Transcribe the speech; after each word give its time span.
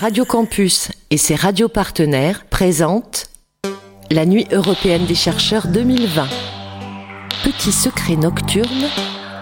Radio 0.00 0.24
Campus 0.24 0.90
et 1.10 1.16
ses 1.16 1.36
radios 1.36 1.68
partenaires 1.68 2.46
présentent 2.46 3.26
la 4.10 4.26
Nuit 4.26 4.46
européenne 4.50 5.06
des 5.06 5.14
chercheurs 5.14 5.68
2020. 5.68 6.26
Petit 7.44 7.70
secret 7.70 8.16
nocturne, 8.16 8.88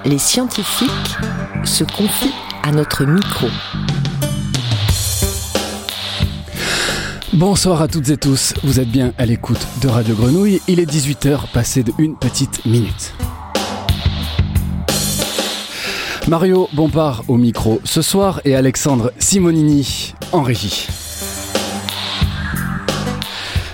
les 0.04 0.18
scientifiques 0.18 1.16
se 1.64 1.84
confient 1.84 2.34
à 2.62 2.70
notre 2.70 3.06
micro. 3.06 3.46
Bonsoir 7.32 7.80
à 7.80 7.88
toutes 7.88 8.10
et 8.10 8.18
tous, 8.18 8.52
vous 8.62 8.78
êtes 8.78 8.90
bien 8.90 9.14
à 9.16 9.24
l'écoute 9.24 9.66
de 9.80 9.88
Radio 9.88 10.14
Grenouille, 10.14 10.60
il 10.68 10.80
est 10.80 10.90
18h 10.90 11.50
passé 11.50 11.82
de 11.82 11.92
une 11.98 12.14
petite 12.18 12.66
minute. 12.66 13.14
Mario 16.28 16.68
Bompard 16.72 17.24
au 17.28 17.36
micro 17.36 17.80
ce 17.84 18.00
soir 18.00 18.40
et 18.44 18.54
Alexandre 18.54 19.12
Simonini 19.18 20.14
en 20.30 20.42
régie. 20.42 20.86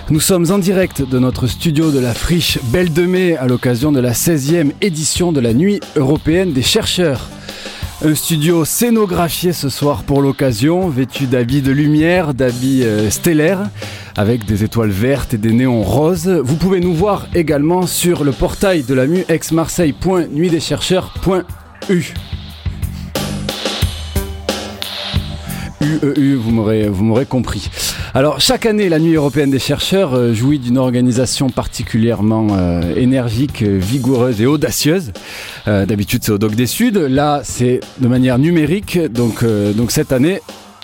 Nous 0.09 0.19
sommes 0.19 0.51
en 0.51 0.57
direct 0.57 1.07
de 1.07 1.19
notre 1.19 1.45
studio 1.45 1.91
de 1.91 1.99
la 1.99 2.15
friche 2.15 2.57
Belle 2.65 2.91
de 2.91 3.05
Mai 3.05 3.37
à 3.37 3.45
l'occasion 3.45 3.91
de 3.91 3.99
la 3.99 4.13
16e 4.13 4.71
édition 4.81 5.31
de 5.31 5.39
la 5.39 5.53
Nuit 5.53 5.79
européenne 5.95 6.51
des 6.51 6.63
chercheurs. 6.63 7.29
Un 8.03 8.15
studio 8.15 8.65
scénographié 8.65 9.53
ce 9.53 9.69
soir 9.69 10.01
pour 10.03 10.21
l'occasion, 10.21 10.89
vêtu 10.89 11.27
d'habits 11.27 11.61
de 11.61 11.71
lumière, 11.71 12.33
d'habits 12.33 12.81
euh, 12.83 13.11
stellaires, 13.11 13.69
avec 14.15 14.45
des 14.45 14.63
étoiles 14.63 14.89
vertes 14.89 15.35
et 15.35 15.37
des 15.37 15.51
néons 15.51 15.83
roses. 15.83 16.27
Vous 16.27 16.55
pouvez 16.55 16.79
nous 16.79 16.95
voir 16.95 17.27
également 17.35 17.85
sur 17.85 18.23
le 18.23 18.31
portail 18.31 18.81
de 18.83 18.95
la 18.95 19.05
mu 19.05 19.23
ex-marseille.nuitdescharcheurs.u. 19.29 22.13
UEU, 26.03 26.35
vous 26.35 26.51
m'aurez, 26.51 27.25
compris. 27.25 27.69
Alors, 28.13 28.39
chaque 28.39 28.65
année, 28.65 28.89
la 28.89 28.99
Nuit 28.99 29.13
européenne 29.13 29.51
des 29.51 29.59
chercheurs 29.59 30.13
euh, 30.13 30.33
jouit 30.33 30.59
d'une 30.59 30.77
organisation 30.77 31.49
particulièrement 31.49 32.47
euh, 32.51 32.95
énergique, 32.95 33.61
vigoureuse 33.63 34.41
et 34.41 34.45
audacieuse. 34.45 35.11
Euh, 35.67 35.85
d'habitude, 35.85 36.23
c'est 36.23 36.31
au 36.31 36.37
Doc 36.37 36.55
des 36.55 36.67
Suds. 36.67 37.07
Là, 37.09 37.41
c'est 37.43 37.79
de 37.99 38.07
manière 38.07 38.39
numérique. 38.39 38.97
Donc, 38.97 39.43
donc 39.43 39.91
cette 39.91 40.11
année, 40.11 40.41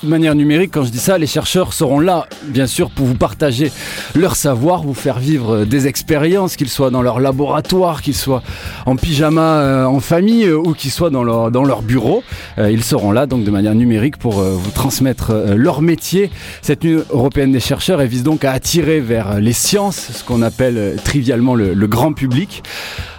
manière 0.10 0.36
numérique, 0.36 0.72
quand 0.74 0.84
je 0.84 0.90
dis 0.90 1.00
ça, 1.00 1.18
les 1.18 1.28
chercheurs 1.28 1.74
seront 1.74 2.00
là, 2.00 2.28
bien 2.48 2.68
sûr, 2.68 2.90
pour 2.90 3.06
vous 3.06 3.16
partager 3.16 3.72
leur 4.16 4.36
savoir, 4.36 4.84
vous 4.84 4.94
faire 4.94 5.20
vivre 5.20 5.66
des 5.66 5.88
expériences, 5.88 6.56
qu'ils 6.56 6.70
soient 6.70 6.92
dans 6.92 7.02
leur 7.02 7.20
laboratoire, 7.20 8.02
qu'ils 8.02 8.16
soient 8.16 8.44
en 8.86 8.96
pyjama 8.96 9.42
euh, 9.42 9.86
en 9.86 10.00
famille 10.00 10.46
euh, 10.46 10.58
ou 10.58 10.74
qu'ils 10.74 10.92
soient 10.92 11.10
dans 11.10 11.24
leur, 11.24 11.52
dans 11.52 11.64
leur 11.64 11.82
bureau. 11.82 12.24
Euh, 12.58 12.72
ils 12.72 12.84
seront 12.84 13.12
là, 13.12 13.26
donc 13.26 13.44
de 13.44 13.52
manière 13.52 13.76
numérique, 13.76 14.18
pour 14.18 14.42
vous 14.42 14.72
transmettre 14.72 15.34
leur 15.56 15.82
métier. 15.82 16.30
Cette 16.62 16.84
nuit 16.84 16.98
européenne 17.10 17.52
des 17.52 17.60
chercheurs, 17.60 18.02
elle 18.02 18.08
vise 18.08 18.24
donc 18.24 18.44
à 18.44 18.52
attirer 18.52 19.00
vers 19.00 19.40
les 19.40 19.54
sciences, 19.54 20.12
ce 20.14 20.24
qu'on 20.24 20.42
appelle 20.42 20.98
trivialement 21.04 21.56
le, 21.56 21.74
le 21.74 21.88
grand 21.88 22.14
public. 22.14 22.64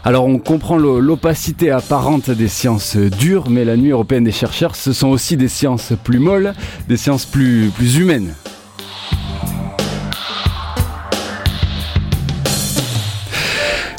Alors 0.07 0.27
on 0.27 0.39
comprend 0.39 0.77
l'opacité 0.77 1.73
apparente 1.73 2.31
des 2.31 2.47
sciences 2.47 2.97
dures, 2.97 3.51
mais 3.51 3.65
la 3.65 3.77
nuit 3.77 3.91
européenne 3.91 4.23
des 4.23 4.31
chercheurs, 4.31 4.77
ce 4.77 4.93
sont 4.93 5.09
aussi 5.09 5.37
des 5.37 5.49
sciences 5.49 5.93
plus 6.05 6.21
molles, 6.21 6.55
des 6.89 6.97
sciences 6.97 7.25
plus, 7.25 7.71
plus 7.75 7.97
humaines. 7.97 8.35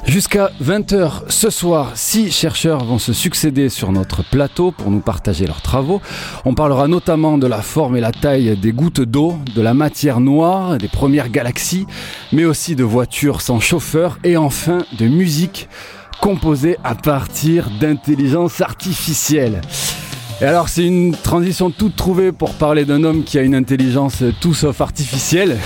Jusqu'à 0.08 0.52
20h 0.64 1.30
ce 1.30 1.50
soir, 1.50 1.92
six 1.96 2.32
chercheurs 2.32 2.86
vont 2.86 2.98
se 2.98 3.12
succéder 3.12 3.68
sur 3.68 3.92
notre 3.92 4.24
plateau 4.24 4.72
pour 4.72 4.90
nous 4.90 5.02
partager 5.02 5.46
leurs 5.46 5.62
travaux. 5.62 6.02
On 6.46 6.54
parlera 6.54 6.88
notamment 6.88 7.38
de 7.38 7.46
la 7.46 7.62
forme 7.62 7.98
et 7.98 8.02
la 8.02 8.14
taille 8.14 8.58
des 8.58 8.72
gouttes 8.72 9.02
d'eau, 9.02 9.36
de 9.54 9.62
la 9.62 9.74
matière 9.74 10.22
noire, 10.22 10.78
des 10.78 10.88
premières 10.88 11.30
galaxies, 11.30 11.86
mais 12.32 12.46
aussi 12.46 12.76
de 12.76 12.86
voitures 12.86 13.42
sans 13.42 13.60
chauffeur 13.60 14.18
et 14.24 14.38
enfin 14.38 14.86
de 14.98 15.08
musique 15.08 15.68
composée 16.22 16.78
à 16.86 16.96
partir 16.96 17.70
d'intelligence 17.80 18.62
artificielle. 18.62 19.62
Et 20.40 20.46
alors 20.46 20.70
c'est 20.70 20.86
une 20.86 21.14
transition 21.14 21.72
toute 21.72 21.96
trouvée 21.96 22.32
pour 22.32 22.54
parler 22.54 22.86
d'un 22.86 23.04
homme 23.04 23.24
qui 23.24 23.40
a 23.40 23.42
une 23.42 23.56
intelligence 23.56 24.24
tout 24.40 24.54
sauf 24.54 24.82
artificielle. 24.82 25.58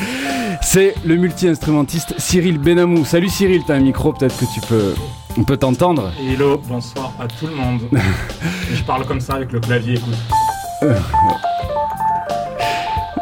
c'est 0.62 0.94
le 1.06 1.16
multi-instrumentiste 1.16 2.14
Cyril 2.18 2.58
Benamou. 2.58 3.06
Salut 3.06 3.30
Cyril, 3.30 3.62
t'as 3.66 3.76
un 3.76 3.80
micro, 3.80 4.12
peut-être 4.12 4.36
que 4.38 4.44
tu 4.52 4.60
peux... 4.68 4.94
On 5.38 5.44
peut 5.44 5.56
t'entendre 5.56 6.12
Hello, 6.20 6.60
bonsoir 6.68 7.14
à 7.18 7.26
tout 7.26 7.46
le 7.46 7.54
monde. 7.54 7.80
je 8.74 8.82
parle 8.82 9.06
comme 9.06 9.20
ça 9.20 9.34
avec 9.34 9.52
le 9.52 9.60
clavier, 9.60 9.94
écoute. 9.94 10.92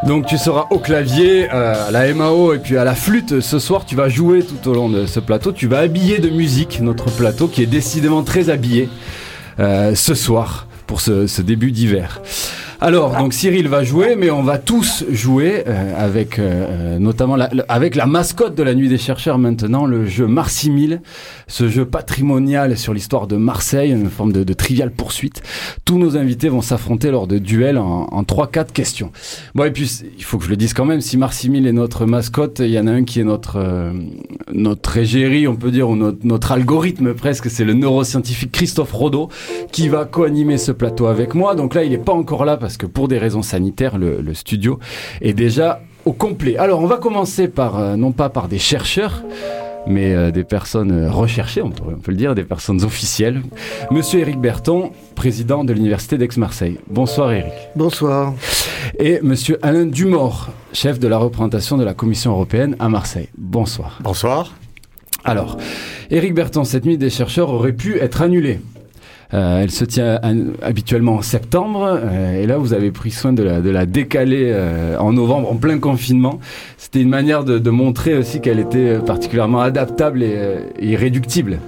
Donc 0.05 0.27
tu 0.27 0.37
seras 0.37 0.67
au 0.71 0.81
clavier, 0.81 1.49
euh, 1.53 1.89
à 1.89 1.91
la 1.93 2.13
MAO 2.13 2.55
et 2.55 2.59
puis 2.59 2.77
à 2.77 2.83
la 2.83 2.97
flûte. 2.97 3.39
Ce 3.41 3.61
soir, 3.61 3.85
tu 3.85 3.95
vas 3.95 4.09
jouer 4.09 4.43
tout 4.43 4.69
au 4.69 4.75
long 4.75 4.89
de 4.89 5.07
ce 5.07 5.21
plateau. 5.21 5.53
Tu 5.53 5.69
vas 5.69 5.79
habiller 5.79 6.19
de 6.19 6.31
musique 6.31 6.81
notre 6.81 7.05
plateau 7.13 7.47
qui 7.47 7.63
est 7.63 7.67
décidément 7.67 8.25
très 8.25 8.51
habillé 8.51 8.89
euh, 9.61 9.95
ce 9.95 10.15
soir 10.15 10.68
pour 10.89 11.01
ce, 11.03 11.43
début 11.43 11.71
d'hiver. 11.71 12.21
Alors, 12.81 13.17
donc 13.17 13.33
Cyril 13.35 13.67
va 13.67 13.83
jouer, 13.83 14.15
mais 14.15 14.31
on 14.31 14.45
va 14.45 14.57
tous 14.57 15.05
jouer 15.11 15.65
euh, 15.67 15.93
avec 15.97 16.39
euh, 16.39 17.01
notamment 17.01 17.35
la, 17.35 17.49
le- 17.53 17.65
avec 17.69 17.97
la 17.97 18.07
mascotte 18.07 18.55
de 18.55 18.63
la 18.63 18.73
Nuit 18.73 18.89
des 18.89 18.99
chercheurs 18.99 19.37
maintenant, 19.37 19.85
le 19.85 20.07
jeu 20.07 20.29
Marsimile, 20.29 21.01
ce 21.49 21.69
jeu 21.69 21.85
patrimonial 21.87 22.79
sur 22.79 22.95
l'histoire 22.95 23.27
de 23.27 23.35
Marseille, 23.35 23.91
une 23.91 24.09
forme 24.09 24.33
de, 24.33 24.45
de 24.45 24.53
triviale 24.53 24.93
poursuite. 24.93 25.43
Tous 25.85 25.99
nos 25.99 26.17
invités 26.17 26.49
vont 26.49 26.61
s'affronter 26.63 27.11
lors 27.11 27.27
de 27.27 27.39
duels 27.39 27.79
en, 27.79 28.07
en 28.13 28.23
3-4 28.23 28.71
questions. 28.73 29.11
Bon, 29.57 29.65
et 29.65 29.73
puis 29.73 29.91
il 30.17 30.23
faut 30.23 30.39
que 30.39 30.45
je 30.45 30.51
le 30.51 30.57
dise 30.57 30.73
quand 30.73 30.85
même, 30.85 31.01
si 31.01 31.17
Marsimile 31.17 31.67
est 31.67 31.73
notre 31.73 32.07
mascotte, 32.07 32.61
il 32.61 32.71
y 32.71 32.79
en 32.79 32.87
a 32.87 32.93
un 32.93 33.03
qui 33.03 33.19
est 33.19 33.25
notre 33.25 33.57
euh, 33.57 33.93
notre 34.53 34.99
égérie, 34.99 35.49
on 35.49 35.57
peut 35.57 35.73
dire, 35.73 35.89
ou 35.91 35.97
notre, 35.97 36.19
notre 36.23 36.53
algorithme 36.53 37.13
presque, 37.15 37.51
c'est 37.51 37.65
le 37.65 37.73
neuroscientifique 37.75 38.53
Christophe 38.53 38.93
Rodeau 38.93 39.31
qui 39.73 39.89
va 39.89 40.05
co-animer 40.05 40.59
ce 40.59 40.71
plateau 40.71 41.07
avec 41.07 41.35
moi. 41.35 41.57
Donc 41.57 41.75
là, 41.75 41.83
il 41.83 41.91
n'est 41.91 41.99
pas 41.99 42.13
encore 42.15 42.45
là 42.45 42.57
que 42.77 42.87
pour 42.87 43.09
des 43.09 43.19
raisons 43.19 43.43
sanitaires, 43.43 43.99
le, 43.99 44.21
le 44.21 44.35
studio 44.35 44.79
est 45.21 45.33
déjà 45.33 45.81
au 46.05 46.13
complet. 46.13 46.57
Alors, 46.57 46.81
on 46.81 46.87
va 46.87 46.97
commencer 46.97 47.49
par, 47.49 47.79
euh, 47.79 47.97
non 47.97 48.13
pas 48.13 48.29
par 48.29 48.49
des 48.49 48.59
chercheurs, 48.59 49.23
mais 49.87 50.15
euh, 50.15 50.31
des 50.31 50.45
personnes 50.45 51.09
recherchées, 51.09 51.63
on 51.63 51.71
peut, 51.71 51.85
on 51.87 52.01
peut 52.01 52.11
le 52.11 52.17
dire, 52.17 52.35
des 52.35 52.45
personnes 52.45 52.83
officielles. 52.85 53.43
Monsieur 53.91 54.21
Éric 54.21 54.39
Berton, 54.39 54.91
président 55.15 55.65
de 55.65 55.73
l'Université 55.73 56.19
d'Aix-Marseille. 56.19 56.79
Bonsoir 56.89 57.33
Éric. 57.33 57.53
Bonsoir. 57.75 58.35
Et 58.99 59.21
Monsieur 59.23 59.59
Alain 59.63 59.87
Dumort, 59.87 60.49
chef 60.73 60.99
de 60.99 61.09
la 61.09 61.19
représentation 61.19 61.77
de 61.77 61.85
la 61.85 61.95
Commission 61.95 62.33
européenne 62.33 62.77
à 62.79 62.89
Marseille. 62.89 63.29
Bonsoir. 63.37 63.99
Bonsoir. 64.03 64.55
Alors, 65.25 65.57
Éric 66.11 66.33
Berton, 66.33 66.65
cette 66.65 66.85
nuit 66.85 66.97
des 66.97 67.11
chercheurs 67.11 67.51
aurait 67.51 67.73
pu 67.73 67.99
être 67.99 68.23
annulée. 68.23 68.61
Euh, 69.35 69.61
elle 69.63 69.71
se 69.71 69.85
tient 69.85 70.19
habituellement 70.63 71.17
en 71.17 71.23
septembre, 71.23 72.01
euh, 72.03 72.43
et 72.43 72.47
là 72.47 72.57
vous 72.57 72.73
avez 72.73 72.91
pris 72.91 73.11
soin 73.11 73.35
de 73.35 73.43
la, 73.43 73.61
de 73.61 73.69
la 73.69 73.85
décaler 73.85 74.51
euh, 74.55 74.97
en 74.99 75.13
novembre, 75.13 75.53
en 75.53 75.57
plein 75.57 75.79
confinement. 75.79 76.41
C'était 76.79 77.03
une 77.03 77.11
manière 77.11 77.45
de, 77.45 77.59
de 77.59 77.71
montrer 77.71 78.17
aussi 78.17 78.41
qu'elle 78.41 78.59
était 78.59 78.99
particulièrement 79.01 79.61
adaptable 79.61 80.23
et, 80.23 80.33
euh, 80.35 80.61
et 80.79 80.93
irréductible. 80.93 81.59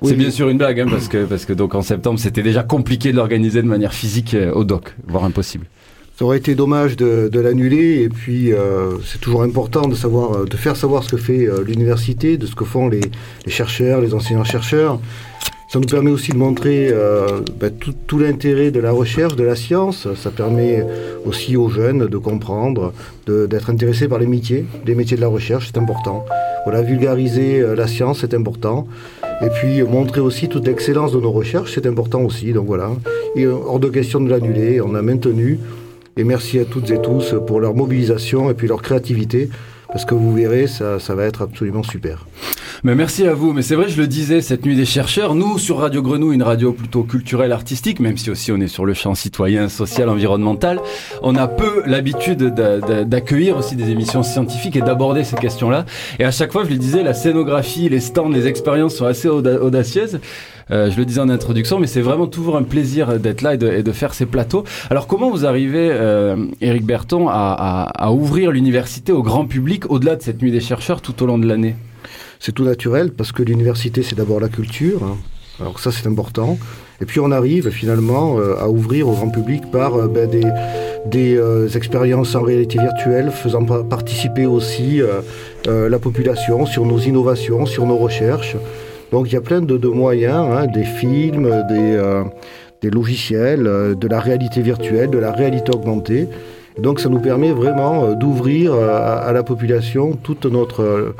Oui, 0.00 0.10
C'est 0.10 0.16
bien 0.16 0.30
sûr 0.30 0.48
une 0.48 0.56
blague, 0.56 0.80
hein, 0.80 0.86
parce 0.90 1.08
que 1.08 1.24
parce 1.26 1.44
que 1.44 1.52
donc 1.52 1.74
en 1.74 1.82
septembre 1.82 2.18
c'était 2.18 2.42
déjà 2.42 2.62
compliqué 2.62 3.12
de 3.12 3.16
l'organiser 3.16 3.60
de 3.60 3.68
manière 3.68 3.92
physique 3.92 4.32
euh, 4.32 4.52
au 4.52 4.64
doc, 4.64 4.94
voire 5.06 5.24
impossible. 5.24 5.66
Ça 6.18 6.24
aurait 6.24 6.38
été 6.38 6.54
dommage 6.54 6.96
de, 6.96 7.28
de 7.30 7.40
l'annuler 7.40 8.02
et 8.02 8.08
puis 8.08 8.54
euh, 8.54 8.92
c'est 9.04 9.20
toujours 9.20 9.42
important 9.42 9.86
de 9.86 9.94
savoir, 9.94 10.32
euh, 10.32 10.44
de 10.46 10.56
faire 10.56 10.74
savoir 10.74 11.04
ce 11.04 11.10
que 11.10 11.18
fait 11.18 11.46
euh, 11.46 11.62
l'université, 11.62 12.38
de 12.38 12.46
ce 12.46 12.54
que 12.54 12.64
font 12.64 12.88
les, 12.88 13.02
les 13.44 13.52
chercheurs, 13.52 14.00
les 14.00 14.14
enseignants-chercheurs. 14.14 14.98
Ça 15.68 15.80
nous 15.80 15.86
permet 15.86 16.12
aussi 16.12 16.30
de 16.30 16.36
montrer 16.36 16.90
euh, 16.92 17.40
ben, 17.58 17.72
tout, 17.72 17.92
tout 18.06 18.20
l'intérêt 18.20 18.70
de 18.70 18.78
la 18.78 18.92
recherche, 18.92 19.34
de 19.34 19.42
la 19.42 19.56
science. 19.56 20.06
Ça 20.14 20.30
permet 20.30 20.86
aussi 21.24 21.56
aux 21.56 21.68
jeunes 21.68 22.06
de 22.06 22.18
comprendre, 22.18 22.92
d'être 23.26 23.68
intéressés 23.70 24.06
par 24.06 24.20
les 24.20 24.26
métiers, 24.26 24.64
les 24.86 24.94
métiers 24.94 25.16
de 25.16 25.22
la 25.22 25.28
recherche, 25.28 25.70
c'est 25.72 25.78
important. 25.78 26.24
Voilà, 26.64 26.82
vulgariser 26.82 27.60
euh, 27.60 27.74
la 27.74 27.88
science, 27.88 28.20
c'est 28.20 28.34
important. 28.34 28.86
Et 29.42 29.48
puis 29.50 29.82
montrer 29.82 30.20
aussi 30.20 30.48
toute 30.48 30.66
l'excellence 30.66 31.12
de 31.12 31.20
nos 31.20 31.32
recherches, 31.32 31.72
c'est 31.74 31.86
important 31.86 32.22
aussi. 32.22 32.52
Donc 32.52 32.66
voilà, 32.66 32.92
et 33.34 33.42
euh, 33.42 33.52
hors 33.52 33.80
de 33.80 33.88
question 33.88 34.20
de 34.20 34.30
l'annuler, 34.30 34.80
on 34.80 34.94
a 34.94 35.02
maintenu. 35.02 35.58
Et 36.16 36.22
merci 36.22 36.60
à 36.60 36.64
toutes 36.64 36.90
et 36.90 37.02
tous 37.02 37.34
pour 37.46 37.60
leur 37.60 37.74
mobilisation 37.74 38.50
et 38.50 38.54
puis 38.54 38.68
leur 38.68 38.82
créativité, 38.82 39.50
parce 39.88 40.04
que 40.04 40.14
vous 40.14 40.32
verrez, 40.32 40.68
ça, 40.68 40.98
ça 41.00 41.14
va 41.14 41.24
être 41.24 41.42
absolument 41.42 41.82
super. 41.82 42.24
Merci 42.94 43.26
à 43.26 43.34
vous. 43.34 43.52
Mais 43.52 43.62
c'est 43.62 43.74
vrai, 43.74 43.88
je 43.88 44.00
le 44.00 44.06
disais, 44.06 44.40
cette 44.40 44.64
nuit 44.64 44.76
des 44.76 44.84
chercheurs, 44.84 45.34
nous, 45.34 45.58
sur 45.58 45.78
Radio 45.78 46.02
Grenouille, 46.02 46.36
une 46.36 46.42
radio 46.42 46.72
plutôt 46.72 47.02
culturelle, 47.02 47.50
artistique, 47.50 47.98
même 47.98 48.16
si 48.16 48.30
aussi 48.30 48.52
on 48.52 48.60
est 48.60 48.68
sur 48.68 48.86
le 48.86 48.94
champ 48.94 49.14
citoyen, 49.14 49.68
social, 49.68 50.08
environnemental, 50.08 50.80
on 51.22 51.34
a 51.34 51.48
peu 51.48 51.82
l'habitude 51.86 52.42
d'accueillir 52.44 53.56
aussi 53.56 53.74
des 53.74 53.90
émissions 53.90 54.22
scientifiques 54.22 54.76
et 54.76 54.82
d'aborder 54.82 55.24
ces 55.24 55.36
questions-là. 55.36 55.84
Et 56.20 56.24
à 56.24 56.30
chaque 56.30 56.52
fois, 56.52 56.64
je 56.64 56.70
le 56.70 56.76
disais, 56.76 57.02
la 57.02 57.12
scénographie, 57.12 57.88
les 57.88 58.00
stands, 58.00 58.28
les 58.28 58.46
expériences 58.46 58.94
sont 58.94 59.06
assez 59.06 59.28
audacieuses. 59.28 60.20
Euh, 60.70 60.90
je 60.90 60.96
le 60.96 61.04
disais 61.04 61.20
en 61.20 61.28
introduction, 61.28 61.78
mais 61.78 61.86
c'est 61.86 62.00
vraiment 62.00 62.26
toujours 62.26 62.56
un 62.56 62.62
plaisir 62.62 63.18
d'être 63.18 63.42
là 63.42 63.54
et 63.54 63.82
de, 63.82 63.92
faire 63.92 64.14
ces 64.14 64.26
plateaux. 64.26 64.64
Alors 64.90 65.06
comment 65.06 65.30
vous 65.30 65.44
arrivez, 65.44 65.90
euh, 65.90 66.36
Éric 66.60 66.84
Berton, 66.84 67.28
à 67.28 68.12
ouvrir 68.12 68.52
l'université 68.52 69.12
au 69.12 69.22
grand 69.22 69.46
public 69.46 69.90
au-delà 69.90 70.16
de 70.16 70.22
cette 70.22 70.40
nuit 70.40 70.52
des 70.52 70.60
chercheurs 70.60 71.00
tout 71.00 71.22
au 71.22 71.26
long 71.26 71.38
de 71.38 71.46
l'année? 71.46 71.74
C'est 72.46 72.52
tout 72.52 72.62
naturel 72.62 73.10
parce 73.10 73.32
que 73.32 73.42
l'université, 73.42 74.04
c'est 74.04 74.14
d'abord 74.14 74.38
la 74.38 74.48
culture. 74.48 75.02
Hein. 75.02 75.16
Alors 75.58 75.80
ça, 75.80 75.90
c'est 75.90 76.06
important. 76.06 76.56
Et 77.00 77.04
puis 77.04 77.18
on 77.18 77.32
arrive 77.32 77.70
finalement 77.70 78.38
euh, 78.38 78.54
à 78.60 78.68
ouvrir 78.68 79.08
au 79.08 79.12
grand 79.14 79.30
public 79.30 79.68
par 79.72 79.96
euh, 79.96 80.06
ben, 80.06 80.30
des, 80.30 81.36
euh, 81.36 81.68
expériences 81.70 82.36
en 82.36 82.42
réalité 82.42 82.78
virtuelle, 82.78 83.32
faisant 83.32 83.64
participer 83.64 84.46
aussi 84.46 85.00
la 85.66 85.98
population 85.98 86.66
sur 86.66 86.84
nos 86.86 87.00
innovations, 87.00 87.66
sur 87.66 87.84
nos 87.84 87.96
recherches. 87.96 88.56
Donc 89.10 89.26
il 89.28 89.34
y 89.34 89.36
a 89.36 89.40
plein 89.40 89.60
de, 89.60 89.88
moyens, 89.88 90.46
hein, 90.52 90.66
des 90.66 90.84
films, 90.84 91.50
des, 92.80 92.90
logiciels, 92.90 93.64
de 93.64 94.06
la 94.08 94.20
réalité 94.20 94.62
virtuelle, 94.62 95.10
de 95.10 95.18
la 95.18 95.32
réalité 95.32 95.74
augmentée. 95.74 96.28
Donc 96.78 97.00
ça 97.00 97.08
nous 97.08 97.18
permet 97.18 97.50
vraiment 97.50 98.12
d'ouvrir 98.12 98.74
à, 98.74 99.32
la 99.32 99.42
population 99.42 100.12
toute 100.12 100.46
notre 100.46 101.14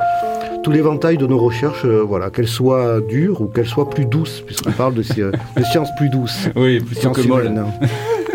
tout 0.67 0.73
l'éventail 0.73 1.17
de 1.17 1.25
nos 1.25 1.37
recherches, 1.37 1.85
euh, 1.85 2.03
voilà, 2.03 2.29
qu'elles 2.29 2.49
soient 2.49 2.99
dures 2.99 3.39
ou 3.39 3.47
qu'elles 3.47 3.67
soient 3.67 3.89
plus 3.89 4.05
douces, 4.05 4.41
puisqu'on 4.45 4.73
parle 4.73 4.95
de, 4.95 5.01
sciences 5.01 5.87
plus 5.97 6.09
douces. 6.09 6.49
Oui, 6.57 6.81
plutôt 6.81 7.11
que 7.11 7.21
molles. 7.21 7.63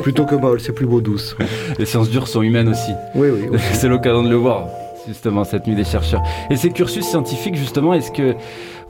plutôt 0.00 0.24
que 0.24 0.34
molles, 0.36 0.58
c'est 0.58 0.72
plus 0.72 0.86
beau 0.86 1.02
douce. 1.02 1.36
Les 1.78 1.84
sciences 1.84 2.08
dures 2.08 2.26
sont 2.26 2.40
humaines 2.40 2.70
aussi. 2.70 2.92
Oui, 3.14 3.28
oui. 3.28 3.58
c'est 3.74 3.86
l'occasion 3.86 4.22
de 4.22 4.30
le 4.30 4.36
voir, 4.36 4.68
justement, 5.06 5.44
cette 5.44 5.66
nuit 5.66 5.74
des 5.74 5.84
chercheurs. 5.84 6.22
Et 6.48 6.56
ces 6.56 6.70
cursus 6.70 7.04
scientifiques, 7.04 7.56
justement, 7.56 7.92
est-ce 7.92 8.10
que 8.10 8.34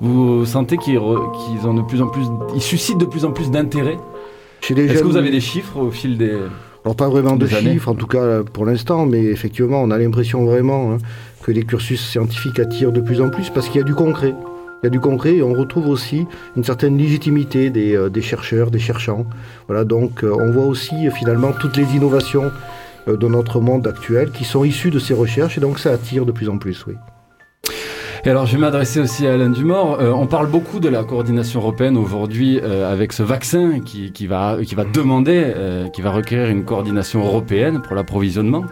vous 0.01 0.47
sentez 0.47 0.77
qu'ils 0.77 1.01
ont 1.01 1.75
de 1.75 1.83
plus 1.83 2.01
en 2.01 2.07
plus, 2.07 2.23
ils 2.55 2.63
suscitent 2.63 2.99
de 2.99 3.07
plus 3.07 3.25
en 3.25 3.33
plus 3.33 3.51
d'intérêt? 3.51 3.99
Est-ce 4.71 5.01
que 5.01 5.09
vous 5.09 5.17
avez 5.17 5.33
des 5.33 5.41
chiffres 5.41 5.79
au 5.79 5.91
fil 5.91 6.17
des 6.17 6.39
alors 6.85 6.97
pas 6.97 7.09
vraiment 7.09 7.37
de 7.37 7.47
chiffres, 7.47 7.89
en 7.89 7.95
tout 7.95 8.09
cas 8.09 8.43
pour 8.43 8.67
l'instant, 8.67 9.07
mais 9.07 9.23
effectivement, 9.25 9.83
on 9.83 9.91
a 9.91 9.99
l'impression 9.99 10.45
vraiment 10.45 10.93
hein, 10.93 10.99
que 11.43 11.53
les 11.53 11.63
cursus 11.63 12.01
scientifiques 12.01 12.59
attirent 12.59 12.93
de 12.93 13.01
plus 13.01 13.21
en 13.21 13.31
plus 13.31 13.51
parce 13.51 13.69
qu'il 13.69 13.81
y 13.81 13.85
a 13.85 13.87
du 13.87 13.95
concret. 13.95 14.35
Il 14.83 14.87
y 14.87 14.89
a 14.89 14.91
du 14.91 14.99
concret 14.99 15.37
et 15.37 15.43
on 15.45 15.53
retrouve 15.53 15.87
aussi 15.87 16.27
une 16.57 16.65
certaine 16.65 16.99
légitimité 16.99 17.71
des, 17.71 17.95
euh, 17.95 18.11
chercheurs, 18.21 18.73
des 18.73 18.81
cherchants. 18.81 19.27
Voilà, 19.69 19.85
donc 19.85 20.25
euh, 20.25 20.35
on 20.37 20.51
voit 20.51 20.67
aussi 20.67 21.07
euh, 21.07 21.13
finalement 21.13 21.53
toutes 21.53 21.77
les 21.77 21.95
innovations 21.95 22.51
de 23.07 23.29
notre 23.29 23.61
monde 23.61 23.87
actuel 23.87 24.31
qui 24.31 24.45
sont 24.45 24.65
issues 24.65 24.91
de 24.91 24.99
ces 24.99 25.15
recherches 25.15 25.59
et 25.59 25.61
donc 25.61 25.79
ça 25.79 25.93
attire 25.93 26.25
de 26.25 26.33
plus 26.33 26.49
en 26.49 26.59
plus, 26.59 26.85
oui. 26.87 26.95
Et 28.25 28.31
alors, 28.31 28.47
je 28.47 28.53
vais 28.53 28.59
m'adresser 28.59 29.01
aussi 29.01 29.27
à 29.27 29.33
Alain 29.33 29.51
Dumort. 29.51 29.99
on 30.01 30.27
parle 30.27 30.49
beaucoup 30.49 30.79
de 30.79 30.89
la 30.89 31.03
coordination 31.03 31.61
européenne 31.61 31.97
aujourd'hui 31.97 32.61
avec 32.61 33.13
ce 33.13 33.25
vaccin 33.25 33.81
qui, 33.81 34.13
qui, 34.13 34.29
va, 34.29 34.59
qui 34.65 34.77
va 34.77 34.85
demander, 34.85 35.53
qui 35.93 36.03
va 36.03 36.13
requérir 36.13 36.49
une 36.49 36.65
coordination 36.65 37.25
européenne 37.25 37.83
pour 37.83 37.97
l'approvisionnement. 37.97 38.65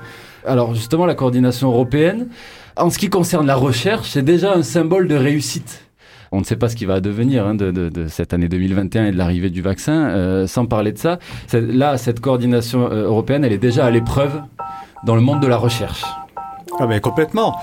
Alors, 0.47 0.75
justement, 0.75 1.05
la 1.05 1.15
coordination 1.15 1.69
européenne, 1.69 2.29
en 2.77 2.91
ce 2.91 2.99
qui 2.99 3.11
concerne 3.11 3.47
la 3.47 3.57
recherche, 3.57 4.11
c'est 4.11 4.23
déjà 4.23 4.55
un 4.55 4.63
symbole 4.63 5.09
de 5.09 5.15
réussite. 5.15 5.85
On 6.33 6.39
ne 6.39 6.45
sait 6.45 6.57
pas 6.57 6.69
ce 6.69 6.77
qui 6.77 6.85
va 6.85 7.01
devenir 7.01 7.45
hein, 7.47 7.55
de, 7.55 7.91
cette 8.09 8.33
année 8.33 8.49
2021 8.49 9.07
et 9.07 9.13
de 9.13 9.17
l'arrivée 9.17 9.51
du 9.51 9.63
vaccin. 9.63 10.11
Euh, 10.11 10.47
sans 10.47 10.67
parler 10.67 10.93
de 10.93 10.99
ça, 10.99 11.19
là, 11.53 11.97
cette 11.97 12.21
coordination 12.21 12.91
euh, 12.91 13.07
européenne, 13.07 13.45
elle 13.45 13.53
est 13.53 13.59
déjà 13.59 13.85
à 13.85 13.91
l'épreuve 13.91 14.41
dans 15.05 15.17
le 15.17 15.23
monde 15.23 15.41
de 15.41 15.49
la 15.49 15.57
recherche. 15.57 16.05
Ah 16.81 17.01
complètement. 17.01 17.57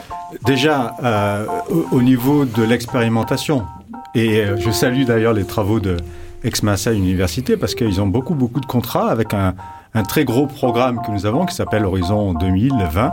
Déjà 0.45 0.95
euh, 1.03 1.45
au, 1.91 2.01
niveau 2.01 2.45
de 2.45 2.63
l'expérimentation. 2.63 3.65
Et 4.15 4.43
je 4.57 4.71
salue 4.71 5.03
d'ailleurs 5.03 5.33
les 5.33 5.45
travaux 5.45 5.79
de 5.79 5.97
Ex-Massa 6.43 6.93
Université 6.93 7.57
parce 7.57 7.75
qu'ils 7.75 7.99
ont 7.99 8.07
beaucoup 8.07 8.35
beaucoup 8.35 8.59
de 8.59 8.65
contrats 8.65 9.09
avec 9.09 9.33
un, 9.33 9.53
un 9.93 10.03
très 10.03 10.23
gros 10.23 10.47
programme 10.47 11.01
que 11.05 11.11
nous 11.11 11.25
avons 11.25 11.45
qui 11.45 11.55
s'appelle 11.55 11.85
Horizon 11.85 12.33
2020 12.33 13.11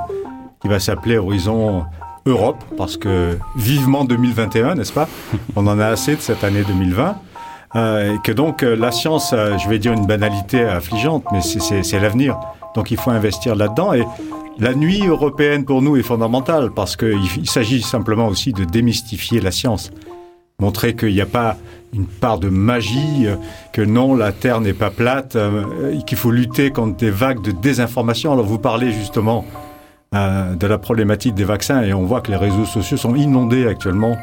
il 0.65 0.71
va 0.71 0.81
s'appeler 0.81 1.19
Horizon 1.19 1.85
Europe, 2.27 2.65
parce 2.79 2.97
que 2.97 3.39
vivement 3.55 4.05
2021, 4.05 4.77
n'est-ce 4.77 4.93
pas? 4.93 5.09
On 5.57 5.67
en 5.67 5.79
a 5.79 5.87
assez 5.87 6.17
de 6.17 6.21
cette 6.21 6.43
année 6.43 6.63
2020. 6.67 7.17
Euh, 7.77 8.15
et 8.15 8.19
que 8.23 8.33
donc 8.33 8.63
euh, 8.63 8.77
la 8.77 8.93
science, 8.93 9.33
euh, 9.33 9.59
je 9.59 9.69
vais 9.69 9.79
dire 9.79 9.93
une 9.93 10.07
banalité 10.07 10.65
affligeante, 10.65 11.25
mais 11.33 11.41
c'est 11.43 12.01
l'avenir. 12.01 12.39
Donc 12.75 12.91
il 12.91 12.97
faut 12.97 13.11
investir 13.11 13.55
là-dedans. 13.55 13.93
Et 13.95 14.05
la 14.59 14.75
nuit 14.75 15.07
européenne 15.07 15.65
pour 15.65 15.83
nous 15.83 15.97
est 15.97 16.03
fondamentale 16.03 16.71
parce 16.75 16.97
qu'il 16.97 17.19
il, 17.37 17.49
s'agit 17.49 17.83
simplement 17.83 18.29
aussi 18.29 18.53
de 18.53 18.65
démystifier 18.65 19.41
la 19.41 19.51
science. 19.51 19.91
Montrer 20.61 20.95
qu'il 20.95 21.13
n'y 21.13 21.21
a 21.21 21.27
pas 21.27 21.57
une 21.93 22.07
part 22.07 22.39
de 22.39 22.49
magie, 22.49 23.27
que 23.73 23.83
non, 23.83 24.15
la 24.15 24.33
Terre 24.33 24.61
n'est 24.61 24.73
pas 24.73 24.91
plate, 24.91 25.37
qu'il 26.07 26.19
faut 26.19 26.31
lutter 26.31 26.71
contre 26.71 26.97
des 26.97 27.11
vagues 27.11 27.43
de 27.43 27.51
désinformation. 27.51 28.33
Alors 28.33 28.45
vous 28.45 28.59
parlez 28.59 28.93
justement 28.93 29.45
euh, 30.15 30.55
de 30.55 30.67
la 30.69 30.79
problématique 30.79 31.35
des 31.35 31.45
vaccins 31.45 31.83
et 31.83 31.93
on 31.93 32.05
voit 32.05 32.21
que 32.21 32.31
les 32.31 32.37
réseaux 32.37 32.67
sociaux 32.67 32.97
sont 32.97 33.17
inondés 33.17 33.67
actuellement 33.67 34.17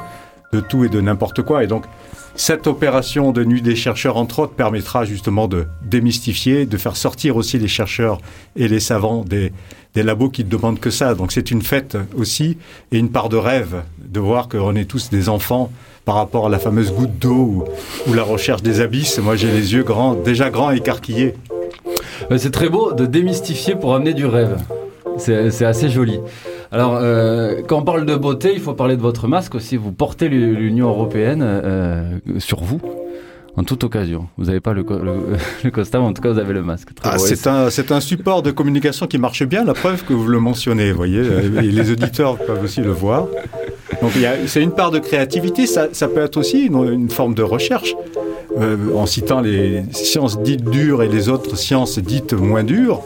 de 0.52 0.60
tout 0.60 0.84
et 0.84 0.90
de 0.90 1.02
n'importe 1.02 1.42
quoi. 1.42 1.64
Et 1.64 1.68
donc, 1.68 1.86
cette 2.36 2.68
opération 2.68 3.32
de 3.32 3.44
nuit 3.44 3.62
des 3.62 3.76
chercheurs, 3.76 4.18
entre 4.18 4.40
autres, 4.40 4.54
permettra 4.54 5.06
justement 5.06 5.48
de 5.48 5.68
démystifier, 5.84 6.66
de 6.66 6.78
faire 6.78 6.96
sortir 6.96 7.36
aussi 7.36 7.60
les 7.60 7.68
chercheurs 7.68 8.20
et 8.56 8.68
les 8.68 8.80
savants 8.80 9.26
des, 9.26 9.52
labos 9.96 10.30
qui 10.30 10.46
ne 10.46 10.50
demandent 10.50 10.80
que 10.80 10.90
ça. 10.90 11.14
Donc 11.14 11.34
c'est 11.34 11.52
une 11.52 11.62
fête 11.62 11.98
aussi 12.16 12.58
et 12.92 12.98
une 12.98 13.10
part 13.10 13.30
de 13.30 13.38
rêve 13.38 13.84
de 14.00 14.20
voir 14.20 14.48
qu'on 14.48 14.76
est 14.76 14.86
tous 14.86 15.10
des 15.10 15.28
enfants 15.28 15.72
par 16.06 16.16
rapport 16.16 16.48
à 16.48 16.50
la 16.50 16.58
fameuse 16.58 16.94
goutte 16.94 17.20
d'eau 17.20 17.66
ou, 18.08 18.14
la 18.14 18.24
recherche 18.24 18.64
des 18.64 18.80
abysses. 18.80 19.20
Moi, 19.20 19.36
j'ai 19.36 19.52
les 19.52 19.74
yeux 19.74 19.84
grands, 19.84 20.16
déjà 20.16 20.50
grands 20.50 20.72
écarquillés. 20.72 21.36
C'est 22.38 22.52
très 22.52 22.70
beau 22.70 22.94
de 22.94 23.06
démystifier 23.06 23.76
pour 23.76 23.94
amener 23.94 24.14
du 24.14 24.26
rêve. 24.26 24.58
C'est 25.18 25.66
assez 25.66 25.90
joli. 25.90 26.20
Alors, 26.72 26.98
euh, 27.02 27.62
quand 27.68 27.80
on 27.80 27.84
parle 27.84 28.06
de 28.06 28.16
beauté, 28.16 28.52
il 28.54 28.62
faut 28.62 28.74
parler 28.74 28.96
de 28.96 29.02
votre 29.02 29.28
masque 29.28 29.56
aussi. 29.56 29.76
Vous 29.76 29.92
portez 29.92 30.30
l'Union 30.30 30.88
européenne 30.90 31.42
euh, 31.44 32.20
sur 32.40 32.64
vous 32.64 32.80
en 33.58 33.64
toute 33.64 33.84
occasion. 33.84 34.28
Vous 34.38 34.46
n'avez 34.46 34.62
pas 34.62 34.72
le, 34.72 34.86
le, 35.64 35.72
costume, 35.72 36.02
en 36.02 36.14
tout 36.14 36.22
cas, 36.22 36.32
vous 36.32 36.40
avez 36.40 36.54
le 36.54 36.64
masque. 36.64 36.90
Ah, 37.04 37.18
c'est 37.18 37.46
un, 37.48 37.68
un, 37.68 38.00
support 38.00 38.42
de 38.42 38.52
communication 38.52 39.08
qui 39.08 39.18
marche 39.18 39.44
bien, 39.44 39.66
la 39.66 39.74
preuve 39.74 40.06
que 40.06 40.14
vous 40.14 40.28
le 40.28 40.40
mentionnez, 40.40 40.92
vous 40.92 40.98
voyez. 40.98 41.22
Et 41.58 41.72
les 41.72 41.92
auditeurs 41.92 42.38
peuvent 42.38 42.64
aussi 42.64 42.80
le 42.80 42.92
voir. 42.92 43.28
Donc, 44.02 44.12
c'est 44.46 44.64
une 44.64 44.72
part 44.72 44.92
de 44.92 45.00
créativité. 45.00 45.68
Ça, 45.68 45.90
ça 45.92 46.08
peut 46.08 46.22
être 46.22 46.38
aussi 46.38 46.68
une, 46.68 46.88
une 46.88 47.10
forme 47.10 47.34
de 47.34 47.44
recherche. 47.44 47.94
Euh, 48.60 48.76
en 48.96 49.06
citant 49.06 49.40
les 49.40 49.84
sciences 49.92 50.42
dites 50.42 50.66
dures 50.70 51.04
et 51.04 51.08
les 51.08 51.30
autres 51.30 51.58
sciences 51.58 52.00
dites 52.00 52.34
moins 52.34 52.64
dures. 52.64 53.02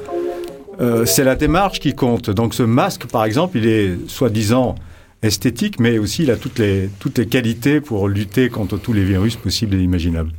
Euh, 0.80 1.06
c'est 1.06 1.24
la 1.24 1.36
démarche 1.36 1.80
qui 1.80 1.94
compte. 1.94 2.30
Donc 2.30 2.54
ce 2.54 2.63
masque, 2.63 3.06
par 3.07 3.25
exemple, 3.25 3.58
il 3.58 3.67
est 3.67 4.10
soi-disant 4.10 4.75
esthétique, 5.22 5.79
mais 5.79 5.98
aussi 5.98 6.24
il 6.24 6.32
a 6.32 6.36
toutes 6.36 6.60
les, 6.60 6.89
toutes 7.00 7.17
les 7.17 7.27
qualités 7.27 7.82
pour 7.82 8.08
lutter 8.08 8.50
contre 8.50 8.77
tous 8.77 8.94
les 8.94 9.03
virus 9.03 9.36
possibles 9.36 9.75
et 9.75 9.79
imaginables. 9.79 10.32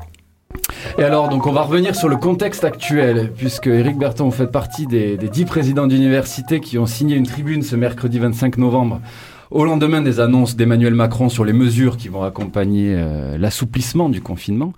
Et 0.98 1.02
alors, 1.02 1.28
donc, 1.28 1.46
on 1.46 1.52
va 1.52 1.62
revenir 1.62 1.94
sur 1.94 2.08
le 2.08 2.16
contexte 2.16 2.64
actuel, 2.64 3.32
puisque 3.36 3.66
Eric 3.66 3.98
Berton, 3.98 4.30
fait 4.30 4.46
partie 4.46 4.86
des, 4.86 5.16
des 5.16 5.28
dix 5.28 5.44
présidents 5.44 5.86
d'université 5.86 6.60
qui 6.60 6.78
ont 6.78 6.86
signé 6.86 7.16
une 7.16 7.26
tribune 7.26 7.62
ce 7.62 7.76
mercredi 7.76 8.18
25 8.18 8.56
novembre 8.58 9.00
au 9.50 9.64
lendemain 9.64 10.02
des 10.02 10.20
annonces 10.20 10.56
d'Emmanuel 10.56 10.94
Macron 10.94 11.28
sur 11.28 11.44
les 11.44 11.52
mesures 11.52 11.96
qui 11.96 12.08
vont 12.08 12.22
accompagner 12.22 12.94
euh, 12.94 13.38
l'assouplissement 13.38 14.08
du 14.08 14.20
confinement, 14.20 14.72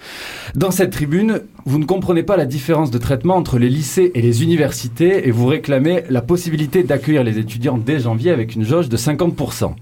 dans 0.54 0.70
cette 0.70 0.90
tribune, 0.90 1.40
vous 1.64 1.78
ne 1.78 1.84
comprenez 1.84 2.22
pas 2.22 2.36
la 2.36 2.46
différence 2.46 2.90
de 2.90 2.98
traitement 2.98 3.36
entre 3.36 3.58
les 3.58 3.68
lycées 3.68 4.10
et 4.14 4.22
les 4.22 4.42
universités 4.42 5.26
et 5.26 5.30
vous 5.30 5.46
réclamez 5.46 6.04
la 6.10 6.22
possibilité 6.22 6.82
d'accueillir 6.82 7.24
les 7.24 7.38
étudiants 7.38 7.78
dès 7.78 8.00
janvier 8.00 8.30
avec 8.30 8.54
une 8.54 8.64
jauge 8.64 8.88
de 8.88 8.96
50%. 8.96 9.74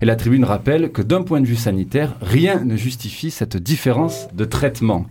Et 0.00 0.04
la 0.04 0.16
tribune 0.16 0.44
rappelle 0.44 0.92
que 0.92 1.02
d'un 1.02 1.22
point 1.22 1.40
de 1.40 1.46
vue 1.46 1.56
sanitaire, 1.56 2.14
rien 2.20 2.62
ne 2.64 2.76
justifie 2.76 3.30
cette 3.30 3.56
différence 3.56 4.28
de 4.34 4.44
traitement. 4.44 5.06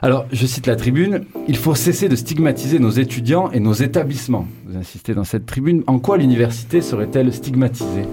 Alors, 0.00 0.26
je 0.32 0.46
cite 0.46 0.66
la 0.66 0.76
tribune, 0.76 1.24
il 1.48 1.56
faut 1.56 1.74
cesser 1.74 2.08
de 2.08 2.14
stigmatiser 2.14 2.78
nos 2.78 2.90
étudiants 2.90 3.50
et 3.50 3.58
nos 3.58 3.72
établissements. 3.72 4.46
Vous 4.66 4.76
insistez 4.76 5.12
dans 5.12 5.24
cette 5.24 5.46
tribune, 5.46 5.82
en 5.88 5.98
quoi 5.98 6.18
l'université 6.18 6.80
serait-elle 6.80 7.32
stigmatisée? 7.32 8.04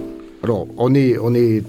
Alors, 0.45 0.67
on 0.77 0.93
est, 0.93 1.17
on 1.17 1.33
est 1.33 1.63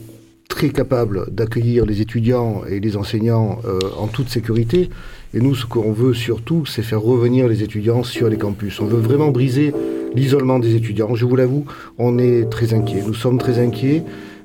très 0.50 0.68
capable 0.68 1.32
d'accueillir 1.32 1.86
les 1.86 2.02
étudiants 2.02 2.60
et 2.68 2.78
les 2.78 2.98
enseignants 2.98 3.58
euh, 3.64 3.78
en 3.96 4.06
toute 4.06 4.28
sécurité. 4.28 4.90
Et 5.32 5.40
nous, 5.40 5.54
ce 5.54 5.64
qu'on 5.64 5.92
veut 5.92 6.12
surtout, 6.12 6.66
c'est 6.66 6.82
faire 6.82 7.00
revenir 7.00 7.48
les 7.48 7.62
étudiants 7.62 8.02
sur 8.02 8.28
les 8.28 8.36
campus. 8.36 8.78
On 8.80 8.84
veut 8.84 9.00
vraiment 9.00 9.30
briser 9.30 9.72
l'isolement 10.14 10.58
des 10.58 10.74
étudiants. 10.74 11.14
Je 11.14 11.24
vous 11.24 11.36
l'avoue, 11.36 11.64
on 11.96 12.18
est 12.18 12.50
très 12.50 12.74
inquiets. 12.74 13.02
Nous 13.06 13.14
sommes 13.14 13.38
très 13.38 13.58
inquiets 13.58 14.02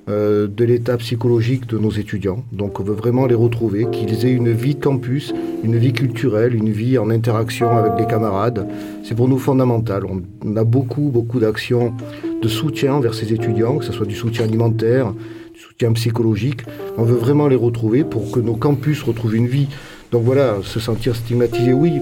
euh, 0.09 0.47
de 0.47 0.65
l'état 0.65 0.97
psychologique 0.97 1.67
de 1.67 1.77
nos 1.77 1.91
étudiants. 1.91 2.43
Donc 2.51 2.79
on 2.79 2.83
veut 2.83 2.93
vraiment 2.93 3.27
les 3.27 3.35
retrouver, 3.35 3.87
qu'ils 3.91 4.25
aient 4.25 4.31
une 4.31 4.51
vie 4.51 4.75
campus, 4.75 5.33
une 5.63 5.77
vie 5.77 5.93
culturelle, 5.93 6.55
une 6.55 6.71
vie 6.71 6.97
en 6.97 7.09
interaction 7.09 7.69
avec 7.69 7.93
les 7.99 8.07
camarades. 8.07 8.67
C'est 9.03 9.15
pour 9.15 9.27
nous 9.27 9.37
fondamental. 9.37 10.03
On 10.05 10.55
a 10.55 10.63
beaucoup, 10.63 11.11
beaucoup 11.13 11.39
d'actions 11.39 11.93
de 12.41 12.47
soutien 12.47 12.99
vers 12.99 13.13
ces 13.13 13.31
étudiants, 13.31 13.77
que 13.77 13.85
ce 13.85 13.91
soit 13.91 14.07
du 14.07 14.15
soutien 14.15 14.45
alimentaire, 14.45 15.13
du 15.53 15.59
soutien 15.59 15.91
psychologique. 15.93 16.61
On 16.97 17.03
veut 17.03 17.17
vraiment 17.17 17.47
les 17.47 17.55
retrouver 17.55 18.03
pour 18.03 18.31
que 18.31 18.39
nos 18.39 18.55
campus 18.55 19.03
retrouvent 19.03 19.35
une 19.35 19.47
vie. 19.47 19.67
Donc 20.11 20.23
voilà, 20.23 20.57
se 20.63 20.79
sentir 20.79 21.15
stigmatisé, 21.15 21.73
oui. 21.73 22.01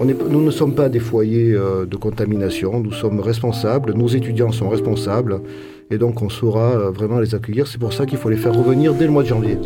Nous 0.00 0.40
ne 0.40 0.50
sommes 0.50 0.74
pas 0.74 0.88
des 0.88 0.98
foyers 0.98 1.52
euh, 1.52 1.84
de 1.84 1.96
contamination, 1.96 2.80
nous 2.80 2.92
sommes 2.92 3.20
responsables, 3.20 3.92
nos 3.92 4.08
étudiants 4.08 4.50
sont 4.50 4.70
responsables, 4.70 5.42
et 5.90 5.98
donc 5.98 6.22
on 6.22 6.28
saura 6.28 6.70
euh, 6.72 6.90
vraiment 6.90 7.18
les 7.20 7.34
accueillir. 7.34 7.66
C'est 7.66 7.78
pour 7.78 7.92
ça 7.92 8.06
qu'il 8.06 8.18
faut 8.18 8.30
les 8.30 8.36
faire 8.36 8.54
revenir 8.54 8.94
dès 8.94 9.04
le 9.06 9.10
mois 9.12 9.22
de 9.22 9.28
janvier. 9.28 9.58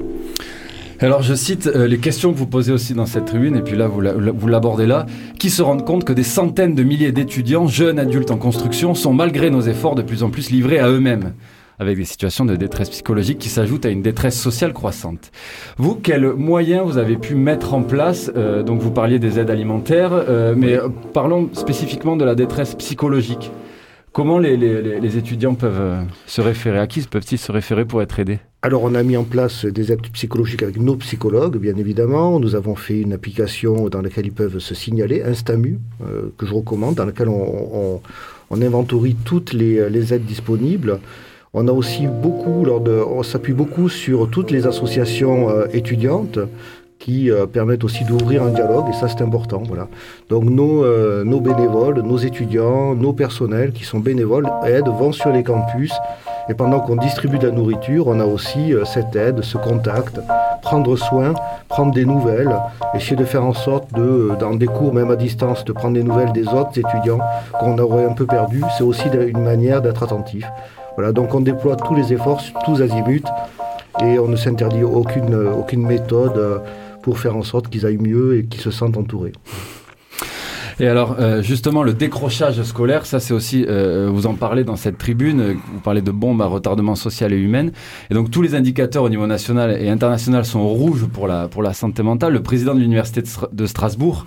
Alors 1.01 1.23
je 1.23 1.35
cite 1.35 1.67
euh, 1.67 1.87
les 1.89 1.99
questions 1.99 2.33
que 2.33 2.39
vous 2.39 2.47
posez 2.47 2.73
aussi 2.73 2.95
dans 2.95 3.05
cette 3.07 3.25
tribune, 3.27 3.57
et 3.57 3.63
puis 3.63 3.77
là 3.77 3.89
vous 3.89 4.01
la- 4.01 4.13
vous 4.15 4.47
l'abordez 4.49 4.87
là, 4.87 5.07
qui 5.39 5.51
se 5.51 5.61
rendent 5.61 5.85
compte 5.85 6.05
que 6.05 6.13
des 6.13 6.23
centaines 6.23 6.75
de 6.75 6.83
milliers 6.85 7.13
d'étudiants, 7.13 7.67
jeunes 7.67 7.99
adultes 7.99 8.31
en 8.31 8.37
construction, 8.37 8.95
sont 8.95 9.13
malgré 9.13 9.51
nos 9.51 9.61
efforts 9.63 9.97
de 9.97 10.03
plus 10.03 10.23
en 10.23 10.31
plus 10.31 10.51
livrés 10.51 10.79
à 10.79 10.89
eux-mêmes, 10.89 11.33
avec 11.81 11.97
des 11.99 12.05
situations 12.05 12.45
de 12.45 12.55
détresse 12.55 12.89
psychologique 12.91 13.39
qui 13.39 13.49
s'ajoutent 13.49 13.85
à 13.85 13.91
une 13.91 14.03
détresse 14.03 14.41
sociale 14.41 14.73
croissante. 14.73 15.33
Vous, 15.77 15.97
quels 15.97 16.33
moyens 16.33 16.85
vous 16.87 16.97
avez 16.97 17.17
pu 17.17 17.35
mettre 17.35 17.75
en 17.75 17.83
place 17.83 18.31
Euh, 18.37 18.63
Donc 18.63 18.81
vous 18.81 18.93
parliez 18.93 19.19
des 19.19 19.41
aides 19.41 19.51
alimentaires, 19.51 20.13
euh, 20.13 20.55
mais 20.57 20.79
parlons 21.13 21.51
spécifiquement 21.55 22.15
de 22.17 22.25
la 22.25 22.37
détresse 22.37 22.77
psychologique. 22.77 23.51
Comment 24.15 24.39
les, 24.39 25.19
étudiants 25.19 25.57
peuvent 25.57 25.81
euh, 25.81 26.03
se 26.27 26.41
référer? 26.41 26.79
À 26.79 26.87
qui 26.87 27.01
peuvent-ils 27.01 27.37
se 27.37 27.51
référer 27.51 27.85
pour 27.85 28.01
être 28.01 28.21
aidés? 28.21 28.39
Alors 28.63 28.85
on 28.85 28.95
a 28.95 29.03
mis 29.03 29.17
en 29.17 29.25
place 29.25 29.65
des 29.65 29.91
aides 29.91 30.07
psychologiques 30.13 30.63
avec 30.63 30.79
nos 30.79 30.95
psychologues, 30.95 31.57
bien 31.57 31.77
évidemment. 31.77 32.39
Nous 32.39 32.55
avons 32.55 32.77
fait 32.77 33.01
une 33.01 33.13
application 33.13 33.89
dans 33.89 34.03
laquelle 34.03 34.27
ils 34.27 34.33
peuvent 34.33 34.61
se 34.61 34.73
signaler, 34.73 35.25
Instamu, 35.25 35.81
euh, 36.07 36.33
que 36.39 36.47
je 36.47 36.55
recommande, 36.55 36.95
dans 36.95 37.07
laquelle 37.07 37.29
on, 37.29 38.01
inventorie 38.53 39.17
toutes 39.25 39.53
les, 39.53 39.91
les 39.91 40.15
aides 40.15 40.27
disponibles. 40.27 41.01
On 41.53 41.67
a 41.67 41.73
aussi 41.73 42.07
beaucoup, 42.07 42.65
on 42.69 43.23
s'appuie 43.25 43.53
beaucoup 43.53 43.89
sur 43.89 44.31
toutes 44.31 44.53
les 44.53 44.69
associations 44.69 45.51
euh, 45.51 45.67
étudiantes 45.73 46.39
qui 47.05 47.31
euh, 47.31 47.45
permettent 47.45 47.85
aussi 47.85 48.03
d'ouvrir 48.05 48.43
un 48.43 48.49
dialogue, 48.49 48.87
et 48.89 48.95
ça 48.95 49.09
c'est 49.09 49.21
important. 49.21 49.63
Voilà. 49.69 49.89
Donc 50.31 50.45
nos, 50.45 50.85
euh, 50.85 51.23
nos 51.23 51.39
bénévoles, 51.39 52.01
nos 52.01 52.17
étudiants, 52.17 52.95
nos 52.95 53.13
personnels 53.13 53.73
qui 53.73 53.85
sont 53.85 54.01
bénévoles 54.01 54.49
aident, 54.65 54.89
vont 54.89 55.13
sur 55.13 55.31
les 55.31 55.43
campus, 55.43 55.93
et 56.49 56.55
pendant 56.55 56.81
qu'on 56.81 56.97
distribue 56.97 57.39
de 57.39 57.47
la 57.47 57.53
nourriture, 57.53 58.07
on 58.09 58.21
a 58.21 58.25
aussi 58.25 58.73
euh, 58.73 58.87
cette 58.87 59.15
aide, 59.17 59.43
ce 59.43 59.59
contact, 59.59 60.19
prendre 60.63 60.97
soin, 60.97 61.35
prendre 61.69 61.93
des 61.93 62.07
nouvelles, 62.07 62.57
essayer 62.95 63.17
de 63.17 63.27
faire 63.27 63.45
en 63.45 63.53
sorte 63.53 63.93
de, 63.93 64.31
dans 64.41 64.55
des 64.55 64.67
cours 64.67 64.95
même 64.95 65.11
à 65.11 65.17
distance, 65.17 65.63
de 65.67 65.73
prendre 65.73 65.95
des 65.95 66.03
nouvelles 66.03 66.33
des 66.33 66.49
autres 66.49 66.79
étudiants 66.79 67.21
qu'on 67.61 67.79
aurait 67.79 68.07
un 68.07 68.15
peu 68.15 68.25
perdus. 68.25 68.63
C'est 68.79 68.85
aussi 68.85 69.09
une 69.09 69.43
manière 69.43 69.83
d'être 69.83 70.03
attentif. 70.03 70.47
Voilà, 70.97 71.13
donc 71.13 71.35
on 71.35 71.41
déploie 71.41 71.77
tous 71.77 71.95
les 71.95 72.15
efforts, 72.15 72.41
tous 72.65 72.81
azimuts, 72.81 73.29
et 74.03 74.19
on 74.19 74.29
ne 74.29 74.37
s'interdit 74.37 74.85
aucune, 74.85 75.35
aucune 75.35 75.87
méthode 75.87 76.63
pour 77.05 77.19
faire 77.19 77.37
en 77.37 77.43
sorte 77.43 77.69
qu'ils 77.69 77.85
aillent 77.85 77.99
mieux 77.99 78.39
et 78.39 78.47
qu'ils 78.47 78.63
se 78.63 78.71
sentent 78.71 78.97
entourés. 78.97 79.33
Et 80.81 80.89
alors, 80.89 81.17
euh, 81.21 81.43
justement, 81.43 81.83
le 81.85 81.93
décrochage 81.93 82.61
scolaire, 82.63 83.05
ça 83.05 83.21
c'est 83.21 83.35
aussi, 83.35 83.65
euh, 83.69 84.09
vous 84.11 84.27
en 84.27 84.35
parlez 84.35 84.65
dans 84.65 84.75
cette 84.75 84.97
tribune, 84.99 85.41
euh, 85.41 85.55
vous 85.75 85.81
parlez 85.81 86.01
de 86.01 86.11
bombes 86.11 86.41
à 86.41 86.47
retardement 86.47 86.97
social 86.97 87.33
et 87.33 87.37
humain. 87.37 87.69
Et 88.11 88.15
donc 88.15 88.31
tous 88.31 88.43
les 88.43 88.55
indicateurs 88.55 89.05
au 89.05 89.11
niveau 89.11 89.27
national 89.27 89.71
et 89.81 89.89
international 89.91 90.45
sont 90.47 90.67
rouges 90.67 91.07
pour 91.07 91.29
la, 91.29 91.47
pour 91.47 91.63
la 91.63 91.75
santé 91.75 92.03
mentale. 92.03 92.33
Le 92.33 92.43
président 92.43 92.75
de 92.75 92.81
l'Université 92.81 93.21
de, 93.21 93.27
Stra- 93.27 93.55
de 93.55 93.67
Strasbourg 93.67 94.27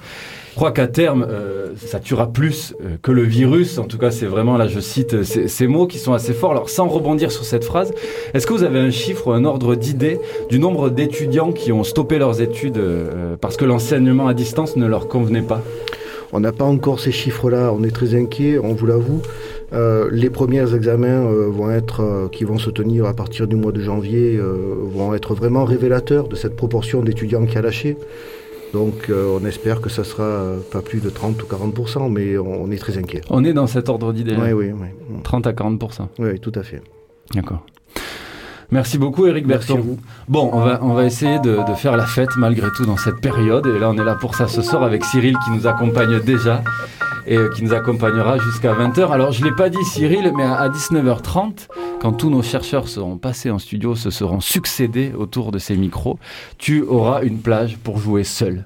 croit 0.58 0.72
qu'à 0.72 0.88
terme, 0.88 1.24
euh, 1.30 1.74
ça 1.76 2.00
tuera 2.00 2.26
plus 2.34 2.74
euh, 2.82 2.98
que 3.04 3.12
le 3.12 3.22
virus. 3.22 3.78
En 3.78 3.84
tout 3.84 4.00
cas, 4.00 4.10
c'est 4.10 4.26
vraiment, 4.26 4.58
là 4.58 4.68
je 4.68 4.80
cite 4.80 5.14
euh, 5.14 5.24
ces, 5.24 5.68
mots 5.68 5.86
qui 5.86 6.00
sont 6.00 6.14
assez 6.14 6.34
forts. 6.34 6.50
Alors 6.50 6.72
sans 6.72 6.88
rebondir 6.88 7.32
sur 7.32 7.46
cette 7.46 7.64
phrase, 7.64 7.94
est-ce 8.34 8.48
que 8.48 8.54
vous 8.54 8.64
avez 8.64 8.80
un 8.80 8.90
chiffre 8.90 9.32
un 9.32 9.46
ordre 9.46 9.76
d'idée 9.76 10.20
du 10.50 10.58
nombre 10.58 10.90
d'étudiants 10.90 11.52
qui 11.52 11.72
ont 11.72 11.84
stoppé 11.84 12.18
leurs 12.18 12.42
études 12.42 12.82
parce 13.40 13.56
que 13.56 13.66
l'enseignement 13.66 14.28
à 14.28 14.34
distance 14.34 14.78
ne 14.78 14.88
leur 14.88 15.08
convenait 15.08 15.44
pas? 15.44 15.62
On 16.34 16.40
n'a 16.40 16.52
pas 16.52 16.66
encore 16.66 17.00
ces 17.00 17.12
chiffres-là, 17.12 17.72
on 17.72 17.84
est 17.84 17.92
très 17.92 18.16
inquiets, 18.16 18.58
on 18.58 18.74
vous 18.74 18.88
l'avoue. 18.88 19.22
Les 20.12 20.30
premiers 20.30 20.74
examens 20.74 21.22
vont 21.50 21.70
être, 21.70 22.30
qui 22.32 22.46
vont 22.46 22.58
se 22.58 22.72
tenir 22.72 23.06
à 23.06 23.14
partir 23.14 23.48
du 23.48 23.56
mois 23.56 23.72
de 23.72 23.82
janvier 23.82 24.40
vont 24.40 25.14
être 25.14 25.36
vraiment 25.36 25.66
révélateurs 25.66 26.28
de 26.28 26.36
cette 26.36 26.56
proportion 26.56 27.02
d'étudiants 27.02 27.46
qui 27.46 27.58
a 27.58 27.62
lâché. 27.62 27.98
Donc 28.74 29.10
euh, 29.10 29.38
on 29.42 29.46
espère 29.46 29.82
que 29.82 29.90
ça 29.90 30.04
sera 30.04 30.24
euh, 30.24 30.60
pas 30.72 30.82
plus 30.82 31.00
de 31.00 31.10
30 31.10 31.42
ou 31.42 31.46
40%, 31.46 32.12
mais 32.12 32.38
on, 32.38 32.64
on 32.64 32.72
est 32.72 32.78
très 32.78 32.98
inquiet. 32.98 33.22
On 33.30 33.44
est 33.44 33.54
dans 33.54 33.68
cet 33.68 33.90
ordre 33.90 34.12
d'idée. 34.14 34.36
Oui, 34.38 34.52
oui, 34.52 34.72
oui. 34.72 34.88
30 35.24 35.48
à 35.48 35.52
40% 35.54 36.08
Oui, 36.20 36.40
tout 36.40 36.52
à 36.56 36.64
fait. 36.64 36.82
D'accord. 37.34 37.66
Merci 38.72 38.98
beaucoup 38.98 39.26
Eric 39.28 39.46
Merci 39.48 39.72
à 39.72 39.76
Berton. 39.76 39.88
vous. 39.92 40.00
Bon, 40.28 40.50
on 40.52 40.60
va, 40.60 40.80
on 40.84 40.94
va 40.94 41.06
essayer 41.06 41.40
de, 41.40 41.66
de 41.68 41.74
faire 41.76 41.96
la 41.96 42.06
fête 42.06 42.36
malgré 42.38 42.68
tout 42.76 42.86
dans 42.86 42.98
cette 42.98 43.22
période. 43.22 43.66
Et 43.66 43.80
là, 43.80 43.90
on 43.90 43.98
est 43.98 44.04
là 44.04 44.16
pour 44.16 44.36
ça 44.36 44.48
ce 44.48 44.62
soir 44.62 44.84
avec 44.84 45.06
Cyril 45.06 45.36
qui 45.46 45.52
nous 45.52 45.68
accompagne 45.68 46.20
déjà 46.20 46.62
et 47.26 47.38
euh, 47.38 47.50
qui 47.50 47.64
nous 47.64 47.74
accompagnera 47.74 48.38
jusqu'à 48.40 48.74
20h. 48.74 49.12
Alors, 49.12 49.32
je 49.32 49.44
ne 49.44 49.50
l'ai 49.50 49.56
pas 49.56 49.70
dit 49.70 49.84
Cyril, 49.84 50.32
mais 50.36 50.44
à 50.44 50.56
à 50.56 50.70
19h30, 50.70 51.68
quand 52.02 52.14
tous 52.14 52.30
nos 52.30 52.42
chercheurs 52.42 52.88
seront 52.88 53.18
passés 53.18 53.52
en 53.52 53.60
studio, 53.60 53.96
se 53.96 54.10
seront 54.10 54.40
succédés 54.40 55.14
autour 55.18 55.52
de 55.52 55.60
ces 55.60 55.76
micros, 55.78 56.20
tu 56.58 56.82
auras 56.82 57.22
une 57.24 57.40
plage 57.40 57.78
pour 57.78 58.00
jouer 58.00 58.24
seul. 58.24 58.66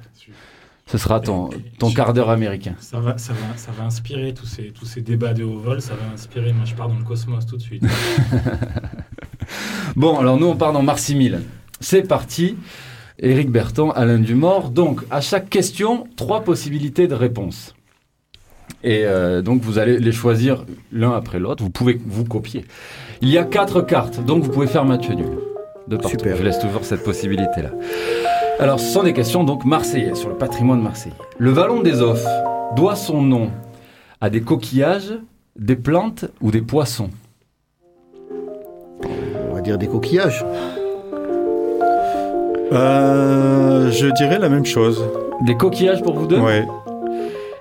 Ce 0.87 0.97
sera 0.97 1.21
ton, 1.21 1.49
ton 1.79 1.91
quart 1.91 2.13
d'heure 2.13 2.29
américain. 2.29 2.75
Ça 2.79 2.99
va, 2.99 3.17
ça, 3.17 3.33
va, 3.33 3.55
ça 3.55 3.71
va 3.71 3.85
inspirer 3.85 4.33
tous 4.33 4.45
ces, 4.45 4.71
tous 4.71 4.85
ces 4.85 5.01
débats 5.01 5.33
de 5.33 5.43
haut 5.43 5.57
vol, 5.57 5.81
ça 5.81 5.93
va 5.93 6.13
inspirer. 6.13 6.51
Moi, 6.51 6.65
je 6.65 6.75
pars 6.75 6.89
dans 6.89 6.97
le 6.97 7.03
cosmos 7.03 7.45
tout 7.45 7.55
de 7.55 7.61
suite. 7.61 7.83
Bon, 9.95 10.17
alors 10.17 10.37
nous, 10.37 10.47
on 10.47 10.55
part 10.55 10.73
dans 10.73 10.83
Marcy-Mille. 10.83 11.41
C'est 11.79 12.03
parti. 12.03 12.55
Éric 13.19 13.51
Berton, 13.51 13.91
Alain 13.91 14.19
Dumort. 14.19 14.69
Donc, 14.69 15.01
à 15.11 15.21
chaque 15.21 15.49
question, 15.49 16.07
trois 16.15 16.41
possibilités 16.41 17.07
de 17.07 17.13
réponse. 17.13 17.75
Et 18.83 19.03
euh, 19.05 19.41
donc, 19.41 19.61
vous 19.61 19.77
allez 19.77 19.99
les 19.99 20.11
choisir 20.11 20.65
l'un 20.91 21.11
après 21.11 21.39
l'autre. 21.39 21.63
Vous 21.63 21.69
pouvez 21.69 21.99
vous 22.03 22.25
copier. 22.25 22.65
Il 23.21 23.29
y 23.29 23.37
a 23.37 23.43
quatre 23.43 23.81
cartes, 23.81 24.25
donc 24.25 24.43
vous 24.43 24.49
pouvez 24.49 24.67
faire 24.67 24.85
match 24.85 25.07
nul. 25.09 25.27
De 25.87 25.97
partout. 25.97 26.17
Super. 26.17 26.37
Je 26.37 26.43
laisse 26.43 26.59
toujours 26.59 26.83
cette 26.83 27.03
possibilité-là. 27.03 27.71
Alors, 28.59 28.79
ce 28.79 28.91
sont 28.91 29.03
des 29.03 29.13
questions 29.13 29.43
donc 29.43 29.65
marseillaises, 29.65 30.17
sur 30.17 30.29
le 30.29 30.35
patrimoine 30.35 30.81
marseillais. 30.81 31.15
Le 31.37 31.51
vallon 31.51 31.81
des 31.81 32.01
Offres 32.01 32.29
doit 32.75 32.95
son 32.95 33.21
nom 33.21 33.51
à 34.19 34.29
des 34.29 34.41
coquillages, 34.41 35.13
des 35.59 35.75
plantes 35.75 36.25
ou 36.41 36.49
des 36.51 36.61
poissons? 36.61 37.09
On 37.11 37.20
va 39.61 39.65
dire 39.65 39.77
des 39.77 39.87
coquillages. 39.87 40.43
Euh, 42.71 43.91
je 43.91 44.07
dirais 44.07 44.39
la 44.39 44.49
même 44.49 44.65
chose. 44.65 45.03
Des 45.45 45.55
coquillages 45.55 46.01
pour 46.01 46.15
vous 46.17 46.25
deux 46.27 46.39
Ouais. 46.39 46.65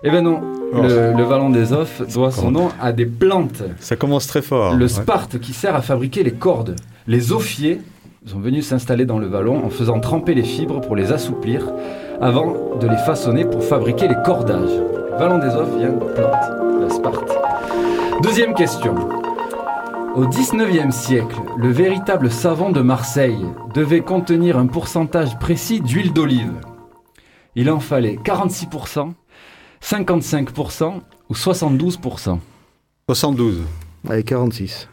Eh 0.02 0.11
ben 0.11 0.23
non, 0.25 0.40
Oh. 0.73 0.83
le, 0.83 1.12
le 1.16 1.25
vallon 1.25 1.50
des 1.50 1.73
Offres 1.73 2.04
doit 2.14 2.30
son 2.30 2.52
nom 2.52 2.69
à 2.80 2.92
des 2.92 3.04
plantes. 3.04 3.62
Ça 3.80 3.97
commence 3.97 4.26
très 4.28 4.40
fort. 4.40 4.75
Le 4.75 4.85
Ouais. 4.85 4.88
sparte 4.88 5.38
qui 5.40 5.52
sert 5.52 5.75
à 5.75 5.83
fabriquer 5.83 6.23
les 6.23 6.30
cordes. 6.33 6.76
Les 7.09 7.33
ophiers 7.33 7.80
sont 8.25 8.38
venus 8.38 8.69
s'installer 8.69 9.04
dans 9.04 9.19
le 9.19 9.26
vallon 9.26 9.62
en 9.66 9.69
faisant 9.71 9.99
tremper 9.99 10.33
les 10.35 10.45
fibres 10.45 10.80
pour 10.80 10.95
les 10.95 11.11
assouplir 11.12 11.66
avant 12.21 12.54
de 12.80 12.87
les 12.87 12.97
façonner 12.99 13.45
pour 13.45 13.64
fabriquer 13.64 14.07
les 14.09 14.14
cordages. 14.25 14.71
Le 15.12 15.19
vallon 15.19 15.38
des 15.38 15.49
Offres 15.49 15.76
vient 15.76 15.88
de 15.90 15.99
plantes, 16.14 16.80
le 16.83 16.88
sparte. 16.88 17.33
Deuxième 18.23 18.54
question. 18.54 18.95
Au 20.17 20.26
19e 20.26 20.90
siècle, 20.90 21.40
le 21.57 21.71
véritable 21.71 22.33
savon 22.33 22.71
de 22.71 22.81
Marseille 22.81 23.47
devait 23.73 24.00
contenir 24.00 24.59
un 24.59 24.67
pourcentage 24.67 25.38
précis 25.38 25.81
d'huile 25.81 26.12
d'olive. 26.12 26.52
Il 27.55 27.71
en 27.71 27.79
fallait 27.79 28.17
46%, 28.17 29.12
55% 29.83 30.95
ou 31.29 31.35
72%. 31.35 32.38
72. 33.09 33.62
Avec 34.09 34.26
46. 34.26 34.88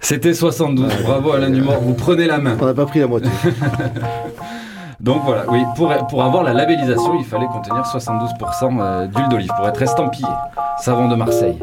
C'était 0.00 0.34
72. 0.34 0.92
Bravo 1.04 1.32
Alain 1.32 1.50
Dumort, 1.50 1.80
vous 1.80 1.94
prenez 1.94 2.26
la 2.26 2.38
main. 2.38 2.56
On 2.60 2.66
n'a 2.66 2.74
pas 2.74 2.86
pris 2.86 2.98
la 2.98 3.06
moitié. 3.06 3.30
Donc 5.00 5.22
voilà, 5.24 5.44
oui, 5.50 5.60
pour, 5.76 5.94
pour 6.08 6.24
avoir 6.24 6.42
la 6.42 6.52
labellisation, 6.52 7.16
il 7.18 7.24
fallait 7.24 7.46
contenir 7.46 7.82
72% 7.82 8.80
euh, 8.80 9.06
d'huile 9.06 9.28
d'olive 9.28 9.50
pour 9.56 9.68
être 9.68 9.82
estampillé. 9.82 10.28
Savon 10.78 11.08
de 11.08 11.14
Marseille. 11.14 11.56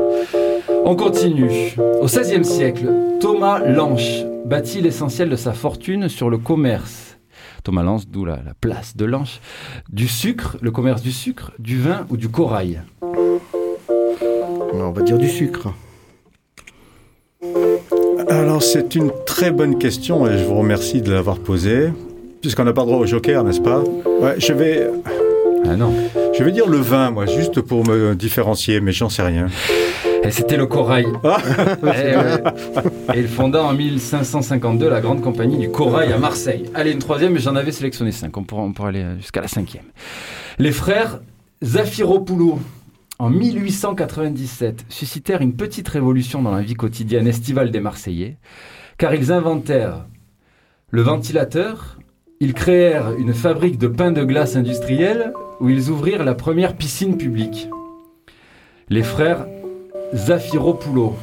On 0.86 0.96
continue. 0.96 1.76
Au 2.02 2.06
XVIe 2.06 2.44
siècle, 2.44 2.92
Thomas 3.20 3.60
Lanche 3.60 4.24
bâtit 4.46 4.82
l'essentiel 4.82 5.30
de 5.30 5.36
sa 5.36 5.54
fortune 5.54 6.10
sur 6.10 6.30
le 6.30 6.38
commerce. 6.38 7.18
Thomas 7.64 7.84
Lanche, 7.84 8.04
d'où 8.08 8.26
la, 8.26 8.36
la 8.46 8.54
place 8.60 8.98
de 8.98 9.06
Lanche, 9.06 9.40
du 9.90 10.08
sucre, 10.08 10.58
le 10.62 10.72
commerce 10.72 11.02
du 11.02 11.12
sucre, 11.12 11.52
du 11.60 11.80
vin 11.80 12.06
ou 12.10 12.18
du 12.18 12.28
corail? 12.28 12.82
On 14.74 14.92
va 14.92 15.02
dire 15.02 15.18
du 15.18 15.30
sucre. 15.30 15.74
Alors 18.30 18.62
c'est 18.62 18.96
une 18.96 19.12
très 19.26 19.52
bonne 19.52 19.78
question 19.78 20.28
et 20.28 20.38
je 20.38 20.44
vous 20.44 20.56
remercie 20.56 21.02
de 21.02 21.12
l'avoir 21.12 21.40
posée. 21.40 21.90
Puisqu'on 22.42 22.66
n'a 22.66 22.74
pas 22.74 22.84
droit 22.84 22.98
au 22.98 23.06
joker, 23.06 23.44
n'est-ce 23.46 23.62
pas? 23.62 23.82
Ouais, 24.22 24.36
Je 24.38 24.52
vais... 24.52 24.90
Ah 25.66 25.78
non. 25.78 25.94
Je 26.38 26.44
vais 26.44 26.52
dire 26.52 26.68
le 26.68 26.78
vin, 26.78 27.10
moi, 27.12 27.26
juste 27.26 27.62
pour 27.62 27.88
me 27.88 28.16
différencier, 28.16 28.82
mais 28.82 28.92
j'en 28.92 29.08
sais 29.08 29.22
rien. 29.22 29.48
Et 30.24 30.32
c'était 30.32 30.58
le 30.58 30.66
corail. 30.66 31.06
et, 33.14 33.20
il 33.20 33.28
fonda 33.28 33.64
en 33.64 33.74
1552 33.74 34.90
la 34.90 35.02
grande 35.02 35.22
compagnie 35.22 35.58
du 35.58 35.70
corail 35.70 36.14
à 36.14 36.18
Marseille. 36.18 36.64
Allez, 36.74 36.92
une 36.92 37.00
troisième, 37.00 37.34
mais 37.34 37.40
j'en 37.40 37.56
avais 37.56 37.72
sélectionné 37.72 38.12
cinq. 38.12 38.36
On 38.38 38.44
pourra, 38.44 38.62
on 38.62 38.72
pourra 38.72 38.90
aller 38.90 39.06
jusqu'à 39.18 39.42
la 39.42 39.48
cinquième. 39.48 39.86
Les 40.60 40.72
frères 40.72 41.20
Zafiropoulou, 41.64 42.60
en 43.20 43.30
1897, 43.30 44.86
suscitèrent 44.90 45.42
une 45.42 45.56
petite 45.56 45.88
révolution 45.88 46.42
dans 46.42 46.52
la 46.52 46.62
vie 46.62 46.76
quotidienne 46.76 47.28
estivale 47.28 47.72
des 47.72 47.80
Marseillais, 47.80 48.38
car 48.98 49.14
ils 49.14 49.32
inventèrent 49.32 50.06
le 50.90 51.02
ventilateur, 51.02 51.98
ils 52.40 52.54
créèrent 52.54 53.12
une 53.18 53.34
fabrique 53.34 53.78
de 53.78 53.88
pain 53.88 54.12
de 54.12 54.24
glace 54.24 54.56
industrielle 54.56 55.34
où 55.60 55.70
ils 55.70 55.90
ouvrirent 55.90 56.24
la 56.24 56.36
première 56.36 56.76
piscine 56.76 57.18
publique. 57.18 57.70
Les 58.90 59.04
frères 59.04 59.48
Zafiropoulou, 60.14 61.14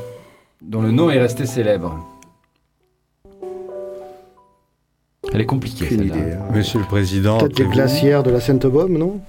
dont 0.63 0.83
le 0.83 0.91
nom 0.91 1.11
est 1.11 1.19
resté 1.19 1.47
célèbre. 1.47 1.99
Elle 5.33 5.41
est 5.43 5.47
compliquée, 5.47 5.89
celle-là. 5.89 6.15
hein. 6.17 6.53
Monsieur 6.55 6.81
le 6.81 6.87
Président. 6.87 7.39
Peut-être 7.39 7.59
les 7.59 7.67
glacières 7.67 8.23
de 8.23 8.31
la 8.31 8.41
Sainte-Baume, 8.41 8.99
non? 8.99 9.21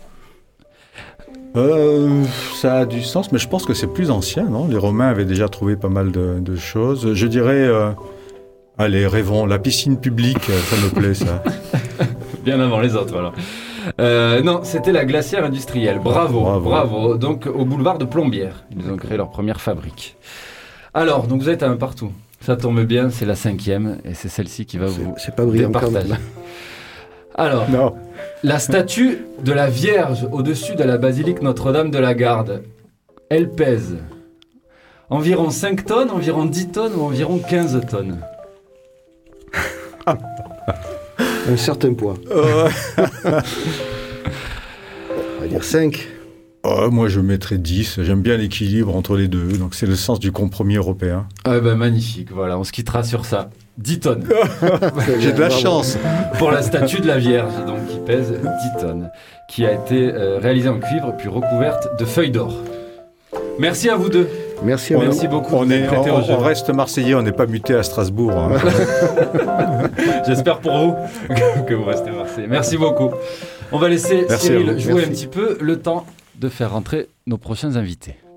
Euh, 1.58 2.24
ça 2.56 2.80
a 2.80 2.86
du 2.86 3.04
sens, 3.04 3.32
mais 3.32 3.38
je 3.38 3.48
pense 3.48 3.66
que 3.66 3.74
c'est 3.74 3.88
plus 3.88 4.10
ancien, 4.10 4.46
non? 4.46 4.68
Les 4.68 4.78
Romains 4.78 5.10
avaient 5.10 5.26
déjà 5.26 5.48
trouvé 5.50 5.76
pas 5.76 5.90
mal 5.90 6.12
de, 6.12 6.40
de 6.40 6.56
choses. 6.56 7.14
Je 7.14 7.28
dirais, 7.28 7.68
euh, 7.68 7.92
allez, 8.78 9.06
rêvons, 9.06 9.46
la 9.46 9.60
piscine 9.60 9.98
publique, 9.98 10.50
euh, 10.50 10.58
ça 10.60 10.78
me 10.78 10.90
plaît, 10.90 11.14
ça. 11.14 11.44
Bien 12.44 12.60
avant 12.62 12.80
les 12.80 12.96
autres, 12.96 13.16
alors. 13.18 13.34
Euh, 14.00 14.42
non, 14.42 14.62
c'était 14.64 14.92
la 14.92 15.06
glacière 15.06 15.44
industrielle. 15.46 16.00
Bravo, 16.00 16.42
bravo, 16.42 16.70
Bravo. 16.70 17.18
Donc, 17.18 17.46
au 17.48 17.66
boulevard 17.66 17.98
de 17.98 18.06
Plombières, 18.06 18.64
ils 18.76 18.90
ont 18.92 18.98
créé 18.98 19.18
leur 19.18 19.30
première 19.30 19.62
fabrique. 19.62 20.16
Alors, 20.94 21.28
donc 21.28 21.42
vous 21.42 21.50
êtes 21.50 21.64
à 21.64 21.70
un 21.70 21.78
partout. 21.78 22.12
Ça 22.42 22.56
tombe 22.56 22.82
bien, 22.84 23.10
c'est 23.12 23.26
la 23.26 23.36
cinquième, 23.36 24.00
et 24.04 24.14
c'est 24.14 24.28
celle-ci 24.30 24.66
qui 24.66 24.78
va 24.78 24.88
vous 24.88 25.14
C'est 25.18 25.36
pas 25.36 25.46
brillant 25.46 25.68
départager. 25.70 26.14
Alors, 27.36 27.70
Non. 27.70 27.96
la 28.44 28.60
statue 28.60 29.20
de 29.44 29.54
la 29.54 29.68
Vierge 29.70 30.28
au-dessus 30.32 30.76
de 30.76 30.84
la 30.84 30.98
basilique 30.98 31.42
Notre-Dame 31.42 31.92
de 31.92 31.98
la 32.00 32.14
Garde, 32.14 32.64
elle 33.30 33.50
pèse 33.52 33.98
environ 35.10 35.50
5 35.50 35.86
tonnes, 35.86 36.10
environ 36.10 36.46
10 36.46 36.72
tonnes 36.72 36.94
ou 36.96 37.04
environ 37.04 37.38
15 37.40 37.82
tonnes? 37.90 38.20
Un 41.50 41.58
certain 41.58 41.94
poids. 41.94 42.16
Euh, 42.32 42.70
On 45.38 45.42
va 45.42 45.48
dire 45.48 45.64
5. 45.64 46.08
oh, 46.64 46.90
moi, 46.92 47.08
je 47.08 47.20
mettrais 47.20 47.58
10. 47.58 48.02
J'aime 48.04 48.22
bien 48.22 48.38
l'équilibre 48.38 48.96
entre 48.96 49.16
les 49.16 49.28
deux, 49.28 49.58
donc 49.58 49.74
c'est 49.74 49.88
le 49.88 49.96
sens 49.96 50.20
du 50.20 50.32
compromis 50.32 50.76
européen. 50.76 51.28
Ah 51.44 51.60
ben 51.60 51.76
magnifique, 51.76 52.32
voilà, 52.32 52.60
on 52.60 52.64
se 52.64 52.72
quittera 52.72 53.04
sur 53.04 53.26
ça. 53.26 53.50
10 53.80 54.00
tonnes. 54.00 54.30
J'ai 55.20 55.32
de 55.34 55.40
la 55.40 55.50
chance. 55.50 55.98
pour 56.38 56.52
la 56.52 56.62
statue 56.62 57.02
de 57.02 57.08
la 57.08 57.18
Vierge, 57.18 57.54
donc 57.66 57.88
qui 57.88 57.98
pèse 58.06 58.32
10 58.32 58.38
tonnes, 58.82 59.10
qui 59.50 59.66
a 59.66 59.74
été 59.74 60.14
euh, 60.14 60.38
réalisée 60.40 60.70
en 60.70 60.80
cuivre 60.80 61.16
puis 61.18 61.28
recouverte 61.30 61.88
de 62.00 62.06
feuilles 62.06 62.32
d'or. 62.32 62.54
Merci 63.60 63.90
à 63.90 63.96
vous 63.96 64.10
deux. 64.10 64.28
Merci 64.64 64.94
à 64.94 64.98
vous. 64.98 65.04
Merci 65.04 65.28
beaucoup. 65.28 65.56
On, 65.56 65.70
est, 65.70 65.88
on, 65.90 66.32
on 66.34 66.38
reste 66.38 66.70
marseillais, 66.70 67.16
on 67.16 67.22
n'est 67.24 67.32
pas 67.32 67.46
muté 67.48 67.74
à 67.76 67.84
Strasbourg. 67.84 68.32
hein. 68.32 68.52
J'espère 70.28 70.60
pour 70.60 70.78
vous 70.78 70.96
que 71.68 71.74
vous 71.74 71.84
restez 71.86 72.12
Marseillais. 72.12 72.48
Merci 72.48 72.78
beaucoup. 72.78 73.10
On 73.72 73.78
va 73.78 73.90
laisser 73.90 74.26
Merci 74.30 74.48
Cyril 74.48 74.72
vous. 74.74 74.80
jouer 74.80 74.94
Merci. 74.94 75.08
un 75.08 75.12
petit 75.14 75.28
peu 75.28 75.58
le 75.60 75.80
temps 75.80 76.06
de 76.36 76.50
faire 76.50 76.72
rentrer 76.72 77.08
nos 77.28 77.38
prochains 77.38 77.76
invités.– 77.76 78.16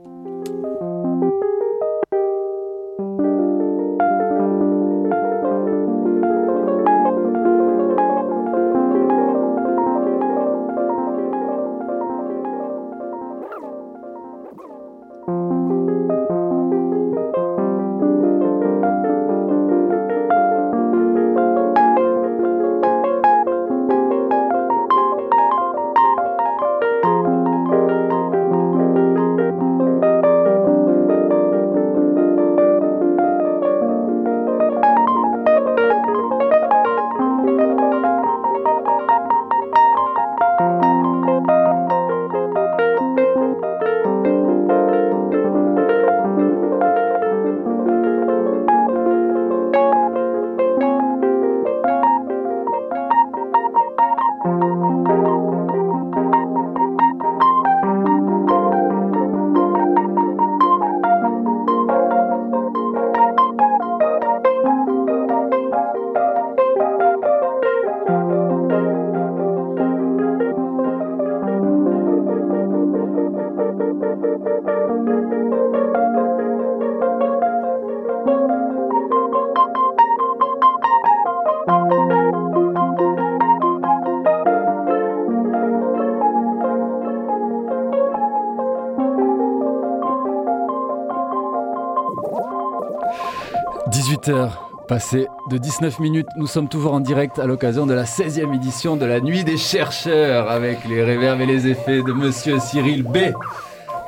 18h, 94.24 94.50
passé 94.88 95.26
de 95.50 95.58
19 95.58 95.98
minutes. 95.98 96.26
Nous 96.36 96.46
sommes 96.46 96.68
toujours 96.68 96.94
en 96.94 97.00
direct 97.00 97.38
à 97.38 97.46
l'occasion 97.46 97.84
de 97.84 97.92
la 97.92 98.04
16e 98.04 98.54
édition 98.54 98.96
de 98.96 99.04
la 99.04 99.20
Nuit 99.20 99.44
des 99.44 99.56
chercheurs 99.58 100.50
avec 100.50 100.84
les 100.88 101.02
réverbes 101.02 101.42
et 101.42 101.46
les 101.46 101.66
effets 101.66 102.02
de 102.02 102.12
monsieur 102.12 102.58
Cyril 102.58 103.02
B 103.02 103.18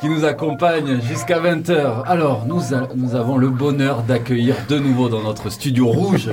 qui 0.00 0.08
nous 0.08 0.24
accompagne 0.24 1.00
jusqu'à 1.02 1.38
20h. 1.40 2.04
Alors, 2.06 2.46
nous 2.46 3.14
avons 3.14 3.36
le 3.36 3.48
bonheur 3.48 4.02
d'accueillir 4.02 4.54
de 4.68 4.78
nouveau 4.78 5.08
dans 5.08 5.22
notre 5.22 5.50
studio 5.50 5.86
rouge 5.86 6.30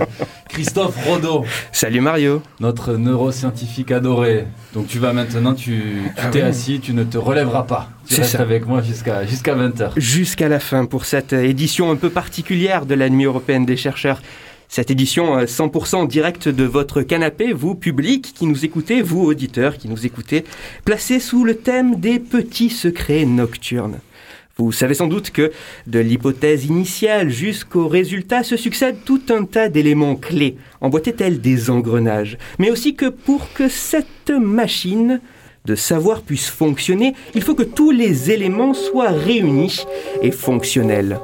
Christophe 0.54 0.96
Rodeau, 1.08 1.46
Salut 1.72 2.00
Mario. 2.00 2.44
notre 2.60 2.94
neuroscientifique 2.94 3.92
adoré. 3.92 4.46
Donc 4.76 4.86
tu 4.88 5.00
vas 5.00 5.12
maintenant, 5.12 5.56
tu 5.56 6.04
tu 6.16 6.30
t'es 6.30 6.42
assis, 6.42 6.80
tu 6.80 6.94
ne 6.94 7.04
te 7.04 7.18
relèveras 7.18 7.64
pas. 7.64 7.90
Tu 8.08 8.22
restes 8.22 8.34
ça. 8.34 8.42
avec 8.42 8.68
moi 8.68 8.84
jusqu'à 8.84 9.26
jusqu'à 9.26 9.56
20h. 9.56 9.94
Jusqu'à 9.98 10.48
la 10.50 10.60
fin 10.60 10.86
pour 10.86 11.06
cette 11.06 11.34
édition 11.34 11.90
un 11.90 11.96
peu 11.96 12.12
particulière 12.12 12.86
de 12.86 12.94
la 12.94 13.10
Nuit 13.10 13.26
européenne 13.26 13.66
des 13.66 13.78
chercheurs. 13.78 14.22
Cette 14.70 14.92
édition 14.92 15.40
euh, 15.40 15.46
100% 15.46 16.08
directe 16.08 16.48
de 16.48 16.64
votre 16.66 17.02
canapé, 17.02 17.52
vous 17.52 17.74
public 17.74 18.34
qui 18.36 18.46
nous 18.46 18.64
écoutez, 18.64 19.02
vous 19.02 19.24
auditeurs 19.24 19.78
qui 19.78 19.88
nous 19.88 20.06
écoutez, 20.06 20.46
placée 20.86 21.20
sous 21.20 21.44
le 21.44 21.56
thème 21.56 22.00
des 22.00 22.20
petits 22.20 22.70
secrets 22.70 23.26
nocturnes. 23.26 24.00
Vous 24.58 24.72
savez 24.72 24.94
sans 24.94 25.08
doute 25.08 25.32
que 25.32 25.52
de 25.88 25.98
l'hypothèse 25.98 26.66
initiale 26.66 27.32
jusqu'au 27.32 27.88
résultat 27.88 28.44
se 28.44 28.56
succède 28.56 28.98
tout 29.04 29.22
un 29.30 29.46
tas 29.46 29.68
d'éléments 29.68 30.16
clés, 30.16 30.58
emboîtés 30.80 31.14
tels 31.14 31.42
des 31.42 31.72
engrenages, 31.72 32.38
mais 32.60 32.70
aussi 32.70 32.94
que 32.94 33.08
pour 33.08 33.52
que 33.54 33.68
cette 33.68 34.30
machine 34.30 35.22
de 35.66 35.74
savoir 35.74 36.22
puisse 36.22 36.50
fonctionner, 36.50 37.16
il 37.34 37.42
faut 37.42 37.56
que 37.56 37.64
tous 37.64 37.90
les 37.90 38.30
éléments 38.30 38.76
soient 38.76 39.10
réunis 39.10 39.86
et 40.22 40.30
fonctionnels. 40.30 41.20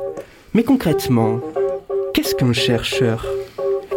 Mais 0.56 0.64
concrètement, 0.64 1.40
qu'est-ce 2.16 2.34
qu'un 2.34 2.54
chercheur? 2.54 3.28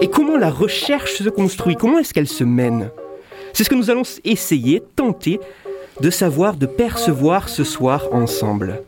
Et 0.03 0.09
comment 0.09 0.37
la 0.37 0.51
recherche 0.51 1.15
se 1.15 1.29
construit? 1.31 1.77
Comment 1.77 1.99
est-ce 1.99 2.13
qu'elle 2.13 2.29
se 2.29 2.45
mène? 2.45 2.91
C'est 3.55 3.65
ce 3.65 3.71
que 3.71 3.75
nous 3.75 3.91
allons 3.91 4.03
essayer, 4.25 4.83
tenter 4.97 5.41
de 6.01 6.11
savoir, 6.11 6.57
de 6.57 6.67
percevoir 6.67 7.49
ce 7.49 7.65
soir 7.65 8.09
ensemble. 8.13 8.83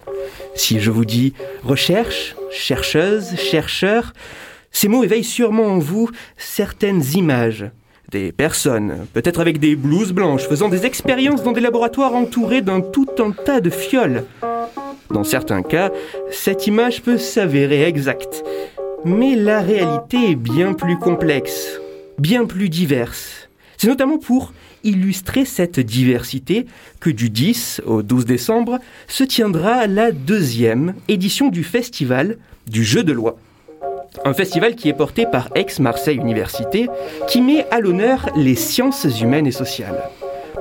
Si 0.54 0.80
je 0.80 0.90
vous 0.90 1.04
dis 1.04 1.34
recherche, 1.62 2.36
chercheuse, 2.50 3.36
chercheur, 3.36 4.12
Ces 4.76 4.88
mots 4.88 5.04
éveillent 5.04 5.22
sûrement 5.22 5.66
en 5.66 5.78
vous 5.78 6.10
certaines 6.36 7.02
images, 7.14 7.70
des 8.10 8.32
personnes, 8.32 9.06
peut-être 9.12 9.40
avec 9.40 9.58
des 9.58 9.76
blouses 9.76 10.12
blanches, 10.12 10.48
faisant 10.48 10.68
des 10.68 10.84
expériences 10.84 11.44
dans 11.44 11.52
des 11.52 11.60
laboratoires 11.60 12.14
entourés 12.14 12.60
d'un 12.60 12.80
tout 12.80 13.06
un 13.20 13.30
tas 13.30 13.60
de 13.60 13.70
fioles. 13.70 14.24
Dans 15.10 15.22
certains 15.22 15.62
cas, 15.62 15.92
cette 16.32 16.66
image 16.66 17.02
peut 17.02 17.18
s'avérer 17.18 17.84
exacte. 17.84 18.44
Mais 19.04 19.36
la 19.36 19.60
réalité 19.60 20.32
est 20.32 20.34
bien 20.34 20.72
plus 20.72 20.98
complexe, 20.98 21.80
bien 22.18 22.44
plus 22.44 22.68
diverse. 22.68 23.48
C'est 23.76 23.88
notamment 23.88 24.18
pour 24.18 24.52
illustrer 24.84 25.44
cette 25.44 25.80
diversité 25.80 26.66
que 27.00 27.10
du 27.10 27.30
10 27.30 27.82
au 27.86 28.02
12 28.02 28.24
décembre 28.24 28.78
se 29.08 29.24
tiendra 29.24 29.86
la 29.86 30.12
deuxième 30.12 30.94
édition 31.08 31.48
du 31.48 31.64
festival 31.64 32.36
du 32.66 32.84
jeu 32.84 33.02
de 33.02 33.12
loi. 33.12 33.36
Un 34.24 34.34
festival 34.34 34.76
qui 34.76 34.88
est 34.88 34.94
porté 34.94 35.26
par 35.26 35.48
Aix-Marseille 35.56 36.16
Université, 36.16 36.88
qui 37.26 37.40
met 37.40 37.66
à 37.70 37.80
l'honneur 37.80 38.30
les 38.36 38.54
sciences 38.54 39.06
humaines 39.20 39.46
et 39.46 39.52
sociales. 39.52 40.08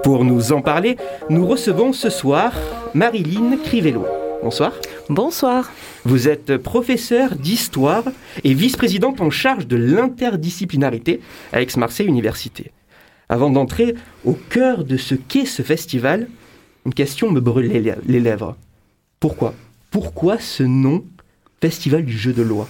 Pour 0.03 0.25
nous 0.25 0.51
en 0.51 0.61
parler, 0.61 0.97
nous 1.29 1.45
recevons 1.45 1.93
ce 1.93 2.09
soir 2.09 2.53
Marilyn 2.93 3.57
Crivello. 3.63 4.05
Bonsoir. 4.43 4.73
Bonsoir. 5.07 5.71
Vous 6.03 6.27
êtes 6.27 6.57
professeur 6.57 7.35
d'histoire 7.35 8.03
et 8.43 8.53
vice-présidente 8.53 9.21
en 9.21 9.29
charge 9.29 9.67
de 9.67 9.77
l'interdisciplinarité 9.77 11.21
à 11.53 11.61
Aix-Marseille 11.61 12.07
Université. 12.07 12.71
Avant 13.33 13.49
d'entrer 13.49 13.95
au 14.25 14.33
cœur 14.33 14.83
de 14.83 14.95
ce 14.95 15.15
qu'est 15.15 15.47
ce 15.47 15.63
festival, 15.63 16.27
une 16.85 16.93
question 16.93 17.31
me 17.31 17.41
brûle 17.41 17.67
les 18.05 18.19
lèvres. 18.19 18.55
Pourquoi? 19.19 19.55
Pourquoi 19.89 20.37
ce 20.37 20.61
nom 20.61 21.03
Festival 21.59 22.05
du 22.05 22.15
jeu 22.15 22.31
de 22.31 22.43
loi? 22.43 22.67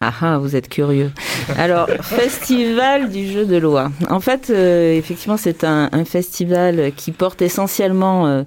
Ah 0.00 0.14
ah, 0.22 0.38
vous 0.38 0.56
êtes 0.56 0.70
curieux. 0.70 1.12
Alors, 1.58 1.86
festival 2.00 3.10
du 3.10 3.30
jeu 3.30 3.44
de 3.44 3.58
loi. 3.58 3.92
En 4.08 4.20
fait, 4.20 4.48
euh, 4.48 4.96
effectivement, 4.96 5.36
c'est 5.36 5.64
un, 5.64 5.90
festival 6.06 6.90
qui 6.96 7.12
porte 7.12 7.42
essentiellement 7.42 8.26
euh, 8.26 8.44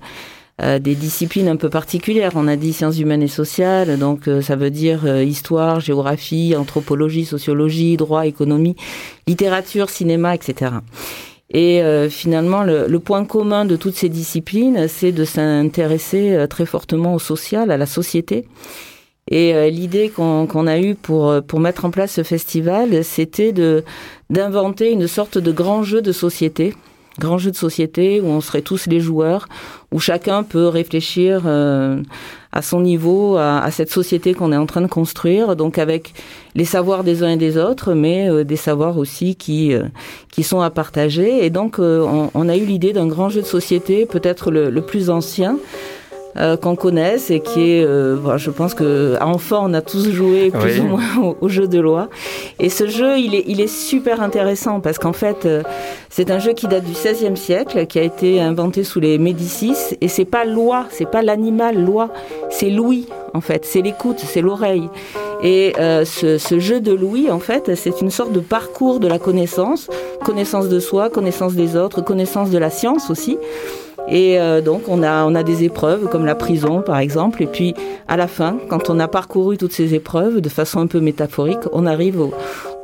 euh, 0.62 0.80
des 0.80 0.96
disciplines 0.96 1.48
un 1.48 1.56
peu 1.56 1.70
particulières. 1.70 2.32
On 2.36 2.48
a 2.48 2.56
dit 2.56 2.74
sciences 2.74 3.00
humaines 3.00 3.22
et 3.22 3.28
sociales, 3.28 3.98
donc 4.00 4.30
ça 4.42 4.56
veut 4.56 4.70
dire 4.70 5.06
histoire, 5.22 5.80
géographie, 5.80 6.56
anthropologie, 6.58 7.26
sociologie, 7.26 7.98
droit, 7.98 8.26
économie, 8.26 8.76
littérature, 9.28 9.90
cinéma, 9.90 10.36
etc. 10.36 10.72
Et 11.52 11.82
finalement, 12.10 12.64
le, 12.64 12.88
le, 12.88 13.00
point 13.00 13.24
commun 13.26 13.66
de 13.66 13.76
toutes 13.76 13.96
ces 13.96 14.10
disciplines, 14.10 14.88
c'est 14.88 15.12
de 15.12 15.26
s'intéresser 15.26 16.46
très 16.50 16.66
fortement 16.66 17.14
au 17.14 17.20
social, 17.20 17.72
à 17.72 17.78
la 17.78 17.86
société. 17.86 18.46
Et 19.32 19.56
euh, 19.56 19.70
l'idée 19.70 20.10
qu'on 20.10 20.68
a 20.68 20.80
eue 20.80 20.94
pour, 20.94 21.30
euh, 21.30 21.42
pour 21.42 21.60
mettre 21.60 21.86
en 21.86 21.92
place 21.92 22.14
ce 22.14 22.24
festival, 22.24 23.04
c'était 23.04 23.54
d'inventer 24.30 24.92
une 24.92 25.08
sorte 25.08 25.40
de 25.40 25.52
grand 25.52 25.82
jeu 25.82 26.02
de 26.04 26.12
société, 26.12 26.76
grand 27.18 27.40
jeu 27.40 27.50
de 27.50 27.56
société 27.56 28.22
où 28.22 28.28
on 28.28 28.42
serait 28.42 28.62
tous 28.62 28.86
les 28.86 29.00
joueurs, 29.00 29.48
où 29.96 30.00
chacun 30.00 30.44
peut 30.44 30.68
réfléchir 30.68 31.44
euh, 31.46 32.02
à 32.52 32.62
son 32.62 32.82
niveau, 32.82 33.38
à, 33.38 33.72
cette 33.72 33.90
société 33.90 34.34
qu'on 34.34 34.52
est 34.52 34.58
en 34.58 34.66
train 34.66 34.82
de 34.82 34.88
construire, 34.88 35.56
donc 35.56 35.78
avec 35.78 36.14
les 36.54 36.66
savoirs 36.66 37.04
des 37.06 37.24
uns 37.24 37.30
et 37.30 37.38
des 37.38 37.58
autres, 37.58 37.94
mais 37.94 38.46
des 38.46 38.56
savoirs 38.56 38.98
aussi 38.98 39.36
qui 39.36 39.74
qui 40.32 40.44
sont 40.44 40.62
à 40.62 40.70
partager. 40.70 41.46
Et 41.46 41.50
donc 41.50 41.80
on, 41.80 42.50
a 42.50 42.56
eu 42.56 42.66
l'idée 42.66 42.94
d'un 42.94 43.08
grand 43.08 43.28
jeu 43.30 43.42
de 43.42 43.46
société, 43.46 44.06
peut-être 44.06 44.52
le 44.52 44.82
plus 44.82 45.10
ancien. 45.10 45.58
Euh, 46.38 46.58
qu'on 46.58 46.76
connaisse 46.76 47.32
et 47.32 47.40
qui 47.40 47.78
est, 47.78 47.86
euh, 47.86 48.38
je 48.38 48.50
pense 48.50 48.74
que 48.74 49.16
enfant 49.22 49.70
on 49.70 49.74
a 49.74 49.80
tous 49.80 50.10
joué 50.12 50.52
plus 50.52 50.82
ou 50.82 50.84
moins 50.84 51.02
au, 51.40 51.48
jeu 51.48 51.66
de 51.66 51.80
loi. 51.80 52.10
Et 52.60 52.68
ce 52.68 52.88
jeu, 52.88 53.18
il 53.18 53.36
est, 53.36 53.46
il 53.48 53.62
est 53.62 53.74
super 53.74 54.22
intéressant 54.22 54.82
parce 54.82 54.98
qu'en 54.98 55.14
fait, 55.14 55.46
euh, 55.46 55.64
c'est 56.10 56.32
un 56.32 56.40
jeu 56.40 56.52
qui 56.52 56.68
date 56.68 56.84
du 56.84 56.92
XVIe 56.92 57.38
siècle, 57.38 57.86
qui 57.86 58.00
a 58.00 58.02
été 58.02 58.42
inventé 58.42 58.84
sous 58.84 59.00
les 59.00 59.18
Médicis. 59.18 59.96
Et 60.02 60.10
c'est 60.10 60.26
pas 60.26 60.44
loi, 60.44 60.88
c'est 60.90 61.10
pas 61.10 61.22
l'animal 61.22 61.82
loi, 61.82 62.10
c'est 62.50 62.70
Louis 62.70 63.08
en 63.34 63.40
fait, 63.40 63.64
c'est 63.64 63.82
l'écoute, 63.82 64.20
c'est 64.20 64.42
l'oreille. 64.42 64.90
Et 65.42 65.74
ce, 65.78 66.38
ce, 66.38 66.60
jeu 66.60 66.80
de 66.80 66.94
Louis, 66.94 67.30
en 67.30 67.40
fait, 67.40 67.76
c'est 67.76 68.02
une 68.02 68.10
sorte 68.10 68.32
de 68.32 68.40
parcours 68.40 69.02
de 69.02 69.10
la 69.10 69.20
connaissance, 69.20 69.90
connaissance 70.24 70.70
de 70.70 70.80
soi, 70.80 71.10
connaissance 71.10 71.54
des 71.54 71.76
autres, 71.76 72.02
connaissance 72.02 72.50
de 72.50 72.58
la 72.58 72.70
science 72.70 73.10
aussi. 73.10 73.38
Et 74.08 74.40
euh, 74.40 74.62
donc 74.62 74.84
on 74.88 75.02
a, 75.02 75.26
on 75.26 75.34
a 75.34 75.44
des 75.44 75.64
épreuves 75.64 76.10
comme 76.10 76.26
la 76.26 76.36
prison 76.36 76.82
par 76.82 77.00
exemple. 77.00 77.42
Et 77.42 77.48
puis 77.48 77.74
à 78.08 78.18
la 78.18 78.28
fin, 78.28 78.58
quand 78.70 78.90
on 78.90 79.00
a 79.00 79.08
parcouru 79.08 79.58
toutes 79.58 79.72
ces 79.72 79.94
épreuves 79.94 80.42
de 80.42 80.50
façon 80.50 80.80
un 80.80 80.88
peu 80.88 81.00
métaphorique, 81.00 81.60
on 81.74 81.86
arrive 81.86 82.20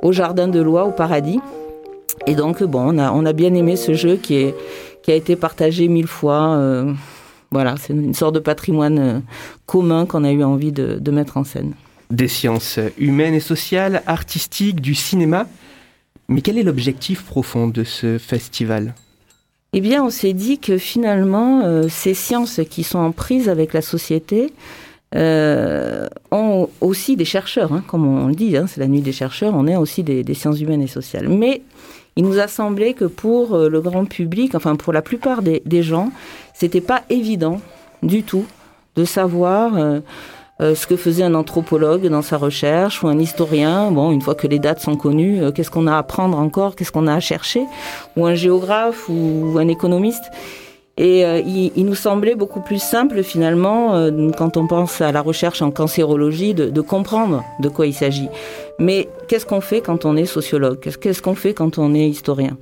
au, 0.01 0.11
jardin 0.11 0.47
de 0.47 0.59
loi, 0.59 0.85
au 0.85 0.91
paradis. 0.91 1.39
Et 2.27 2.35
donc 2.35 2.63
bon, 2.63 2.95
on 2.95 2.97
a, 2.97 3.11
on 3.11 3.25
a 3.25 3.33
bien 3.33 3.53
aimé 3.53 3.75
ce 3.75 3.93
jeu 3.93 4.15
qui, 4.15 4.35
est, 4.35 4.55
qui 5.03 5.11
a 5.11 5.15
été 5.15 5.35
partagé 5.35 5.87
mille 5.87 6.07
fois. 6.07 6.55
Euh, 6.55 6.91
voilà, 7.51 7.75
c'est 7.77 7.93
une 7.93 8.13
sorte 8.13 8.35
de 8.35 8.39
patrimoine 8.39 8.99
euh, 8.99 9.19
commun 9.65 10.05
qu'on 10.05 10.23
a 10.23 10.31
eu 10.31 10.43
envie 10.43 10.71
de 10.71 11.11
mettre 11.11 11.37
en 11.37 11.43
scène. 11.43 11.73
Des 12.09 12.27
sciences 12.27 12.79
humaines 12.97 13.33
et 13.33 13.39
sociales, 13.39 14.03
artistiques, 14.05 14.81
du 14.81 14.95
cinéma. 14.95 15.47
Mais 16.27 16.41
quel 16.41 16.57
est 16.57 16.63
l'objectif 16.63 17.23
profond 17.23 17.67
de 17.67 17.83
ce 17.83 18.17
festival? 18.17 18.93
Eh 19.73 19.79
bien, 19.79 20.03
on 20.03 20.09
s'est 20.09 20.33
dit 20.33 20.59
que 20.59 20.77
finalement, 20.77 21.61
euh, 21.63 21.87
ces 21.87 22.13
sciences 22.13 22.59
qui 22.69 22.83
sont 22.83 22.99
en 22.99 23.13
prise 23.13 23.47
avec 23.47 23.71
la 23.71 23.81
société 23.81 24.51
euh, 25.15 26.07
ont 26.29 26.67
aussi 26.81 27.15
des 27.15 27.23
chercheurs, 27.23 27.71
hein, 27.71 27.81
comme 27.87 28.05
on 28.05 28.27
le 28.27 28.35
dit, 28.35 28.57
hein, 28.57 28.65
c'est 28.67 28.81
la 28.81 28.87
nuit 28.87 28.99
des 28.99 29.13
chercheurs, 29.13 29.53
on 29.55 29.67
est 29.67 29.77
aussi 29.77 30.03
des, 30.03 30.33
sciences 30.33 30.59
humaines 30.59 30.81
et 30.81 30.87
sociales. 30.87 31.29
Mais 31.29 31.61
il 32.17 32.25
nous 32.25 32.39
a 32.39 32.49
semblé 32.49 32.93
que 32.93 33.05
pour 33.05 33.55
euh, 33.55 33.69
le 33.69 33.79
grand 33.79 34.03
public, 34.03 34.55
enfin 34.55 34.75
pour 34.75 34.91
la 34.91 35.01
plupart 35.01 35.41
des, 35.41 35.61
des 35.65 35.83
gens, 35.83 36.11
c'était 36.53 36.81
pas 36.81 37.03
évident 37.09 37.61
du 38.03 38.23
tout 38.23 38.45
de 38.97 39.05
savoir 39.05 40.01
ce 40.61 40.85
que 40.85 40.95
faisait 40.95 41.23
un 41.23 41.33
anthropologue 41.33 42.07
dans 42.07 42.21
sa 42.21 42.37
recherche 42.37 43.03
ou 43.03 43.07
un 43.07 43.17
historien. 43.17 43.91
Bon, 43.91 44.11
une 44.11 44.21
fois 44.21 44.35
que 44.35 44.45
les 44.45 44.59
dates 44.59 44.79
sont 44.79 44.95
connues, 44.95 45.41
euh, 45.41 45.51
qu'est-ce 45.51 45.71
qu'on 45.71 45.87
a 45.87 45.93
à 45.93 45.97
apprendre 45.97 46.37
encore, 46.37 46.75
qu'est-ce 46.75 46.91
qu'on 46.91 47.07
a 47.07 47.15
à 47.15 47.19
chercher, 47.19 47.63
ou 48.15 48.27
un 48.27 48.35
géographe 48.35 49.09
ou, 49.09 49.57
un 49.57 49.67
économiste. 49.67 50.23
Et 50.97 51.25
euh, 51.25 51.39
il, 51.39 51.85
nous 51.85 51.95
semblait 51.95 52.35
beaucoup 52.35 52.59
plus 52.59 52.81
simple 52.81 53.23
finalement, 53.23 54.11
quand 54.37 54.55
on 54.55 54.67
pense 54.67 55.01
à 55.01 55.11
la 55.11 55.21
recherche 55.21 55.61
en 55.61 55.71
cancérologie, 55.71 56.53
de, 56.53 56.81
comprendre 56.81 57.43
de 57.59 57.69
quoi 57.69 57.87
il 57.87 57.93
s'agit. 57.93 58.27
Mais 58.77 59.09
qu'est-ce 59.27 59.45
qu'on 59.45 59.61
fait 59.61 59.81
quand 59.81 60.05
on 60.05 60.15
est 60.15 60.25
sociologue? 60.25 60.79
Qu'est-ce 60.79 61.21
qu'on 61.21 61.33
fait 61.33 61.53
quand 61.53 61.79
on 61.79 61.95
est 61.95 62.07
historien? 62.07 62.57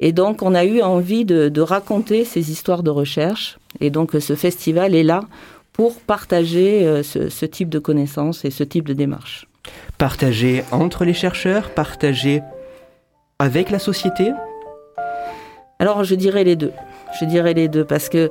Et 0.00 0.12
donc 0.12 0.42
on 0.42 0.54
a 0.54 0.64
eu 0.64 0.82
envie 0.82 1.24
de 1.24 1.60
raconter 1.60 2.24
ces 2.24 2.50
histoires 2.50 2.82
de 2.82 2.90
recherche. 2.90 3.58
Et 3.80 3.90
donc 3.90 4.12
ce 4.18 4.34
festival 4.34 4.94
est 4.94 5.04
là 5.04 5.20
pour 5.74 6.00
partager 6.00 6.86
euh, 6.86 7.02
ce, 7.02 7.44
type 7.44 7.68
de 7.68 7.78
connaissances 7.78 8.46
et 8.46 8.50
ce 8.50 8.64
type 8.64 8.88
de 8.88 8.94
démarche. 8.94 9.46
Partager 9.98 10.64
entre 10.70 11.04
les 11.04 11.12
chercheurs, 11.12 11.70
partager 11.70 12.40
avec 13.38 13.70
la 13.70 13.78
société? 13.78 14.30
Alors 15.80 16.04
je 16.04 16.14
dirais 16.14 16.44
les 16.44 16.56
deux. 16.56 16.72
Je 17.20 17.26
dirais 17.26 17.54
les 17.54 17.68
deux 17.68 17.84
parce 17.84 18.08
que 18.08 18.30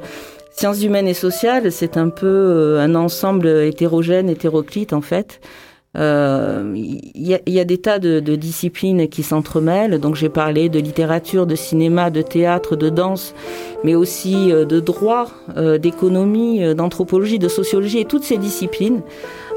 sciences 0.56 0.82
humaines 0.84 1.08
et 1.08 1.14
sociales, 1.14 1.72
c'est 1.72 1.98
un 1.98 2.10
peu 2.10 2.26
euh, 2.26 2.80
un 2.80 2.96
ensemble 2.96 3.48
hétérogène, 3.48 4.30
hétéroclite 4.30 4.94
en 4.94 5.02
fait. 5.02 5.42
Euh, 5.96 6.74
il 6.76 7.40
y, 7.48 7.60
a 7.60 7.66
des 7.66 7.78
tas 7.78 8.00
de, 8.00 8.20
disciplines 8.36 9.08
qui 9.08 9.22
s'entremêlent. 9.22 10.00
Donc 10.00 10.16
j'ai 10.16 10.30
parlé 10.30 10.70
de 10.70 10.80
littérature, 10.80 11.46
de 11.46 11.56
cinéma, 11.56 12.10
de 12.10 12.22
théâtre, 12.22 12.76
de 12.76 12.90
danse, 12.90 13.36
mais 13.84 13.94
aussi 13.94 14.52
euh, 14.52 14.66
de 14.66 14.80
droit, 14.80 15.28
euh, 15.56 15.78
d'économie, 15.78 16.74
d'anthropologie, 16.74 17.40
de 17.40 17.48
sociologie 17.48 18.00
et 18.00 18.06
toutes 18.06 18.24
ces 18.24 18.38
disciplines 18.38 19.02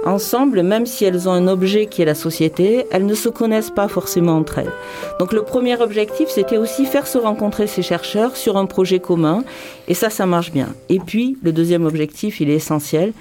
ensemble, 0.05 0.62
même 0.62 0.87
si 0.87 1.05
elles 1.05 1.29
ont 1.29 1.33
un 1.33 1.49
objet 1.49 1.87
qui 1.87 2.03
est 2.03 2.05
la 2.05 2.14
société, 2.14 2.87
elles 2.92 3.07
ne 3.07 3.14
se 3.14 3.29
connaissent 3.29 3.70
pas 3.70 3.88
forcément 3.88 4.37
entre 4.37 4.59
elles. 4.59 4.70
Donc 5.18 5.33
le 5.33 5.42
premier 5.42 5.81
objectif, 5.81 6.29
c'était 6.29 6.59
aussi 6.59 6.87
faire 6.87 7.07
se 7.07 7.18
rencontrer 7.18 7.66
ces 7.66 7.83
chercheurs 7.83 8.37
sur 8.37 8.57
un 8.57 8.66
projet 8.66 9.01
commun, 9.01 9.42
et 9.88 9.94
ça, 9.94 10.11
ça 10.11 10.27
marche 10.27 10.53
bien. 10.53 10.68
Et 10.88 11.01
puis, 11.01 11.37
le 11.42 11.53
deuxième 11.53 11.85
objectif, 11.85 12.40
il 12.40 12.51
est 12.51 12.55
essentiel, 12.55 13.12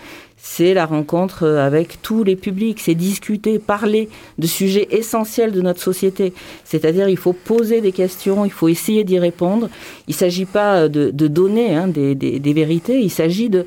c'est 0.47 0.75
la 0.75 0.85
rencontre 0.85 1.43
euh, 1.43 1.65
avec 1.65 2.03
tous 2.03 2.23
les 2.23 2.35
publics, 2.35 2.79
c'est 2.79 2.93
discuter, 2.93 3.57
parler 3.57 4.09
de 4.37 4.45
sujets 4.45 4.87
essentiels 4.91 5.51
de 5.51 5.59
notre 5.59 5.81
société. 5.81 6.33
C'est-à-dire, 6.63 7.09
il 7.09 7.17
faut 7.17 7.33
poser 7.33 7.81
des 7.81 7.91
questions, 7.91 8.45
il 8.45 8.51
faut 8.51 8.67
essayer 8.67 9.03
d'y 9.03 9.17
répondre. 9.17 9.69
Il 10.07 10.11
ne 10.11 10.17
s'agit 10.17 10.45
pas 10.45 10.83
euh, 10.83 10.87
de, 10.87 11.27
donner 11.27 11.75
hein, 11.75 11.87
des, 11.87 12.53
vérités, 12.53 13.01
il 13.01 13.09
s'agit 13.09 13.49
de, 13.49 13.65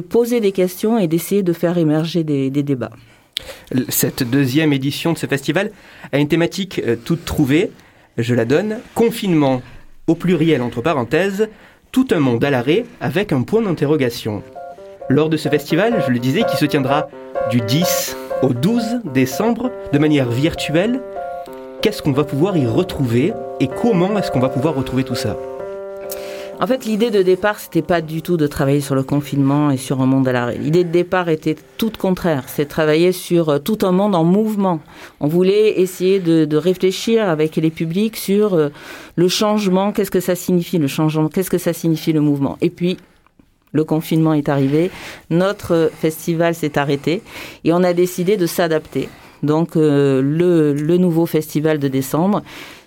poser 0.00 0.40
des 0.40 0.52
questions 0.52 0.98
et 0.98 1.08
d'essayer 1.08 1.42
de 1.42 1.52
faire 1.52 1.76
émerger 1.76 2.24
des, 2.24 2.50
débats. 2.50 2.92
Cette 3.90 4.22
deuxième 4.22 4.72
édition 4.72 5.12
de 5.12 5.18
ce 5.18 5.26
festival 5.26 5.72
a 6.10 6.18
une 6.18 6.28
thématique 6.28 6.80
euh, 6.86 6.96
toute 6.96 7.26
trouvée. 7.26 7.70
Je 8.16 8.34
la 8.34 8.46
donne. 8.46 8.78
Confinement, 8.94 9.60
au 10.06 10.14
pluriel 10.14 10.62
entre 10.62 10.80
parenthèses, 10.80 11.50
tout 11.92 12.08
un 12.12 12.20
monde 12.20 12.42
à 12.42 12.50
l'arrêt 12.50 12.86
avec 13.02 13.30
un 13.30 13.42
point 13.42 13.60
d'interrogation 13.60 14.42
lors 15.08 15.28
de 15.28 15.36
ce 15.36 15.48
festival, 15.48 16.02
je 16.06 16.12
le 16.12 16.18
disais, 16.18 16.44
qui 16.44 16.56
se 16.56 16.64
tiendra 16.64 17.08
du 17.50 17.60
10 17.60 18.16
au 18.42 18.48
12 18.54 19.00
décembre 19.12 19.70
de 19.92 19.98
manière 19.98 20.30
virtuelle. 20.30 21.00
Qu'est-ce 21.82 22.02
qu'on 22.02 22.12
va 22.12 22.24
pouvoir 22.24 22.56
y 22.56 22.66
retrouver 22.66 23.32
et 23.60 23.68
comment 23.68 24.18
est-ce 24.18 24.30
qu'on 24.30 24.40
va 24.40 24.48
pouvoir 24.48 24.74
retrouver 24.74 25.04
tout 25.04 25.14
ça 25.14 25.36
En 26.58 26.66
fait, 26.66 26.86
l'idée 26.86 27.10
de 27.10 27.20
départ, 27.20 27.58
c'était 27.58 27.82
pas 27.82 28.00
du 28.00 28.22
tout 28.22 28.38
de 28.38 28.46
travailler 28.46 28.80
sur 28.80 28.94
le 28.94 29.02
confinement 29.02 29.70
et 29.70 29.76
sur 29.76 30.00
un 30.00 30.06
monde 30.06 30.26
à 30.26 30.32
l'arrêt. 30.32 30.56
L'idée 30.56 30.84
de 30.84 30.90
départ 30.90 31.28
était 31.28 31.56
toute 31.76 31.98
contraire. 31.98 32.44
C'est 32.46 32.64
travailler 32.64 33.12
sur 33.12 33.50
euh, 33.50 33.58
tout 33.58 33.78
un 33.82 33.92
monde 33.92 34.14
en 34.14 34.24
mouvement. 34.24 34.80
On 35.20 35.28
voulait 35.28 35.80
essayer 35.80 36.18
de, 36.18 36.46
de 36.46 36.56
réfléchir 36.56 37.28
avec 37.28 37.56
les 37.56 37.70
publics 37.70 38.16
sur 38.16 38.54
euh, 38.54 38.70
le 39.16 39.28
changement. 39.28 39.92
Qu'est-ce 39.92 40.10
que 40.10 40.20
ça 40.20 40.34
signifie 40.34 40.78
le 40.78 40.88
changement 40.88 41.28
Qu'est-ce 41.28 41.50
que 41.50 41.58
ça 41.58 41.74
signifie 41.74 42.14
le 42.14 42.22
mouvement 42.22 42.56
Et 42.62 42.70
puis, 42.70 42.96
le 43.74 43.84
confinement 43.84 44.32
est 44.32 44.48
arrivé, 44.48 44.90
notre 45.28 45.90
festival 46.00 46.54
s'est 46.54 46.78
arrêté 46.78 47.20
et 47.64 47.74
on 47.74 47.82
a 47.82 47.92
décidé 47.92 48.38
de 48.38 48.46
s'adapter. 48.46 49.10
Donc 49.42 49.76
euh, 49.76 50.22
le, 50.22 50.96
nouveau 50.96 51.26
festival 51.26 51.78
de 51.78 51.88
décembre, 51.88 52.42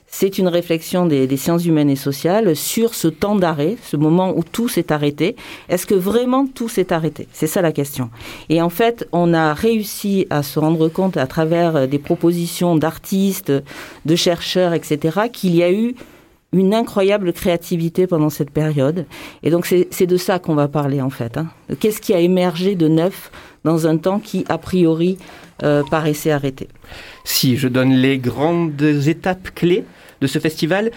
c'est 0.08 0.38
une 0.38 0.48
réflexion 0.48 1.06
des, 1.06 1.28
des 1.28 1.36
sciences 1.36 1.66
humaines 1.66 1.90
et 1.90 1.98
sociales 1.98 2.56
sur 2.56 2.96
ce 2.96 3.10
temps 3.10 3.36
d'arrêt, 3.36 3.76
ce 3.84 3.98
moment 3.98 4.34
où 4.36 4.44
tout 4.44 4.70
s'est 4.70 4.94
arrêté. 4.94 5.36
Est-ce 5.68 5.86
que 5.86 5.94
vraiment 5.94 6.48
tout 6.48 6.70
s'est 6.70 6.94
arrêté? 6.94 7.28
C'est 7.34 7.46
ça 7.46 7.62
la 7.62 7.74
question. 7.74 8.10
Et 8.48 8.62
en 8.62 8.70
fait, 8.70 9.08
on 9.12 9.34
a 9.34 9.54
réussi 9.54 10.26
à 10.30 10.42
se 10.42 10.58
rendre 10.58 10.88
compte 10.88 11.18
à 11.18 11.28
travers 11.28 11.88
des 11.90 12.00
propositions 12.00 12.78
d'artistes, 12.78 13.52
de 14.06 14.16
chercheurs, 14.16 14.74
etc., 14.74 15.20
qu'il 15.32 15.54
y 15.54 15.62
a 15.62 15.72
eu 15.72 15.96
une 16.54 16.74
incroyable 16.74 17.34
créativité 17.34 18.08
pendant 18.08 18.30
cette 18.30 18.52
période. 18.52 19.06
Et 19.44 19.50
donc 19.50 19.66
c'est 19.66 20.08
de 20.08 20.18
ça 20.18 20.40
qu'on 20.40 20.56
va 20.56 20.68
parler 20.68 21.02
en 21.02 21.10
fait. 21.10 21.38
Hein. 21.38 21.48
Qu'est-ce 21.80 22.02
qui 22.02 22.14
a 22.14 22.20
émergé 22.20 22.76
de 22.76 22.88
neuf 22.88 23.32
dans 23.64 23.88
un 23.88 23.98
temps 23.98 24.20
qui, 24.20 24.46
a 24.48 24.58
priori, 24.58 25.18
euh, 25.64 25.84
paraissait 25.90 26.32
arrêté 26.32 26.68
Si 27.24 27.58
je 27.58 27.68
donne 27.68 27.92
les 27.92 28.18
grandes 28.18 28.82
étapes 28.82 29.50
clés 29.54 29.84
de 30.22 30.28
ce 30.28 30.40
festival, 30.40 30.92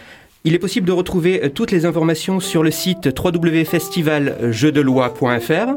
il 0.44 0.54
est 0.54 0.58
possible 0.58 0.86
de 0.86 0.92
retrouver 0.92 1.44
euh, 1.44 1.50
toutes 1.50 1.72
les 1.72 1.84
informations 1.84 2.40
sur 2.40 2.62
le 2.62 2.70
site 2.70 3.10
www.festivaljeuxdelois.fr 3.18 5.74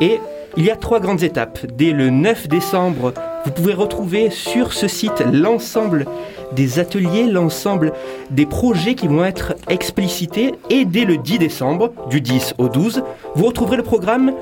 et 0.00 0.20
il 0.56 0.64
y 0.64 0.70
a 0.70 0.76
trois 0.76 0.98
grandes 1.00 1.22
étapes. 1.22 1.60
Dès 1.76 1.92
le 1.92 2.10
9 2.10 2.48
décembre, 2.48 3.12
vous 3.44 3.52
pouvez 3.52 3.72
retrouver 3.74 4.30
sur 4.30 4.72
ce 4.72 4.88
site 4.88 5.22
l'ensemble 5.32 6.06
des 6.52 6.78
ateliers, 6.80 7.26
l'ensemble 7.26 7.92
des 8.30 8.46
projets 8.46 8.94
qui 8.96 9.06
vont 9.06 9.24
être 9.24 9.54
explicités 9.68 10.52
et 10.68 10.84
dès 10.84 11.04
le 11.04 11.16
10 11.16 11.38
décembre, 11.38 11.92
du 12.08 12.20
10 12.20 12.54
au 12.58 12.68
12, 12.68 13.02
vous 13.36 13.46
retrouverez 13.46 13.76
le 13.76 13.84
programme 13.84 14.32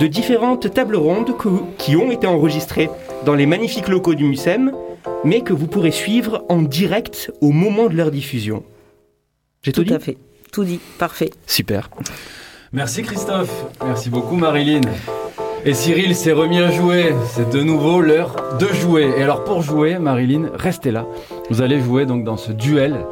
de 0.00 0.06
différentes 0.08 0.72
tables 0.74 0.96
rondes 0.96 1.36
que- 1.36 1.48
qui 1.78 1.94
ont 1.96 2.10
été 2.10 2.26
enregistrées 2.26 2.90
dans 3.24 3.34
les 3.34 3.46
magnifiques 3.46 3.88
locaux 3.88 4.14
du 4.14 4.24
MUSEM, 4.24 4.72
mais 5.24 5.40
que 5.42 5.52
vous 5.52 5.68
pourrez 5.68 5.92
suivre 5.92 6.44
en 6.48 6.60
direct 6.62 7.30
au 7.40 7.50
moment 7.52 7.86
de 7.86 7.94
leur 7.94 8.10
diffusion. 8.10 8.64
J'ai 9.62 9.70
tout, 9.72 9.82
Tout 9.82 9.88
dit 9.90 9.94
à 9.94 9.98
fait. 10.00 10.18
Tout 10.52 10.64
dit. 10.64 10.80
Parfait. 10.98 11.30
Super. 11.46 11.88
Merci 12.76 13.02
Christophe. 13.02 13.64
Merci 13.86 14.10
beaucoup 14.10 14.36
Marilyn. 14.36 14.82
Et 15.64 15.72
Cyril 15.72 16.14
s'est 16.14 16.32
remis 16.32 16.58
à 16.58 16.70
jouer. 16.70 17.14
C'est 17.32 17.48
de 17.48 17.62
nouveau 17.62 18.02
l'heure 18.02 18.36
de 18.60 18.66
jouer. 18.66 19.14
Et 19.16 19.22
alors 19.22 19.44
pour 19.44 19.62
jouer, 19.62 19.98
Marilyn, 19.98 20.50
restez 20.54 20.90
là. 20.90 21.06
Vous 21.48 21.62
allez 21.62 21.80
jouer 21.80 22.04
donc 22.04 22.22
dans 22.22 22.36
ce 22.36 22.52
duel 22.52 23.06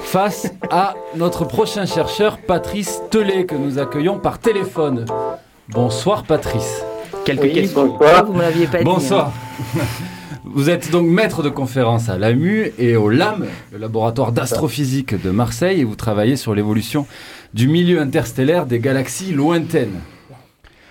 face 0.00 0.50
à 0.68 0.94
notre 1.14 1.44
prochain 1.44 1.86
chercheur, 1.86 2.38
Patrice 2.38 3.02
Tellet, 3.10 3.44
que 3.46 3.54
nous 3.54 3.78
accueillons 3.78 4.18
par 4.18 4.40
téléphone. 4.40 5.04
Bonsoir 5.68 6.24
Patrice. 6.24 6.82
Quelques 7.24 7.42
Oui, 7.44 7.52
questions. 7.52 7.94
Ah, 7.94 7.98
bonsoir. 8.00 8.24
vous 8.26 8.32
me 8.32 8.42
l'aviez 8.42 8.66
pas 8.66 8.78
dit. 8.78 8.84
Bonsoir. 8.84 9.30
hein. 9.78 9.80
Vous 10.44 10.68
êtes 10.68 10.90
donc 10.90 11.06
maître 11.06 11.42
de 11.42 11.48
conférence 11.48 12.08
à 12.08 12.18
l'AMU 12.18 12.72
et 12.78 12.96
au 12.96 13.08
LAM, 13.08 13.46
le 13.72 13.78
laboratoire 13.78 14.30
d'astrophysique 14.32 15.20
de 15.20 15.30
Marseille, 15.30 15.80
et 15.80 15.84
vous 15.84 15.94
travaillez 15.96 16.36
sur 16.36 16.54
l'évolution 16.54 17.06
du 17.54 17.66
milieu 17.66 18.00
interstellaire 18.00 18.66
des 18.66 18.78
galaxies 18.78 19.32
lointaines. 19.32 20.00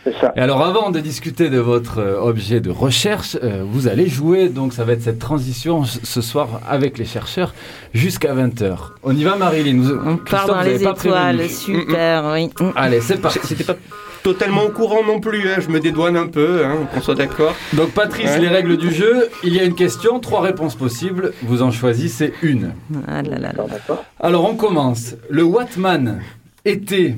C'est 0.05 0.19
ça. 0.19 0.33
Et 0.35 0.39
alors 0.39 0.61
avant 0.65 0.89
de 0.91 0.99
discuter 0.99 1.49
de 1.49 1.59
votre 1.59 1.99
euh, 1.99 2.19
objet 2.19 2.59
de 2.59 2.69
recherche, 2.69 3.37
euh, 3.41 3.63
vous 3.65 3.87
allez 3.87 4.07
jouer, 4.09 4.49
donc 4.49 4.73
ça 4.73 4.83
va 4.83 4.93
être 4.93 5.01
cette 5.03 5.19
transition 5.19 5.85
ce 5.85 6.19
soir 6.21 6.59
avec 6.67 6.97
les 6.97 7.05
chercheurs 7.05 7.53
jusqu'à 7.93 8.33
20h. 8.35 8.75
On 9.03 9.15
y 9.15 9.23
va 9.23 9.37
Marilyn 9.37 9.81
vous- 9.81 9.97
On 10.05 10.17
part 10.17 10.47
dans 10.47 10.61
les 10.61 10.81
étoiles. 10.83 11.37
prévenu. 11.37 11.47
Super, 11.47 12.31
oui. 12.33 12.49
Mm. 12.59 12.71
Allez, 12.75 12.99
c'est 12.99 13.21
parti. 13.21 13.39
C'était 13.43 13.63
pas 13.63 13.77
totalement 14.23 14.63
au 14.63 14.69
courant 14.69 15.03
non 15.05 15.19
plus, 15.19 15.47
hein, 15.49 15.57
je 15.59 15.69
me 15.69 15.79
dédouane 15.79 16.15
un 16.17 16.27
peu, 16.27 16.65
hein, 16.65 16.87
qu'on 16.93 17.01
soit 17.01 17.15
d'accord. 17.15 17.55
Donc 17.73 17.91
Patrice, 17.91 18.31
Ouais. 18.31 18.39
les 18.39 18.47
règles 18.47 18.77
du 18.77 18.91
jeu, 18.91 19.29
il 19.43 19.53
y 19.53 19.59
a 19.59 19.63
une 19.63 19.75
question, 19.75 20.19
trois 20.19 20.41
réponses 20.41 20.75
possibles, 20.75 21.33
vous 21.43 21.61
en 21.61 21.71
choisissez 21.71 22.33
une. 22.41 22.73
Ah 23.07 23.21
là 23.21 23.37
là 23.37 23.39
là. 23.39 23.49
D'accord, 23.49 23.67
d'accord. 23.69 24.05
Alors 24.19 24.45
on 24.49 24.55
commence. 24.55 25.15
Le 25.29 25.43
Wattman 25.43 26.21
était 26.65 27.17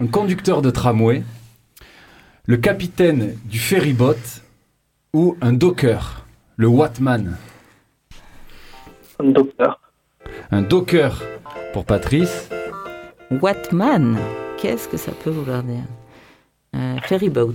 un 0.00 0.06
conducteur 0.06 0.62
de 0.62 0.70
tramway, 0.70 1.22
le 2.46 2.56
capitaine 2.56 3.34
du 3.44 3.58
ferryboat 3.58 4.14
ou 5.12 5.36
un 5.40 5.52
docker? 5.52 6.24
Le 6.56 6.66
Wattman. 6.68 7.36
Un 9.20 9.30
docteur. 9.30 9.80
Un 10.50 10.62
docker 10.62 11.22
pour 11.72 11.84
Patrice. 11.84 12.48
Watman. 13.30 14.16
Qu'est-ce 14.56 14.88
que 14.88 14.96
ça 14.96 15.12
peut 15.12 15.30
vouloir 15.30 15.62
dire? 15.62 15.84
Euh, 16.76 16.96
Ferryboat. 17.02 17.54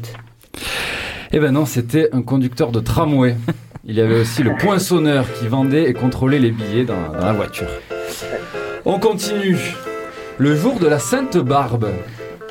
Eh 1.31 1.39
ben 1.39 1.51
non, 1.51 1.65
c'était 1.65 2.09
un 2.13 2.21
conducteur 2.21 2.71
de 2.71 2.79
tramway. 2.79 3.35
Il 3.85 3.95
y 3.95 4.01
avait 4.01 4.19
aussi 4.21 4.43
le 4.43 4.55
poinçonneur 4.55 5.25
qui 5.39 5.47
vendait 5.47 5.89
et 5.89 5.93
contrôlait 5.93 6.39
les 6.39 6.51
billets 6.51 6.85
dans, 6.85 7.11
dans 7.11 7.25
la 7.25 7.33
voiture. 7.33 7.67
On 8.85 8.97
continue. 8.99 9.57
Le 10.37 10.55
jour 10.55 10.79
de 10.79 10.87
la 10.87 10.99
Sainte 10.99 11.37
Barbe, 11.37 11.89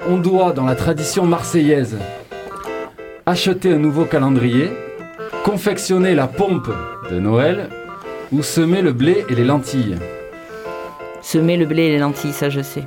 on 0.07 0.18
doit, 0.18 0.53
dans 0.53 0.64
la 0.64 0.75
tradition 0.75 1.25
marseillaise, 1.25 1.96
acheter 3.25 3.72
un 3.72 3.79
nouveau 3.79 4.05
calendrier, 4.05 4.70
confectionner 5.44 6.14
la 6.14 6.27
pompe 6.27 6.70
de 7.11 7.18
Noël 7.18 7.70
ou 8.31 8.42
semer 8.42 8.83
le 8.83 8.92
blé 8.92 9.25
et 9.29 9.35
les 9.35 9.44
lentilles. 9.44 9.96
Semer 11.22 11.57
le 11.57 11.66
blé 11.66 11.85
et 11.85 11.90
les 11.90 11.98
lentilles, 11.98 12.33
ça 12.33 12.51
je 12.51 12.61
sais. 12.61 12.85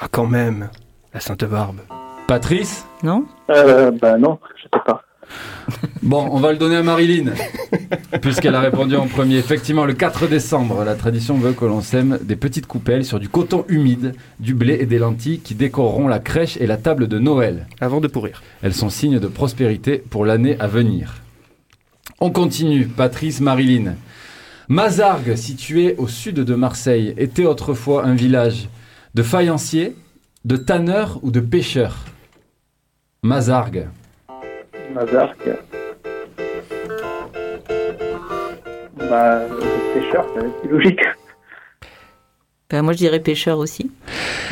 Ah 0.00 0.08
quand 0.10 0.26
même, 0.26 0.68
la 1.12 1.20
Sainte 1.20 1.44
Barbe. 1.44 1.80
Patrice 2.26 2.84
Non 3.04 3.24
Euh, 3.50 3.92
bah 3.92 4.18
non, 4.18 4.38
je 4.56 4.62
sais 4.62 4.68
pas. 4.84 5.02
Bon, 6.02 6.28
on 6.30 6.38
va 6.38 6.52
le 6.52 6.58
donner 6.58 6.76
à 6.76 6.84
Marilyn, 6.84 7.32
puisqu'elle 8.22 8.54
a 8.54 8.60
répondu 8.60 8.94
en 8.94 9.08
premier. 9.08 9.38
Effectivement, 9.38 9.84
le 9.84 9.92
4 9.92 10.28
décembre, 10.28 10.84
la 10.84 10.94
tradition 10.94 11.36
veut 11.36 11.52
que 11.52 11.64
l'on 11.64 11.80
sème 11.80 12.20
des 12.22 12.36
petites 12.36 12.66
coupelles 12.68 13.04
sur 13.04 13.18
du 13.18 13.28
coton 13.28 13.64
humide, 13.68 14.14
du 14.38 14.54
blé 14.54 14.78
et 14.80 14.86
des 14.86 14.98
lentilles 14.98 15.40
qui 15.40 15.56
décoreront 15.56 16.06
la 16.06 16.20
crèche 16.20 16.56
et 16.58 16.66
la 16.68 16.76
table 16.76 17.08
de 17.08 17.18
Noël. 17.18 17.66
Avant 17.80 18.00
de 18.00 18.06
pourrir. 18.06 18.42
Elles 18.62 18.74
sont 18.74 18.88
signes 18.88 19.18
de 19.18 19.26
prospérité 19.26 19.98
pour 19.98 20.24
l'année 20.24 20.56
à 20.60 20.68
venir. 20.68 21.14
On 22.20 22.30
continue, 22.30 22.86
Patrice 22.86 23.40
Marilyn. 23.40 23.94
Mazargues, 24.68 25.34
situé 25.34 25.96
au 25.98 26.06
sud 26.06 26.36
de 26.36 26.54
Marseille, 26.54 27.14
était 27.16 27.46
autrefois 27.46 28.04
un 28.04 28.14
village 28.14 28.68
de 29.16 29.24
faïenciers, 29.24 29.96
de 30.44 30.56
tanneurs 30.56 31.18
ou 31.22 31.32
de 31.32 31.40
pêcheurs. 31.40 31.96
Mazargues. 33.26 33.88
Mazark. 34.94 35.38
Bah, 39.10 39.40
le 39.48 40.00
pêcheur, 40.00 40.24
c'est 40.62 40.68
logique. 40.70 41.00
Ben, 42.70 42.82
Moi 42.82 42.92
je 42.92 42.98
dirais 42.98 43.18
pêcheur 43.18 43.58
aussi. 43.58 43.90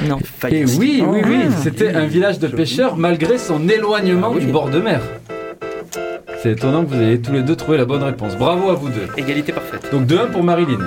Non. 0.08 0.18
Et 0.50 0.64
oui, 0.64 1.04
oui, 1.06 1.22
oui, 1.24 1.40
Ah. 1.46 1.50
c'était 1.62 1.94
un 1.94 2.06
village 2.06 2.40
de 2.40 2.48
pêcheurs 2.48 2.96
malgré 2.96 3.38
son 3.38 3.68
éloignement 3.68 4.30
Ah 4.32 4.34
oui. 4.34 4.44
du 4.44 4.50
bord 4.52 4.68
de 4.70 4.80
mer. 4.80 5.00
C'est 6.42 6.50
étonnant 6.52 6.84
que 6.84 6.90
vous 6.90 7.00
ayez 7.00 7.20
tous 7.20 7.32
les 7.32 7.42
deux 7.42 7.54
trouvé 7.54 7.78
la 7.78 7.84
bonne 7.84 8.02
réponse. 8.02 8.36
Bravo 8.36 8.70
à 8.70 8.74
vous 8.74 8.88
deux. 8.88 9.06
Égalité 9.16 9.52
parfaite. 9.52 9.88
Donc 9.92 10.06
2-1 10.06 10.26
pour 10.32 10.42
Marilyn. 10.42 10.80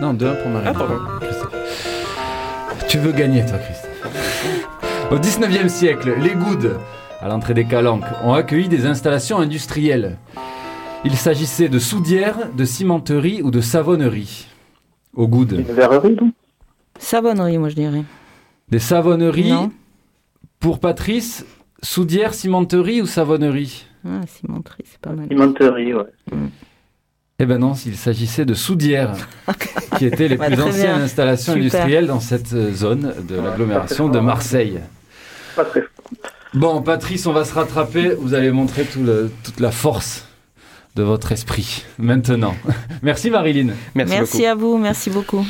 Non, 0.00 0.14
2-1 0.14 0.34
pour 0.40 0.50
Marilyn. 0.50 0.72
Ah, 0.72 0.78
pardon. 0.78 0.98
Tu 2.88 2.98
veux 2.98 3.10
gagner, 3.12 3.44
toi, 3.44 3.58
Christophe. 3.58 3.90
Au 5.10 5.18
19e 5.18 5.68
siècle, 5.68 6.14
les 6.22 6.30
Goudes, 6.34 6.76
à 7.20 7.28
l'entrée 7.28 7.54
des 7.54 7.64
Calanques, 7.64 8.04
ont 8.24 8.32
accueilli 8.32 8.68
des 8.68 8.86
installations 8.86 9.38
industrielles. 9.38 10.18
Il 11.04 11.16
s'agissait 11.16 11.68
de 11.68 11.78
soudières, 11.78 12.50
de 12.56 12.64
cimenterie 12.64 13.40
ou 13.42 13.50
de 13.50 13.60
savonnerie. 13.60 14.46
Aux 15.14 15.26
Goudes. 15.28 15.64
Une 15.68 15.74
verrerie, 15.74 16.14
donc 16.14 16.32
Savonnerie, 16.98 17.58
moi 17.58 17.68
je 17.68 17.74
dirais. 17.76 18.02
Des 18.70 18.78
savonneries 18.78 19.50
Non 19.52 19.70
pour 20.60 20.80
Patrice, 20.80 21.46
soudière, 21.82 22.34
cimenterie 22.34 23.00
ou 23.00 23.06
savonnerie 23.06 23.86
Ah, 24.04 24.20
cimenterie, 24.26 24.84
c'est 24.84 24.98
pas 25.00 25.12
mal. 25.12 25.28
Cimenterie, 25.28 25.94
ouais. 25.94 26.02
Eh 27.38 27.46
ben 27.46 27.58
non, 27.58 27.74
il 27.86 27.96
s'agissait 27.96 28.44
de 28.44 28.54
soudières, 28.54 29.14
qui 29.98 30.06
étaient 30.06 30.26
les 30.26 30.36
Bah, 30.36 30.46
plus 30.50 30.60
anciennes 30.60 30.96
bien. 30.96 31.04
installations 31.04 31.52
Super. 31.52 31.62
industrielles 31.64 32.06
dans 32.08 32.18
cette 32.18 32.52
euh, 32.52 32.72
zone 32.72 33.14
de 33.28 33.36
l'agglomération 33.36 34.08
de 34.08 34.18
Marseille. 34.18 34.80
Pas 35.54 35.64
très 35.64 35.84
Bon, 36.54 36.80
Patrice, 36.82 37.26
on 37.26 37.32
va 37.32 37.44
se 37.44 37.54
rattraper. 37.54 38.14
Vous 38.18 38.34
allez 38.34 38.50
montrer 38.50 38.84
tout 38.84 39.02
le- 39.02 39.30
toute 39.44 39.60
la 39.60 39.70
force 39.70 40.26
de 40.96 41.02
votre 41.02 41.30
esprit 41.32 41.84
maintenant. 41.98 42.54
merci 43.02 43.30
Marilyn. 43.30 43.68
Merci, 43.94 44.14
Merci 44.14 44.38
beaucoup. 44.38 44.50
à 44.50 44.54
vous, 44.54 44.78
merci 44.78 45.10
beaucoup. 45.10 45.46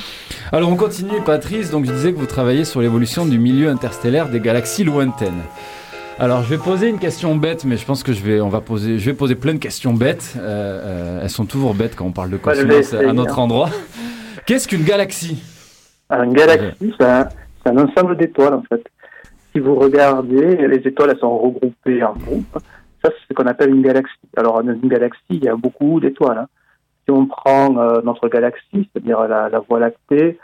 Alors 0.52 0.70
on 0.70 0.76
continue 0.76 1.20
Patrice, 1.24 1.70
donc 1.70 1.86
je 1.86 1.92
disais 1.92 2.12
que 2.12 2.18
vous 2.18 2.26
travaillez 2.26 2.64
sur 2.64 2.80
l'évolution 2.80 3.24
du 3.26 3.38
milieu 3.38 3.68
interstellaire 3.68 4.28
des 4.28 4.40
galaxies 4.40 4.84
lointaines. 4.84 5.40
Alors 6.18 6.42
je 6.42 6.48
vais 6.48 6.58
poser 6.58 6.88
une 6.88 6.98
question 6.98 7.36
bête, 7.36 7.64
mais 7.64 7.76
je 7.76 7.84
pense 7.86 8.02
que 8.02 8.12
je 8.12 8.20
vais, 8.22 8.40
on 8.40 8.48
va 8.48 8.60
poser, 8.60 8.98
je 8.98 9.04
vais 9.06 9.14
poser 9.14 9.36
plein 9.36 9.54
de 9.54 9.58
questions 9.58 9.94
bêtes. 9.94 10.34
Euh, 10.36 10.40
euh, 10.40 11.20
elles 11.22 11.30
sont 11.30 11.46
toujours 11.46 11.74
bêtes 11.74 11.94
quand 11.96 12.06
on 12.06 12.12
parle 12.12 12.30
de 12.30 12.38
essayer, 12.72 13.04
à 13.06 13.12
notre 13.12 13.38
hein. 13.38 13.42
endroit. 13.42 13.70
Qu'est-ce 14.44 14.66
qu'une 14.66 14.82
galaxie? 14.84 15.40
Un 16.10 16.26
galaxie, 16.32 16.92
c'est 16.98 17.06
un, 17.06 17.28
c'est 17.62 17.70
un 17.70 17.78
ensemble 17.78 18.16
d'étoiles 18.16 18.54
en 18.54 18.62
fait. 18.68 18.82
Si 19.58 19.64
vous 19.64 19.74
regardez, 19.74 20.54
les 20.68 20.76
étoiles 20.86 21.10
elles 21.10 21.18
sont 21.18 21.36
regroupées 21.36 22.00
en 22.04 22.12
groupes. 22.12 22.58
Ça, 23.02 23.10
c'est 23.10 23.28
ce 23.28 23.34
qu'on 23.34 23.48
appelle 23.48 23.70
une 23.70 23.82
galaxie. 23.82 24.14
Alors, 24.36 24.62
dans 24.62 24.72
une 24.72 24.88
galaxie, 24.88 25.18
il 25.30 25.42
y 25.42 25.48
a 25.48 25.56
beaucoup 25.56 25.98
d'étoiles. 25.98 26.38
hein. 26.38 26.46
Si 27.04 27.10
on 27.10 27.26
prend 27.26 27.76
euh, 27.76 28.00
notre 28.04 28.28
galaxie, 28.28 28.88
c'est-à-dire 28.92 29.26
la, 29.26 29.48
la 29.48 29.58
Voie 29.58 29.80
lactée, 29.80 30.38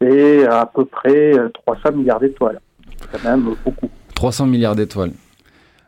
c'est 0.00 0.44
à 0.48 0.66
peu 0.66 0.84
près 0.86 1.38
euh, 1.38 1.50
300 1.50 1.92
milliards 1.92 2.18
d'étoiles. 2.18 2.58
C'est 3.12 3.22
quand 3.22 3.30
même 3.30 3.54
beaucoup. 3.64 3.88
300 4.16 4.46
milliards 4.46 4.74
d'étoiles. 4.74 5.12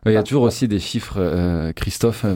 Il 0.07 0.13
y 0.13 0.17
a 0.17 0.23
toujours 0.23 0.45
aussi 0.45 0.67
des 0.67 0.79
chiffres, 0.79 1.17
euh, 1.19 1.73
Christophe, 1.75 2.25
euh, 2.25 2.35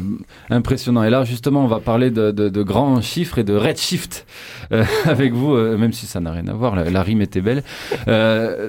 impressionnants. 0.50 1.02
Et 1.02 1.08
là, 1.08 1.24
justement, 1.24 1.64
on 1.64 1.66
va 1.66 1.80
parler 1.80 2.10
de, 2.10 2.30
de- 2.30 2.50
de 2.50 2.62
grands 2.62 3.00
chiffres 3.00 3.38
et 3.38 3.44
de 3.44 3.54
redshift 3.54 4.26
euh, 4.72 4.84
avec 5.06 5.32
vous, 5.32 5.56
même 5.56 5.92
si 5.94 6.04
ça 6.06 6.20
n'a 6.20 6.30
rien 6.32 6.46
à 6.48 6.52
voir, 6.52 6.76
la, 6.76 6.90
la 6.90 7.02
rime 7.02 7.22
était 7.22 7.40
belle. 7.40 7.62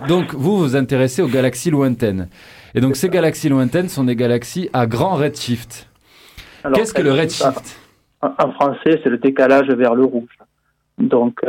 Donc, 0.08 0.34
vous 0.34 0.58
vous 0.58 0.76
intéressez 0.78 1.22
aux 1.22 1.28
galaxies 1.28 1.72
lointaines. 1.72 2.30
Et 2.74 2.80
donc, 2.82 2.96
ces 2.96 3.10
galaxies 3.10 3.50
lointaines 3.50 3.90
sont 3.90 4.06
des 4.06 4.16
galaxies 4.16 4.70
à 4.72 4.86
grand 4.88 5.16
redshift. 5.16 5.90
Qu'est-ce 6.74 6.94
que 6.94 7.02
le 7.02 7.12
redshift 7.12 7.78
En, 8.22 8.30
en 8.40 8.52
français, 8.54 9.00
c'est 9.04 9.10
le 9.10 9.18
décalage 9.18 9.68
vers 9.68 9.94
le 9.94 10.06
rouge. 10.06 10.38
Donc, 10.98 11.42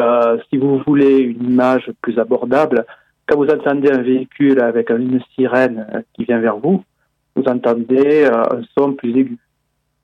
si 0.51 0.57
vous 0.57 0.83
voulez 0.85 1.19
une 1.19 1.45
image 1.53 1.91
plus 2.03 2.19
abordable, 2.19 2.85
quand 3.29 3.37
vous 3.37 3.47
entendez 3.49 3.91
un 3.91 4.03
véhicule 4.03 4.61
avec 4.61 4.91
une 4.91 5.21
sirène 5.37 5.87
qui 6.15 6.25
vient 6.25 6.41
vers 6.41 6.57
vous, 6.59 6.83
vous 7.37 7.44
entendez 7.44 8.25
euh, 8.25 8.42
un 8.51 8.62
son 8.77 8.94
plus 8.94 9.11
aigu. 9.11 9.38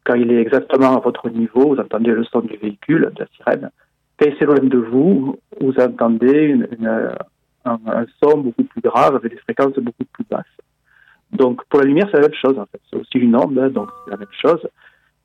Quand 0.05 0.15
il 0.15 0.31
est 0.33 0.41
exactement 0.41 0.97
à 0.97 1.01
votre 1.01 1.29
niveau, 1.31 1.75
vous 1.75 1.81
entendez 1.81 2.13
le 2.13 2.25
son 2.25 2.41
du 2.41 2.57
véhicule, 2.57 3.11
de 3.15 3.21
la 3.21 3.27
sirène. 3.37 3.71
Quand 4.19 4.27
il 4.29 4.37
s'éloigne 4.39 4.69
de 4.69 4.79
vous, 4.79 5.39
vous 5.61 5.75
entendez 5.79 6.57
euh, 6.83 7.15
un, 7.65 7.79
son 8.23 8.39
beaucoup 8.39 8.65
plus 8.65 8.81
grave 8.81 9.17
avec 9.17 9.33
des 9.33 9.39
fréquences 9.39 9.75
beaucoup 9.75 10.05
plus 10.13 10.25
basses. 10.31 10.45
Donc, 11.33 11.65
pour 11.71 11.81
la 11.81 11.87
lumière, 11.87 12.09
c'est 12.11 12.21
la 12.21 12.29
même 12.29 12.37
chose. 12.37 12.57
C'est 12.91 12.99
aussi 12.99 13.19
une 13.19 13.35
onde, 13.35 13.59
hein, 13.59 13.71
donc 13.71 13.89
c'est 14.05 14.11
la 14.11 14.19
même 14.19 14.27
chose 14.33 14.61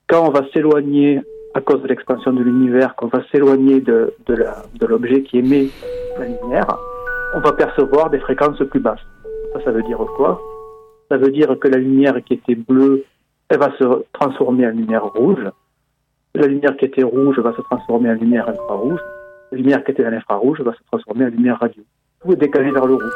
quand 0.08 0.26
on 0.26 0.30
va 0.30 0.40
s'éloigner 0.52 1.20
à 1.54 1.60
cause 1.60 1.82
de 1.82 1.88
l'expansion 1.88 2.32
de 2.32 2.42
l'univers, 2.42 2.94
quand 2.96 3.06
on 3.12 3.16
va 3.16 3.24
s'éloigner 3.30 3.80
de, 3.80 4.14
de 4.26 4.86
l'objet 4.86 5.22
qui 5.22 5.38
émet 5.38 5.68
la 6.18 6.26
lumière, 6.26 6.66
on 7.34 7.40
va 7.40 7.52
percevoir 7.52 8.10
des 8.10 8.18
fréquences 8.20 8.58
plus 8.70 8.80
basses. 8.80 9.04
Ça, 9.52 9.64
ça 9.64 9.70
veut 9.70 9.82
dire 9.82 9.98
quoi? 10.16 10.40
Ça 11.10 11.16
veut 11.16 11.30
dire 11.30 11.58
que 11.58 11.68
la 11.68 11.78
lumière 11.78 12.16
qui 12.24 12.34
était 12.34 12.54
bleue, 12.54 13.04
elle 13.48 13.58
va 13.58 13.72
se 13.78 14.04
transformer 14.12 14.66
en 14.66 14.70
lumière 14.70 15.04
rouge. 15.06 15.44
La 16.34 16.46
lumière 16.46 16.76
qui 16.76 16.84
était 16.84 17.02
rouge 17.02 17.38
va 17.38 17.54
se 17.56 17.62
transformer 17.62 18.10
en 18.10 18.14
lumière 18.14 18.48
infrarouge. 18.48 19.00
La 19.50 19.58
lumière 19.58 19.82
qui 19.84 19.92
était 19.92 20.06
en 20.06 20.12
infrarouge 20.12 20.60
va 20.60 20.72
se 20.72 20.84
transformer 20.90 21.24
en 21.24 21.28
lumière 21.28 21.58
radio. 21.58 21.82
Tout 22.22 22.32
est 22.32 22.36
décalé 22.36 22.70
vers 22.70 22.86
le 22.86 22.94
rouge. 22.94 23.12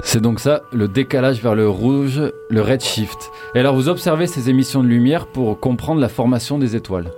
C'est 0.00 0.20
donc 0.20 0.40
ça, 0.40 0.62
le 0.72 0.88
décalage 0.88 1.42
vers 1.42 1.54
le 1.54 1.68
rouge, 1.68 2.20
le 2.48 2.60
redshift. 2.60 3.30
Et 3.54 3.60
alors, 3.60 3.74
vous 3.74 3.88
observez 3.88 4.26
ces 4.26 4.48
émissions 4.48 4.82
de 4.82 4.88
lumière 4.88 5.26
pour 5.26 5.60
comprendre 5.60 6.00
la 6.00 6.08
formation 6.08 6.58
des 6.58 6.76
étoiles. 6.76 7.10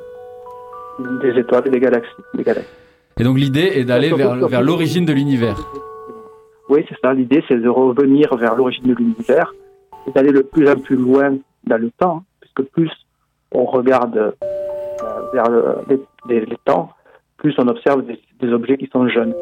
Des 1.22 1.38
étoiles 1.38 1.66
et 1.66 1.70
des 1.70 1.80
galaxies. 1.80 2.10
Des 2.34 2.42
galaxies. 2.42 2.68
Et 3.18 3.24
donc, 3.24 3.38
l'idée 3.38 3.72
est 3.74 3.84
d'aller 3.84 4.12
vers, 4.12 4.48
vers 4.48 4.62
l'origine 4.62 5.04
de 5.04 5.12
l'univers. 5.12 5.56
Oui, 6.68 6.84
c'est 6.88 6.96
ça. 7.02 7.12
L'idée, 7.14 7.42
c'est 7.48 7.56
de 7.60 7.68
revenir 7.68 8.34
vers 8.36 8.54
l'origine 8.56 8.84
de 8.84 8.94
l'univers 8.94 9.54
et 10.06 10.10
d'aller 10.12 10.30
le 10.32 10.42
plus 10.42 10.68
en 10.68 10.76
plus 10.76 10.96
loin 10.96 11.36
dans 11.64 11.78
le 11.78 11.90
temps, 11.98 12.18
hein, 12.18 12.22
puisque 12.40 12.62
plus 12.72 12.90
on 13.52 13.64
regarde 13.64 14.16
euh, 14.16 14.30
vers 15.32 15.48
le- 15.48 15.64
les, 15.88 16.00
les- 16.28 16.44
les 16.46 16.58
temps, 16.64 16.90
plus 17.36 17.54
on 17.58 17.68
observe 17.68 18.04
des, 18.04 18.18
des 18.40 18.52
objets 18.52 18.76
qui 18.76 18.88
sont 18.92 19.08
jeunes. 19.08 19.34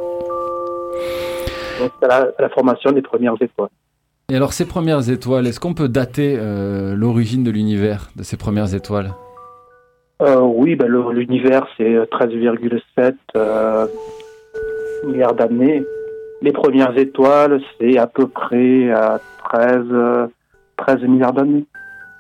Donc, 1.81 1.91
c'est 2.01 2.09
la, 2.09 2.29
la 2.39 2.49
formation 2.51 2.93
des 2.93 3.03
premières 3.03 3.35
étoiles. 3.41 3.71
Et 4.31 4.37
alors, 4.37 4.53
ces 4.53 4.67
premières 4.67 5.11
étoiles, 5.11 5.47
est-ce 5.47 5.61
qu'on 5.61 5.75
peut 5.75 5.89
dater 5.89 6.37
euh, 6.39 6.95
l'origine 6.95 7.43
de 7.45 7.51
l'univers, 7.51 8.11
de 8.17 8.23
ces 8.23 8.37
premières 8.37 8.75
étoiles? 8.75 9.13
Euh, 10.23 10.41
oui, 10.41 10.77
ben, 10.77 10.87
le- 10.87 11.13
l'univers, 11.13 11.67
c'est 11.77 11.95
13,7 12.11 13.15
euh, 13.37 13.87
milliards 15.07 15.35
d'années. 15.35 15.83
Les 16.45 16.53
premières 16.53 16.97
étoiles, 16.99 17.59
c'est 17.81 17.97
à 17.97 18.07
peu 18.07 18.29
près 18.29 18.91
à 18.91 19.19
13, 19.45 19.79
euh, 19.91 20.27
13 20.77 21.01
milliards 21.05 21.33
d'années. 21.33 21.65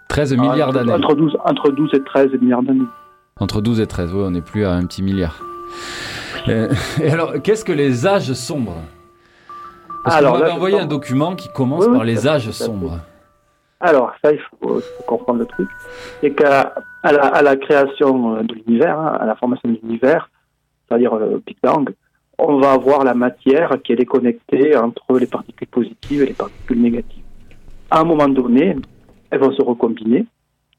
13 0.08 0.32
milliards 0.32 0.70
Entre- 0.70 0.78
d'années. 0.78 0.92
Entre 0.94 1.14
12, 1.14 1.36
entre 1.44 1.70
12 1.70 1.90
et 1.92 2.02
13 2.02 2.30
milliards 2.40 2.62
d'années. 2.62 2.86
Entre 3.38 3.60
12 3.60 3.80
et 3.80 3.86
13, 3.86 4.14
oui, 4.14 4.22
on 4.24 4.30
n'est 4.30 4.40
plus 4.40 4.64
à 4.64 4.72
un 4.72 4.86
petit 4.86 5.02
milliard. 5.02 5.44
Euh, 6.48 6.72
et 7.02 7.10
alors, 7.10 7.34
qu'est-ce 7.42 7.66
que 7.66 7.72
les 7.72 8.06
âges 8.06 8.32
sombres? 8.32 8.78
Parce 10.04 10.16
Alors, 10.16 10.42
envoyé 10.50 10.80
un 10.80 10.86
document 10.86 11.34
qui 11.36 11.50
commence 11.52 11.84
Oui, 11.84 11.90
oui, 11.90 11.96
par 11.98 12.04
les 12.04 12.26
âges 12.26 12.50
sombres. 12.50 13.00
Alors, 13.80 14.14
ça, 14.24 14.32
il 14.32 14.40
faut, 14.58 14.80
comprendre 15.06 15.40
le 15.40 15.46
truc. 15.46 15.68
C'est 16.22 16.30
qu'à 16.30 16.72
à 17.02 17.12
la, 17.12 17.26
à 17.26 17.42
la 17.42 17.56
création 17.56 18.36
euh, 18.36 18.42
de 18.42 18.54
l'univers, 18.54 18.98
hein, 18.98 19.18
à 19.20 19.26
la 19.26 19.34
formation 19.34 19.68
de 19.68 19.78
l'univers, 19.82 20.30
c'est-à-dire 20.88 21.14
le 21.16 21.42
Big 21.46 21.58
Bang, 21.62 21.90
on 22.38 22.58
va 22.58 22.72
avoir 22.72 23.04
la 23.04 23.14
matière 23.14 23.78
qui 23.82 23.92
est 23.92 23.96
déconnectée 23.96 24.76
entre 24.76 25.18
les 25.18 25.26
particules 25.26 25.68
positives 25.68 26.22
et 26.22 26.26
les 26.26 26.32
particules 26.34 26.80
négatives. 26.80 27.22
À 27.90 28.00
un 28.00 28.04
moment 28.04 28.28
donné, 28.28 28.76
elles 29.30 29.40
vont 29.40 29.52
se 29.52 29.62
recombiner, 29.62 30.18
les 30.18 30.26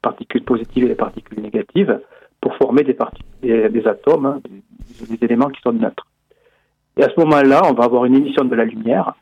particules 0.02 0.44
positives 0.44 0.84
et 0.84 0.88
les 0.88 0.94
particules 0.94 1.40
négatives, 1.40 2.00
pour 2.40 2.54
former 2.56 2.82
des, 2.82 2.96
des, 3.42 3.86
atomes, 3.86 4.26
hein, 4.26 4.40
des, 5.08 5.24
éléments 5.24 5.48
qui 5.48 5.60
sont 5.62 5.72
neutres. 5.72 6.06
Et 6.96 7.02
à 7.02 7.08
ce 7.08 7.18
moment-là, 7.20 7.62
on 7.64 7.74
va 7.74 7.84
avoir 7.84 8.04
une 8.04 8.14
émission 8.14 8.44
de 8.44 8.54
la 8.54 8.64
lumière. 8.64 9.14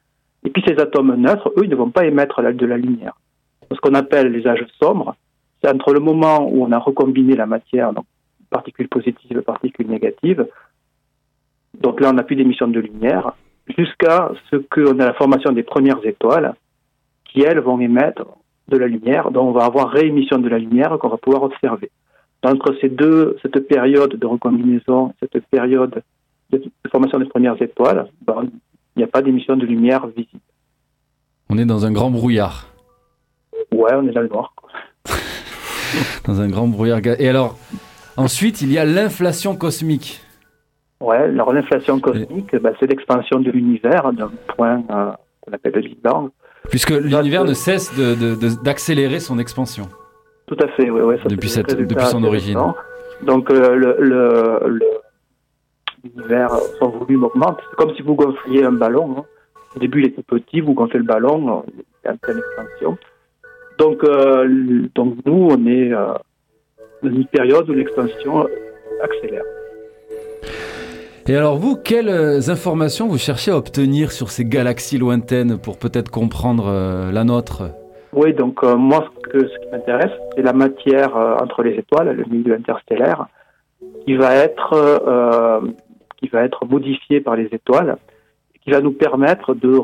Et 0.44 0.50
puis 0.50 0.62
ces 0.66 0.78
atomes 0.78 1.14
neutres, 1.16 1.52
eux, 1.56 1.64
ils 1.64 1.70
ne 1.70 1.76
vont 1.76 1.90
pas 1.90 2.04
émettre 2.04 2.42
de 2.42 2.66
la 2.66 2.76
lumière 2.76 3.14
ce 3.74 3.80
qu'on 3.80 3.94
appelle 3.94 4.32
les 4.32 4.46
âges 4.46 4.66
sombres, 4.82 5.16
c'est 5.62 5.70
entre 5.70 5.92
le 5.92 6.00
moment 6.00 6.48
où 6.48 6.64
on 6.64 6.72
a 6.72 6.78
recombiné 6.78 7.36
la 7.36 7.46
matière, 7.46 7.92
donc 7.92 8.04
particules 8.50 8.88
positives 8.88 9.36
et 9.36 9.42
particules 9.42 9.88
négatives, 9.88 10.46
donc 11.80 12.00
là 12.00 12.10
on 12.10 12.14
n'a 12.14 12.22
plus 12.22 12.36
d'émission 12.36 12.68
de 12.68 12.80
lumière, 12.80 13.34
jusqu'à 13.76 14.32
ce 14.50 14.56
qu'on 14.56 14.98
a 14.98 15.06
la 15.06 15.14
formation 15.14 15.52
des 15.52 15.62
premières 15.62 16.04
étoiles, 16.04 16.54
qui 17.24 17.42
elles 17.42 17.60
vont 17.60 17.80
émettre 17.80 18.26
de 18.68 18.76
la 18.76 18.86
lumière, 18.86 19.30
donc 19.30 19.48
on 19.48 19.52
va 19.52 19.64
avoir 19.64 19.90
réémission 19.90 20.38
de 20.38 20.48
la 20.48 20.58
lumière 20.58 20.96
qu'on 20.98 21.08
va 21.08 21.16
pouvoir 21.16 21.42
observer. 21.42 21.90
Entre 22.42 22.76
ces 22.80 22.88
deux, 22.88 23.36
cette 23.42 23.58
période 23.66 24.16
de 24.16 24.26
recombinaison, 24.26 25.14
cette 25.20 25.44
période 25.46 26.02
de 26.50 26.62
formation 26.90 27.18
des 27.18 27.24
premières 27.24 27.60
étoiles, 27.60 28.08
ben, 28.26 28.44
il 28.96 28.98
n'y 28.98 29.04
a 29.04 29.08
pas 29.08 29.22
d'émission 29.22 29.56
de 29.56 29.64
lumière 29.64 30.06
visible. 30.08 30.40
On 31.48 31.58
est 31.58 31.64
dans 31.64 31.84
un 31.86 31.92
grand 31.92 32.10
brouillard. 32.10 32.68
Ouais, 33.72 33.92
on 33.94 34.06
est 34.06 34.12
dans 34.12 34.20
le 34.20 34.28
noir. 34.28 34.52
quoi. 34.56 34.70
Dans 36.26 36.40
un 36.40 36.48
grand 36.48 36.66
brouillard. 36.66 37.00
Et 37.18 37.28
alors, 37.28 37.56
ensuite, 38.16 38.62
il 38.62 38.72
y 38.72 38.78
a 38.78 38.84
l'inflation 38.84 39.56
cosmique. 39.56 40.23
Ouais, 41.04 41.16
alors 41.18 41.52
l'inflation 41.52 42.00
cosmique, 42.00 42.54
bah, 42.56 42.70
c'est 42.80 42.86
l'expansion 42.86 43.40
de 43.40 43.50
l'univers 43.50 44.12
d'un 44.12 44.30
point 44.56 44.82
euh, 44.90 45.10
qu'on 45.40 45.52
appelle 45.52 45.74
le 45.74 45.80
Big 45.82 46.00
Bang. 46.02 46.30
Puisque 46.70 46.90
l'univers 46.90 47.44
ne 47.44 47.52
cesse 47.52 47.94
de- 47.94 48.14
de- 48.14 48.34
de- 48.34 48.62
d'accélérer 48.62 49.20
son 49.20 49.38
expansion. 49.38 49.86
Tout 50.46 50.56
à 50.60 50.68
fait, 50.68 50.88
oui, 50.90 51.00
ouais, 51.02 51.18
Depuis 51.26 51.48
cette- 51.50 51.76
depuis 51.76 52.06
son 52.06 52.24
origine. 52.24 52.58
Donc 53.22 53.50
euh, 53.50 53.74
le, 53.74 53.96
le, 54.00 54.78
l'univers, 56.02 56.50
son 56.78 56.88
volume 56.88 57.24
augmente. 57.24 57.58
C'est 57.70 57.76
comme 57.76 57.94
si 57.96 58.02
vous 58.02 58.14
gonfliez 58.14 58.64
un 58.64 58.72
ballon. 58.72 59.16
hein. 59.18 59.24
Au 59.76 59.78
début, 59.80 60.02
il 60.04 60.12
tout 60.12 60.22
petit, 60.22 60.60
vous 60.60 60.72
gonflez 60.74 61.00
le 61.00 61.04
ballon, 61.04 61.58
euh, 61.66 61.70
il 61.74 62.08
est 62.08 62.12
en 62.12 62.16
pleine 62.16 62.38
expansion. 62.38 62.96
Donc, 63.78 64.04
euh, 64.04 64.86
donc 64.94 65.16
nous, 65.26 65.48
on 65.50 65.66
est 65.66 65.90
dans 65.90 67.10
une 67.10 67.26
période 67.26 67.68
où 67.68 67.72
l'expansion 67.74 68.46
accélère. 69.02 69.42
Et 71.26 71.34
alors 71.34 71.56
vous, 71.56 71.76
quelles 71.76 72.10
euh, 72.10 72.50
informations 72.50 73.08
vous 73.08 73.16
cherchez 73.16 73.50
à 73.50 73.56
obtenir 73.56 74.12
sur 74.12 74.28
ces 74.28 74.44
galaxies 74.44 74.98
lointaines 74.98 75.56
pour 75.56 75.78
peut-être 75.78 76.10
comprendre 76.10 76.66
euh, 76.68 77.10
la 77.12 77.24
nôtre? 77.24 77.70
Oui, 78.12 78.34
donc 78.34 78.62
euh, 78.62 78.76
moi, 78.76 79.10
ce, 79.32 79.38
qui 79.38 79.70
m'intéresse, 79.72 80.12
c'est 80.36 80.42
la 80.42 80.52
matière 80.52 81.16
entre 81.16 81.62
les 81.62 81.78
étoiles, 81.78 82.10
le 82.14 82.24
milieu 82.26 82.54
interstellaire, 82.54 83.26
qui 84.04 84.14
va 84.16 84.34
être 84.34 85.62
qui 86.18 86.28
va 86.28 86.42
être 86.44 86.66
modifiée 86.66 87.20
par 87.20 87.36
les 87.36 87.48
étoiles, 87.52 87.96
qui 88.62 88.70
va 88.70 88.80
nous 88.80 88.92
permettre 88.92 89.54
de, 89.54 89.80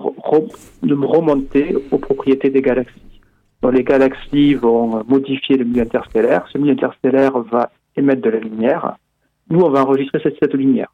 de 0.82 0.94
remonter 0.94 1.74
aux 1.90 1.98
propriétés 1.98 2.50
des 2.50 2.62
galaxies. 2.62 3.20
Donc 3.62 3.74
les 3.74 3.84
galaxies 3.84 4.54
vont 4.54 5.02
modifier 5.08 5.56
le 5.56 5.64
milieu 5.64 5.82
interstellaire. 5.82 6.46
Ce 6.52 6.58
milieu 6.58 6.72
interstellaire 6.72 7.38
va 7.50 7.70
émettre 7.96 8.22
de 8.22 8.30
la 8.30 8.40
lumière. 8.40 8.96
Nous, 9.48 9.60
on 9.60 9.70
va 9.70 9.82
enregistrer 9.82 10.20
cette 10.22 10.54
lumière. 10.54 10.90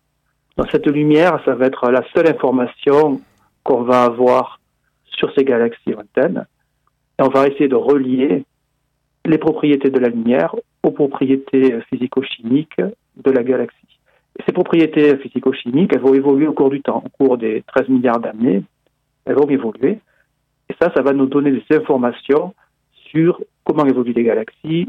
Donc 0.56 0.68
cette 0.70 0.86
lumière, 0.86 1.40
ça 1.44 1.54
va 1.54 1.66
être 1.66 1.90
la 1.90 2.02
seule 2.14 2.28
information 2.28 3.20
qu'on 3.62 3.82
va 3.82 4.04
avoir 4.04 4.60
sur 5.04 5.32
ces 5.34 5.44
galaxies 5.44 5.90
lointaines. 5.90 6.46
Et 7.18 7.22
on 7.22 7.28
va 7.28 7.46
essayer 7.46 7.68
de 7.68 7.76
relier 7.76 8.44
les 9.24 9.38
propriétés 9.38 9.90
de 9.90 9.98
la 9.98 10.08
lumière 10.08 10.54
aux 10.82 10.90
propriétés 10.90 11.78
physico-chimiques 11.90 12.80
de 12.80 13.30
la 13.30 13.42
galaxie. 13.42 13.76
Ces 14.46 14.52
propriétés 14.52 15.16
physico-chimiques, 15.18 15.92
elles 15.94 16.00
vont 16.00 16.14
évoluer 16.14 16.46
au 16.46 16.52
cours 16.52 16.70
du 16.70 16.80
temps, 16.82 17.02
au 17.04 17.24
cours 17.24 17.38
des 17.38 17.62
13 17.66 17.88
milliards 17.88 18.20
d'années, 18.20 18.62
elles 19.24 19.34
vont 19.34 19.48
évoluer. 19.48 19.98
Et 20.68 20.74
ça, 20.80 20.92
ça 20.94 21.02
va 21.02 21.12
nous 21.12 21.26
donner 21.26 21.52
des 21.52 21.76
informations 21.76 22.54
sur 23.10 23.40
comment 23.64 23.86
évoluent 23.86 24.12
les 24.12 24.24
galaxies, 24.24 24.88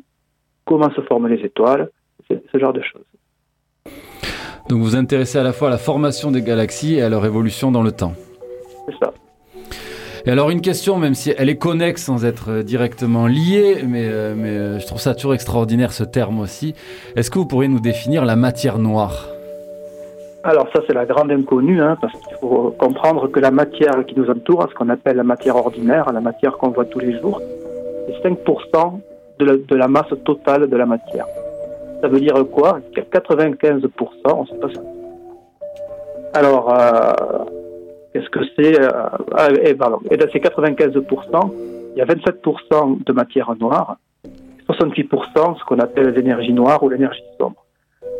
comment 0.65 0.91
se 0.91 1.01
forment 1.01 1.28
les 1.28 1.43
étoiles, 1.43 1.89
ce 2.30 2.59
genre 2.59 2.74
de 2.74 2.82
choses. 2.82 4.26
Donc 4.70 4.80
vous 4.80 4.84
vous 4.86 4.95
intéressez 4.95 5.38
à 5.38 5.43
la 5.43 5.53
fois 5.53 5.70
à 5.70 5.72
la 5.72 5.78
formation 5.78 6.30
des 6.30 6.41
galaxies 6.41 6.95
et 6.95 7.01
à 7.01 7.09
leur 7.09 7.26
évolution 7.26 7.72
dans 7.72 7.84
le 7.84 7.91
temps. 7.91 8.13
C'est 8.88 8.95
ça. 9.05 9.13
Et 10.26 10.30
alors 10.30 10.49
une 10.49 10.59
question, 10.59 10.97
même 10.97 11.13
si 11.13 11.34
elle 11.38 11.47
est 11.47 11.55
connexe 11.55 12.03
sans 12.03 12.26
être 12.26 12.61
directement 12.61 13.28
liée, 13.28 13.84
mais, 13.88 14.09
euh, 14.09 14.34
mais 14.36 14.49
euh, 14.49 14.80
je 14.80 14.86
trouve 14.86 14.99
ça 14.99 15.15
toujours 15.15 15.34
extraordinaire 15.34 15.93
ce 15.93 16.03
terme 16.03 16.41
aussi. 16.41 16.76
Est-ce 17.15 17.32
que 17.32 17.39
vous 17.39 17.45
pourriez 17.45 17.70
nous 17.70 17.80
définir 17.80 18.26
la 18.26 18.36
matière 18.36 18.78
noire? 18.78 19.30
Alors 20.43 20.68
ça 20.76 20.82
c'est 20.86 20.93
la 20.93 21.05
grande 21.05 21.32
inconnue, 21.32 21.82
hein, 21.82 21.97
parce 22.01 22.11
qu'il 22.13 22.38
faut 22.41 22.76
comprendre 22.78 23.28
que 23.30 23.39
la 23.39 23.51
matière 23.51 24.05
qui 24.05 24.20
nous 24.20 24.30
entoure, 24.30 24.68
ce 24.70 24.76
qu'on 24.76 24.89
appelle 24.89 25.15
la 25.15 25.24
matière 25.24 25.55
ordinaire, 25.55 26.11
la 26.11 26.22
matière 26.22 26.57
qu'on 26.57 26.72
voit 26.72 26.86
tous 26.86 26.99
les 26.99 27.18
jours, 27.22 27.41
c'est 28.07 28.30
5% 28.30 28.99
de 29.39 29.45
la, 29.45 29.53
de 29.55 29.76
la 29.76 29.88
masse 29.88 30.13
totale 30.26 30.70
de 30.70 30.76
la 30.76 30.86
matière. 30.86 31.26
Ça 32.01 32.07
veut 32.07 32.19
dire 32.19 32.35
quoi 32.51 32.79
95%, 32.95 33.89
on 34.25 34.41
ne 34.41 34.47
sait 34.47 34.55
pas 34.55 34.69
ça. 34.73 34.81
Alors, 36.33 36.73
euh, 36.73 37.45
qu'est-ce 38.13 38.29
que 38.29 38.39
c'est 38.55 38.79
euh, 38.79 38.89
ah, 39.35 39.49
et, 39.63 39.73
pardon. 39.73 39.99
et 40.11 40.17
dans 40.17 40.29
ces 40.29 40.39
95%, 40.39 41.51
il 41.95 41.97
y 41.97 42.01
a 42.01 42.05
27% 42.05 43.03
de 43.03 43.13
matière 43.13 43.55
noire, 43.59 43.97
68% 44.69 45.57
ce 45.57 45.63
qu'on 45.65 45.79
appelle 45.79 46.09
l'énergie 46.09 46.53
noire 46.53 46.83
ou 46.83 46.89
l'énergie 46.89 47.23
sombre. 47.39 47.65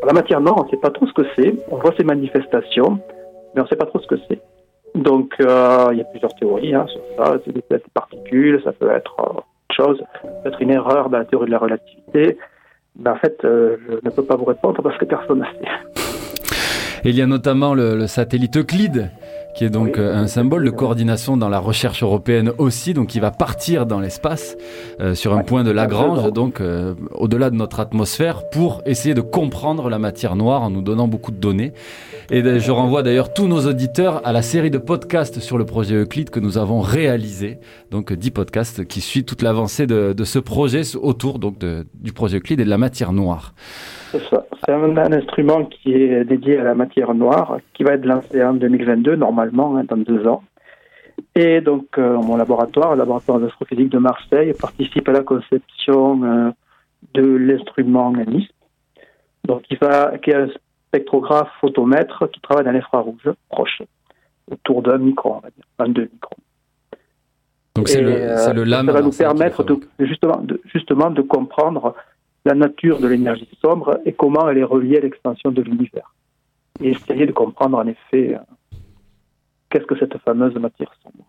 La 0.06 0.14
matière 0.14 0.42
noire, 0.42 0.56
on 0.60 0.64
ne 0.64 0.70
sait 0.70 0.78
pas 0.78 0.90
trop 0.90 1.06
ce 1.06 1.14
que 1.14 1.28
c'est. 1.36 1.54
On 1.70 1.78
voit 1.78 1.94
ses 1.98 2.04
manifestations, 2.04 3.00
mais 3.54 3.62
on 3.62 3.64
ne 3.64 3.70
sait 3.70 3.76
pas 3.76 3.86
trop 3.86 4.00
ce 4.00 4.08
que 4.08 4.16
c'est. 4.28 4.40
Donc, 4.96 5.34
euh, 5.40 5.90
il 5.92 5.98
y 5.98 6.02
a 6.02 6.06
plusieurs 6.06 6.34
théories 6.36 6.74
hein, 6.74 6.86
sur 6.88 7.02
ça. 7.18 7.38
C'est 7.46 7.54
des 7.54 7.64
particules, 7.94 8.62
ça 8.64 8.72
peut 8.72 8.90
être 8.90 9.16
autre 9.20 9.46
chose, 9.72 10.04
ça 10.24 10.30
peut 10.44 10.50
être 10.50 10.62
une 10.62 10.72
erreur 10.72 11.10
dans 11.10 11.20
la 11.20 11.26
théorie 11.26 11.48
de 11.48 11.52
la 11.52 11.60
relativité. 11.60 12.38
Ben, 12.98 13.12
en 13.12 13.18
fait, 13.18 13.38
euh, 13.44 13.78
je 13.88 13.94
ne 14.04 14.10
peux 14.10 14.24
pas 14.24 14.36
vous 14.36 14.46
répondre 14.46 14.82
parce 14.82 14.98
que 14.98 15.06
personne 15.06 15.40
ne 15.40 15.46
sait. 15.46 15.72
Et 17.04 17.10
il 17.12 17.16
y 17.16 17.22
a 17.22 17.28
notamment 17.28 17.74
le, 17.76 17.96
le 17.96 18.08
satellite 18.08 18.58
Euclide 18.58 19.12
qui 19.58 19.66
est 19.66 19.70
donc 19.72 19.94
Oui. 19.96 20.02
euh, 20.04 20.16
un 20.16 20.28
symbole 20.28 20.64
de 20.64 20.70
coordination 20.70 21.36
dans 21.36 21.50
la 21.50 21.58
recherche 21.58 22.04
européenne 22.04 22.52
aussi, 22.60 22.94
donc 22.94 23.16
il 23.16 23.22
va 23.22 23.32
partir 23.32 23.88
dans 23.88 24.00
l'espace 24.00 24.56
euh, 25.02 25.16
sur 25.16 25.34
un 25.34 25.38
Ouais. 25.38 25.44
point 25.44 25.64
de 25.64 25.72
Lagrange, 25.72 26.32
donc 26.32 26.62
euh, 26.62 26.94
au-delà 27.12 27.50
de 27.50 27.56
notre 27.56 27.80
atmosphère, 27.80 28.50
pour 28.52 28.82
essayer 28.86 29.16
de 29.16 29.22
comprendre 29.22 29.90
la 29.90 29.98
matière 29.98 30.36
noire 30.36 30.62
en 30.62 30.70
nous 30.70 30.82
donnant 30.84 31.08
beaucoup 31.08 31.32
de 31.32 31.38
données. 31.38 31.74
Et 32.30 32.60
je 32.60 32.72
renvoie 32.72 33.04
d'ailleurs 33.04 33.34
tous 33.34 33.48
nos 33.48 33.66
auditeurs 33.66 34.22
à 34.26 34.32
la 34.34 34.42
série 34.42 34.70
de 34.70 34.78
podcasts 34.78 35.40
sur 35.40 35.58
le 35.58 35.66
projet 35.66 35.96
Euclide 35.96 36.30
que 36.30 36.40
nous 36.40 36.58
avons 36.58 36.82
réalisé, 36.82 37.58
donc 37.90 38.12
euh, 38.12 38.16
10 38.16 38.32
podcasts 38.32 38.86
qui 38.86 39.02
suivent 39.02 39.24
toute 39.26 39.42
l'avancée 39.42 39.88
de, 39.88 40.14
de 40.14 40.24
ce 40.24 40.38
projet 40.40 40.82
autour 41.02 41.40
donc 41.40 41.58
de- 41.58 41.88
du 41.96 42.12
projet 42.14 42.38
Euclide 42.38 42.60
et 42.60 42.66
de 42.66 42.70
la 42.70 42.78
matière 42.78 43.12
noire. 43.12 43.54
C'est 44.12 44.22
ça. 44.30 44.46
C'est 44.68 44.74
un, 44.74 44.98
un 44.98 45.12
instrument 45.14 45.64
qui 45.66 45.94
est 45.94 46.26
dédié 46.26 46.58
à 46.58 46.64
la 46.64 46.76
matière 46.76 47.14
noire, 47.14 47.58
qui 47.74 47.84
va 47.84 47.94
être 47.94 48.06
lancé 48.06 48.44
en 48.44 48.54
2022, 48.54 49.16
normalement, 49.16 49.78
hein, 49.78 49.86
dans 49.86 49.96
deux 49.98 50.28
ans. 50.28 50.44
Et 51.36 51.62
donc, 51.62 51.86
euh, 51.98 52.18
mon 52.18 52.36
laboratoire, 52.36 52.92
le 52.92 52.98
laboratoire 53.00 53.40
d'astrophysique 53.40 53.90
de 53.90 53.98
Marseille, 53.98 54.54
participe 54.60 55.08
à 55.08 55.14
la 55.14 55.24
conception 55.24 56.24
euh, 56.24 56.52
de 57.14 57.24
l'instrument 57.24 58.12
NISP, 58.12 58.52
donc 59.46 59.62
qui, 59.64 59.76
va, 59.76 60.18
qui 60.18 60.32
est 60.32 60.36
un 60.36 60.50
spectrographe 60.90 61.50
photomètre 61.62 62.30
qui 62.32 62.42
travaille 62.42 62.66
dans 62.66 62.72
l'infrarouge 62.72 63.30
proche, 63.50 63.82
autour 64.52 64.82
d'un 64.82 64.98
micron, 64.98 65.36
on 65.38 65.40
va 65.40 65.50
dire, 65.50 65.64
22 65.80 66.02
microns. 66.12 66.36
Donc 67.76 67.88
c'est 67.90 68.00
Et, 68.00 68.04
le, 68.04 68.12
euh, 68.12 68.38
c'est 68.38 68.54
le 68.54 68.66
ça 68.66 68.70
lame. 68.70 68.90
va 68.90 69.02
nous 69.02 69.12
ça 69.12 69.26
qui 69.26 69.34
le 69.34 69.38
permettre 69.38 69.64
de, 69.64 69.74
fabrique. 69.76 69.90
justement, 70.00 70.38
de, 70.42 70.62
justement 70.66 71.10
de 71.12 71.22
comprendre 71.22 71.96
la 72.48 72.56
nature 72.56 73.00
de 73.00 73.08
l'énergie 73.08 73.50
sombre 73.62 74.00
et 74.06 74.14
comment 74.14 74.50
elle 74.50 74.58
est 74.58 74.64
reliée 74.64 74.98
à 74.98 75.02
l'expansion 75.02 75.52
de 75.52 75.62
l'univers. 75.62 76.14
Et 76.82 76.92
essayer 76.92 77.26
de 77.26 77.34
comprendre 77.34 77.78
en 77.78 77.86
effet 77.86 78.36
euh, 78.36 78.40
qu'est-ce 79.70 79.86
que 79.86 79.98
cette 80.00 80.18
fameuse 80.20 80.56
matière 80.56 80.92
sombre. 81.04 81.26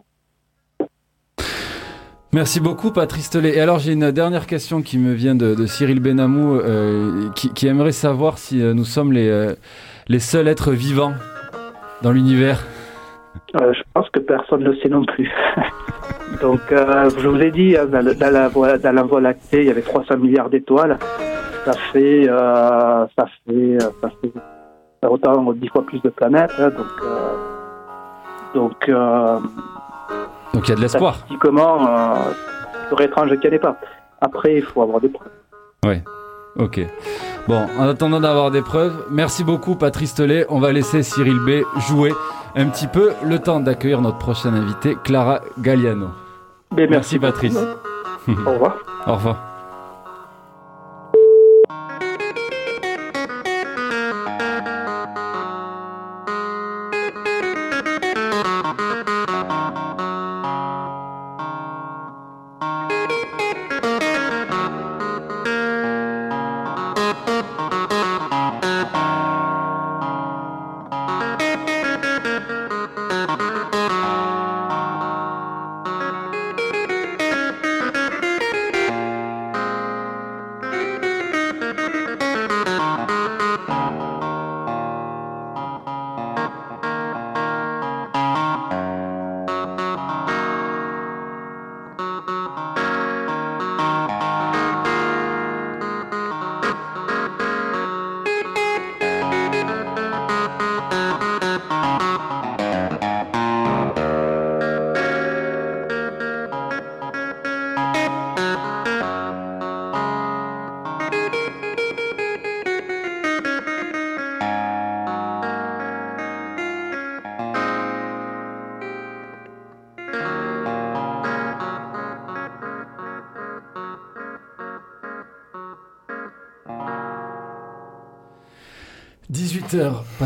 Merci 2.33 2.61
beaucoup 2.61 2.93
Patrice 2.93 3.31
Tellet. 3.31 3.57
Et 3.57 3.61
alors 3.61 3.79
j'ai 3.81 3.95
une 3.95 4.13
dernière 4.13 4.47
question 4.47 4.81
qui 4.83 4.99
me 4.99 5.13
vient 5.13 5.35
de, 5.35 5.55
de 5.55 5.67
Cyril 5.67 6.01
Benamou 6.01 6.57
euh, 6.57 7.31
qui, 7.35 7.53
qui 7.53 7.67
aimerait 7.67 7.93
savoir 7.93 8.39
si 8.39 8.63
euh, 8.63 8.75
nous 8.75 8.85
sommes 8.85 9.13
les, 9.13 9.55
les 10.09 10.21
seuls 10.21 10.47
êtres 10.47 10.73
vivants 10.73 11.15
dans 12.03 12.13
l'univers. 12.13 12.65
Je 13.55 13.83
pense 13.93 14.09
que 14.11 14.21
personne 14.21 14.61
ne 14.61 14.71
le 14.71 14.77
sait 14.77 14.89
non 14.89 15.05
plus. 15.05 15.29
Donc, 16.41 16.61
euh, 16.73 17.11
je 17.19 17.29
vous 17.29 17.41
ai 17.41 17.51
dit, 17.51 17.77
hein, 17.77 17.87
dans, 17.87 18.05
le- 18.05 18.15
dans 18.15 18.31
la, 18.33 18.49
voie, 18.49 18.79
dans 18.79 18.93
la 18.95 19.03
Voie 19.03 19.21
lactée, 19.21 19.61
il 19.63 19.67
y 19.67 19.71
avait 19.71 19.83
300 19.83 20.17
milliards 20.19 20.51
d'étoiles. 20.51 20.99
Ça 21.65 21.73
fait, 21.93 22.29
euh, 22.29 23.07
ça 23.19 23.27
fait, 23.47 23.53
euh, 23.77 23.79
ça 24.01 24.09
fait 24.23 25.07
autant 25.07 25.53
dix 25.55 25.69
fois 25.69 25.83
plus 25.85 26.01
de 26.03 26.09
planètes. 26.11 26.53
hein, 26.59 26.71
donc, 26.71 26.87
euh, 27.03 27.17
donc 28.55 28.89
euh, 28.89 29.39
Donc 30.55 30.67
il 30.67 30.71
y 30.71 30.73
a 30.73 30.77
de 30.77 30.81
l'espoir. 30.81 31.15
statistiquement, 31.17 31.87
euh, 31.89 32.15
ce 32.85 32.91
serait 32.91 33.05
étrange 33.07 33.31
qu'il 33.31 33.41
n'y 33.41 33.49
en 33.49 33.53
ait 33.57 33.59
pas. 33.59 33.77
Après, 34.21 34.55
il 34.57 34.63
faut 34.63 34.83
avoir 34.83 35.01
des 35.01 35.09
preuves. 35.09 35.29
Ok. 36.57 36.81
Bon, 37.49 37.67
en 37.79 37.89
attendant 37.89 38.21
d'avoir 38.21 38.51
des 38.51 38.61
preuves, 38.61 39.07
merci 39.11 39.43
beaucoup 39.43 39.75
Patrice 39.75 40.13
Tellet. 40.13 40.45
On 40.51 40.61
va 40.61 40.71
laisser 40.71 41.03
Cyril 41.03 41.39
B 41.47 41.63
jouer 41.89 42.13
un 42.55 42.67
petit 42.67 42.87
peu 42.87 43.15
le 43.25 43.39
temps 43.39 43.59
d'accueillir 43.59 44.03
notre 44.03 44.19
prochaine 44.19 44.55
invitée, 44.55 44.99
Clara 45.03 45.41
Galliano. 45.59 46.09
Mais 46.77 46.87
Merci, 46.87 47.19
Patrice. 47.19 47.57
Au 47.57 48.53
revoir. 48.53 48.77
Au 49.07 49.15
revoir. 49.15 49.48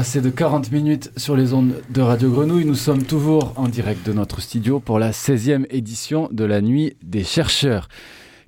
Passé 0.03 0.21
de 0.21 0.31
40 0.31 0.73
minutes 0.73 1.13
sur 1.17 1.37
les 1.37 1.55
ondes 1.55 1.81
de 1.91 2.01
Radio 2.01 2.29
Grenouille. 2.29 2.65
Nous 2.65 2.75
sommes 2.75 3.05
toujours 3.05 3.53
en 3.55 3.69
direct 3.69 4.05
de 4.05 4.13
notre 4.13 4.41
studio 4.41 4.81
pour 4.81 4.99
la 4.99 5.13
16e 5.13 5.65
édition 5.71 6.29
de 6.33 6.45
la 6.45 6.61
Nuit 6.61 6.97
des 7.05 7.23
chercheurs. 7.23 7.89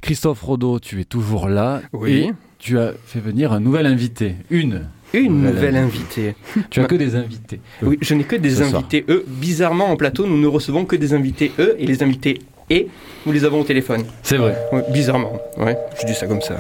Christophe 0.00 0.42
Rodeau, 0.42 0.80
tu 0.80 1.00
es 1.00 1.04
toujours 1.04 1.48
là. 1.48 1.80
Oui. 1.92 2.10
Et 2.12 2.32
tu 2.58 2.76
as 2.80 2.94
fait 3.06 3.20
venir 3.20 3.52
un 3.52 3.60
nouvel 3.60 3.86
invité. 3.86 4.34
Une. 4.50 4.88
Une 5.12 5.42
nouvelle 5.42 5.76
invitée. 5.76 6.34
Tu 6.70 6.80
as 6.80 6.86
que 6.86 6.96
des 6.96 7.14
invités. 7.14 7.60
Oui, 7.82 7.98
je 8.00 8.14
n'ai 8.14 8.24
que 8.24 8.34
des 8.34 8.50
Ce 8.50 8.64
soir. 8.64 8.80
invités 8.80 9.04
E. 9.08 9.24
Bizarrement, 9.28 9.92
en 9.92 9.96
plateau, 9.96 10.26
nous 10.26 10.40
ne 10.40 10.48
recevons 10.48 10.84
que 10.84 10.96
des 10.96 11.14
invités 11.14 11.52
E 11.60 11.76
et 11.78 11.86
les 11.86 12.02
invités 12.02 12.40
E, 12.72 12.86
nous 13.26 13.30
les 13.32 13.44
avons 13.44 13.60
au 13.60 13.64
téléphone. 13.64 14.02
C'est 14.24 14.38
vrai. 14.38 14.56
Ouais, 14.72 14.82
bizarrement, 14.92 15.38
ouais, 15.58 15.78
je 16.00 16.04
dis 16.04 16.14
ça 16.14 16.26
comme 16.26 16.40
ça. 16.40 16.56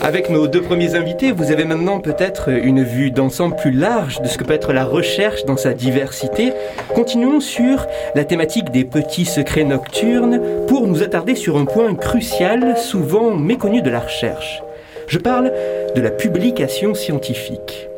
Avec 0.00 0.30
nos 0.30 0.46
deux 0.46 0.62
premiers 0.62 0.94
invités, 0.94 1.32
vous 1.32 1.50
avez 1.50 1.64
maintenant 1.64 1.98
peut-être 1.98 2.50
une 2.50 2.84
vue 2.84 3.10
d'ensemble 3.10 3.56
plus 3.56 3.72
large 3.72 4.22
de 4.22 4.28
ce 4.28 4.38
que 4.38 4.44
peut 4.44 4.54
être 4.54 4.72
la 4.72 4.84
recherche 4.84 5.44
dans 5.44 5.56
sa 5.56 5.74
diversité. 5.74 6.52
Continuons 6.94 7.40
sur 7.40 7.84
la 8.14 8.24
thématique 8.24 8.70
des 8.70 8.84
petits 8.84 9.24
secrets 9.24 9.64
nocturnes 9.64 10.40
pour 10.68 10.86
nous 10.86 11.02
attarder 11.02 11.34
sur 11.34 11.58
un 11.58 11.64
point 11.64 11.94
crucial, 11.96 12.78
souvent 12.78 13.34
méconnu 13.34 13.82
de 13.82 13.90
la 13.90 14.00
recherche. 14.00 14.62
Je 15.08 15.18
parle 15.18 15.52
de 15.94 16.00
la 16.00 16.10
publication 16.10 16.94
scientifique. 16.94 17.88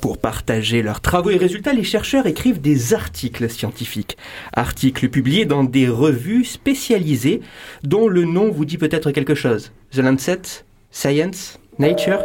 Pour 0.00 0.18
partager 0.18 0.82
leurs 0.82 1.00
travaux 1.00 1.30
et 1.30 1.36
résultats, 1.36 1.72
les 1.72 1.84
chercheurs 1.84 2.26
écrivent 2.26 2.60
des 2.60 2.94
articles 2.94 3.48
scientifiques. 3.50 4.16
Articles 4.54 5.08
publiés 5.08 5.44
dans 5.44 5.62
des 5.62 5.88
revues 5.88 6.44
spécialisées 6.44 7.40
dont 7.84 8.08
le 8.08 8.24
nom 8.24 8.50
vous 8.50 8.64
dit 8.64 8.78
peut-être 8.78 9.10
quelque 9.10 9.34
chose. 9.34 9.72
The 9.92 9.98
Lancet, 9.98 10.64
Science, 10.96 11.58
Nature. 11.78 12.20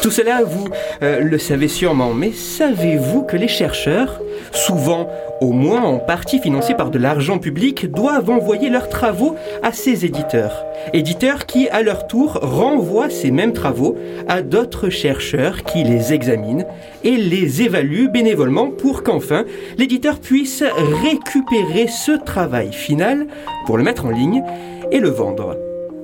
Tout 0.00 0.12
cela, 0.12 0.44
vous 0.44 0.68
euh, 1.02 1.18
le 1.18 1.38
savez 1.38 1.66
sûrement, 1.66 2.14
mais 2.14 2.30
savez-vous 2.30 3.24
que 3.24 3.36
les 3.36 3.48
chercheurs, 3.48 4.20
souvent 4.52 5.08
au 5.40 5.50
moins 5.50 5.82
en 5.82 5.98
partie 5.98 6.38
financés 6.38 6.74
par 6.74 6.90
de 6.90 7.00
l'argent 7.00 7.40
public, 7.40 7.90
doivent 7.90 8.30
envoyer 8.30 8.70
leurs 8.70 8.88
travaux 8.88 9.34
à 9.64 9.72
ces 9.72 10.04
éditeurs? 10.04 10.64
Éditeurs 10.92 11.46
qui, 11.46 11.68
à 11.70 11.82
leur 11.82 12.06
tour, 12.06 12.34
renvoient 12.34 13.10
ces 13.10 13.32
mêmes 13.32 13.52
travaux 13.52 13.98
à 14.28 14.40
d'autres 14.40 14.88
chercheurs 14.88 15.64
qui 15.64 15.82
les 15.82 16.12
examinent 16.12 16.64
et 17.02 17.16
les 17.16 17.62
évaluent 17.62 18.08
bénévolement 18.08 18.70
pour 18.70 19.02
qu'enfin 19.02 19.44
l'éditeur 19.78 20.20
puisse 20.20 20.62
récupérer 21.02 21.88
ce 21.88 22.12
travail 22.12 22.72
final 22.72 23.26
pour 23.66 23.76
le 23.76 23.82
mettre 23.82 24.06
en 24.06 24.10
ligne 24.10 24.44
et 24.92 25.00
le 25.00 25.08
vendre. 25.08 25.56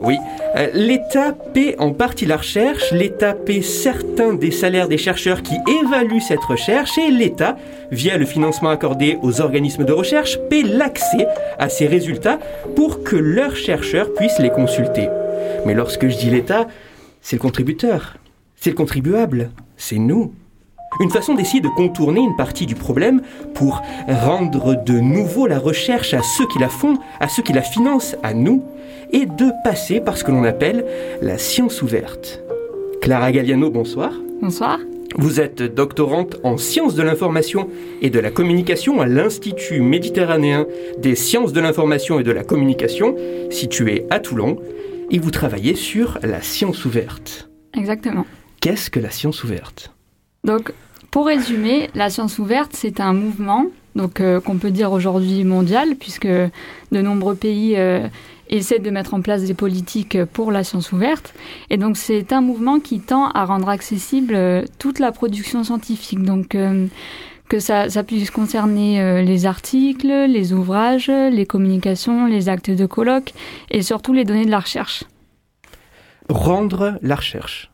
Oui, 0.05 0.19
euh, 0.57 0.69
l'État 0.75 1.33
paie 1.55 1.77
en 1.79 1.93
partie 1.93 2.27
la 2.27 2.37
recherche, 2.37 2.91
l'État 2.93 3.35
paie 3.35 3.63
certains 3.63 4.35
des 4.35 4.51
salaires 4.51 4.89
des 4.89 4.99
chercheurs 4.99 5.43
qui 5.43 5.55
évaluent 5.81 6.21
cette 6.21 6.43
recherche 6.43 6.99
et 6.99 7.11
l'État, 7.11 7.57
via 7.93 8.17
le 8.17 8.27
financement 8.27 8.71
accordé 8.71 9.19
aux 9.23 9.41
organismes 9.41 9.85
de 9.85 9.93
recherche, 9.93 10.39
paie 10.51 10.63
l'accès 10.63 11.27
à 11.59 11.69
ces 11.69 11.87
résultats 11.87 12.41
pour 12.75 13.05
que 13.05 13.15
leurs 13.15 13.55
chercheurs 13.55 14.13
puissent 14.13 14.41
les 14.41 14.51
consulter. 14.51 15.09
Mais 15.67 15.75
lorsque 15.75 16.09
je 16.09 16.17
dis 16.17 16.31
l'État, 16.31 16.67
c'est 17.21 17.37
le 17.37 17.43
contributeur, 17.43 18.17
c'est 18.57 18.71
le 18.71 18.77
contribuable, 18.77 19.51
c'est 19.77 19.99
nous. 19.99 20.35
Une 21.01 21.11
façon 21.11 21.35
d'essayer 21.35 21.61
de 21.61 21.69
contourner 21.69 22.21
une 22.21 22.37
partie 22.37 22.67
du 22.67 22.75
problème 22.75 23.23
pour 23.55 23.83
rendre 24.09 24.83
de 24.85 25.01
nouveau 25.01 25.47
la 25.47 25.59
recherche 25.59 26.15
à 26.15 26.23
ceux 26.23 26.47
qui 26.47 26.59
la 26.59 26.69
font, 26.69 26.99
à 27.21 27.29
ceux 27.29 27.43
qui 27.43 27.53
la 27.53 27.63
financent, 27.63 28.17
à 28.23 28.35
nous, 28.35 28.63
et 29.13 29.27
de 29.27 29.51
passer 29.65 30.01
par 30.01 30.17
ce 30.17 30.25
que 30.25 30.31
l'on 30.31 30.45
appelle 30.45 30.85
la 31.21 31.39
science 31.39 31.83
ouverte. 31.83 32.43
Clara 33.01 33.33
Galliano, 33.33 33.71
bonsoir. 33.71 34.13
Bonsoir. 34.41 34.79
Vous 35.17 35.41
êtes 35.41 35.63
doctorante 35.63 36.37
en 36.43 36.57
sciences 36.57 36.95
de 36.95 37.03
l'information 37.03 37.69
et 38.01 38.09
de 38.09 38.19
la 38.19 38.31
communication 38.31 39.01
à 39.01 39.07
l'Institut 39.07 39.83
méditerranéen 39.83 40.67
des 40.99 41.15
sciences 41.15 41.53
de 41.53 41.61
l'information 41.61 42.19
et 42.19 42.23
de 42.23 42.33
la 42.33 42.45
communication, 42.45 43.17
situé 43.51 44.07
à 44.09 44.21
Toulon, 44.21 44.59
et 45.11 45.19
vous 45.19 45.31
travaillez 45.31 45.75
sur 45.75 46.19
la 46.23 46.41
science 46.41 46.85
ouverte. 46.87 47.51
Exactement. 47.77 48.25
Qu'est-ce 48.61 48.89
que 48.89 49.01
la 49.01 49.11
science 49.11 49.45
ouverte? 49.45 49.92
Donc, 50.45 50.73
pour 51.11 51.27
résumer, 51.27 51.91
la 51.95 52.11
science 52.11 52.39
ouverte, 52.39 52.73
c'est 52.75 53.01
un 53.01 53.13
mouvement 53.13 53.67
donc 53.95 54.23
euh, 54.23 54.41
qu'on 54.41 54.57
peut 54.57 54.71
dire 54.71 54.91
aujourd'hui 54.93 55.45
mondial, 55.45 55.97
puisque 55.97 56.27
de 56.27 56.51
nombreux 56.91 57.35
pays 57.35 57.77
euh, 57.77 58.09
essaient 58.53 58.79
de 58.79 58.91
mettre 58.91 59.15
en 59.15 59.23
place 59.23 59.45
des 59.45 59.55
politiques 59.55 60.25
pour 60.27 60.53
la 60.53 60.63
science 60.63 60.93
ouverte. 60.93 61.35
Et 61.71 61.79
donc, 61.79 61.97
c'est 61.97 62.33
un 62.33 62.41
mouvement 62.41 62.79
qui 62.79 63.01
tend 63.01 63.29
à 63.31 63.45
rendre 63.45 63.69
accessible 63.69 64.35
euh, 64.35 64.63
toute 64.79 64.99
la 64.99 65.11
production 65.11 65.65
scientifique. 65.65 66.23
Donc, 66.23 66.55
euh, 66.55 66.87
que 67.49 67.59
ça, 67.59 67.89
ça 67.89 68.03
puisse 68.03 68.31
concerner 68.31 69.01
euh, 69.01 69.23
les 69.23 69.47
articles, 69.47 70.27
les 70.29 70.53
ouvrages, 70.53 71.09
les 71.09 71.47
communications, 71.47 72.27
les 72.27 72.49
actes 72.49 72.71
de 72.71 72.87
colloque 72.87 73.33
et 73.71 73.83
surtout 73.83 74.13
les 74.13 74.25
données 74.25 74.47
de 74.47 74.51
la 74.51 74.61
recherche. 74.61 75.05
Rendre 76.29 76.99
la 77.03 77.17
recherche. 77.17 77.72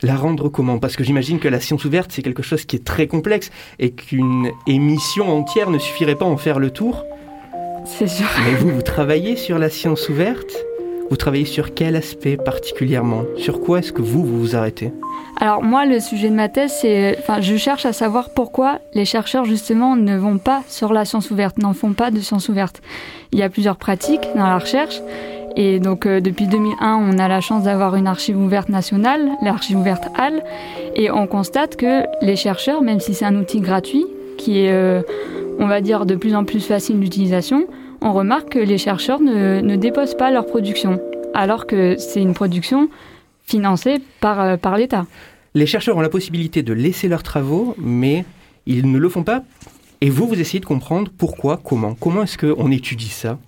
La 0.00 0.14
rendre 0.14 0.48
comment 0.48 0.78
Parce 0.78 0.94
que 0.94 1.02
j'imagine 1.02 1.40
que 1.40 1.48
la 1.48 1.58
science 1.58 1.84
ouverte, 1.84 2.12
c'est 2.12 2.22
quelque 2.22 2.44
chose 2.44 2.64
qui 2.64 2.76
est 2.76 2.84
très 2.84 3.08
complexe 3.08 3.50
et 3.80 3.90
qu'une 3.90 4.52
émission 4.68 5.28
entière 5.28 5.70
ne 5.70 5.78
suffirait 5.78 6.14
pas 6.14 6.24
à 6.24 6.28
en 6.28 6.36
faire 6.36 6.60
le 6.60 6.70
tour. 6.70 7.04
C'est 7.84 8.06
sûr. 8.06 8.26
Mais 8.44 8.54
vous, 8.54 8.68
vous 8.68 8.82
travaillez 8.82 9.34
sur 9.34 9.58
la 9.58 9.68
science 9.68 10.08
ouverte? 10.08 10.56
Vous 11.10 11.16
travaillez 11.16 11.46
sur 11.46 11.74
quel 11.74 11.96
aspect 11.96 12.36
particulièrement? 12.36 13.24
Sur 13.38 13.60
quoi 13.60 13.80
est-ce 13.80 13.92
que 13.92 14.00
vous, 14.00 14.24
vous 14.24 14.38
vous 14.38 14.54
arrêtez? 14.54 14.92
Alors 15.40 15.64
moi, 15.64 15.84
le 15.84 15.98
sujet 15.98 16.30
de 16.30 16.34
ma 16.34 16.48
thèse, 16.48 16.72
c'est, 16.80 17.16
enfin, 17.18 17.40
je 17.40 17.56
cherche 17.56 17.84
à 17.84 17.92
savoir 17.92 18.30
pourquoi 18.30 18.78
les 18.94 19.04
chercheurs 19.04 19.46
justement 19.46 19.96
ne 19.96 20.16
vont 20.16 20.38
pas 20.38 20.62
sur 20.68 20.92
la 20.92 21.06
science 21.06 21.32
ouverte, 21.32 21.58
n'en 21.58 21.72
font 21.72 21.92
pas 21.92 22.12
de 22.12 22.20
science 22.20 22.48
ouverte. 22.48 22.82
Il 23.32 23.40
y 23.40 23.42
a 23.42 23.48
plusieurs 23.48 23.76
pratiques 23.76 24.28
dans 24.36 24.46
la 24.46 24.58
recherche. 24.58 25.00
Et 25.56 25.80
donc 25.80 26.06
euh, 26.06 26.20
depuis 26.20 26.46
2001, 26.46 26.96
on 26.96 27.18
a 27.18 27.28
la 27.28 27.40
chance 27.40 27.64
d'avoir 27.64 27.96
une 27.96 28.06
archive 28.06 28.38
ouverte 28.38 28.68
nationale, 28.68 29.28
l'archive 29.42 29.78
ouverte 29.78 30.04
HAL, 30.16 30.44
et 30.94 31.10
on 31.10 31.26
constate 31.26 31.76
que 31.76 32.04
les 32.22 32.36
chercheurs, 32.36 32.82
même 32.82 33.00
si 33.00 33.14
c'est 33.14 33.24
un 33.24 33.36
outil 33.36 33.60
gratuit, 33.60 34.06
qui 34.36 34.60
est, 34.60 34.72
euh, 34.72 35.02
on 35.58 35.66
va 35.66 35.80
dire, 35.80 36.06
de 36.06 36.14
plus 36.14 36.34
en 36.34 36.44
plus 36.44 36.64
facile 36.64 37.00
d'utilisation, 37.00 37.66
on 38.00 38.12
remarque 38.12 38.50
que 38.50 38.58
les 38.58 38.78
chercheurs 38.78 39.20
ne, 39.20 39.76
déposent 39.76 40.16
pas 40.16 40.30
leur 40.30 40.46
production, 40.46 41.00
alors 41.34 41.66
que 41.66 41.96
c'est 41.98 42.22
une 42.22 42.34
production 42.34 42.88
financée 43.44 44.00
par, 44.20 44.40
euh, 44.40 44.56
par 44.56 44.76
l'État. 44.76 45.06
Les 45.54 45.66
chercheurs 45.66 45.96
ont 45.96 46.02
la 46.02 46.08
possibilité 46.08 46.62
de 46.62 46.72
laisser 46.72 47.08
leurs 47.08 47.22
travaux, 47.22 47.74
mais 47.78 48.24
ils 48.66 48.90
ne 48.90 48.98
le 48.98 49.08
font 49.08 49.24
pas. 49.24 49.42
Et 50.00 50.10
vous, 50.10 50.28
vous 50.28 50.40
essayez 50.40 50.60
de 50.60 50.66
comprendre 50.66 51.10
pourquoi, 51.16 51.60
comment. 51.62 51.94
Comment 51.94 52.22
est-ce 52.22 52.38
qu'on 52.38 52.70
étudie 52.70 53.08
ça? 53.08 53.38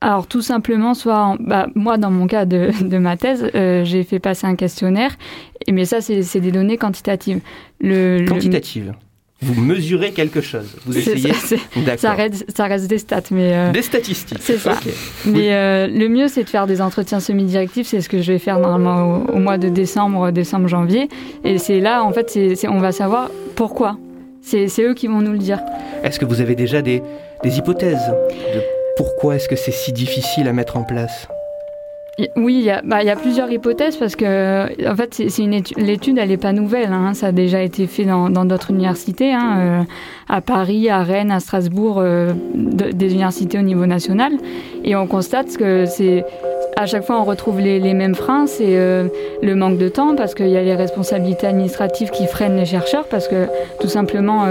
Alors 0.00 0.26
tout 0.26 0.42
simplement, 0.42 0.94
soit 0.94 1.18
en- 1.18 1.36
bah, 1.40 1.68
moi 1.74 1.96
dans 1.96 2.10
mon 2.10 2.26
cas 2.26 2.44
de, 2.44 2.70
de 2.82 2.98
ma 2.98 3.16
thèse, 3.16 3.50
euh, 3.54 3.84
j'ai 3.84 4.04
fait 4.04 4.18
passer 4.18 4.46
un 4.46 4.54
questionnaire, 4.54 5.16
et, 5.66 5.72
mais 5.72 5.84
ça 5.84 6.00
c'est 6.00 6.40
des 6.40 6.52
données 6.52 6.76
quantitatives. 6.76 7.40
Le, 7.80 8.18
le- 8.18 8.26
Quantitative. 8.26 8.92
Vous 9.42 9.60
mesurez 9.60 10.12
quelque 10.12 10.40
chose. 10.40 10.74
Vous 10.86 10.96
essayez. 10.96 11.30
ça, 11.34 11.56
ça, 11.98 12.12
reste, 12.14 12.46
ça 12.56 12.64
reste 12.64 12.86
des 12.88 12.96
stats, 12.96 13.20
mais, 13.30 13.52
euh, 13.52 13.70
Des 13.70 13.82
statistiques. 13.82 14.38
C'est 14.40 14.56
ça. 14.56 14.78
Mais 15.26 15.52
euh, 15.52 15.86
le 15.88 16.08
mieux 16.08 16.28
c'est 16.28 16.44
de 16.44 16.48
faire 16.48 16.66
des 16.66 16.80
entretiens 16.80 17.20
semi-directifs, 17.20 17.86
c'est 17.86 18.00
ce 18.00 18.08
que 18.08 18.22
je 18.22 18.32
vais 18.32 18.38
faire 18.38 18.58
normalement 18.58 19.24
au, 19.28 19.32
au 19.32 19.38
mois 19.38 19.58
de 19.58 19.68
décembre, 19.68 20.30
décembre, 20.30 20.68
janvier, 20.68 21.08
et 21.44 21.58
c'est 21.58 21.80
là 21.80 22.02
en 22.02 22.12
fait 22.12 22.38
on 22.68 22.78
va 22.78 22.92
savoir 22.92 23.30
pourquoi. 23.56 23.98
C'est 24.40 24.68
c'est 24.68 24.84
eux 24.84 24.94
qui 24.94 25.06
vont 25.06 25.20
nous 25.20 25.32
le 25.32 25.38
dire. 25.38 25.60
Est-ce 26.02 26.18
que 26.18 26.24
vous 26.24 26.40
avez 26.40 26.54
déjà 26.54 26.80
des, 26.80 27.02
des 27.42 27.58
hypothèses 27.58 28.08
de 28.54 28.60
pourquoi 28.96 29.36
est-ce 29.36 29.48
que 29.48 29.56
c'est 29.56 29.72
si 29.72 29.92
difficile 29.92 30.48
à 30.48 30.52
mettre 30.52 30.76
en 30.76 30.82
place 30.84 31.28
Oui, 32.36 32.54
il 32.54 32.62
y, 32.64 32.70
a- 32.70 32.80
bah, 32.82 33.02
il 33.02 33.06
y 33.06 33.10
a 33.10 33.16
plusieurs 33.16 33.50
hypothèses 33.50 33.96
parce 33.96 34.16
que, 34.16 34.90
en 34.90 34.96
fait, 34.96 35.18
l'étude, 35.76 36.16
n'est 36.16 36.36
pas 36.38 36.52
nouvelle. 36.52 36.92
hein, 36.92 37.12
ça 37.14 37.26
a 37.28 37.32
déjà 37.32 37.62
été 37.62 37.86
fait 37.86 38.04
dans 38.04 38.30
d'autres 38.46 38.70
universités, 38.70 39.32
hein, 39.34 39.56
euh, 39.58 39.82
à 40.34 40.40
Paris, 40.40 40.88
à 40.88 41.02
Rennes, 41.02 41.30
à 41.30 41.40
Strasbourg, 41.40 41.96
euh, 41.98 42.32
de- 42.54 42.90
des 42.92 43.12
universités 43.12 43.58
au 43.58 43.62
niveau 43.62 43.84
national. 43.86 44.32
Et 44.84 44.96
on 44.96 45.06
constate 45.06 45.56
que 45.58 45.84
c'est 45.84 46.24
à 46.78 46.84
chaque 46.84 47.04
fois 47.04 47.18
on 47.18 47.24
retrouve 47.24 47.58
les, 47.60 47.94
mêmes 47.94 48.14
freins, 48.14 48.46
c'est 48.46 48.76
euh, 48.76 49.08
le 49.42 49.54
manque 49.54 49.78
de 49.78 49.88
temps 49.88 50.14
parce 50.14 50.34
qu'il 50.34 50.48
y 50.50 50.58
a 50.58 50.62
les 50.62 50.74
responsabilités 50.74 51.46
administratives 51.46 52.10
qui 52.10 52.26
freinent 52.26 52.56
les 52.58 52.66
chercheurs 52.66 53.06
parce 53.08 53.28
que 53.28 53.46
tout 53.80 53.88
simplement 53.88 54.44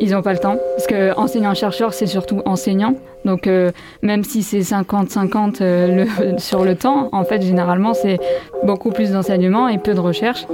ils 0.00 0.10
n'ont 0.12 0.22
pas 0.22 0.32
le 0.32 0.38
temps. 0.38 0.56
Parce 0.76 0.86
que 0.86 1.14
enseignant-chercheur, 1.18 1.92
c'est 1.94 2.06
surtout 2.06 2.42
enseignant. 2.46 2.94
Donc 3.24 3.46
euh, 3.46 3.70
même 4.02 4.24
si 4.24 4.42
c'est 4.42 4.60
50-50 4.60 5.58
euh, 5.60 6.04
sur 6.38 6.64
le 6.64 6.74
temps, 6.74 7.08
en 7.12 7.24
fait 7.24 7.42
généralement 7.42 7.92
c'est 7.94 8.18
beaucoup 8.62 8.90
plus 8.90 9.10
d'enseignement 9.12 9.68
et 9.68 9.78
peu 9.78 9.94
de 9.94 10.00
recherche. 10.00 10.46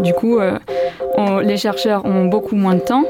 Du 0.00 0.12
coup, 0.12 0.38
euh, 0.38 0.58
on- 1.16 1.38
les 1.38 1.56
chercheurs 1.56 2.04
ont 2.04 2.24
beaucoup 2.26 2.56
moins 2.56 2.74
de 2.74 2.80
temps. 2.80 3.04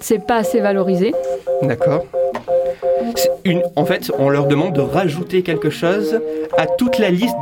C'est 0.00 0.24
pas 0.26 0.36
assez 0.36 0.60
valorisé. 0.60 1.14
D'accord. 1.62 2.04
Une, 3.44 3.62
en 3.76 3.84
fait, 3.84 4.10
on 4.18 4.28
leur 4.28 4.46
demande 4.46 4.72
de 4.74 4.80
rajouter 4.80 5.42
quelque 5.42 5.70
chose 5.70 6.20
à 6.58 6.66
toute 6.66 6.98
la 6.98 7.10
liste 7.10 7.36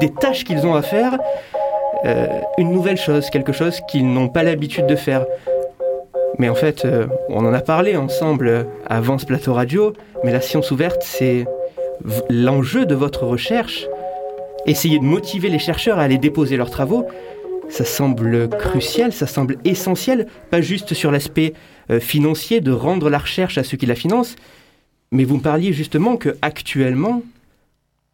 des 0.00 0.10
tâches 0.10 0.44
qu'ils 0.44 0.66
ont 0.66 0.74
à 0.74 0.82
faire. 0.82 1.18
euh, 2.04 2.26
une 2.58 2.72
nouvelle 2.72 2.96
chose, 2.96 3.30
quelque 3.30 3.52
chose 3.52 3.80
qu'ils 3.88 4.12
n'ont 4.12 4.28
pas 4.28 4.42
l'habitude 4.42 4.86
de 4.86 4.96
faire. 4.96 5.24
Mais 6.38 6.48
en 6.48 6.54
fait, 6.54 6.84
euh, 6.84 7.06
on 7.28 7.44
en 7.44 7.52
a 7.52 7.60
parlé 7.60 7.96
ensemble 7.96 8.66
avant 8.86 9.18
ce 9.18 9.26
plateau 9.26 9.54
radio, 9.54 9.92
mais 10.24 10.32
la 10.32 10.40
science 10.40 10.70
ouverte, 10.70 11.02
c'est 11.02 11.46
l'enjeu 12.30 12.86
de 12.86 12.94
votre 12.94 13.24
recherche. 13.24 13.86
Essayer 14.66 14.98
de 14.98 15.04
motiver 15.04 15.48
les 15.48 15.58
chercheurs 15.58 15.98
à 15.98 16.02
aller 16.02 16.18
déposer 16.18 16.56
leurs 16.56 16.70
travaux, 16.70 17.06
ça 17.68 17.84
semble 17.84 18.48
crucial, 18.48 19.12
ça 19.12 19.26
semble 19.26 19.56
essentiel, 19.64 20.26
pas 20.50 20.60
juste 20.60 20.94
sur 20.94 21.10
l'aspect 21.10 21.54
euh, 21.90 22.00
financier 22.00 22.60
de 22.60 22.70
rendre 22.70 23.10
la 23.10 23.18
recherche 23.18 23.58
à 23.58 23.64
ceux 23.64 23.76
qui 23.76 23.86
la 23.86 23.94
financent, 23.94 24.36
mais 25.10 25.24
vous 25.24 25.36
me 25.36 25.42
parliez 25.42 25.72
justement 25.72 26.16
que 26.16 26.36
actuellement, 26.42 27.22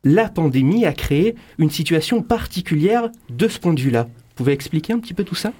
la 0.05 0.29
pandémie 0.29 0.87
a 0.87 0.93
créé 0.93 1.35
une 1.59 1.71
situation 1.71 2.23
particulière 2.23 3.11
de 3.31 3.49
ce 3.49 3.59
point 3.59 3.75
de 3.75 3.81
vue-là. 3.81 4.05
Vous 4.05 4.35
pouvez 4.37 4.53
expliquer 4.53 4.93
un 4.93 5.01
petit 5.01 5.15
peu 5.15 5.25
tout 5.25 5.35
ça? 5.35 5.53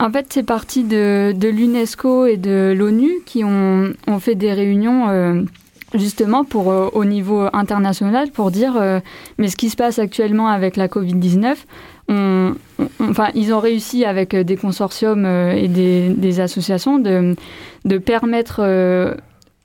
En 0.00 0.10
fait, 0.10 0.26
c'est 0.30 0.42
parti 0.42 0.82
de, 0.82 1.32
l'UNESCO 1.40 2.26
et 2.26 2.36
de 2.36 2.74
l'ONU 2.76 3.12
qui 3.26 3.44
ont, 3.44 3.92
fait 4.18 4.34
des 4.34 4.52
réunions 4.52 5.08
euh, 5.08 5.42
justement 5.94 6.44
pour, 6.44 6.72
euh, 6.72 6.88
au 6.94 7.04
niveau 7.04 7.46
international 7.52 8.30
pour 8.32 8.50
dire 8.50 8.76
euh, 8.76 8.98
mais 9.38 9.46
ce 9.48 9.56
qui 9.56 9.70
se 9.70 9.76
passe 9.76 10.00
actuellement 10.00 10.48
avec 10.48 10.76
la 10.76 10.88
Covid-19, 10.88 11.54
on- 12.08 12.54
on- 12.80 13.10
enfin, 13.10 13.28
ils 13.34 13.52
ont 13.54 13.60
réussi 13.60 14.04
avec 14.04 14.34
des 14.34 14.56
consortiums 14.56 15.24
et 15.26 15.68
des, 15.68 16.40
associations 16.40 16.98
de, 16.98 17.36
permettre, 17.98 18.62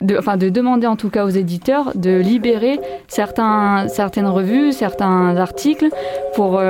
de, 0.02 0.18
enfin, 0.18 0.38
de 0.38 0.50
demander 0.50 0.86
en 0.86 0.96
tout 0.96 1.10
cas 1.10 1.26
aux 1.26 1.30
éditeurs 1.30 1.92
de 1.96 2.20
libérer 2.20 2.80
certains, 3.08 3.88
certaines 3.88 4.28
revues, 4.28 4.74
certains 4.74 5.36
articles 5.38 5.90
pour, 6.36 6.62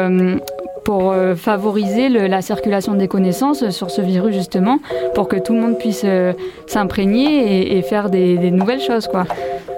pour 0.84 1.12
euh, 1.12 1.36
favoriser 1.36 2.10
la 2.10 2.42
circulation 2.42 2.94
des 2.94 3.08
connaissances 3.08 3.70
sur 3.70 3.92
ce 3.92 4.02
virus 4.02 4.34
justement, 4.36 4.80
pour 5.14 5.28
que 5.28 5.36
tout 5.38 5.54
le 5.54 5.60
monde 5.62 5.78
puisse 5.78 6.02
euh, 6.06 6.34
s'imprégner 6.68 7.78
et, 7.78 7.82
faire 7.82 8.10
des, 8.10 8.38
des 8.38 8.52
nouvelles 8.52 8.82
choses 8.82 9.08
quoi. 9.08 9.26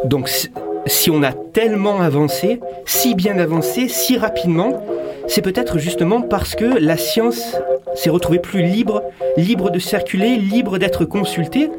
Donc 0.06 0.30
si- 0.30 0.50
si 0.88 1.12
on 1.12 1.22
a 1.24 1.32
tellement 1.32 2.02
avancé, 2.02 2.60
si 2.86 3.14
bien 3.16 3.38
avancé, 3.38 3.88
si 3.88 4.18
rapidement, 4.18 4.82
c'est 5.28 5.42
peut-être 5.44 5.78
justement 5.78 6.22
parce 6.22 6.56
que 6.56 6.66
la 6.66 6.98
science 6.98 7.56
s'est 7.94 8.10
retrouvée 8.10 8.40
plus 8.40 8.64
libre, 8.64 9.04
libre 9.38 9.70
de 9.70 9.78
circuler, 9.80 10.38
libre 10.38 10.78
d'être 10.80 11.06
consultée. 11.06 11.70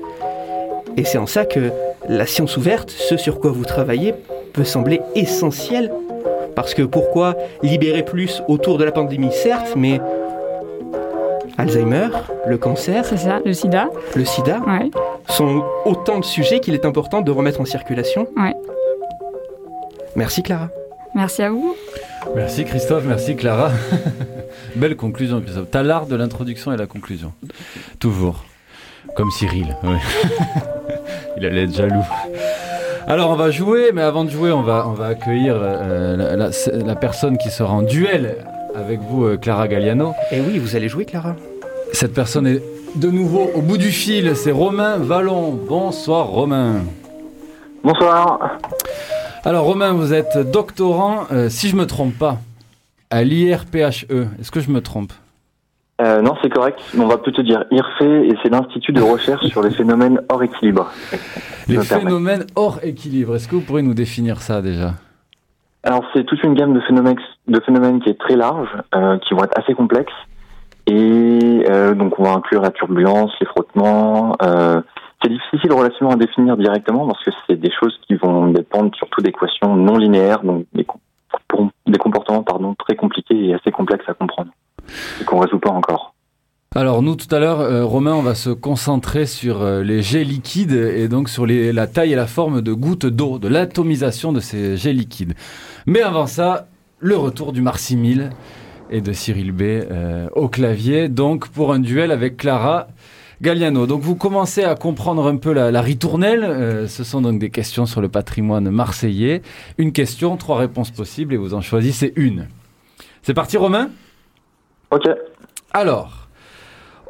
Et 0.96 1.04
c'est 1.04 1.18
en 1.18 1.26
ça 1.26 1.44
que 1.44 1.70
la 2.08 2.26
science 2.26 2.56
ouverte, 2.56 2.90
ce 2.90 3.16
sur 3.16 3.40
quoi 3.40 3.50
vous 3.50 3.64
travaillez, 3.64 4.14
peut 4.52 4.64
sembler 4.64 5.00
essentiel. 5.14 5.90
Parce 6.55 6.74
que 6.74 6.82
pourquoi 6.82 7.36
libérer 7.62 8.03
plus 8.03 8.42
autour 8.48 8.78
de 8.78 8.84
la 8.84 8.92
pandémie, 8.92 9.32
certes, 9.32 9.74
mais 9.76 10.00
Alzheimer, 11.59 12.09
le 12.46 12.57
cancer, 12.59 13.05
C'est 13.05 13.16
ça, 13.18 13.40
le 13.44 13.53
sida. 13.53 13.88
le 14.16 14.24
sida, 14.24 14.61
Ouais. 14.66 14.90
sont 15.28 15.62
autant 15.84 16.18
de 16.18 16.24
sujets 16.24 16.61
qu'il 16.61 16.74
est 16.74 16.84
important 16.86 17.20
de 17.20 17.30
remettre 17.30 17.61
en 17.61 17.64
circulation. 17.64 18.26
Ouais. 18.36 18.55
Merci 20.16 20.42
Clara. 20.42 20.68
Merci 21.14 21.42
à 21.42 21.50
vous. 21.50 21.74
Merci 22.34 22.64
Christophe, 22.64 23.05
merci 23.07 23.36
Clara. 23.36 23.70
Belle 24.76 24.96
conclusion 24.96 25.40
Christophe. 25.42 25.66
T'as 25.70 25.82
l'art 25.82 26.07
de 26.07 26.16
l'introduction 26.16 26.72
et 26.72 26.76
la 26.76 26.86
conclusion. 26.86 27.32
Toujours. 27.98 28.44
Comme 29.16 29.30
Cyril. 29.30 29.76
ouais. 29.84 29.98
Il 31.36 31.44
allait 31.46 31.64
être 31.64 31.74
jaloux. 31.74 32.05
Alors 33.12 33.28
on 33.28 33.34
va 33.36 33.50
jouer, 33.50 33.90
mais 33.92 34.00
avant 34.00 34.24
de 34.24 34.30
jouer, 34.30 34.52
on 34.52 34.62
va, 34.62 34.86
on 34.88 34.92
va 34.94 35.08
accueillir 35.08 35.56
euh, 35.60 36.16
la, 36.16 36.34
la- 36.36 36.82
la 36.82 36.96
personne 36.96 37.36
qui 37.36 37.50
sera 37.50 37.70
en 37.74 37.82
duel 37.82 38.36
avec 38.74 39.00
vous, 39.00 39.26
euh, 39.26 39.36
Clara 39.36 39.68
Galliano. 39.68 40.14
Et 40.30 40.40
oui, 40.40 40.56
vous 40.58 40.76
allez 40.76 40.88
jouer 40.88 41.04
Clara? 41.04 41.36
Cette 41.92 42.14
personne 42.14 42.46
est 42.46 42.62
de 42.94 43.08
nouveau 43.10 43.50
au 43.54 43.60
bout 43.60 43.76
du 43.76 43.90
fil, 43.90 44.34
c'est 44.34 44.50
Romain 44.50 44.96
Vallon. 44.96 45.50
Bonsoir 45.68 46.28
Romain. 46.28 46.76
Bonsoir. 47.84 48.58
Alors 49.44 49.66
Romain, 49.66 49.92
vous 49.92 50.14
êtes 50.14 50.38
doctorant, 50.50 51.24
euh, 51.32 51.50
si 51.50 51.68
je 51.68 51.76
me 51.76 51.86
trompe 51.86 52.16
pas, 52.18 52.38
à 53.10 53.24
l'IRPHE. 53.24 54.06
Est-ce 54.40 54.50
que 54.50 54.60
je 54.60 54.70
me 54.70 54.80
trompe? 54.80 55.12
Euh, 56.03 56.20
non, 56.20 56.34
c'est 56.42 56.48
correct. 56.50 56.80
On 56.98 57.07
va 57.07 57.16
plutôt 57.18 57.42
dire 57.42 57.64
IRFE 57.70 58.03
et 58.03 58.34
c'est 58.42 58.48
l'Institut 58.48 58.92
de 58.92 59.03
recherche 59.03 59.46
sur 59.46 59.62
les 59.62 59.70
phénomènes 59.70 60.20
hors 60.28 60.42
équilibre. 60.42 60.90
Les 61.68 61.76
permets. 61.76 62.05
phénomènes 62.05 62.44
hors 62.57 62.80
équilibre, 62.82 63.36
est-ce 63.36 63.46
que 63.46 63.55
vous 63.55 63.61
pourriez 63.61 63.84
nous 63.84 63.94
définir 63.94 64.40
ça 64.42 64.61
déjà? 64.61 64.94
Alors, 65.84 66.05
c'est 66.12 66.24
toute 66.24 66.42
une 66.42 66.55
gamme 66.55 66.74
de 66.74 66.80
phénomènes, 66.80 67.18
de 67.46 67.61
phénomènes 67.61 68.00
qui 68.00 68.09
est 68.09 68.18
très 68.18 68.34
large, 68.34 68.68
euh, 68.96 69.18
qui 69.18 69.34
vont 69.34 69.44
être 69.44 69.57
assez 69.57 69.74
complexes. 69.74 70.12
Et 70.88 71.64
euh, 71.70 71.94
donc, 71.94 72.18
on 72.18 72.24
va 72.24 72.32
inclure 72.32 72.62
la 72.62 72.70
turbulence, 72.70 73.30
les 73.40 73.46
frottements. 73.46 74.36
C'est 75.22 75.28
difficile 75.30 75.72
relativement 75.72 76.11
à 76.11 76.16
définir 76.16 76.57
directement 76.57 77.07
parce 77.07 77.22
que 77.22 77.30
c'est 77.46 77.55
des 77.55 77.70
choses 77.70 77.96
qui 78.09 78.16
vont 78.16 78.48
dépendre 78.48 78.90
surtout 78.96 79.20
d'équations 79.20 79.76
non 79.76 79.96
linéaires, 79.96 80.42
donc 80.42 80.66
des, 80.72 80.84
com- 80.84 81.70
des 81.86 81.98
comportements 81.98 82.42
pardon, 82.42 82.74
très 82.74 82.96
compliqués 82.96 83.50
et 83.50 83.55
assez 83.55 83.70
complexes 83.70 84.09
à 84.09 84.14
comprendre 84.14 84.50
qu'on 85.26 85.38
résout 85.38 85.59
pas 85.59 85.70
encore. 85.70 86.14
Alors 86.74 87.03
nous 87.03 87.16
tout 87.16 87.32
à 87.34 87.38
l'heure, 87.38 87.61
euh, 87.61 87.84
Romain, 87.84 88.14
on 88.14 88.22
va 88.22 88.34
se 88.34 88.49
concentrer 88.49 89.26
sur 89.26 89.61
euh, 89.61 89.82
les 89.82 90.01
jets 90.01 90.24
liquides 90.24 90.72
et 90.72 91.07
donc 91.07 91.28
sur 91.28 91.47
la 91.47 91.86
taille 91.86 92.14
et 92.14 92.16
la 92.16 92.26
forme 92.26 92.62
de 92.62 92.72
gouttes 92.72 93.05
d'eau, 93.05 93.38
de 93.38 93.47
l'atomisation 93.47 94.32
de 94.32 94.40
ces 94.40 94.78
jets 94.78 94.95
liquides. 94.95 95.34
Mais 95.84 96.01
avant 96.01 96.26
ça, 96.26 96.68
le 96.99 97.14
retour 97.18 97.53
du 97.53 97.61
Marsimile 97.61 98.30
et 98.90 99.03
de 99.03 99.12
Cyril 99.12 99.53
B 99.53 99.62
euh, 99.62 100.28
au 100.34 100.49
clavier, 100.49 101.11
donc 101.11 101.49
pour 101.49 101.74
un 101.74 101.78
duel 101.78 102.11
avec 102.11 102.38
Clara 102.38 102.88
Galliano. 103.43 103.86
Donc 103.86 104.01
vous 104.01 104.14
commencez 104.14 104.64
à 104.64 104.74
comprendre 104.74 105.26
un 105.26 105.36
peu 105.36 105.53
la, 105.53 105.70
la 105.70 105.82
ritournelle. 105.82 106.88
Ce 106.88 107.05
sont 107.05 107.20
donc 107.20 107.38
des 107.38 107.51
questions 107.51 107.84
sur 107.84 108.01
le 108.01 108.09
patrimoine 108.09 108.70
marseillais. 108.70 109.43
Une 109.76 109.93
question, 109.93 110.38
trois 110.38 110.57
réponses 110.57 110.90
possibles 110.90 111.34
et 111.34 111.36
vous 111.36 111.53
en 111.53 111.61
choisissez 111.61 112.14
une. 112.16 112.47
C'est 113.22 113.34
parti 113.34 113.59
Romain? 113.59 113.90
Ok. 114.93 115.09
alors, 115.72 116.28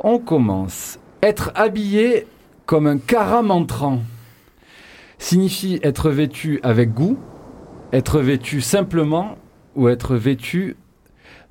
on 0.00 0.18
commence. 0.18 0.98
Être 1.22 1.52
habillé 1.54 2.26
comme 2.66 2.86
un 2.86 2.98
caramantrant 2.98 3.98
signifie 5.18 5.78
être 5.82 6.10
vêtu 6.10 6.58
avec 6.62 6.92
goût, 6.94 7.18
être 7.92 8.20
vêtu 8.20 8.60
simplement 8.60 9.36
ou 9.76 9.88
être 9.88 10.16
vêtu 10.16 10.76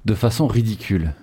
de 0.06 0.14
façon 0.14 0.48
ridicule. 0.48 1.14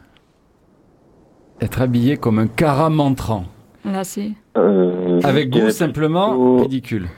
Être 1.60 1.82
habillé 1.82 2.16
comme 2.16 2.38
un 2.38 2.46
caramantrant. 2.46 3.44
Là, 3.84 4.04
c'est. 4.04 4.32
Euh, 4.56 5.20
Avec 5.24 5.50
goût, 5.50 5.70
simplement, 5.70 6.30
plutôt- 6.30 6.58
ridicule. 6.62 7.08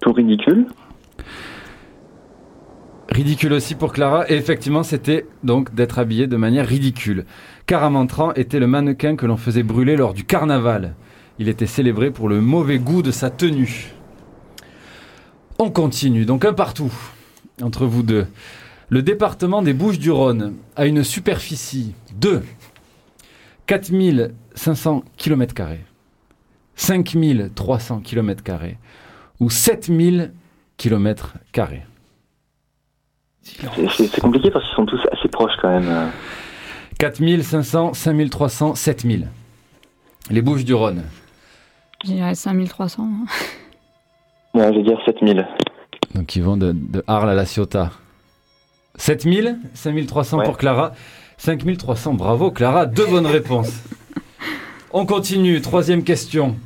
Tout 0.00 0.12
ridicule. 0.12 0.66
Ridicule 3.16 3.54
aussi 3.54 3.74
pour 3.74 3.94
Clara. 3.94 4.28
Et 4.28 4.34
effectivement, 4.34 4.82
c'était 4.82 5.24
donc 5.42 5.74
d'être 5.74 5.98
habillé 5.98 6.26
de 6.26 6.36
manière 6.36 6.66
ridicule. 6.66 7.24
Caramantran 7.64 8.34
était 8.34 8.58
le 8.58 8.66
mannequin 8.66 9.16
que 9.16 9.24
l'on 9.24 9.38
faisait 9.38 9.62
brûler 9.62 9.96
lors 9.96 10.12
du 10.12 10.24
carnaval. 10.24 10.94
Il 11.38 11.48
était 11.48 11.64
célébré 11.64 12.10
pour 12.10 12.28
le 12.28 12.42
mauvais 12.42 12.78
goût 12.78 13.00
de 13.00 13.10
sa 13.10 13.30
tenue. 13.30 13.94
On 15.58 15.70
continue, 15.70 16.26
donc 16.26 16.44
un 16.44 16.52
partout 16.52 16.92
entre 17.62 17.86
vous 17.86 18.02
deux. 18.02 18.26
Le 18.90 19.00
département 19.00 19.62
des 19.62 19.72
Bouches-du-Rhône 19.72 20.52
a 20.76 20.84
une 20.84 21.02
superficie 21.02 21.94
de 22.20 22.42
4500 23.64 25.04
km, 25.16 25.54
5300 26.74 28.00
km 28.00 28.42
ou 29.40 29.48
7000 29.48 30.34
km. 30.76 31.32
C'est- 33.46 34.20
compliqué 34.20 34.50
parce 34.50 34.64
qu'ils 34.66 34.74
sont 34.74 34.86
tous 34.86 35.00
assez 35.12 35.28
proches 35.28 35.52
quand 35.60 35.68
même. 35.68 35.88
euh. 35.88 36.06
4500, 36.98 37.94
5300, 37.94 38.74
7000. 38.74 39.28
Les 40.30 40.42
Bouches 40.42 40.64
du 40.64 40.74
Rhône. 40.74 41.04
Je 42.04 42.10
dirais 42.12 42.34
5300. 42.34 43.02
hein. 43.04 43.26
Ouais, 44.54 44.72
je 44.72 44.78
vais 44.78 44.82
dire 44.84 44.98
7000. 45.04 45.46
Donc 46.14 46.34
ils 46.36 46.42
vont 46.42 46.56
de, 46.56 46.72
de 46.72 47.04
Arles 47.06 47.30
à 47.30 47.34
La 47.34 47.44
Ciotat. 47.44 47.90
7000, 48.96 49.58
5300 49.74 50.40
pour 50.42 50.56
Clara. 50.56 50.92
5300, 51.38 52.14
bravo 52.14 52.50
Clara, 52.50 52.86
deux 52.86 53.06
bonnes 53.06 53.26
réponses. 53.26 53.72
On 54.92 55.04
continue, 55.04 55.60
troisième 55.60 56.02
question. 56.02 56.56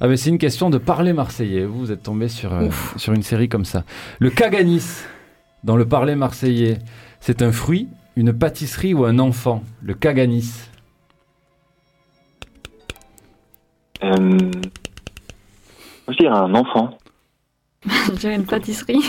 Ah 0.00 0.06
mais 0.08 0.16
c'est 0.16 0.30
une 0.30 0.38
question 0.38 0.70
de 0.70 0.78
parler 0.78 1.12
marseillais. 1.12 1.64
Vous, 1.64 1.78
vous 1.80 1.92
êtes 1.92 2.02
tombé 2.04 2.28
sur, 2.28 2.52
euh, 2.54 2.68
sur 2.96 3.12
une 3.14 3.22
série 3.22 3.48
comme 3.48 3.64
ça. 3.64 3.82
Le 4.20 4.30
caganis, 4.30 4.84
dans 5.66 5.76
le 5.76 5.84
parler 5.84 6.14
marseillais, 6.14 6.78
c'est 7.18 7.42
un 7.42 7.50
fruit, 7.50 7.88
une 8.14 8.32
pâtisserie 8.32 8.94
ou 8.94 9.04
un 9.04 9.18
enfant 9.18 9.64
Le 9.82 9.94
caganis. 9.94 10.52
Euh... 14.04 14.38
Je 16.08 16.16
dirais 16.18 16.38
un 16.38 16.54
enfant. 16.54 16.96
Je 17.84 18.12
dirais 18.12 18.36
une 18.36 18.46
pâtisserie. 18.46 19.04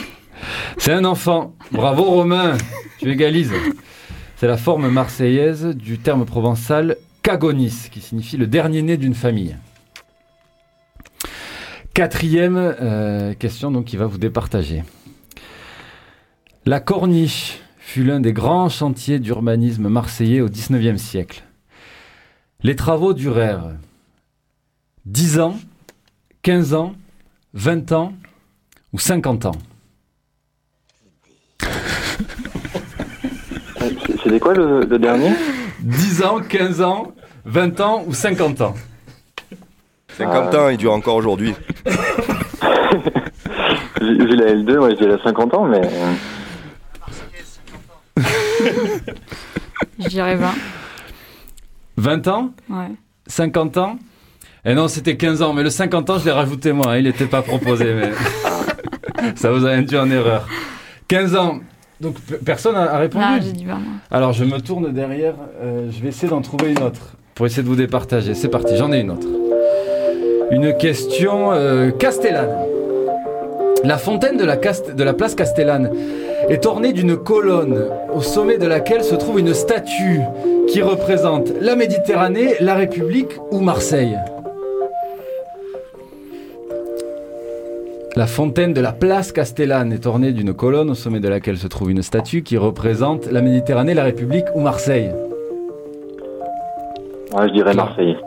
C'est 0.77 0.93
un 0.93 1.05
enfant. 1.05 1.53
Bravo 1.71 2.03
Romain, 2.03 2.57
tu 2.97 3.11
égalises. 3.11 3.53
C'est 4.35 4.47
la 4.47 4.57
forme 4.57 4.89
marseillaise 4.89 5.67
du 5.75 5.99
terme 5.99 6.25
provençal 6.25 6.97
cagonis, 7.21 7.89
qui 7.91 8.01
signifie 8.01 8.37
le 8.37 8.47
dernier 8.47 8.81
né 8.81 8.97
d'une 8.97 9.13
famille. 9.13 9.55
Quatrième 11.93 12.57
euh, 12.57 13.35
question 13.35 13.69
donc 13.69 13.85
qui 13.85 13.97
va 13.97 14.07
vous 14.07 14.17
départager. 14.17 14.83
La 16.67 16.81
corniche 16.81 17.61
fut 17.77 18.03
l'un 18.03 18.19
des 18.19 18.33
grands 18.33 18.67
chantiers 18.67 19.19
d'urbanisme 19.19 19.87
marseillais 19.87 20.41
au 20.41 20.49
XIXe 20.49 21.01
siècle. 21.01 21.43
Les 22.61 22.75
travaux 22.75 23.13
durèrent 23.13 23.69
10 25.05 25.39
ans, 25.39 25.55
15 26.41 26.73
ans, 26.73 26.91
20 27.53 27.93
ans 27.93 28.11
ou 28.91 28.99
50 28.99 29.45
ans. 29.45 29.55
C'était 34.21 34.41
quoi 34.41 34.53
le, 34.53 34.81
le 34.81 34.99
dernier? 34.99 35.31
10 35.83 36.23
ans, 36.23 36.41
15 36.41 36.81
ans, 36.81 37.13
20 37.45 37.79
ans 37.79 38.03
ou 38.05 38.13
50 38.13 38.59
ans 38.59 38.75
50 40.17 40.55
ans, 40.55 40.67
il 40.67 40.75
dure 40.75 40.91
encore 40.91 41.15
aujourd'hui. 41.15 41.55
Vu 44.01 44.15
vu 44.15 44.35
la 44.35 44.53
L2, 44.53 44.77
moi 44.77 44.89
je 44.91 44.95
dirais 44.95 45.17
50 45.23 45.53
ans, 45.55 45.65
mais 45.65 45.81
euh, 45.81 46.13
Je 49.99 50.07
dirais 50.09 50.35
20. 50.35 50.51
20 51.97 52.27
ans 52.27 52.51
Ouais. 52.69 52.91
50 53.27 53.77
ans 53.77 53.97
Eh 54.65 54.73
non, 54.73 54.87
c'était 54.87 55.15
15 55.17 55.41
ans, 55.41 55.53
mais 55.53 55.63
le 55.63 55.69
50 55.69 56.09
ans, 56.09 56.19
je 56.19 56.25
l'ai 56.25 56.31
rajouté 56.31 56.71
moi, 56.71 56.91
hein, 56.93 56.97
il 56.97 57.03
n'était 57.05 57.25
pas 57.25 57.41
proposé, 57.41 57.93
mais 57.93 58.11
ça 59.35 59.51
vous 59.51 59.65
a 59.65 59.71
induit 59.71 59.97
en 59.97 60.09
erreur. 60.11 60.47
15 61.07 61.35
ans, 61.35 61.59
donc 62.01 62.19
pe- 62.21 62.35
personne 62.35 62.75
n'a 62.75 62.93
a 62.93 62.97
répondu 62.97 63.25
j'ai 63.41 63.51
dit 63.53 63.65
20. 63.65 63.77
Alors 64.11 64.33
je 64.33 64.43
me 64.43 64.59
tourne 64.59 64.91
derrière, 64.93 65.33
euh, 65.61 65.89
je 65.91 66.01
vais 66.01 66.09
essayer 66.09 66.27
d'en 66.29 66.41
trouver 66.41 66.71
une 66.71 66.83
autre, 66.83 67.15
pour 67.33 67.45
essayer 67.45 67.63
de 67.63 67.67
vous 67.67 67.75
départager. 67.75 68.33
C'est 68.35 68.49
parti, 68.49 68.75
j'en 68.77 68.91
ai 68.91 68.99
une 68.99 69.11
autre. 69.11 69.27
Une 70.51 70.77
question 70.77 71.51
euh, 71.51 71.91
castellane. 71.91 72.55
La 73.83 73.97
fontaine 73.97 74.37
de 74.37 74.43
la, 74.45 74.57
Cast- 74.57 74.95
de 74.95 75.03
la 75.03 75.13
place 75.13 75.35
Castellane 75.35 75.91
est 76.49 76.65
ornée 76.65 76.93
d'une 76.93 77.17
colonne 77.17 77.89
au 78.13 78.21
sommet 78.21 78.57
de 78.57 78.65
laquelle 78.65 79.03
se 79.03 79.15
trouve 79.15 79.39
une 79.39 79.53
statue 79.53 80.21
qui 80.67 80.81
représente 80.81 81.51
la 81.61 81.75
Méditerranée, 81.75 82.55
la 82.59 82.75
République 82.75 83.37
ou 83.51 83.59
Marseille. 83.59 84.17
La 88.15 88.27
fontaine 88.27 88.73
de 88.73 88.81
la 88.81 88.93
place 88.93 89.31
Castellane 89.31 89.91
est 89.93 90.05
ornée 90.07 90.31
d'une 90.31 90.53
colonne 90.53 90.89
au 90.89 90.95
sommet 90.95 91.19
de 91.19 91.27
laquelle 91.27 91.57
se 91.57 91.67
trouve 91.67 91.91
une 91.91 92.01
statue 92.01 92.41
qui 92.41 92.57
représente 92.57 93.29
la 93.31 93.41
Méditerranée, 93.41 93.93
la 93.93 94.03
République 94.05 94.45
ou 94.55 94.61
Marseille. 94.61 95.11
ouais, 97.33 97.47
je 97.47 97.53
dirais 97.53 97.73
Marseille. 97.73 98.17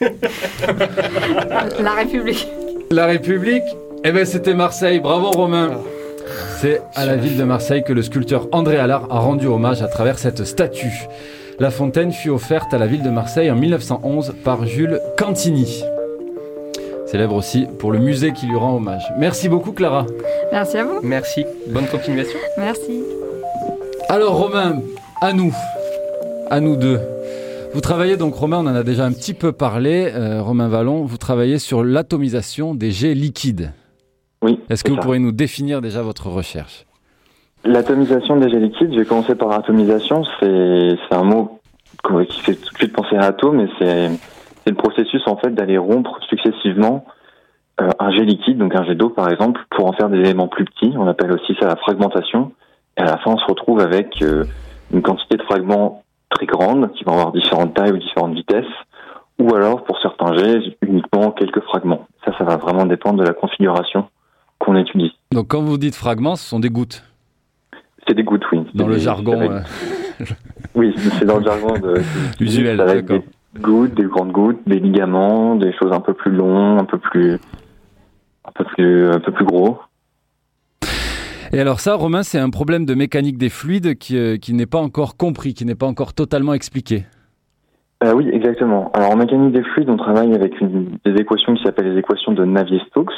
La 1.80 1.92
République. 1.92 2.46
La 2.90 3.06
République 3.06 3.64
Eh 4.06 4.12
bien, 4.12 4.26
c'était 4.26 4.52
Marseille. 4.52 5.00
Bravo, 5.00 5.30
Romain. 5.30 5.78
C'est 6.60 6.82
à 6.94 7.06
la 7.06 7.16
ville 7.16 7.38
de 7.38 7.44
Marseille 7.44 7.82
que 7.82 7.94
le 7.94 8.02
sculpteur 8.02 8.48
André 8.52 8.76
Allard 8.76 9.06
a 9.08 9.18
rendu 9.18 9.46
hommage 9.46 9.80
à 9.80 9.88
travers 9.88 10.18
cette 10.18 10.44
statue. 10.44 11.08
La 11.58 11.70
fontaine 11.70 12.12
fut 12.12 12.28
offerte 12.28 12.74
à 12.74 12.78
la 12.78 12.86
ville 12.86 13.02
de 13.02 13.08
Marseille 13.08 13.50
en 13.50 13.56
1911 13.56 14.34
par 14.44 14.66
Jules 14.66 15.00
Cantini. 15.16 15.84
Célèbre 17.06 17.34
aussi 17.34 17.66
pour 17.78 17.92
le 17.92 17.98
musée 17.98 18.34
qui 18.34 18.44
lui 18.44 18.56
rend 18.56 18.76
hommage. 18.76 19.04
Merci 19.18 19.48
beaucoup, 19.48 19.72
Clara. 19.72 20.04
Merci 20.52 20.76
à 20.76 20.84
vous. 20.84 21.00
Merci. 21.02 21.46
Bonne 21.68 21.86
continuation. 21.86 22.38
Merci. 22.58 23.02
Alors, 24.10 24.36
Romain, 24.36 24.82
à 25.22 25.32
nous. 25.32 25.54
À 26.50 26.60
nous 26.60 26.76
deux. 26.76 27.00
Vous 27.72 27.80
travaillez 27.80 28.18
donc, 28.18 28.34
Romain, 28.34 28.58
on 28.58 28.66
en 28.66 28.74
a 28.74 28.82
déjà 28.82 29.06
un 29.06 29.12
petit 29.12 29.32
peu 29.32 29.52
parlé, 29.52 30.12
euh, 30.14 30.42
Romain 30.42 30.68
Vallon, 30.68 31.04
vous 31.04 31.16
travaillez 31.16 31.58
sur 31.58 31.82
l'atomisation 31.82 32.74
des 32.74 32.90
jets 32.90 33.14
liquides. 33.14 33.72
Oui. 34.44 34.60
Est-ce 34.68 34.84
que 34.84 34.90
vous 34.90 34.96
ça. 34.96 35.02
pourriez 35.02 35.20
nous 35.20 35.32
définir 35.32 35.80
déjà 35.80 36.02
votre 36.02 36.28
recherche 36.28 36.84
L'atomisation 37.64 38.36
des 38.36 38.50
jets 38.50 38.60
liquides, 38.60 38.92
je 38.92 38.98
vais 38.98 39.06
commencer 39.06 39.34
par 39.34 39.50
atomisation. 39.52 40.22
C'est 40.38 40.98
un 41.10 41.22
mot 41.22 41.60
qui 42.28 42.40
fait 42.42 42.54
tout 42.54 42.70
de 42.70 42.76
suite 42.76 42.92
penser 42.92 43.16
à 43.16 43.22
atome, 43.22 43.56
mais 43.56 43.68
c'est 43.78 44.10
c'est 44.64 44.70
le 44.70 44.76
processus 44.76 45.22
en 45.26 45.36
fait 45.36 45.50
d'aller 45.50 45.78
rompre 45.78 46.18
successivement 46.28 47.04
euh, 47.80 47.88
un 47.98 48.10
jet 48.10 48.24
liquide, 48.24 48.58
donc 48.58 48.74
un 48.74 48.84
jet 48.84 48.94
d'eau 48.94 49.08
par 49.08 49.30
exemple, 49.30 49.60
pour 49.70 49.86
en 49.86 49.92
faire 49.92 50.10
des 50.10 50.18
éléments 50.18 50.48
plus 50.48 50.66
petits. 50.66 50.92
On 50.96 51.06
appelle 51.06 51.32
aussi 51.32 51.56
ça 51.58 51.66
la 51.66 51.76
fragmentation. 51.76 52.52
Et 52.98 53.00
à 53.00 53.06
la 53.06 53.16
fin, 53.18 53.32
on 53.32 53.38
se 53.38 53.46
retrouve 53.46 53.80
avec 53.80 54.20
euh, 54.22 54.44
une 54.92 55.00
quantité 55.00 55.36
de 55.36 55.42
fragments 55.42 56.02
très 56.28 56.46
grande 56.46 56.92
qui 56.92 57.04
vont 57.04 57.12
avoir 57.12 57.32
différentes 57.32 57.74
tailles 57.74 57.92
ou 57.92 57.98
différentes 57.98 58.34
vitesses, 58.34 58.64
ou 59.38 59.54
alors 59.54 59.84
pour 59.84 59.98
certains 60.00 60.36
jets 60.36 60.76
uniquement 60.82 61.30
quelques 61.30 61.62
fragments. 61.62 62.06
Ça, 62.24 62.32
ça 62.36 62.44
va 62.44 62.56
vraiment 62.56 62.84
dépendre 62.84 63.20
de 63.22 63.26
la 63.26 63.34
configuration 63.34 64.08
qu'on 64.64 64.76
étudie. 64.76 65.12
Donc 65.32 65.48
quand 65.48 65.62
vous 65.62 65.78
dites 65.78 65.94
fragments, 65.94 66.36
ce 66.36 66.44
sont 66.48 66.60
des 66.60 66.70
gouttes. 66.70 67.04
C'est 68.06 68.14
des 68.14 68.22
gouttes, 68.22 68.44
oui. 68.52 68.60
Dans 68.74 68.86
le 68.86 68.94
des- 68.94 69.00
jargon 69.00 69.40
euh, 69.40 69.60
Oui, 70.74 70.94
c'est 71.18 71.24
dans 71.24 71.38
le 71.38 71.44
jargon 71.44 71.78
de, 71.78 72.00
usuel, 72.40 72.76
d'accord. 72.76 73.18
des 73.18 73.60
gouttes, 73.60 73.94
des 73.94 74.04
grandes 74.04 74.32
gouttes, 74.32 74.60
des 74.66 74.78
ligaments, 74.78 75.56
des 75.56 75.72
choses 75.72 75.92
un 75.92 76.00
peu 76.00 76.12
plus 76.14 76.30
longs, 76.32 76.78
un 76.78 76.84
peu 76.84 76.98
plus, 76.98 77.34
un 78.44 78.52
peu 78.54 78.64
plus, 78.64 79.08
un 79.10 79.20
peu 79.20 79.32
plus 79.32 79.44
gros. 79.44 79.78
Et 81.52 81.60
alors 81.60 81.80
ça, 81.80 81.94
Romain, 81.94 82.22
c'est 82.24 82.38
un 82.38 82.50
problème 82.50 82.84
de 82.84 82.94
mécanique 82.94 83.38
des 83.38 83.48
fluides 83.48 83.96
qui, 83.96 84.18
euh, 84.18 84.36
qui 84.36 84.54
n'est 84.54 84.66
pas 84.66 84.80
encore 84.80 85.16
compris, 85.16 85.54
qui 85.54 85.64
n'est 85.64 85.76
pas 85.76 85.86
encore 85.86 86.12
totalement 86.12 86.52
expliqué. 86.52 87.04
Euh, 88.02 88.12
oui, 88.12 88.28
exactement. 88.32 88.90
Alors 88.92 89.12
en 89.12 89.16
mécanique 89.16 89.52
des 89.52 89.62
fluides, 89.62 89.88
on 89.88 89.96
travaille 89.96 90.34
avec 90.34 90.60
une, 90.60 90.98
des 91.04 91.12
équations 91.12 91.54
qui 91.54 91.62
s'appellent 91.62 91.92
les 91.92 91.98
équations 91.98 92.32
de 92.32 92.44
Navier-Stokes. 92.44 93.12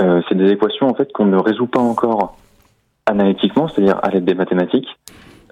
Euh, 0.00 0.22
c'est 0.28 0.34
des 0.34 0.50
équations 0.50 0.88
en 0.88 0.94
fait 0.94 1.12
qu'on 1.12 1.26
ne 1.26 1.38
résout 1.38 1.66
pas 1.66 1.80
encore 1.80 2.36
analytiquement, 3.06 3.68
c'est-à-dire 3.68 3.98
à 4.02 4.10
l'aide 4.10 4.24
des 4.24 4.34
mathématiques. 4.34 4.88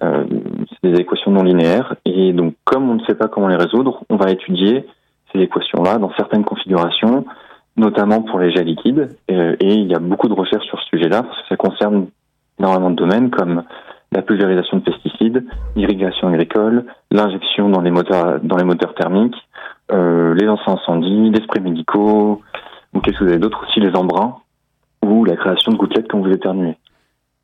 Euh, 0.01 0.23
c'est 0.69 0.91
des 0.91 1.01
équations 1.01 1.31
non 1.31 1.43
linéaires 1.43 1.95
et 2.05 2.31
donc 2.31 2.55
comme 2.63 2.89
on 2.89 2.95
ne 2.95 3.03
sait 3.03 3.15
pas 3.15 3.27
comment 3.27 3.47
les 3.47 3.57
résoudre, 3.57 4.01
on 4.09 4.15
va 4.15 4.31
étudier 4.31 4.85
ces 5.33 5.41
équations-là 5.41 5.97
dans 5.97 6.11
certaines 6.15 6.45
configurations, 6.45 7.25
notamment 7.75 8.21
pour 8.21 8.39
les 8.39 8.51
jets 8.51 8.63
liquides. 8.63 9.15
Euh, 9.29 9.55
et 9.59 9.73
il 9.73 9.87
y 9.87 9.95
a 9.95 9.99
beaucoup 9.99 10.29
de 10.29 10.33
recherches 10.33 10.65
sur 10.67 10.79
ce 10.79 10.87
sujet-là 10.87 11.23
parce 11.23 11.41
que 11.41 11.47
ça 11.49 11.57
concerne 11.57 12.07
énormément 12.59 12.91
de 12.91 12.95
domaines 12.95 13.29
comme 13.29 13.63
la 14.11 14.21
pulvérisation 14.21 14.77
de 14.77 14.83
pesticides, 14.83 15.45
l'irrigation 15.75 16.29
agricole, 16.29 16.85
l'injection 17.11 17.69
dans 17.69 17.81
les 17.81 17.91
moteurs 17.91 18.39
dans 18.41 18.55
les 18.55 18.63
moteurs 18.63 18.95
thermiques, 18.95 19.35
euh, 19.91 20.33
les 20.33 20.47
anti-incendies, 20.47 21.29
les 21.29 21.43
sprays 21.43 21.59
médicaux, 21.59 22.41
ou 22.93 22.99
qu'est-ce 22.99 23.17
que 23.19 23.23
vous 23.23 23.29
avez 23.29 23.39
d'autre 23.39 23.63
aussi, 23.67 23.79
les 23.79 23.95
embruns, 23.95 24.37
ou 25.05 25.25
la 25.25 25.35
création 25.35 25.71
de 25.71 25.77
gouttelettes 25.77 26.07
quand 26.09 26.19
vous 26.21 26.31
éternuez? 26.31 26.75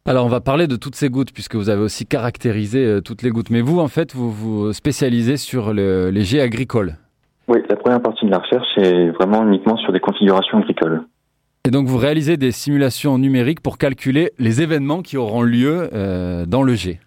Alors 0.07 0.25
on 0.25 0.29
va 0.29 0.41
parler 0.41 0.67
de 0.67 0.75
toutes 0.75 0.95
ces 0.95 1.09
gouttes, 1.09 1.31
puisque 1.33 1.55
vous 1.55 1.69
avez 1.69 1.81
aussi 1.81 2.05
caractérisé 2.05 2.85
euh, 2.85 3.01
toutes 3.01 3.23
les 3.23 3.31
gouttes. 3.31 3.49
Mais 3.49 3.61
vous, 3.61 3.79
en 3.79 3.87
fait, 3.87 4.13
vous 4.13 4.29
vous 4.29 4.71
spécialisez 4.71 5.37
sur 5.37 5.73
le- 5.73 6.11
les 6.11 6.21
jets 6.21 6.41
agricoles. 6.41 6.95
Oui, 7.47 7.59
la 7.69 7.75
première 7.75 8.01
partie 8.01 8.25
de 8.25 8.31
la 8.31 8.37
recherche 8.39 8.67
est 8.77 9.09
vraiment 9.09 9.45
uniquement 9.47 9.77
sur 9.77 9.91
des 9.91 9.99
configurations 9.99 10.59
agricoles. 10.59 11.01
Et 11.67 11.71
donc 11.71 11.87
vous 11.87 11.97
réalisez 11.97 12.37
des 12.37 12.51
simulations 12.51 13.17
numériques 13.17 13.61
pour 13.61 13.79
calculer 13.79 14.31
les 14.37 14.61
événements 14.61 15.01
qui 15.01 15.17
auront 15.17 15.41
lieu 15.41 15.89
euh, 15.93 16.45
dans 16.45 16.61
le 16.61 16.75
jet. 16.75 16.99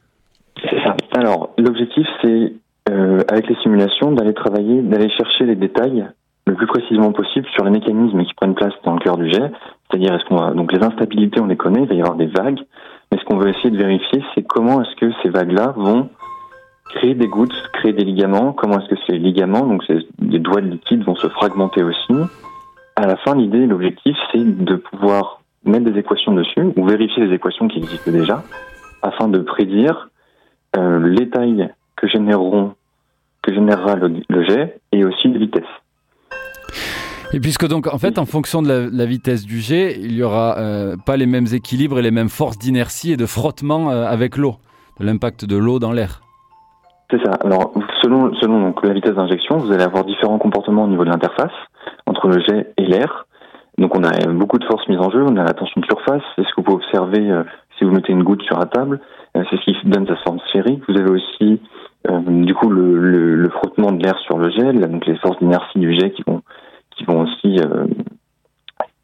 C'est 0.68 0.82
ça. 0.82 0.97
Alors, 1.16 1.51
l'objectif, 1.57 2.07
c'est, 2.22 2.53
euh, 2.91 3.20
avec 3.28 3.49
les 3.49 3.55
simulations, 3.62 4.11
d'aller 4.11 4.34
travailler, 4.34 4.82
d'aller 4.82 5.09
chercher 5.11 5.45
les 5.45 5.55
détails 5.55 6.05
le 6.49 6.55
plus 6.55 6.66
précisément 6.66 7.12
possible 7.12 7.46
sur 7.55 7.64
les 7.64 7.70
mécanismes 7.70 8.24
qui 8.24 8.34
prennent 8.34 8.55
place 8.55 8.72
dans 8.84 8.94
le 8.94 9.01
cœur 9.01 9.16
du 9.16 9.30
jet. 9.30 9.51
C'est-à-dire, 9.90 10.14
est-ce 10.14 10.24
qu'on 10.24 10.55
donc 10.55 10.72
les 10.72 10.82
instabilités, 10.82 11.40
on 11.40 11.46
les 11.46 11.57
connaît, 11.57 11.82
il 11.82 11.88
va 11.88 11.94
y 11.94 12.01
avoir 12.01 12.16
des 12.16 12.26
vagues. 12.26 12.61
Mais 13.11 13.18
ce 13.18 13.24
qu'on 13.24 13.36
veut 13.36 13.49
essayer 13.49 13.70
de 13.70 13.76
vérifier, 13.76 14.22
c'est 14.34 14.42
comment 14.42 14.82
est-ce 14.82 14.96
que 14.96 15.12
ces 15.22 15.30
vagues-là 15.30 15.74
vont 15.76 16.09
créer 16.90 17.14
des 17.14 17.28
gouttes, 17.28 17.55
créer 17.74 17.92
des 17.92 18.05
ligaments, 18.05 18.53
comment 18.53 18.80
est-ce 18.80 18.88
que 18.88 19.01
ces 19.07 19.18
ligaments, 19.18 19.66
donc 19.66 19.84
ces, 19.84 19.99
des 20.18 20.38
doigts 20.38 20.61
de 20.61 20.68
liquide, 20.68 21.05
vont 21.05 21.16
se 21.16 21.28
fragmenter 21.28 21.82
aussi. 21.82 22.14
À 22.96 23.07
la 23.07 23.16
fin, 23.16 23.34
l'idée, 23.34 23.66
l'objectif, 23.66 24.16
c'est 24.32 24.64
de 24.64 24.76
pouvoir 24.76 25.42
mettre 25.64 25.84
des 25.84 25.99
équations 25.99 26.32
dessus, 26.32 26.72
ou 26.76 26.86
vérifier 26.86 27.26
les 27.26 27.34
équations 27.34 27.68
qui 27.68 27.78
existent 27.78 28.11
déjà, 28.11 28.42
afin 29.03 29.28
de 29.28 29.38
prédire 29.38 30.09
euh, 30.76 30.99
les 31.09 31.28
tailles 31.28 31.68
que 31.96 32.07
généreront 32.09 32.74
que 33.42 33.55
générera 33.55 33.94
le, 33.94 34.12
le 34.28 34.44
jet 34.44 34.80
et 34.92 35.05
aussi 35.05 35.28
les 35.28 35.38
vitesses. 35.38 35.64
Et 37.35 37.41
puisque 37.41 37.68
donc, 37.68 37.93
en 37.93 37.99
fait, 37.99 38.18
en 38.18 38.24
fonction 38.24 38.62
de 38.62 38.89
la, 38.91 39.05
vitesse 39.05 39.45
du 39.45 39.59
jet, 39.59 39.99
il 40.01 40.14
n'y 40.14 40.22
aura 40.22 40.57
euh, 40.57 40.97
pas 40.97 41.18
les 41.18 41.26
mêmes 41.26 41.47
équilibres 41.53 41.99
et 41.99 42.03
les 42.03 42.11
mêmes 42.11 42.31
forces 42.31 42.57
d'inertie 42.57 43.12
et 43.12 43.16
de 43.18 43.26
frottement 43.26 43.91
euh, 43.91 44.07
avec 44.07 44.39
l'eau, 44.39 44.55
de 44.99 45.05
l'impact 45.05 45.45
de 45.45 45.59
l'eau 45.59 45.79
dans 45.79 45.93
l'air. 45.93 46.22
C'est 47.11 47.22
ça. 47.22 47.33
Alors, 47.45 47.72
selon, 48.03 48.33
selon 48.41 48.62
donc, 48.62 48.83
la 48.83 48.95
vitesse 48.95 49.14
d'injection, 49.14 49.59
vous 49.59 49.70
allez 49.72 49.83
avoir 49.83 50.05
différents 50.05 50.39
comportements 50.39 50.85
au 50.85 50.89
niveau 50.89 51.05
de 51.05 51.11
l'interface 51.11 51.53
entre 52.07 52.29
le 52.29 52.41
jet 52.41 52.72
et 52.79 52.87
l'air. 52.87 53.26
Donc, 53.76 53.95
on 53.95 54.05
a 54.05 54.26
beaucoup 54.33 54.59
de 54.59 54.64
forces 54.64 54.89
mises 54.89 55.01
en 55.01 55.11
jeu. 55.11 55.22
On 55.22 55.37
a 55.37 55.45
la 55.45 55.53
tension 55.53 55.83
de 55.83 55.87
surface. 55.87 56.24
Et 56.39 56.43
ce 56.45 56.49
que 56.49 56.55
vous 56.57 56.62
pouvez 56.62 56.76
observer, 56.76 57.31
euh, 57.31 57.45
si 57.76 57.85
vous 57.85 57.91
mettez 57.91 58.12
une 58.12 58.22
goutte 58.22 58.43
sur 58.43 58.59
la 58.59 58.66
table, 58.66 59.01
c'est 59.35 59.57
ce 59.57 59.64
qui 59.64 59.76
donne 59.85 60.07
sa 60.07 60.16
forme 60.16 60.41
sphérique. 60.49 60.83
Vous 60.89 60.99
avez 60.99 61.11
aussi 61.11 61.61
du 62.26 62.55
coup 62.55 62.70
le, 62.70 62.99
le, 62.99 63.35
le 63.37 63.51
frottement 63.51 63.93
de 63.93 64.03
l'air 64.03 64.18
sur 64.20 64.39
le 64.39 64.51
gel, 64.51 64.81
donc 64.81 65.05
les 65.07 65.16
forces 65.18 65.39
d'inertie 65.39 65.79
du 65.79 65.95
jet 65.95 66.11
qui 66.11 66.22
vont 66.26 66.43
qui 66.99 67.05
vont 67.05 67.22
aussi 67.22 67.59
euh, 67.61 67.86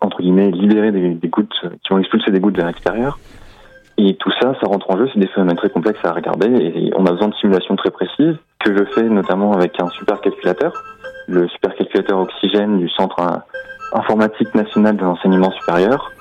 entre 0.01 0.21
guillemets 0.21 0.51
libérer 0.51 0.93
des, 0.93 1.29
gouttes, 1.29 1.55
qui 1.83 1.89
vont 1.91 1.99
expulser 1.99 2.31
des 2.31 2.41
gouttes 2.41 2.57
vers 2.57 2.67
l'extérieur. 2.67 3.19
Et 3.97 4.17
tout 4.17 4.31
ça, 4.41 4.55
ça 4.61 4.67
rentre 4.67 4.91
en 4.91 4.99
jeu. 4.99 5.09
C'est 5.13 5.21
des 5.21 5.29
phénomènes 5.29 5.57
très 5.57 5.71
complexes 5.71 6.05
à 6.05 6.13
regarder 6.13 6.49
et 6.49 6.91
on 6.97 7.07
a 7.07 7.13
besoin 7.13 7.29
de 7.29 7.35
simulations 7.37 7.77
très 7.77 7.91
précises 7.91 8.37
que 8.59 8.77
je 8.77 8.85
fais 8.93 9.05
notamment 9.05 9.53
avec 9.53 9.81
un 9.81 9.89
supercalculateur, 9.91 10.73
le 11.29 11.49
supercalculateur 11.49 12.19
oxygène 12.19 12.79
du 12.79 12.89
Centre 12.91 13.45
informatique 13.93 14.55
national 14.55 14.97
de 14.97 15.03
l'enseignement 15.03 15.53
supérieur, 15.53 16.13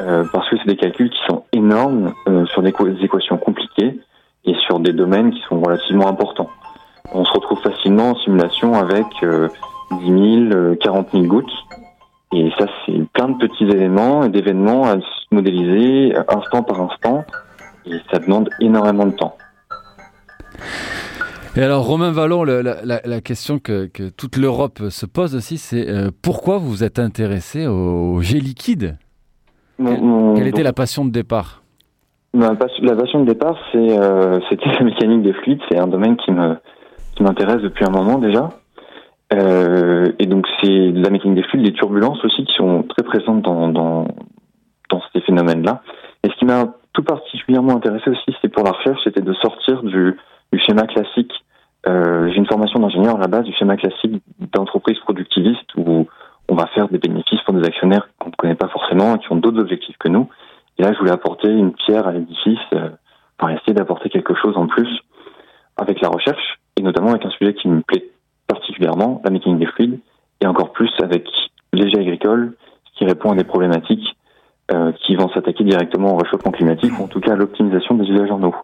euh, 0.00 0.24
parce 0.32 0.48
que 0.50 0.56
c'est 0.58 0.68
des 0.68 0.76
calculs 0.76 1.10
qui 1.10 1.20
sont 1.26 1.44
énormes 1.52 2.12
euh, 2.28 2.44
sur 2.46 2.62
des, 2.62 2.74
équations 3.02 3.38
compliquées 3.38 3.98
et 4.44 4.54
sur 4.66 4.78
des 4.78 4.92
domaines 4.92 5.32
qui 5.32 5.40
sont 5.48 5.60
relativement 5.60 6.08
importants. 6.08 6.50
On 7.12 7.24
se 7.24 7.32
retrouve 7.32 7.60
facilement 7.60 8.10
en 8.10 8.14
simulation 8.16 8.74
avec 8.74 9.06
euh, 9.22 9.48
10 9.90 10.50
000, 10.50 10.76
40 10.76 11.08
000 11.12 11.24
gouttes. 11.24 11.52
Et 12.32 12.50
ça, 12.58 12.66
c'est 12.84 13.00
plein 13.12 13.28
de 13.28 13.38
petits 13.38 13.64
éléments 13.64 14.24
et 14.24 14.28
d'événements 14.28 14.86
à 14.86 14.96
modéliser 15.30 16.14
instant 16.28 16.62
par 16.62 16.80
instant. 16.80 17.24
Et 17.86 17.96
ça 18.12 18.18
demande 18.18 18.50
énormément 18.60 19.06
de 19.06 19.12
temps. 19.12 19.36
Et 21.56 21.62
alors, 21.62 21.86
Romain 21.86 22.12
Vallon, 22.12 22.44
la, 22.44 22.62
la, 22.62 23.00
la 23.04 23.20
question 23.20 23.58
que, 23.58 23.86
que 23.86 24.10
toute 24.10 24.36
l'Europe 24.36 24.90
se 24.90 25.06
pose 25.06 25.34
aussi, 25.34 25.58
c'est 25.58 25.88
euh, 25.88 26.10
pourquoi 26.22 26.58
vous 26.58 26.68
vous 26.68 26.84
êtes 26.84 26.98
intéressé 26.98 27.66
au, 27.66 28.14
au 28.14 28.20
jet 28.20 28.38
liquide? 28.38 28.96
Mon, 29.78 30.00
mon, 30.00 30.34
Quelle 30.34 30.46
était 30.46 30.62
la 30.62 30.72
passion 30.72 31.04
de 31.04 31.10
départ? 31.10 31.62
Ma, 32.34 32.48
La 32.82 32.94
passion 32.94 33.20
de 33.20 33.24
départ, 33.24 33.56
c'est 33.72 33.98
euh, 33.98 34.38
c'était 34.48 34.70
la 34.78 34.84
mécanique 34.84 35.22
des 35.22 35.32
fluides. 35.32 35.60
C'est 35.68 35.78
un 35.78 35.86
domaine 35.86 36.16
qui 36.16 36.30
me 36.30 36.56
qui 37.16 37.22
m'intéresse 37.24 37.62
depuis 37.62 37.84
un 37.84 37.90
moment 37.90 38.18
déjà. 38.18 38.50
Euh, 39.32 40.06
et 40.18 40.26
donc, 40.26 40.46
c'est 40.60 40.90
la 40.92 41.10
mécanique 41.10 41.36
des 41.36 41.42
fluides, 41.42 41.66
les 41.66 41.72
turbulences 41.72 42.24
aussi 42.24 42.44
qui 42.44 42.54
sont 42.54 42.82
très 42.84 43.02
présentes 43.02 43.42
dans, 43.42 43.68
dans, 43.68 44.08
dans 44.88 45.02
ces 45.12 45.20
phénomènes-là. 45.20 45.82
Et 46.24 46.28
ce 46.30 46.34
qui 46.36 46.44
m'a 46.44 46.74
tout 46.92 47.02
particulièrement 47.02 47.76
intéressé 47.76 48.10
aussi, 48.10 48.36
c'est 48.40 48.48
pour 48.48 48.64
la 48.64 48.72
recherche, 48.72 49.00
c'était 49.04 49.20
de 49.20 49.32
sortir 49.34 49.82
du, 49.82 50.16
du 50.52 50.58
schéma 50.58 50.82
classique. 50.86 51.32
Euh, 51.86 52.28
J'ai 52.30 52.36
une 52.36 52.46
formation 52.46 52.80
d'ingénieur 52.80 53.16
à 53.16 53.20
la 53.20 53.28
base 53.28 53.44
du 53.44 53.52
schéma 53.52 53.76
classique 53.76 54.22
d'entreprise 54.52 54.98
productiviste 55.00 55.74
où 55.76 56.08
on 56.48 56.54
va 56.54 56.66
faire 56.68 56.88
des 56.88 56.98
bénéfices 56.98 57.40
pour 57.42 57.54
des 57.54 57.66
actionnaires 57.66 58.08
qu'on 58.18 58.30
ne 58.30 58.34
connaît 58.34 58.54
pas 58.54 58.68
forcément 58.68 59.14
et 59.14 59.18
qui 59.18 59.30
ont 59.30 59.36
d'autres 59.36 59.60
objectifs 59.60 59.96
que 59.98 60.08
nous. 60.08 60.28
Et 60.78 60.82
là, 60.82 60.92
je 60.92 60.98
voulais 60.98 61.12
apporter 61.12 61.48
une 61.48 61.72
pierre 61.72 62.08
à 62.08 62.12
l'édifice, 62.12 62.58
euh, 62.72 62.88
pour 63.36 63.50
essayer 63.50 63.74
d'apporter 63.74 64.08
quelque 64.08 64.34
chose 64.34 64.56
en 64.56 64.66
plus 64.66 64.88
avec 65.76 66.00
la 66.00 66.08
recherche 66.08 66.58
et 66.76 66.82
notamment 66.82 67.10
avec 67.10 67.24
un 67.24 67.30
sujet 67.30 67.54
qui 67.54 67.68
me 67.68 67.82
plaît 67.82 68.04
particulièrement, 68.48 69.20
la 69.24 69.30
mécanique 69.30 69.60
des 69.60 69.66
fluides, 69.66 70.00
et 70.40 70.46
encore 70.46 70.72
plus 70.72 70.90
avec 71.02 71.28
les 71.72 71.88
jets 71.88 72.00
agricoles, 72.00 72.56
qui 72.96 73.04
répond 73.04 73.30
à 73.30 73.36
des 73.36 73.44
problématiques 73.44 74.16
euh, 74.72 74.92
qui 75.06 75.14
vont 75.14 75.28
s'attaquer 75.30 75.64
directement 75.64 76.14
au 76.14 76.16
réchauffement 76.16 76.50
climatique, 76.50 76.98
ou 76.98 77.04
en 77.04 77.08
tout 77.08 77.20
cas 77.20 77.32
à 77.32 77.36
l'optimisation 77.36 77.94
des 77.94 78.04
usages 78.04 78.30
en 78.30 78.42
eau. 78.42 78.54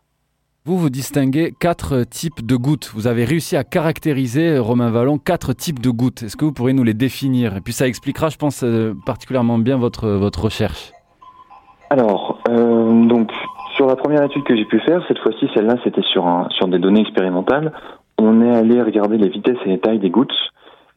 Vous, 0.67 0.79
vous 0.79 0.89
distinguez 0.89 1.53
quatre 1.61 2.05
types 2.05 2.45
de 2.45 2.57
gouttes. 2.57 2.91
Vous 2.95 3.07
avez 3.07 3.27
réussi 3.27 3.55
à 3.55 3.65
caractériser, 3.65 4.59
Romain 4.59 4.91
Vallon, 4.91 5.19
quatre 5.19 5.53
types 5.53 5.79
de 5.79 5.91
gouttes. 5.91 6.23
Est-ce 6.23 6.39
que 6.39 6.47
vous 6.47 6.53
pourriez 6.53 6.75
nous 6.75 6.85
les 6.85 6.95
définir? 6.95 7.55
Et 7.55 7.61
puis 7.61 7.75
ça 7.75 7.87
expliquera, 7.87 8.31
je 8.31 8.39
pense, 8.39 8.63
euh, 8.65 8.95
particulièrement 9.05 9.59
bien 9.59 9.77
votre, 9.77 10.09
votre 10.09 10.45
recherche. 10.45 10.93
Alors, 11.91 12.41
euh, 12.49 13.07
donc, 13.07 13.31
sur 13.77 13.87
la 13.87 13.95
première 13.95 14.23
étude 14.23 14.43
que 14.45 14.57
j'ai 14.57 14.65
pu 14.65 14.81
faire, 14.81 15.05
cette 15.07 15.19
fois-ci, 15.19 15.51
celle-là, 15.55 15.77
c'était 15.85 16.03
sur, 16.03 16.27
un, 16.27 16.49
sur 16.51 16.67
des 16.67 16.79
données 16.79 17.03
expérimentales. 17.03 17.73
On 18.19 18.41
est 18.43 18.57
allé 18.57 18.81
regarder 18.83 19.19
les 19.19 19.29
vitesses 19.29 19.59
et 19.67 19.71
les 19.71 19.81
tailles 19.81 19.99
des 19.99 20.11
gouttes. 20.11 20.35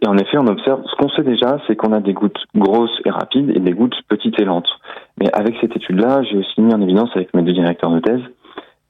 Et 0.04 0.08
en 0.08 0.18
effet, 0.18 0.38
on 0.38 0.46
observe, 0.46 0.84
ce 0.86 0.96
qu'on 0.96 1.10
sait 1.10 1.24
déjà, 1.24 1.60
c'est 1.66 1.76
qu'on 1.76 1.92
a 1.92 2.00
des 2.00 2.14
gouttes 2.14 2.38
grosses 2.56 3.02
et 3.06 3.10
rapides 3.10 3.52
et 3.56 3.60
des 3.60 3.74
gouttes 3.74 3.96
petites 4.08 4.40
et 4.40 4.46
lentes. 4.46 4.70
Mais 5.20 5.34
avec 5.34 5.56
cette 5.60 5.76
étude-là, 5.76 6.22
j'ai 6.24 6.38
aussi 6.38 6.62
mis 6.62 6.74
en 6.74 6.82
évidence 6.82 7.10
avec 7.16 7.34
mes 7.34 7.42
deux 7.42 7.54
directeurs 7.54 7.92
de 7.92 8.00
thèse 8.00 8.22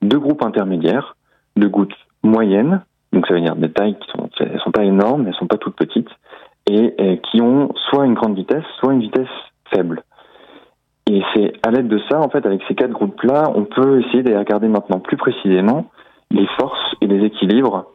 deux 0.02 0.20
groupes 0.20 0.44
intermédiaires 0.44 1.16
de 1.56 1.68
gouttes 1.68 1.96
moyennes, 2.24 2.82
donc 3.14 3.26
ça 3.28 3.34
veut 3.34 3.42
dire 3.42 3.56
des 3.56 3.72
tailles 3.72 3.98
qui 4.00 4.12
sont, 4.12 4.30
elles 4.40 4.60
sont 4.64 4.72
pas 4.72 4.84
énormes, 4.84 5.28
elles 5.28 5.36
sont 5.36 5.48
pas 5.48 5.58
toutes 5.58 5.76
petites, 5.76 6.10
et, 6.70 6.94
et 6.98 7.20
qui 7.20 7.42
ont 7.42 7.74
soit 7.90 8.06
une 8.06 8.14
grande 8.14 8.36
vitesse, 8.36 8.64
soit 8.80 8.94
une 8.94 9.02
vitesse 9.02 9.28
faible. 9.74 10.04
Et 11.10 11.22
c'est 11.34 11.54
à 11.66 11.72
l'aide 11.72 11.88
de 11.88 12.02
ça, 12.10 12.20
en 12.20 12.30
fait, 12.30 12.46
avec 12.46 12.62
ces 12.68 12.76
quatre 12.76 12.92
groupes-là, 12.92 13.52
on 13.56 13.64
peut 13.64 14.02
essayer 14.02 14.24
de 14.24 14.36
regarder 14.36 14.68
maintenant 14.68 15.00
plus 15.00 15.18
précisément 15.18 15.86
les 16.32 16.46
forces 16.60 16.96
et 17.02 17.08
les 17.08 17.26
équilibres 17.26 17.86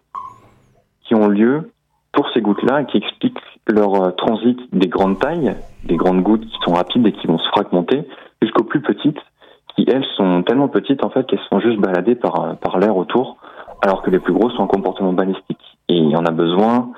qui 1.05 1.15
ont 1.15 1.29
lieu 1.29 1.73
pour 2.13 2.29
ces 2.35 2.41
gouttes-là 2.41 2.83
et 2.83 2.87
qui 2.87 2.99
expliquent 2.99 3.39
leur 3.67 4.15
transit 4.17 4.59
des 4.73 4.89
grandes 4.89 5.19
tailles, 5.19 5.57
des 5.85 5.97
grandes 5.97 6.23
gouttes 6.23 6.45
qui 6.47 6.59
sont 6.65 6.73
rapides 6.73 7.07
et 7.07 7.13
qui 7.13 7.27
vont 7.27 7.39
se 7.39 7.49
fragmenter, 7.49 8.07
jusqu'aux 8.41 8.65
plus 8.65 8.81
petites 8.81 9.19
qui, 9.77 9.87
elles, 9.89 10.05
sont 10.17 10.43
tellement 10.43 10.69
petites 10.69 11.05
en 11.05 11.11
fait 11.11 11.27
qu'elles 11.27 11.41
sont 11.49 11.61
juste 11.61 11.81
baladées 11.81 12.15
par, 12.15 12.57
par 12.59 12.79
l'air 12.79 12.97
autour, 12.97 13.39
alors 13.83 14.03
que 14.03 14.11
les 14.11 14.19
plus 14.19 14.33
grosses 14.33 14.55
sont 14.55 14.63
en 14.63 14.67
comportement 14.67 15.13
balistique. 15.13 15.59
Et 15.89 16.01
on 16.15 16.25
a 16.25 16.31
besoin 16.31 16.91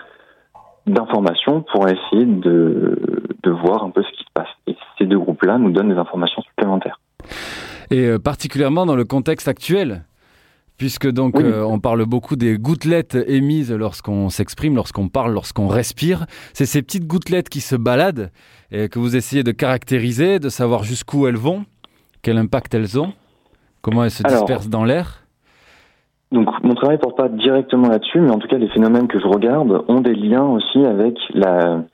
d'informations 0.86 1.62
pour 1.72 1.88
essayer 1.88 2.26
de, 2.26 2.98
de 3.42 3.50
voir 3.50 3.84
un 3.84 3.90
peu 3.90 4.02
ce 4.02 4.10
qui 4.10 4.24
se 4.24 4.30
passe. 4.34 4.48
Et 4.66 4.76
ces 4.98 5.06
deux 5.06 5.18
groupes-là 5.18 5.58
nous 5.58 5.70
donnent 5.70 5.90
des 5.90 5.98
informations 5.98 6.42
supplémentaires. 6.42 7.00
Et 7.90 8.06
euh, 8.06 8.18
particulièrement 8.18 8.86
dans 8.86 8.96
le 8.96 9.04
contexte 9.04 9.48
actuel 9.48 10.04
puisque 10.78 11.10
donc 11.10 11.34
oui. 11.36 11.44
euh, 11.44 11.64
on 11.64 11.78
parle 11.78 12.04
beaucoup 12.04 12.36
des 12.36 12.58
gouttelettes 12.58 13.16
émises 13.26 13.72
lorsqu'on 13.72 14.28
s'exprime, 14.28 14.74
lorsqu'on 14.74 15.08
parle, 15.08 15.32
lorsqu'on 15.32 15.68
respire. 15.68 16.26
C'est 16.52 16.66
ces 16.66 16.82
petites 16.82 17.06
gouttelettes 17.06 17.48
qui 17.48 17.60
se 17.60 17.76
baladent 17.76 18.30
et 18.70 18.88
que 18.88 18.98
vous 18.98 19.16
essayez 19.16 19.42
de 19.42 19.52
caractériser, 19.52 20.38
de 20.38 20.48
savoir 20.48 20.82
jusqu'où 20.84 21.26
elles 21.26 21.36
vont, 21.36 21.64
quel 22.22 22.38
impact 22.38 22.74
elles 22.74 22.98
ont, 22.98 23.12
comment 23.82 24.04
elles 24.04 24.10
se 24.10 24.22
dispersent 24.22 24.68
dans 24.68 24.84
l'air. 24.84 25.20
Donc 26.32 26.48
mon 26.64 26.74
travail 26.74 26.98
porte 26.98 27.16
pas 27.16 27.28
directement 27.28 27.88
là-dessus, 27.88 28.20
mais 28.20 28.30
en 28.30 28.38
tout 28.38 28.48
cas 28.48 28.58
les 28.58 28.68
phénomènes 28.68 29.06
que 29.06 29.20
je 29.20 29.26
regarde 29.26 29.84
ont 29.86 30.00
des 30.00 30.14
liens 30.14 30.42
aussi 30.44 30.84
avec 30.84 31.16
la, 31.32 31.84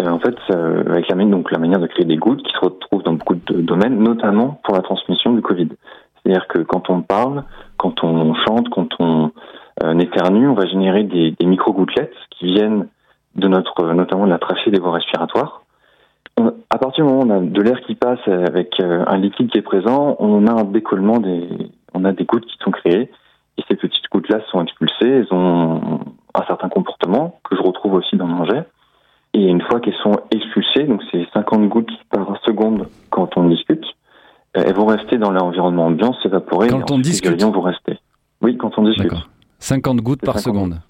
euh, 0.00 0.08
en 0.08 0.18
fait, 0.18 0.34
euh, 0.50 0.82
avec 0.90 1.08
la, 1.08 1.24
donc 1.24 1.52
la 1.52 1.58
manière 1.58 1.78
de 1.78 1.86
créer 1.86 2.04
des 2.04 2.16
gouttes 2.16 2.42
qui 2.42 2.52
se 2.52 2.58
retrouvent 2.58 3.04
dans 3.04 3.12
beaucoup 3.12 3.36
de 3.36 3.60
domaines, 3.60 3.98
notamment 3.98 4.60
pour 4.64 4.74
la 4.74 4.82
transmission 4.82 5.32
du 5.32 5.42
Covid. 5.42 5.68
C'est-à-dire 6.16 6.48
que 6.48 6.58
quand 6.60 6.90
on 6.90 7.02
parle, 7.02 7.44
quand 7.76 8.02
on 8.04 8.34
chante, 8.34 8.68
quand 8.70 8.88
on 8.98 9.32
euh, 9.82 9.98
éternue, 9.98 10.48
on 10.48 10.54
va 10.54 10.66
générer 10.66 11.04
des, 11.04 11.32
des 11.32 11.46
micro-gouttelettes 11.46 12.14
qui 12.30 12.46
viennent 12.46 12.88
de 13.34 13.48
notre, 13.48 13.92
notamment 13.92 14.26
de 14.26 14.30
la 14.30 14.38
trachée 14.38 14.70
des 14.70 14.78
voies 14.78 14.92
respiratoires. 14.92 15.62
À 16.70 16.78
partir 16.78 17.04
du 17.04 17.10
moment 17.10 17.24
où 17.24 17.26
on 17.26 17.30
a 17.30 17.40
de 17.40 17.62
l'air 17.62 17.80
qui 17.82 17.94
passe 17.94 18.26
avec 18.26 18.80
euh, 18.80 19.04
un 19.06 19.16
liquide 19.18 19.50
qui 19.50 19.58
est 19.58 19.62
présent, 19.62 20.16
on 20.18 20.46
a 20.46 20.52
un 20.52 20.64
décollement 20.64 21.18
des, 21.18 21.48
on 21.92 22.04
a 22.04 22.12
des 22.12 22.24
gouttes 22.24 22.46
qui 22.46 22.56
sont 22.62 22.70
créées 22.70 23.10
et 23.56 23.62
ces 23.68 23.76
petites 23.76 24.08
gouttes-là 24.10 24.40
sont 24.50 24.62
expulsées, 24.62 25.08
elles 25.08 25.32
ont 25.32 26.00
un 26.34 26.44
certain 26.46 26.68
comportement 26.68 27.38
que 27.48 27.56
je 27.56 27.62
retrouve 27.62 27.94
aussi 27.94 28.16
dans 28.16 28.26
mon 28.26 28.44
jet. 28.44 28.66
Et 29.32 29.44
une 29.44 29.62
fois 29.62 29.80
qu'elles 29.80 29.96
sont 30.02 30.16
expulsées, 30.30 30.84
donc 30.84 31.02
c'est 31.10 31.26
50 31.34 31.68
gouttes 31.68 31.92
par 32.10 32.36
seconde 32.44 32.88
quand 33.10 33.36
on 33.36 33.48
discute, 33.48 33.84
elles 34.54 34.74
vont 34.74 34.86
rester 34.86 35.18
dans 35.18 35.32
l'environnement 35.32 35.86
ambiant, 35.86 36.14
s'évaporer. 36.22 36.68
Quand 36.68 36.90
on 36.90 36.98
discute 36.98 37.42
Les 37.42 37.50
vont 37.50 37.60
rester. 37.60 37.98
Oui, 38.40 38.56
quand 38.56 38.78
on 38.78 38.84
discute. 38.84 39.12
50 39.58 39.98
gouttes 39.98 40.24
par 40.24 40.38
50. 40.38 40.54
seconde. 40.54 40.80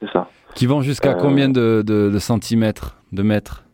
C'est 0.00 0.10
ça. 0.12 0.28
Qui 0.54 0.66
vont 0.66 0.82
jusqu'à 0.82 1.12
euh... 1.12 1.18
combien 1.20 1.48
de, 1.48 1.82
de, 1.86 2.10
de, 2.10 2.18
centimètres, 2.18 2.96
de 3.12 3.22
mètres 3.22 3.64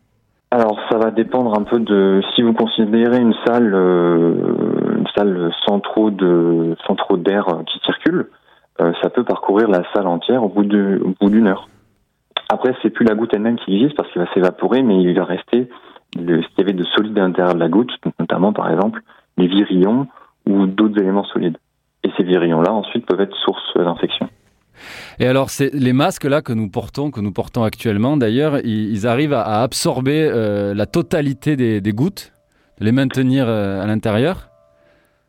Alors, 0.51 0.79
ça 0.89 0.97
va 0.97 1.11
dépendre 1.11 1.57
un 1.59 1.63
peu 1.63 1.79
de... 1.79 2.21
Si 2.35 2.43
vous 2.43 2.53
considérez 2.53 3.17
une 3.17 3.33
salle, 3.45 3.73
euh, 3.73 4.97
une 4.97 5.07
salle 5.15 5.51
sans 5.67 5.79
trop 5.79 6.11
de, 6.11 6.75
sans 6.87 6.95
trop 6.95 7.17
d'air 7.17 7.45
qui 7.67 7.79
circule, 7.85 8.29
euh, 8.81 8.93
ça 9.01 9.09
peut 9.09 9.23
parcourir 9.23 9.67
la 9.67 9.83
salle 9.93 10.07
entière 10.07 10.43
au 10.43 10.49
bout 10.49 10.63
de, 10.63 11.01
au 11.03 11.13
bout 11.19 11.29
d'une 11.29 11.47
heure. 11.47 11.67
Après, 12.49 12.75
c'est 12.81 12.89
plus 12.89 13.05
la 13.05 13.15
goutte 13.15 13.33
elle-même 13.33 13.57
qui 13.57 13.75
existe 13.75 13.97
parce 13.97 14.09
qu'il 14.11 14.21
va 14.21 14.31
s'évaporer, 14.33 14.83
mais 14.83 15.01
il 15.01 15.17
va 15.17 15.25
rester 15.25 15.69
le, 16.15 16.41
ce 16.41 16.47
qu'il 16.49 16.59
y 16.59 16.61
avait 16.61 16.73
de 16.73 16.83
solide 16.95 17.17
à 17.17 17.21
l'intérieur 17.21 17.55
de 17.55 17.59
la 17.59 17.69
goutte, 17.69 17.91
notamment 18.19 18.53
par 18.53 18.69
exemple 18.71 19.01
les 19.37 19.47
virions 19.47 20.07
ou 20.47 20.65
d'autres 20.65 20.99
éléments 20.99 21.25
solides. 21.25 21.57
Et 22.03 22.09
ces 22.17 22.23
virions-là, 22.23 22.71
ensuite, 22.71 23.05
peuvent 23.05 23.21
être 23.21 23.35
source 23.37 23.75
d'infection. 23.75 24.29
Et 25.19 25.27
alors, 25.27 25.49
c'est 25.49 25.73
les 25.73 25.93
masques 25.93 26.25
là 26.25 26.41
que 26.41 26.53
nous 26.53 26.69
portons, 26.69 27.11
que 27.11 27.21
nous 27.21 27.31
portons 27.31 27.63
actuellement, 27.63 28.17
d'ailleurs, 28.17 28.57
ils, 28.59 28.91
ils, 28.91 29.07
arrivent 29.07 29.33
à, 29.33 29.41
à 29.41 29.61
absorber 29.63 30.29
euh, 30.29 30.73
la 30.73 30.85
totalité 30.85 31.55
des, 31.55 31.81
des, 31.81 31.93
gouttes, 31.93 32.33
de 32.79 32.85
les 32.85 32.91
maintenir 32.91 33.45
euh, 33.47 33.81
à 33.81 33.87
l'intérieur? 33.87 34.49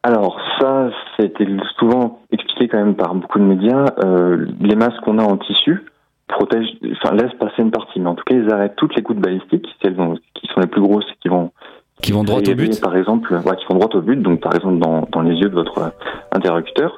Alors 0.03 0.39
ça, 0.61 0.91
c'était 1.19 1.47
souvent 1.79 2.21
expliqué 2.31 2.69
quand 2.69 2.79
même 2.79 2.95
par 2.95 3.15
beaucoup 3.15 3.39
de 3.39 3.45
médias. 3.45 3.87
Euh, 4.05 4.47
les 4.61 4.77
masques 4.77 5.01
qu'on 5.03 5.19
a 5.19 5.25
en 5.25 5.37
tissu 5.37 5.85
protègent, 6.29 6.77
enfin 6.93 7.15
laissent 7.15 7.35
passer 7.39 7.63
une 7.63 7.71
partie, 7.71 8.01
mais 8.01 8.09
en 8.09 8.15
tout 8.15 8.25
cas, 8.25 8.35
ils 8.35 8.53
arrêtent 8.53 8.77
toutes 8.77 8.95
les 8.97 9.03
gouttes 9.03 9.21
balistiques, 9.21 9.67
celles 9.83 9.97
qui 10.35 10.47
sont 10.49 10.61
les 10.61 10.67
plus 10.67 10.81
grosses 10.81 11.07
et 11.11 11.17
qui 11.21 11.29
vont 11.29 11.53
Qui 12.03 12.12
vont 12.12 12.24
droit 12.24 12.38
au 12.38 12.55
but 12.55 12.80
Par 12.80 12.97
exemple, 12.97 13.32
ouais, 13.34 13.57
qui 13.57 13.64
vont 13.68 13.78
droit 13.78 13.88
au 13.94 14.01
but, 14.01 14.16
donc 14.20 14.40
par 14.40 14.55
exemple 14.55 14.78
dans, 14.78 15.09
dans 15.11 15.22
les 15.22 15.34
yeux 15.34 15.49
de 15.49 15.55
votre 15.55 15.92
interlocuteur. 16.32 16.92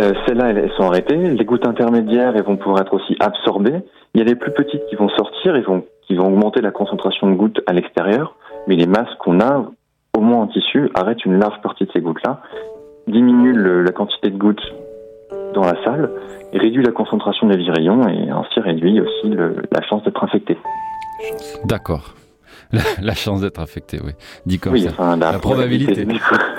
Euh, 0.00 0.12
Celles-là, 0.26 0.50
elles, 0.50 0.58
elles 0.58 0.72
sont 0.76 0.84
arrêtées. 0.84 1.16
Les 1.16 1.44
gouttes 1.44 1.66
intermédiaires, 1.66 2.34
elles 2.36 2.44
vont 2.44 2.56
pouvoir 2.56 2.80
être 2.82 2.94
aussi 2.94 3.16
absorbées. 3.20 3.80
Il 4.14 4.18
y 4.18 4.22
a 4.22 4.24
les 4.24 4.34
plus 4.36 4.52
petites 4.52 4.86
qui 4.86 4.96
vont 4.96 5.08
sortir, 5.10 5.56
et 5.56 5.60
vont, 5.62 5.84
qui 6.06 6.14
vont 6.16 6.28
augmenter 6.28 6.60
la 6.60 6.70
concentration 6.70 7.28
de 7.28 7.34
gouttes 7.34 7.60
à 7.66 7.72
l'extérieur. 7.72 8.36
Mais 8.68 8.76
les 8.76 8.86
masques 8.86 9.16
qu'on 9.18 9.40
a, 9.40 9.66
au 10.16 10.20
moins 10.20 10.42
en 10.42 10.46
tissu, 10.46 10.90
arrêtent 10.94 11.24
une 11.26 11.38
large 11.38 11.60
partie 11.62 11.84
de 11.84 11.90
ces 11.92 12.00
gouttes-là, 12.00 12.40
diminuent 13.08 13.52
le- 13.56 13.82
la 13.82 13.92
quantité 13.92 14.30
de 14.30 14.36
gouttes 14.38 14.62
dans 15.54 15.64
la 15.64 15.74
salle, 15.84 16.10
et 16.54 16.58
réduit 16.58 16.82
la 16.84 16.92
concentration 16.92 17.48
des 17.48 17.56
virillons, 17.56 18.06
et 18.08 18.30
ainsi 18.30 18.60
réduit 18.60 19.00
aussi 19.00 19.28
le- 19.28 19.56
la 19.72 19.82
chance 19.82 20.02
d'être 20.04 20.22
infecté. 20.24 20.56
D'accord. 21.64 22.14
La, 22.72 22.80
la 23.02 23.14
chance 23.14 23.40
d'être 23.42 23.60
affecté, 23.60 23.98
oui. 24.02 24.12
Dit 24.46 24.58
comme 24.58 24.72
oui, 24.72 24.82
ça. 24.84 24.90
enfin, 24.90 25.16
la, 25.16 25.32
La 25.32 25.38
probabilité. 25.38 26.06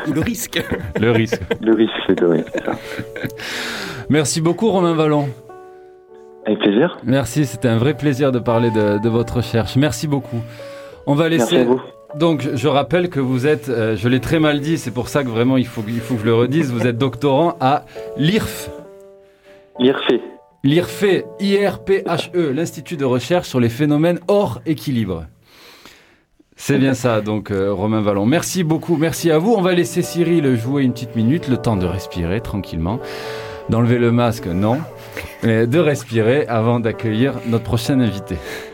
Ou 0.08 0.14
le 0.14 0.22
risque. 0.22 0.64
Le 1.00 1.12
risque. 1.12 1.42
Le 1.62 1.74
risque, 1.74 1.94
c'est 2.08 2.20
de- 2.20 2.26
oui, 2.28 2.44
ça. 2.66 2.74
Merci 4.10 4.42
beaucoup, 4.42 4.70
Romain 4.70 4.94
Vallon. 4.94 5.30
Avec 6.46 6.60
plaisir. 6.60 6.98
Merci, 7.04 7.46
c'était 7.46 7.68
un 7.70 7.78
vrai 7.78 7.96
plaisir 7.96 8.32
de 8.32 8.40
parler 8.40 8.70
de, 8.70 9.00
de 9.02 9.10
votre 9.10 9.38
recherche. 9.38 9.76
Merci 9.76 10.08
beaucoup. 10.08 10.42
On 11.08 11.16
va 11.16 11.30
laisser. 11.30 11.56
Merci 11.56 11.58
à 11.58 11.64
vous. 11.64 11.82
Donc, 12.20 12.48
je 12.54 12.68
rappelle 12.68 13.10
que 13.10 13.20
vous 13.20 13.48
êtes, 13.48 13.70
euh, 13.70 13.96
je 13.96 14.08
l'ai 14.08 14.20
très 14.20 14.40
mal 14.40 14.60
dit, 14.60 14.78
c'est 14.78 14.92
pour 14.92 15.08
ça 15.08 15.24
que 15.24 15.30
vraiment 15.30 15.58
il 15.58 15.66
faut, 15.66 15.82
que- 15.82 15.90
il 15.90 16.00
faut 16.00 16.14
que 16.14 16.20
je 16.22 16.26
le 16.26 16.36
redise, 16.36 16.72
vous 16.72 16.86
êtes 16.86 16.98
doctorant 17.00 17.58
à 17.60 17.86
l'IRF. 18.18 18.70
L'IRFE. 19.80 20.12
L'IRFE, 20.64 21.24
I-R-P-H-E, 21.40 22.52
l'Institut 22.52 22.98
de 22.98 23.06
recherche 23.06 23.48
sur 23.48 23.60
les 23.60 23.70
phénomènes 23.70 24.20
hors 24.28 24.62
équilibre. 24.68 25.26
C'est 26.56 26.78
bien 26.78 26.94
ça, 26.94 27.22
donc 27.22 27.52
euh, 27.52 27.74
Romain 27.74 28.02
Vallon. 28.02 28.26
Merci 28.26 28.64
beaucoup, 28.64 28.96
merci 28.96 29.32
à 29.32 29.38
vous. 29.38 29.54
On 29.54 29.62
va 29.62 29.74
laisser 29.74 30.02
Cyril 30.02 30.56
jouer 30.56 30.84
une 30.84 30.94
petite 30.94 31.16
minute, 31.16 31.48
le 31.48 31.58
temps 31.58 31.76
de 31.76 31.86
respirer 31.86 32.42
tranquillement. 32.42 33.00
D'enlever 33.70 33.98
le 33.98 34.12
masque, 34.12 34.48
non, 34.48 34.80
mais 35.42 35.68
de 35.68 35.80
respirer 35.80 36.46
avant 36.48 36.80
d'accueillir 36.80 37.36
notre 37.48 37.64
prochain 37.64 38.00
invité.« 38.00 38.38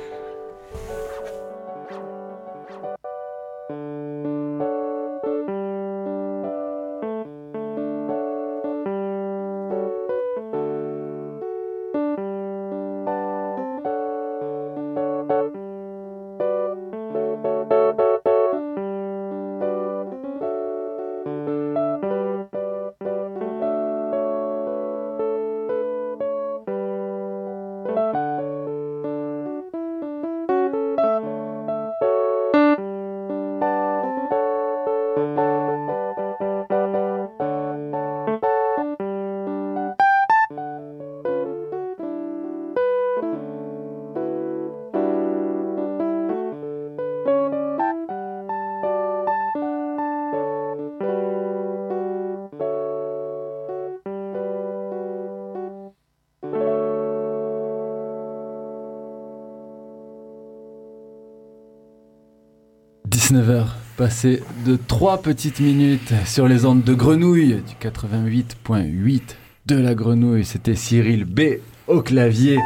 19h, 64.10 64.40
passé 64.40 64.44
de 64.66 64.76
3 64.76 65.22
petites 65.22 65.60
minutes 65.60 66.14
sur 66.26 66.48
les 66.48 66.66
ondes 66.66 66.84
de 66.84 66.94
Grenouille 66.96 67.62
du 67.62 67.88
88.8 67.88 69.22
de 69.68 69.76
la 69.76 69.94
Grenouille. 69.94 70.46
C'était 70.46 70.76
Cyril 70.76 71.26
B 71.26 71.42
au 71.88 72.02
clavier. 72.02 72.58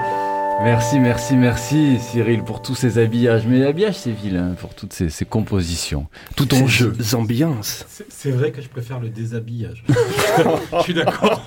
Merci, 0.64 1.00
merci, 1.00 1.36
merci 1.36 1.98
Cyril 2.00 2.44
pour 2.44 2.62
tous 2.62 2.76
ces 2.76 2.98
habillages. 2.98 3.44
Mais 3.48 3.60
l'habillage 3.60 3.96
c'est 3.98 4.12
vilain 4.12 4.56
pour 4.60 4.74
toutes 4.76 4.94
ces, 4.94 5.10
ces 5.10 5.26
compositions. 5.26 6.08
Tout 6.38 6.46
ton 6.46 6.66
jeu. 6.68 6.94
Ces 7.00 7.16
ambiances. 7.16 7.86
C'est- 7.90 8.06
C'est 8.10 8.32
vrai 8.32 8.52
que 8.52 8.62
je 8.62 8.70
préfère 8.70 9.00
le 9.02 9.10
déshabillage. 9.10 9.84
je 10.78 10.82
suis 10.84 10.94
d'accord. 10.94 11.44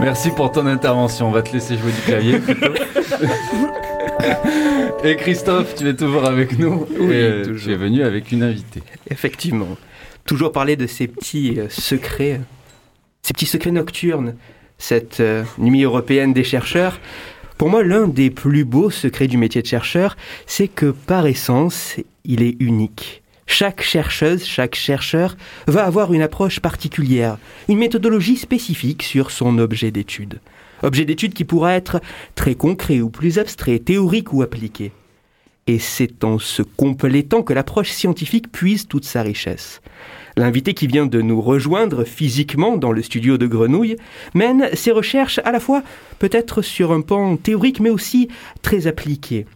Merci 0.00 0.30
pour 0.30 0.50
ton 0.52 0.66
intervention. 0.66 1.28
On 1.28 1.32
va 1.32 1.42
te 1.42 1.52
laisser 1.52 1.76
jouer 1.78 1.92
du 1.92 2.00
clavier. 2.02 2.40
Et 5.04 5.16
Christophe, 5.16 5.74
tu 5.74 5.88
es 5.88 5.94
toujours 5.94 6.24
avec 6.24 6.58
nous. 6.58 6.86
Oui, 6.98 7.14
Et, 7.14 7.42
toujours. 7.42 7.64
Tu 7.64 7.72
es 7.72 7.76
venu 7.76 8.02
avec 8.02 8.32
une 8.32 8.42
invitée. 8.42 8.82
Effectivement. 9.10 9.76
Toujours 10.24 10.52
parler 10.52 10.76
de 10.76 10.86
ces 10.86 11.06
petits 11.06 11.58
euh, 11.58 11.68
secrets, 11.68 12.40
ces 13.22 13.32
petits 13.32 13.46
secrets 13.46 13.70
nocturnes, 13.70 14.34
cette 14.78 15.20
euh, 15.20 15.44
nuit 15.58 15.82
européenne 15.82 16.32
des 16.32 16.44
chercheurs. 16.44 17.00
Pour 17.58 17.68
moi, 17.68 17.82
l'un 17.82 18.08
des 18.08 18.30
plus 18.30 18.64
beaux 18.64 18.90
secrets 18.90 19.26
du 19.26 19.36
métier 19.36 19.62
de 19.62 19.66
chercheur, 19.66 20.16
c'est 20.46 20.68
que 20.68 20.86
par 20.86 21.26
essence, 21.26 21.96
il 22.24 22.42
est 22.42 22.56
unique. 22.60 23.22
Chaque 23.46 23.82
chercheuse, 23.82 24.44
chaque 24.44 24.76
chercheur 24.76 25.36
va 25.66 25.84
avoir 25.84 26.12
une 26.14 26.22
approche 26.22 26.60
particulière, 26.60 27.36
une 27.68 27.78
méthodologie 27.78 28.36
spécifique 28.36 29.02
sur 29.02 29.30
son 29.30 29.58
objet 29.58 29.90
d'étude. 29.90 30.38
Objet 30.82 31.04
d'étude 31.04 31.34
qui 31.34 31.44
pourra 31.44 31.74
être 31.74 32.00
très 32.34 32.54
concret 32.54 33.00
ou 33.00 33.10
plus 33.10 33.38
abstrait, 33.38 33.78
théorique 33.78 34.32
ou 34.32 34.42
appliqué. 34.42 34.92
Et 35.66 35.78
c'est 35.78 36.24
en 36.24 36.38
se 36.38 36.62
complétant 36.62 37.42
que 37.42 37.52
l'approche 37.52 37.90
scientifique 37.90 38.50
puise 38.50 38.88
toute 38.88 39.04
sa 39.04 39.22
richesse. 39.22 39.80
L'invité 40.36 40.74
qui 40.74 40.86
vient 40.86 41.06
de 41.06 41.20
nous 41.20 41.40
rejoindre 41.40 42.04
physiquement 42.04 42.76
dans 42.76 42.92
le 42.92 43.02
studio 43.02 43.36
de 43.36 43.46
Grenouille 43.46 43.96
mène 44.34 44.68
ses 44.74 44.90
recherches 44.90 45.38
à 45.44 45.52
la 45.52 45.60
fois 45.60 45.82
peut-être 46.18 46.62
sur 46.62 46.92
un 46.92 47.02
pan 47.02 47.36
théorique 47.36 47.80
mais 47.80 47.90
aussi 47.90 48.28
très 48.62 48.86
appliqué. 48.86 49.46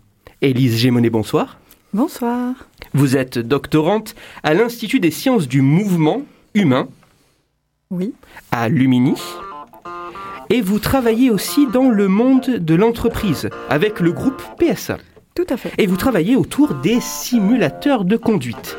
Élise 0.42 0.76
Gémonet, 0.76 1.10
bonsoir. 1.10 1.58
Bonsoir. 1.94 2.54
Vous 2.92 3.16
êtes 3.16 3.38
doctorante 3.38 4.14
à 4.42 4.52
l'Institut 4.52 5.00
des 5.00 5.10
sciences 5.12 5.48
du 5.48 5.62
mouvement 5.62 6.22
humain 6.54 6.88
Oui. 7.90 8.12
à 8.50 8.68
Lumini. 8.68 9.14
Et 10.50 10.60
vous 10.60 10.78
travaillez 10.78 11.30
aussi 11.30 11.66
dans 11.66 11.88
le 11.90 12.08
monde 12.08 12.44
de 12.46 12.74
l'entreprise 12.74 13.48
avec 13.70 14.00
le 14.00 14.12
groupe 14.12 14.42
PSA. 14.58 14.98
Tout 15.34 15.46
à 15.48 15.56
fait. 15.56 15.72
Et 15.78 15.86
vous 15.86 15.96
travaillez 15.96 16.36
autour 16.36 16.74
des 16.74 17.00
simulateurs 17.00 18.04
de 18.04 18.16
conduite. 18.16 18.76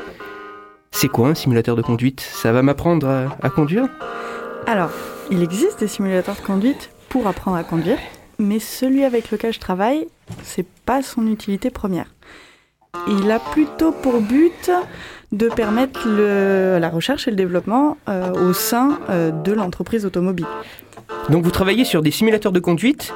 C'est 0.91 1.09
quoi 1.09 1.27
un 1.29 1.35
simulateur 1.35 1.75
de 1.75 1.81
conduite? 1.81 2.21
Ça 2.21 2.51
va 2.53 2.61
m'apprendre 2.61 3.07
à, 3.09 3.35
à 3.45 3.49
conduire? 3.49 3.87
Alors, 4.67 4.91
il 5.31 5.43
existe 5.43 5.79
des 5.79 5.87
simulateurs 5.87 6.35
de 6.35 6.41
conduite 6.41 6.91
pour 7.09 7.27
apprendre 7.27 7.57
à 7.57 7.63
conduire, 7.63 7.97
mais 8.39 8.59
celui 8.59 9.03
avec 9.03 9.31
lequel 9.31 9.51
je 9.53 9.59
travaille, 9.59 10.07
c'est 10.43 10.65
pas 10.85 11.01
son 11.01 11.27
utilité 11.27 11.69
première. 11.69 12.07
Il 13.09 13.29
a 13.29 13.39
plutôt 13.39 13.91
pour 13.91 14.21
but 14.21 14.71
de 15.33 15.49
permettre 15.49 16.07
le- 16.07 16.77
la 16.79 16.89
recherche 16.89 17.27
et 17.27 17.31
le 17.31 17.35
développement 17.35 17.97
euh, 18.07 18.31
au 18.49 18.53
sein 18.53 18.99
euh, 19.09 19.31
de 19.31 19.51
l'entreprise 19.51 20.05
automobile. 20.05 20.47
Donc 21.29 21.43
vous 21.43 21.51
travaillez 21.51 21.85
sur 21.85 22.01
des 22.01 22.11
simulateurs 22.11 22.51
de 22.51 22.59
conduite 22.59 23.13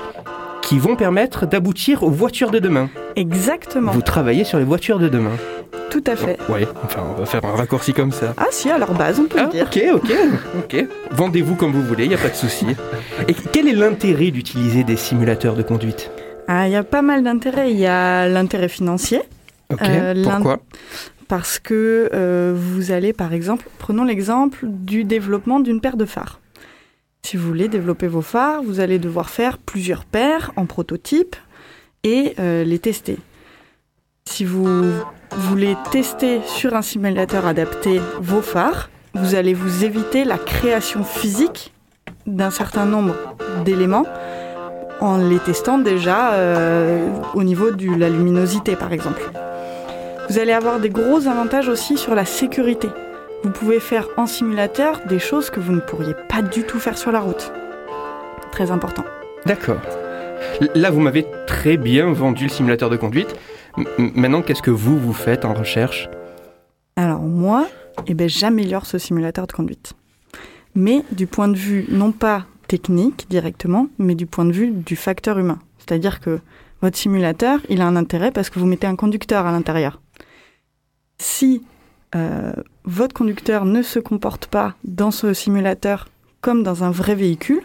qui 0.61 0.77
vont 0.79 0.95
permettre 0.95 1.45
d'aboutir 1.47 2.03
aux 2.03 2.09
voitures 2.09 2.51
de 2.51 2.59
demain. 2.59 2.89
Exactement. 3.15 3.91
Vous 3.91 4.01
travaillez 4.01 4.43
sur 4.43 4.57
les 4.59 4.65
voitures 4.65 4.99
de 4.99 5.07
demain. 5.07 5.31
Tout 5.89 6.03
à 6.05 6.15
fait. 6.15 6.37
Ouais, 6.49 6.67
enfin 6.83 7.01
on 7.15 7.19
va 7.19 7.25
faire 7.25 7.43
un 7.45 7.55
raccourci 7.55 7.93
comme 7.93 8.11
ça. 8.11 8.33
Ah 8.37 8.45
si, 8.51 8.69
à 8.69 8.77
leur 8.77 8.93
base, 8.93 9.19
on 9.19 9.25
peut 9.25 9.39
Ah, 9.41 9.45
le 9.45 9.49
dire. 9.49 9.67
ok, 9.95 10.01
ok, 10.03 10.13
ok. 10.59 10.85
Vendez-vous 11.11 11.55
comme 11.55 11.71
vous 11.71 11.81
voulez, 11.81 12.03
il 12.05 12.09
n'y 12.09 12.15
a 12.15 12.19
pas 12.19 12.29
de 12.29 12.35
souci. 12.35 12.67
Et 13.27 13.33
quel 13.51 13.67
est 13.67 13.73
l'intérêt 13.73 14.29
d'utiliser 14.29 14.83
des 14.83 14.95
simulateurs 14.95 15.55
de 15.55 15.63
conduite? 15.63 16.11
Ah, 16.47 16.67
il 16.67 16.73
y 16.73 16.75
a 16.75 16.83
pas 16.83 17.01
mal 17.01 17.23
d'intérêts. 17.23 17.71
Il 17.71 17.79
y 17.79 17.87
a 17.87 18.27
l'intérêt 18.27 18.69
financier. 18.69 19.21
Ok, 19.71 19.79
Euh, 19.83 20.23
pourquoi? 20.23 20.59
Parce 21.27 21.57
que 21.59 22.09
euh, 22.13 22.53
vous 22.55 22.91
allez, 22.91 23.13
par 23.13 23.33
exemple, 23.33 23.65
prenons 23.79 24.03
l'exemple 24.03 24.59
du 24.67 25.03
développement 25.03 25.59
d'une 25.59 25.79
paire 25.81 25.97
de 25.97 26.05
phares. 26.05 26.39
Si 27.21 27.37
vous 27.37 27.47
voulez 27.47 27.67
développer 27.67 28.07
vos 28.07 28.21
phares, 28.21 28.63
vous 28.63 28.79
allez 28.79 28.99
devoir 28.99 29.29
faire 29.29 29.57
plusieurs 29.57 30.05
paires 30.05 30.51
en 30.55 30.65
prototype 30.65 31.35
et 32.03 32.33
euh, 32.39 32.63
les 32.63 32.79
tester. 32.79 33.17
Si 34.25 34.45
vous 34.45 34.83
voulez 35.31 35.75
tester 35.91 36.41
sur 36.45 36.75
un 36.75 36.81
simulateur 36.81 37.45
adapté 37.45 38.01
vos 38.19 38.41
phares, 38.41 38.89
vous 39.13 39.35
allez 39.35 39.53
vous 39.53 39.83
éviter 39.83 40.23
la 40.23 40.37
création 40.37 41.03
physique 41.03 41.73
d'un 42.25 42.51
certain 42.51 42.85
nombre 42.85 43.15
d'éléments 43.65 44.05
en 45.01 45.17
les 45.17 45.39
testant 45.39 45.77
déjà 45.77 46.33
euh, 46.33 47.09
au 47.33 47.43
niveau 47.43 47.71
de 47.71 47.95
la 47.95 48.09
luminosité, 48.09 48.75
par 48.75 48.93
exemple. 48.93 49.21
Vous 50.29 50.37
allez 50.37 50.51
avoir 50.51 50.79
des 50.79 50.89
gros 50.89 51.27
avantages 51.27 51.69
aussi 51.69 51.97
sur 51.97 52.13
la 52.13 52.25
sécurité. 52.25 52.89
Vous 53.43 53.51
pouvez 53.51 53.79
faire 53.79 54.07
en 54.17 54.27
simulateur 54.27 55.01
des 55.07 55.19
choses 55.19 55.49
que 55.49 55.59
vous 55.59 55.71
ne 55.71 55.79
pourriez 55.79 56.13
pas 56.27 56.41
du 56.41 56.63
tout 56.63 56.79
faire 56.79 56.97
sur 56.97 57.11
la 57.11 57.21
route. 57.21 57.51
Très 58.51 58.71
important. 58.71 59.05
D'accord. 59.45 59.79
Là, 60.75 60.89
vous 60.91 60.99
m'avez 60.99 61.25
très 61.47 61.77
bien 61.77 62.11
vendu 62.11 62.45
le 62.45 62.49
simulateur 62.49 62.89
de 62.89 62.97
conduite. 62.97 63.33
M- 63.77 64.11
maintenant, 64.15 64.41
qu'est-ce 64.41 64.61
que 64.61 64.71
vous, 64.71 64.97
vous 64.97 65.13
faites 65.13 65.45
en 65.45 65.53
recherche? 65.53 66.09
Alors 66.95 67.21
moi, 67.21 67.67
eh 68.07 68.13
ben, 68.13 68.27
j'améliore 68.27 68.85
ce 68.85 68.97
simulateur 68.97 69.47
de 69.47 69.53
conduite. 69.53 69.93
Mais 70.75 71.03
du 71.11 71.25
point 71.27 71.47
de 71.47 71.57
vue 71.57 71.85
non 71.89 72.11
pas 72.11 72.45
technique 72.67 73.27
directement, 73.29 73.87
mais 73.97 74.15
du 74.15 74.25
point 74.25 74.45
de 74.45 74.51
vue 74.51 74.71
du 74.71 74.95
facteur 74.95 75.39
humain. 75.39 75.59
C'est-à-dire 75.79 76.19
que 76.19 76.39
votre 76.81 76.97
simulateur, 76.97 77.59
il 77.69 77.81
a 77.81 77.87
un 77.87 77.95
intérêt 77.95 78.31
parce 78.31 78.49
que 78.49 78.59
vous 78.59 78.65
mettez 78.65 78.87
un 78.87 78.95
conducteur 78.95 79.45
à 79.45 79.51
l'intérieur. 79.51 80.01
Si 81.17 81.63
euh, 82.15 82.53
votre 82.85 83.13
conducteur 83.13 83.65
ne 83.65 83.81
se 83.81 83.99
comporte 83.99 84.47
pas 84.47 84.75
dans 84.83 85.11
ce 85.11 85.33
simulateur 85.33 86.07
comme 86.41 86.63
dans 86.63 86.83
un 86.83 86.91
vrai 86.91 87.15
véhicule, 87.15 87.61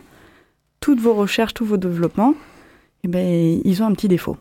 toutes 0.81 1.01
vos 1.01 1.15
recherches, 1.15 1.55
tous 1.55 1.65
vos 1.65 1.77
développements, 1.77 2.35
eh 3.05 3.09
ben, 3.09 3.61
ils 3.65 3.83
ont 3.83 3.87
un 3.87 3.93
petit 3.93 4.09
défaut. 4.09 4.37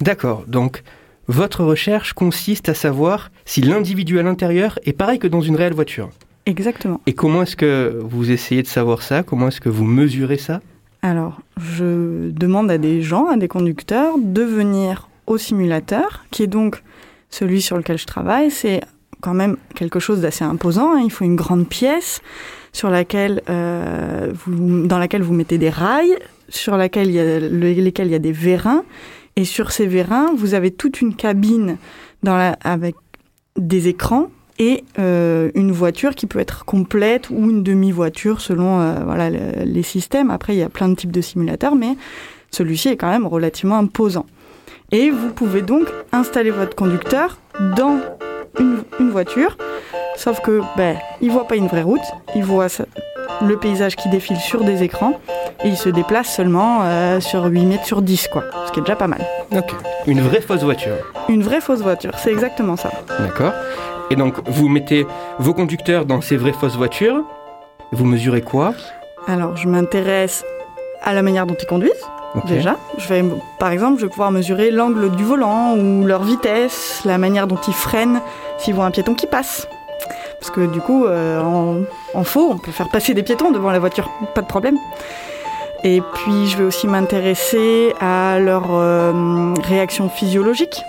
D'accord. 0.00 0.44
Donc, 0.46 0.82
votre 1.26 1.64
recherche 1.64 2.12
consiste 2.12 2.68
à 2.68 2.74
savoir 2.74 3.30
si 3.44 3.60
l'individu 3.60 4.18
à 4.18 4.22
l'intérieur 4.22 4.78
est 4.84 4.92
pareil 4.92 5.18
que 5.18 5.28
dans 5.28 5.40
une 5.40 5.56
réelle 5.56 5.74
voiture. 5.74 6.10
Exactement. 6.46 7.00
Et 7.06 7.12
comment 7.12 7.42
est-ce 7.42 7.56
que 7.56 7.98
vous 8.02 8.30
essayez 8.30 8.62
de 8.62 8.66
savoir 8.66 9.02
ça? 9.02 9.22
Comment 9.22 9.48
est-ce 9.48 9.60
que 9.60 9.68
vous 9.68 9.84
mesurez 9.84 10.38
ça? 10.38 10.60
Alors, 11.02 11.40
je 11.56 12.30
demande 12.30 12.70
à 12.70 12.78
des 12.78 13.02
gens, 13.02 13.26
à 13.26 13.36
des 13.36 13.48
conducteurs, 13.48 14.14
de 14.18 14.42
venir 14.42 15.08
au 15.26 15.38
simulateur, 15.38 16.24
qui 16.30 16.42
est 16.42 16.48
donc 16.48 16.82
celui 17.30 17.62
sur 17.62 17.76
lequel 17.76 17.96
je 17.96 18.06
travaille. 18.06 18.50
C'est 18.50 18.80
quand 19.20 19.34
même 19.34 19.56
quelque 19.74 19.98
chose 20.00 20.20
d'assez 20.20 20.44
imposant. 20.44 20.94
hein. 20.94 21.00
Il 21.04 21.10
faut 21.10 21.24
une 21.24 21.36
grande 21.36 21.68
pièce 21.68 22.20
sur 22.72 22.90
laquelle, 22.90 23.42
euh, 23.50 24.32
dans 24.46 24.98
laquelle 24.98 25.22
vous 25.22 25.34
mettez 25.34 25.58
des 25.58 25.70
rails, 25.70 26.16
sur 26.48 26.76
laquelle 26.76 27.08
il 27.08 27.14
y 27.14 27.20
a, 27.20 27.40
le- 27.40 27.48
lesquels 27.72 28.06
il 28.08 28.12
y 28.12 28.16
a 28.16 28.18
des 28.20 28.32
vérins. 28.32 28.84
Et 29.36 29.44
sur 29.44 29.70
ces 29.72 29.86
vérins, 29.86 30.32
vous 30.36 30.54
avez 30.54 30.70
toute 30.70 31.00
une 31.00 31.14
cabine 31.14 31.76
avec 32.62 32.94
des 33.56 33.88
écrans 33.88 34.28
et 34.58 34.84
euh, 34.98 35.50
une 35.54 35.72
voiture 35.72 36.14
qui 36.14 36.26
peut 36.26 36.38
être 36.38 36.64
complète 36.64 37.30
ou 37.30 37.48
une 37.50 37.62
demi-voiture 37.62 38.40
selon 38.40 38.80
euh, 38.80 39.04
voilà, 39.04 39.30
le- 39.30 39.64
les 39.64 39.82
systèmes. 39.82 40.30
Après, 40.30 40.54
il 40.54 40.58
y 40.58 40.62
a 40.62 40.68
plein 40.68 40.88
de 40.88 40.94
types 40.94 41.12
de 41.12 41.20
simulateurs, 41.20 41.74
mais 41.74 41.96
celui-ci 42.50 42.88
est 42.88 42.96
quand 42.96 43.08
même 43.10 43.26
relativement 43.26 43.78
imposant. 43.78 44.26
Et 44.92 45.10
vous 45.10 45.30
pouvez 45.32 45.62
donc 45.62 45.86
installer 46.12 46.50
votre 46.50 46.74
conducteur 46.76 47.38
dans 47.76 48.00
une, 48.58 48.82
une 48.98 49.10
voiture, 49.10 49.56
sauf 50.16 50.40
que 50.40 50.60
ben, 50.76 50.96
il 51.20 51.30
voit 51.30 51.46
pas 51.46 51.56
une 51.56 51.66
vraie 51.68 51.82
route, 51.82 52.00
il 52.34 52.44
voit 52.44 52.68
ça- 52.68 52.84
le 53.46 53.56
paysage 53.56 53.96
qui 53.96 54.08
défile 54.08 54.36
sur 54.36 54.64
des 54.64 54.82
écrans 54.82 55.18
et 55.64 55.68
il 55.68 55.76
se 55.76 55.88
déplace 55.88 56.28
seulement 56.34 56.80
euh, 56.82 57.20
sur 57.20 57.44
8 57.44 57.64
mètres 57.66 57.84
sur 57.86 58.02
10, 58.02 58.28
quoi, 58.28 58.44
ce 58.66 58.72
qui 58.72 58.80
est 58.80 58.82
déjà 58.82 58.96
pas 58.96 59.06
mal. 59.06 59.24
Ok. 59.56 59.72
Une 60.06 60.20
vraie 60.20 60.40
fausse 60.40 60.62
voiture. 60.62 60.94
Une 61.28 61.42
vraie 61.42 61.60
fausse 61.60 61.80
voiture, 61.80 62.12
c'est 62.16 62.30
exactement 62.32 62.76
ça. 62.76 62.90
D'accord. 63.18 63.52
Et 64.10 64.16
donc, 64.16 64.34
vous 64.48 64.68
mettez 64.68 65.06
vos 65.38 65.54
conducteurs 65.54 66.04
dans 66.04 66.20
ces 66.20 66.36
vraies 66.36 66.52
fausses 66.52 66.76
voitures. 66.76 67.22
Vous 67.92 68.04
mesurez 68.04 68.42
quoi? 68.42 68.74
Alors, 69.28 69.56
je 69.56 69.68
m'intéresse 69.68 70.44
à 71.02 71.14
la 71.14 71.22
manière 71.22 71.46
dont 71.46 71.54
ils 71.54 71.66
conduisent. 71.66 72.04
Déjà, 72.46 72.76
je 72.96 73.08
vais, 73.08 73.24
par 73.58 73.70
exemple, 73.70 73.98
je 73.98 74.06
vais 74.06 74.10
pouvoir 74.10 74.30
mesurer 74.30 74.70
l'angle 74.70 75.10
du 75.10 75.24
volant 75.24 75.74
ou 75.76 76.06
leur 76.06 76.22
vitesse, 76.22 77.02
la 77.04 77.18
manière 77.18 77.46
dont 77.48 77.58
ils 77.66 77.74
freinent 77.74 78.20
s'ils 78.58 78.74
voient 78.74 78.84
un 78.84 78.92
piéton 78.92 79.14
qui 79.14 79.26
passe. 79.26 79.66
Parce 80.38 80.50
que 80.50 80.66
du 80.66 80.80
coup, 80.80 81.06
euh, 81.06 81.40
en, 81.40 81.80
en 82.14 82.24
faux, 82.24 82.50
on 82.52 82.58
peut 82.58 82.70
faire 82.70 82.88
passer 82.88 83.14
des 83.14 83.22
piétons 83.22 83.50
devant 83.50 83.70
la 83.70 83.78
voiture, 83.78 84.08
pas 84.34 84.42
de 84.42 84.46
problème. 84.46 84.76
Et 85.82 86.02
puis, 86.14 86.46
je 86.46 86.56
vais 86.56 86.64
aussi 86.64 86.86
m'intéresser 86.86 87.94
à 88.00 88.38
leur 88.38 88.64
euh, 88.70 89.54
réaction 89.64 90.08
physiologique. 90.08 90.82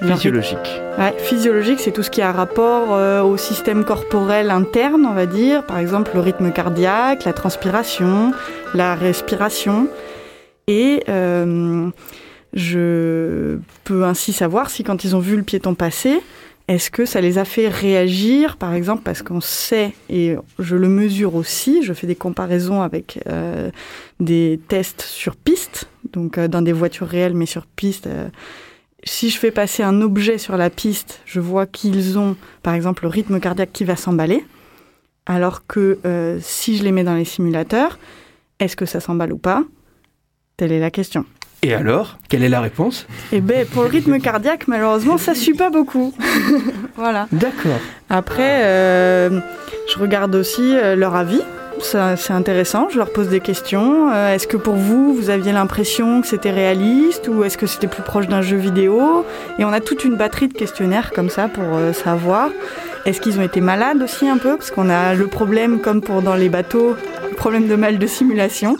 Physiologique. 0.00 0.80
Ouais, 0.96 1.12
physiologique, 1.18 1.80
c'est 1.80 1.90
tout 1.90 2.04
ce 2.04 2.10
qui 2.10 2.22
a 2.22 2.30
rapport 2.30 2.94
euh, 2.94 3.20
au 3.22 3.36
système 3.36 3.84
corporel 3.84 4.50
interne, 4.50 5.04
on 5.04 5.12
va 5.12 5.26
dire. 5.26 5.64
Par 5.64 5.78
exemple, 5.78 6.12
le 6.14 6.20
rythme 6.20 6.52
cardiaque, 6.52 7.24
la 7.24 7.32
transpiration, 7.32 8.32
la 8.74 8.94
respiration. 8.94 9.88
Et 10.68 11.02
euh, 11.08 11.90
je 12.52 13.58
peux 13.84 14.04
ainsi 14.04 14.32
savoir 14.32 14.70
si 14.70 14.84
quand 14.84 15.02
ils 15.02 15.16
ont 15.16 15.18
vu 15.18 15.34
le 15.34 15.42
piéton 15.42 15.74
passer, 15.74 16.20
est-ce 16.68 16.90
que 16.90 17.06
ça 17.06 17.22
les 17.22 17.38
a 17.38 17.46
fait 17.46 17.68
réagir, 17.68 18.58
par 18.58 18.74
exemple, 18.74 19.02
parce 19.02 19.22
qu'on 19.22 19.40
sait, 19.40 19.94
et 20.10 20.36
je 20.58 20.76
le 20.76 20.90
mesure 20.90 21.34
aussi, 21.34 21.82
je 21.82 21.94
fais 21.94 22.06
des 22.06 22.14
comparaisons 22.14 22.82
avec 22.82 23.20
euh, 23.26 23.70
des 24.20 24.60
tests 24.68 25.00
sur 25.00 25.34
piste, 25.34 25.88
donc 26.12 26.36
euh, 26.36 26.46
dans 26.46 26.60
des 26.60 26.74
voitures 26.74 27.08
réelles, 27.08 27.34
mais 27.34 27.46
sur 27.46 27.64
piste. 27.64 28.06
si 29.04 29.30
je 29.30 29.38
fais 29.38 29.50
passer 29.50 29.82
un 29.82 30.02
objet 30.02 30.36
sur 30.36 30.58
la 30.58 30.68
piste, 30.68 31.22
je 31.24 31.40
vois 31.40 31.64
qu'ils 31.64 32.18
ont, 32.18 32.36
par 32.62 32.74
exemple, 32.74 33.04
le 33.04 33.08
rythme 33.08 33.40
cardiaque 33.40 33.72
qui 33.72 33.84
va 33.84 33.96
s'emballer. 33.96 34.44
Alors 35.24 35.66
que 35.66 35.98
si 36.40 36.76
je 36.76 36.84
les 36.84 36.92
mets 36.92 37.04
dans 37.04 37.14
les 37.14 37.26
simulateurs, 37.26 37.98
est-ce 38.60 38.76
que 38.76 38.86
ça 38.86 38.98
s'emballe 39.00 39.32
ou 39.32 39.38
pas? 39.38 39.64
Telle 40.58 40.72
est 40.72 40.80
la 40.80 40.90
question. 40.90 41.24
Et 41.62 41.72
alors 41.72 42.18
Quelle 42.28 42.42
est 42.42 42.48
la 42.48 42.60
réponse? 42.60 43.06
Eh 43.30 43.40
ben, 43.40 43.64
pour 43.64 43.84
le 43.84 43.88
rythme 43.88 44.18
cardiaque, 44.18 44.66
malheureusement, 44.66 45.16
ça 45.16 45.36
suit 45.36 45.54
pas 45.54 45.70
beaucoup. 45.70 46.12
voilà. 46.96 47.28
D'accord. 47.30 47.78
Après, 48.10 48.64
euh, 48.64 49.38
je 49.88 49.98
regarde 50.00 50.34
aussi 50.34 50.76
euh, 50.76 50.96
leur 50.96 51.14
avis. 51.14 51.40
Ça, 51.80 52.16
c'est 52.16 52.32
intéressant. 52.32 52.88
Je 52.90 52.98
leur 52.98 53.12
pose 53.12 53.28
des 53.28 53.38
questions. 53.38 54.10
Euh, 54.12 54.34
est-ce 54.34 54.48
que 54.48 54.56
pour 54.56 54.74
vous, 54.74 55.14
vous 55.14 55.30
aviez 55.30 55.52
l'impression 55.52 56.22
que 56.22 56.26
c'était 56.26 56.50
réaliste 56.50 57.28
ou 57.28 57.44
est-ce 57.44 57.56
que 57.56 57.68
c'était 57.68 57.86
plus 57.86 58.02
proche 58.02 58.26
d'un 58.26 58.42
jeu 58.42 58.56
vidéo? 58.56 59.24
Et 59.60 59.64
on 59.64 59.72
a 59.72 59.78
toute 59.78 60.04
une 60.04 60.16
batterie 60.16 60.48
de 60.48 60.54
questionnaires 60.54 61.12
comme 61.12 61.30
ça 61.30 61.46
pour 61.46 61.76
euh, 61.76 61.92
savoir. 61.92 62.48
Est-ce 63.06 63.20
qu'ils 63.20 63.38
ont 63.38 63.44
été 63.44 63.60
malades 63.60 64.02
aussi 64.02 64.28
un 64.28 64.38
peu? 64.38 64.56
Parce 64.56 64.72
qu'on 64.72 64.90
a 64.90 65.14
le 65.14 65.28
problème, 65.28 65.78
comme 65.80 66.00
pour 66.00 66.20
dans 66.20 66.34
les 66.34 66.48
bateaux, 66.48 66.96
le 67.30 67.36
problème 67.36 67.68
de 67.68 67.76
mal 67.76 67.98
de 67.98 68.06
simulation, 68.08 68.76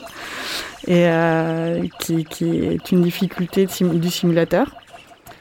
et 0.89 1.07
euh, 1.07 1.87
qui, 2.01 2.25
qui 2.25 2.49
est 2.49 2.91
une 2.91 3.03
difficulté 3.03 3.67
du 3.67 4.11
simulateur. 4.11 4.75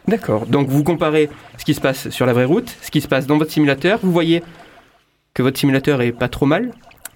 D'accord. 0.07 0.45
Donc, 0.45 0.67
vous 0.67 0.83
comparez 0.83 1.29
ce 1.57 1.65
qui 1.65 1.73
se 1.73 1.81
passe 1.81 2.09
sur 2.09 2.25
la 2.25 2.33
vraie 2.33 2.45
route, 2.45 2.69
ce 2.81 2.91
qui 2.91 3.01
se 3.01 3.07
passe 3.07 3.25
dans 3.25 3.37
votre 3.37 3.51
simulateur. 3.51 3.99
Vous 4.03 4.11
voyez 4.11 4.43
que 5.33 5.41
votre 5.41 5.57
simulateur 5.57 6.01
est 6.01 6.11
pas 6.11 6.27
trop 6.27 6.45
mal? 6.45 6.71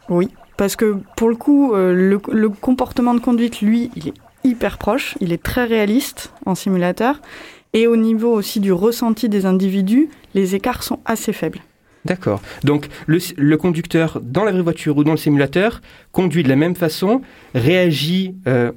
Oui, 0.09 0.29
parce 0.57 0.75
que 0.75 0.97
pour 1.15 1.29
le 1.29 1.36
coup, 1.36 1.73
euh, 1.73 1.93
le, 1.93 2.19
le 2.32 2.49
comportement 2.49 3.13
de 3.13 3.19
conduite, 3.19 3.61
lui, 3.61 3.91
il 3.95 4.07
est 4.07 4.13
hyper 4.43 4.77
proche, 4.77 5.15
il 5.19 5.34
est 5.34 5.43
très 5.43 5.65
réaliste 5.65 6.34
en 6.45 6.55
simulateur. 6.55 7.21
Et 7.73 7.88
au 7.88 7.95
niveau 7.95 8.34
aussi 8.34 8.59
du 8.59 8.73
ressenti 8.73 9.29
des 9.29 9.45
individus, 9.45 10.09
les 10.34 10.55
écarts 10.55 10.84
sont 10.84 10.99
assez 11.05 11.34
faibles. 11.34 11.59
D'accord. 12.06 12.41
Donc, 12.64 12.88
le, 13.06 13.20
le 13.38 13.58
conducteur 13.58 14.20
dans 14.22 14.43
la 14.43 14.52
vraie 14.52 14.62
voiture 14.64 14.97
ou 14.97 15.04
dans 15.04 15.12
le 15.12 15.18
simulateur 15.18 15.82
conduit 16.12 16.43
de 16.43 16.49
la 16.49 16.56
même 16.56 16.76
façon, 16.76 17.22
réagit 17.54 18.36
euh, 18.47 18.72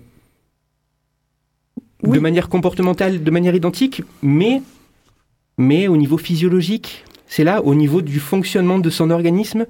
de 2.03 2.19
manière 2.19 2.49
comportementale, 2.49 3.23
de 3.23 3.31
manière 3.31 3.55
identique, 3.55 4.03
mais, 4.23 4.63
mais 5.57 5.89
au 5.89 5.97
niveau 5.97 6.19
physiologique, 6.19 7.05
c'est 7.27 7.45
là, 7.45 7.63
au 7.63 7.75
niveau 7.75 8.03
du 8.03 8.21
fonctionnement 8.21 8.79
de 8.79 8.91
son 8.91 9.11
organisme, 9.11 9.67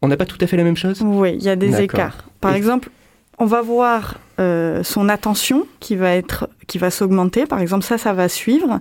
on 0.00 0.08
n'a 0.08 0.16
pas 0.16 0.26
tout 0.26 0.38
à 0.40 0.46
fait 0.46 0.56
la 0.56 0.64
même 0.64 0.76
chose? 0.76 1.02
Oui, 1.04 1.34
il 1.38 1.42
y 1.42 1.48
a 1.48 1.56
des 1.56 1.80
écarts. 1.80 2.24
Par 2.40 2.54
Et- 2.54 2.56
exemple, 2.56 2.90
on 3.38 3.46
va 3.46 3.62
voir 3.62 4.18
euh, 4.40 4.82
son 4.82 5.08
attention 5.08 5.66
qui 5.80 5.96
va 5.96 6.10
être, 6.14 6.48
qui 6.66 6.78
va 6.78 6.90
s'augmenter. 6.90 7.46
Par 7.46 7.60
exemple, 7.60 7.84
ça, 7.84 7.98
ça 7.98 8.12
va 8.12 8.28
suivre. 8.28 8.80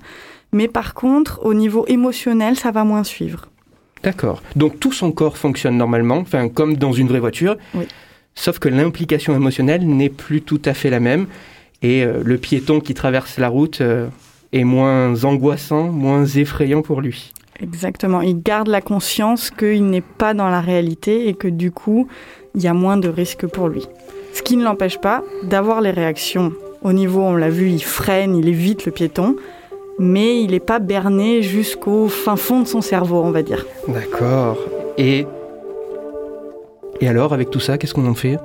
Mais 0.51 0.67
par 0.67 0.93
contre, 0.93 1.39
au 1.43 1.53
niveau 1.53 1.85
émotionnel, 1.87 2.55
ça 2.57 2.71
va 2.71 2.83
moins 2.83 3.03
suivre. 3.03 3.49
D'accord. 4.03 4.41
Donc 4.55 4.79
tout 4.79 4.91
son 4.91 5.11
corps 5.11 5.37
fonctionne 5.37 5.77
normalement, 5.77 6.17
enfin 6.17 6.49
comme 6.49 6.75
dans 6.75 6.91
une 6.91 7.07
vraie 7.07 7.19
voiture, 7.19 7.55
Oui. 7.73 7.85
sauf 8.35 8.59
que 8.59 8.69
l'implication 8.69 9.35
émotionnelle 9.35 9.87
n'est 9.87 10.09
plus 10.09 10.41
tout 10.41 10.61
à 10.65 10.73
fait 10.73 10.89
la 10.89 10.99
même. 10.99 11.27
Et 11.81 12.03
euh, 12.03 12.21
le 12.23 12.37
piéton 12.37 12.79
qui 12.79 12.93
traverse 12.93 13.37
la 13.37 13.49
route 13.49 13.81
euh, 13.81 14.07
est 14.53 14.63
moins 14.63 15.23
angoissant, 15.25 15.85
moins 15.89 16.25
effrayant 16.25 16.81
pour 16.81 17.01
lui. 17.01 17.33
Exactement. 17.61 18.21
Il 18.21 18.41
garde 18.41 18.67
la 18.67 18.81
conscience 18.81 19.51
qu'il 19.51 19.85
n'est 19.89 20.01
pas 20.01 20.33
dans 20.33 20.49
la 20.49 20.61
réalité 20.61 21.27
et 21.27 21.33
que 21.33 21.47
du 21.47 21.71
coup, 21.71 22.07
il 22.55 22.61
y 22.63 22.67
a 22.67 22.73
moins 22.73 22.97
de 22.97 23.09
risques 23.09 23.47
pour 23.47 23.67
lui. 23.67 23.87
Ce 24.33 24.41
qui 24.41 24.57
ne 24.57 24.63
l'empêche 24.63 24.99
pas 24.99 25.23
d'avoir 25.43 25.81
les 25.81 25.91
réactions. 25.91 26.53
Au 26.81 26.91
niveau, 26.93 27.21
on 27.21 27.35
l'a 27.35 27.49
vu, 27.49 27.69
il 27.69 27.83
freine, 27.83 28.35
il 28.35 28.47
évite 28.49 28.85
le 28.85 28.91
piéton, 28.91 29.35
mais 29.99 30.41
il 30.41 30.51
n'est 30.51 30.59
pas 30.59 30.79
berné 30.79 31.41
jusqu'au 31.41 32.07
fin 32.07 32.35
fond 32.35 32.61
de 32.61 32.67
son 32.67 32.81
cerveau, 32.81 33.21
on 33.23 33.31
va 33.31 33.41
dire. 33.43 33.65
D'accord. 33.87 34.57
Et 34.97 35.25
et 37.01 37.07
alors 37.07 37.33
avec 37.33 37.49
tout 37.49 37.59
ça, 37.59 37.77
qu'est-ce 37.77 37.93
qu'on 37.93 38.07
en 38.07 38.13
fait? 38.13 38.37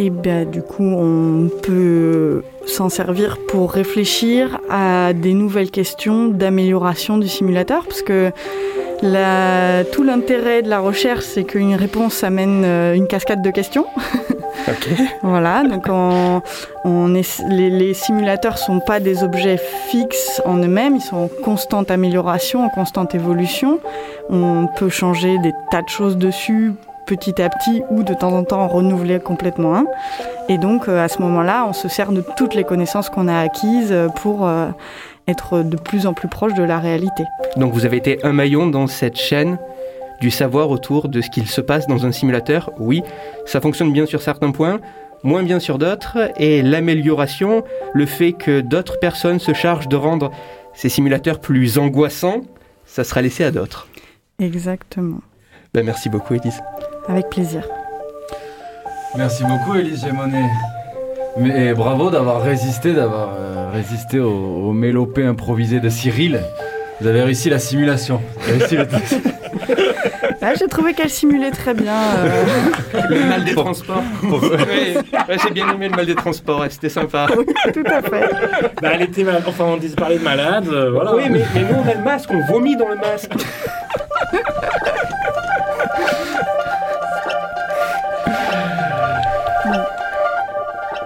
Et 0.00 0.10
ben, 0.10 0.48
du 0.48 0.62
coup, 0.62 0.84
on 0.84 1.48
peut 1.62 2.42
s'en 2.66 2.88
servir 2.88 3.38
pour 3.48 3.72
réfléchir 3.72 4.60
à 4.70 5.12
des 5.12 5.34
nouvelles 5.34 5.72
questions 5.72 6.28
d'amélioration 6.28 7.18
du 7.18 7.26
simulateur, 7.26 7.84
parce 7.84 8.02
que 8.02 8.30
la- 9.02 9.84
tout 9.90 10.04
l'intérêt 10.04 10.62
de 10.62 10.68
la 10.68 10.78
recherche, 10.78 11.24
c'est 11.24 11.42
qu'une 11.44 11.74
réponse 11.74 12.22
amène 12.22 12.62
euh, 12.64 12.94
une 12.94 13.08
cascade 13.08 13.42
de 13.42 13.50
questions. 13.50 13.86
Voilà, 15.22 15.62
donc 15.62 15.86
on, 15.88 16.42
on 16.84 17.14
est, 17.14 17.42
les, 17.48 17.70
les 17.70 17.94
simulateurs 17.94 18.58
sont 18.58 18.80
pas 18.80 19.00
des 19.00 19.22
objets 19.24 19.58
fixes 19.88 20.42
en 20.44 20.56
eux-mêmes, 20.58 20.96
ils 20.96 21.02
sont 21.02 21.16
en 21.16 21.28
constante 21.42 21.90
amélioration, 21.90 22.64
en 22.64 22.68
constante 22.68 23.14
évolution. 23.14 23.80
On 24.30 24.68
peut 24.76 24.90
changer 24.90 25.38
des 25.38 25.52
tas 25.70 25.82
de 25.82 25.88
choses 25.88 26.16
dessus 26.16 26.72
petit 27.06 27.40
à 27.40 27.48
petit 27.48 27.82
ou 27.90 28.02
de 28.02 28.12
temps 28.12 28.32
en 28.32 28.44
temps 28.44 28.60
en 28.60 28.68
renouveler 28.68 29.18
complètement 29.18 29.74
un. 29.74 29.86
Et 30.48 30.58
donc 30.58 30.88
euh, 30.88 31.02
à 31.02 31.08
ce 31.08 31.20
moment-là, 31.22 31.64
on 31.66 31.72
se 31.72 31.88
sert 31.88 32.12
de 32.12 32.22
toutes 32.36 32.54
les 32.54 32.64
connaissances 32.64 33.08
qu'on 33.08 33.28
a 33.28 33.40
acquises 33.40 33.92
euh, 33.92 34.08
pour 34.08 34.46
euh, 34.46 34.68
être 35.26 35.62
de 35.62 35.76
plus 35.76 36.06
en 36.06 36.12
plus 36.12 36.28
proche 36.28 36.54
de 36.54 36.62
la 36.62 36.78
réalité. 36.78 37.24
Donc 37.56 37.72
vous 37.72 37.86
avez 37.86 37.96
été 37.96 38.18
un 38.24 38.32
maillon 38.32 38.66
dans 38.66 38.86
cette 38.86 39.16
chaîne 39.16 39.58
du 40.20 40.30
savoir 40.30 40.70
autour 40.70 41.08
de 41.08 41.20
ce 41.20 41.30
qu'il 41.30 41.46
se 41.46 41.60
passe 41.60 41.86
dans 41.86 42.06
un 42.06 42.12
simulateur. 42.12 42.70
Oui, 42.78 43.02
ça 43.46 43.60
fonctionne 43.60 43.92
bien 43.92 44.06
sur 44.06 44.22
certains 44.22 44.50
points, 44.50 44.80
moins 45.22 45.42
bien 45.42 45.60
sur 45.60 45.78
d'autres, 45.78 46.30
et 46.36 46.62
l'amélioration, 46.62 47.64
le 47.94 48.06
fait 48.06 48.32
que 48.32 48.60
d'autres 48.60 48.98
personnes 48.98 49.38
se 49.38 49.52
chargent 49.52 49.88
de 49.88 49.96
rendre 49.96 50.30
ces 50.74 50.88
simulateurs 50.88 51.40
plus 51.40 51.78
angoissants, 51.78 52.42
ça 52.84 53.04
sera 53.04 53.22
laissé 53.22 53.44
à 53.44 53.50
d'autres. 53.50 53.88
Exactement. 54.38 55.20
Ben, 55.74 55.84
merci 55.84 56.08
beaucoup 56.08 56.34
Elise. 56.34 56.60
Avec 57.08 57.28
plaisir. 57.30 57.66
Merci 59.16 59.42
beaucoup, 59.44 59.76
Élise 59.76 60.04
Gémonet. 60.04 60.48
Mais 61.38 61.68
et 61.68 61.74
bravo 61.74 62.10
d'avoir 62.10 62.42
résisté, 62.42 62.92
d'avoir 62.92 63.34
euh, 63.36 63.70
résisté 63.70 64.18
au, 64.18 64.30
au 64.30 64.72
mélopée 64.72 65.24
improvisé 65.24 65.80
de 65.80 65.88
Cyril. 65.88 66.40
Vous 67.00 67.06
avez 67.06 67.22
réussi 67.22 67.48
la 67.50 67.58
simulation. 67.58 68.20
Vous 68.38 68.48
avez 68.50 68.58
réussi 68.58 68.76
le 68.76 68.86
test. 68.88 69.16
Là, 70.40 70.54
j'ai 70.58 70.66
trouvé 70.66 70.94
qu'elle 70.94 71.10
simulait 71.10 71.50
très 71.52 71.74
bien. 71.74 71.92
euh, 71.94 72.44
Le 73.08 73.20
mal 73.24 73.44
des 73.44 73.54
transports. 73.54 74.02
Ouais, 74.24 75.36
j'ai 75.42 75.50
bien 75.50 75.68
aimé 75.72 75.88
le 75.88 75.96
mal 75.96 76.06
des 76.06 76.14
transports, 76.16 76.60
ouais, 76.60 76.70
c'était 76.70 76.88
sympa. 76.88 77.26
tout 77.72 77.84
à 77.86 78.02
fait. 78.02 78.28
Bah, 78.82 78.90
elle 78.94 79.02
était 79.02 79.22
malade. 79.24 79.44
Enfin, 79.46 79.64
on 79.64 79.76
disait 79.76 79.94
parler 79.96 80.18
de 80.18 80.24
malade. 80.24 80.66
euh, 80.68 80.90
voilà. 80.90 81.14
Oui, 81.14 81.24
mais, 81.30 81.42
mais 81.54 81.60
nous 81.62 81.76
on 81.84 81.88
a 81.88 81.94
le 81.94 82.02
masque, 82.02 82.30
on 82.32 82.40
vomit 82.52 82.76
dans 82.76 82.88
le 82.88 82.96
masque. 82.96 83.30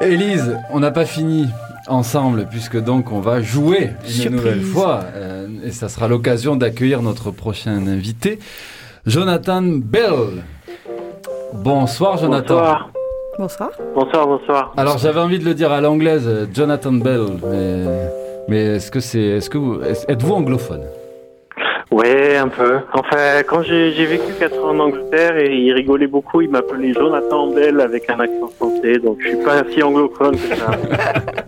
Élise, 0.00 0.58
on 0.70 0.80
n'a 0.80 0.90
pas 0.90 1.04
fini 1.04 1.48
ensemble 1.88 2.46
puisque 2.50 2.78
donc 2.78 3.12
on 3.12 3.20
va 3.20 3.40
jouer 3.40 3.90
une 4.04 4.08
Surprise. 4.10 4.30
nouvelle 4.32 4.60
fois 4.62 5.00
euh, 5.14 5.46
et 5.64 5.70
ça 5.70 5.88
sera 5.88 6.08
l'occasion 6.08 6.56
d'accueillir 6.56 7.02
notre 7.02 7.30
prochain 7.30 7.86
invité, 7.86 8.38
Jonathan 9.06 9.62
Bell. 9.62 10.42
Bonsoir 11.52 12.18
Jonathan. 12.18 12.56
Bonsoir. 12.56 12.90
Bonsoir. 13.38 13.70
Bonsoir, 13.94 14.26
bonsoir. 14.26 14.72
Alors 14.76 14.98
j'avais 14.98 15.20
envie 15.20 15.38
de 15.38 15.44
le 15.44 15.54
dire 15.54 15.72
à 15.72 15.80
l'anglaise, 15.80 16.48
Jonathan 16.54 16.92
Bell, 16.92 17.22
mais, 17.50 17.84
mais 18.48 18.76
est-ce 18.76 18.90
que 18.90 19.00
c'est, 19.00 19.20
est-ce 19.20 19.48
que 19.50 19.58
vous, 19.58 19.80
êtes-vous 19.82 20.34
anglophone? 20.34 20.82
Ouais, 21.90 22.36
un 22.38 22.48
peu. 22.48 22.78
Enfin, 22.94 23.42
quand 23.46 23.62
j'ai 23.62 23.92
j'ai 23.92 24.06
vécu 24.06 24.32
4 24.38 24.64
ans 24.64 24.70
en 24.70 24.78
Angleterre 24.78 25.36
et 25.36 25.54
il 25.54 25.72
rigolait 25.74 26.06
beaucoup, 26.06 26.40
il 26.40 26.48
m'appelait 26.48 26.94
Jonathan 26.94 27.48
Bell 27.48 27.80
avec 27.80 28.08
un 28.08 28.18
accent 28.18 28.48
français, 28.56 28.98
donc 28.98 29.18
je 29.20 29.28
suis 29.28 29.36
pas 29.44 29.62
si 29.70 29.82
anglophone 29.82 30.36
que 30.36 30.56
ça. 30.56 30.70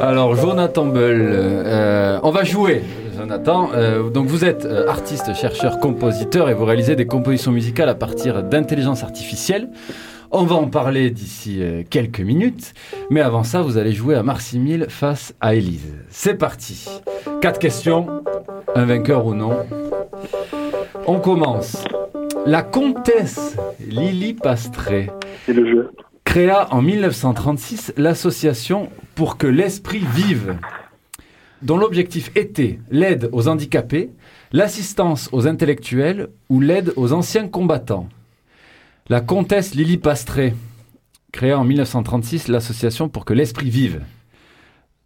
Alors 0.00 0.36
Jonathan 0.36 0.86
Bell, 0.86 1.20
euh, 1.30 2.18
on 2.22 2.30
va 2.30 2.44
jouer. 2.44 2.82
Jonathan, 3.16 3.70
Euh, 3.74 4.10
donc 4.10 4.26
vous 4.26 4.44
êtes 4.44 4.64
euh, 4.66 4.86
artiste, 4.88 5.34
chercheur, 5.34 5.78
compositeur 5.80 6.48
et 6.50 6.54
vous 6.54 6.64
réalisez 6.64 6.96
des 6.96 7.06
compositions 7.06 7.50
musicales 7.50 7.88
à 7.88 7.94
partir 7.94 8.42
d'intelligence 8.42 9.02
artificielle. 9.02 9.70
On 10.30 10.42
va 10.44 10.56
en 10.56 10.66
parler 10.68 11.10
d'ici 11.10 11.62
quelques 11.88 12.20
minutes, 12.20 12.74
mais 13.10 13.20
avant 13.20 13.44
ça, 13.44 13.62
vous 13.62 13.78
allez 13.78 13.92
jouer 13.92 14.16
à 14.16 14.24
Marcimile 14.24 14.86
face 14.88 15.34
à 15.40 15.54
Élise. 15.54 15.94
C'est 16.10 16.34
parti. 16.34 16.84
Quatre 17.40 17.60
questions, 17.60 18.08
un 18.74 18.84
vainqueur 18.86 19.24
ou 19.24 19.34
non. 19.34 19.56
On 21.06 21.20
commence. 21.20 21.84
La 22.44 22.62
comtesse 22.62 23.56
Lily 23.88 24.34
Pastré 24.34 25.10
C'est 25.46 25.52
le 25.52 25.64
jeu. 25.70 25.90
créa 26.24 26.66
en 26.72 26.82
1936 26.82 27.94
l'association 27.96 28.88
Pour 29.16 29.38
que 29.38 29.46
l'esprit 29.46 30.04
vive, 30.14 30.58
dont 31.62 31.78
l'objectif 31.78 32.30
était 32.34 32.78
l'aide 32.90 33.30
aux 33.32 33.48
handicapés, 33.48 34.10
l'assistance 34.52 35.30
aux 35.32 35.46
intellectuels 35.46 36.28
ou 36.50 36.60
l'aide 36.60 36.92
aux 36.96 37.14
anciens 37.14 37.48
combattants. 37.48 38.10
La 39.08 39.22
comtesse 39.22 39.74
Lily 39.74 39.96
Pastré 39.96 40.54
créa 41.32 41.58
en 41.58 41.64
1936 41.64 42.48
l'association 42.48 43.08
Pour 43.08 43.24
que 43.24 43.32
l'esprit 43.32 43.70
vive, 43.70 44.02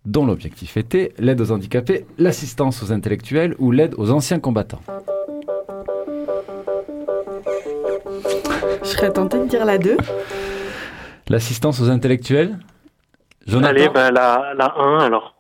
dont 0.05 0.27
l'objectif 0.27 0.77
était 0.77 1.15
l'aide 1.19 1.41
aux 1.41 1.53
handicapés, 1.53 2.05
l'assistance 2.19 2.83
aux 2.83 2.91
intellectuels 2.91 3.55
ou 3.61 3.71
l'aide 3.71 3.95
aux 3.97 4.11
anciens 4.11 4.41
combattants. 4.41 4.83
Je 8.83 8.89
serais 8.89 9.13
tentée 9.13 9.39
de 9.39 9.45
dire 9.45 9.65
la 9.65 9.79
2. 9.79 9.97
L'assistance 11.29 11.81
aux 11.81 11.91
intellectuels? 11.91 12.59
Jonathan 13.51 13.71
Allez, 13.71 13.89
ben 13.93 14.13
la, 14.13 14.53
la 14.57 14.75
1 14.79 14.99
alors. 15.01 15.35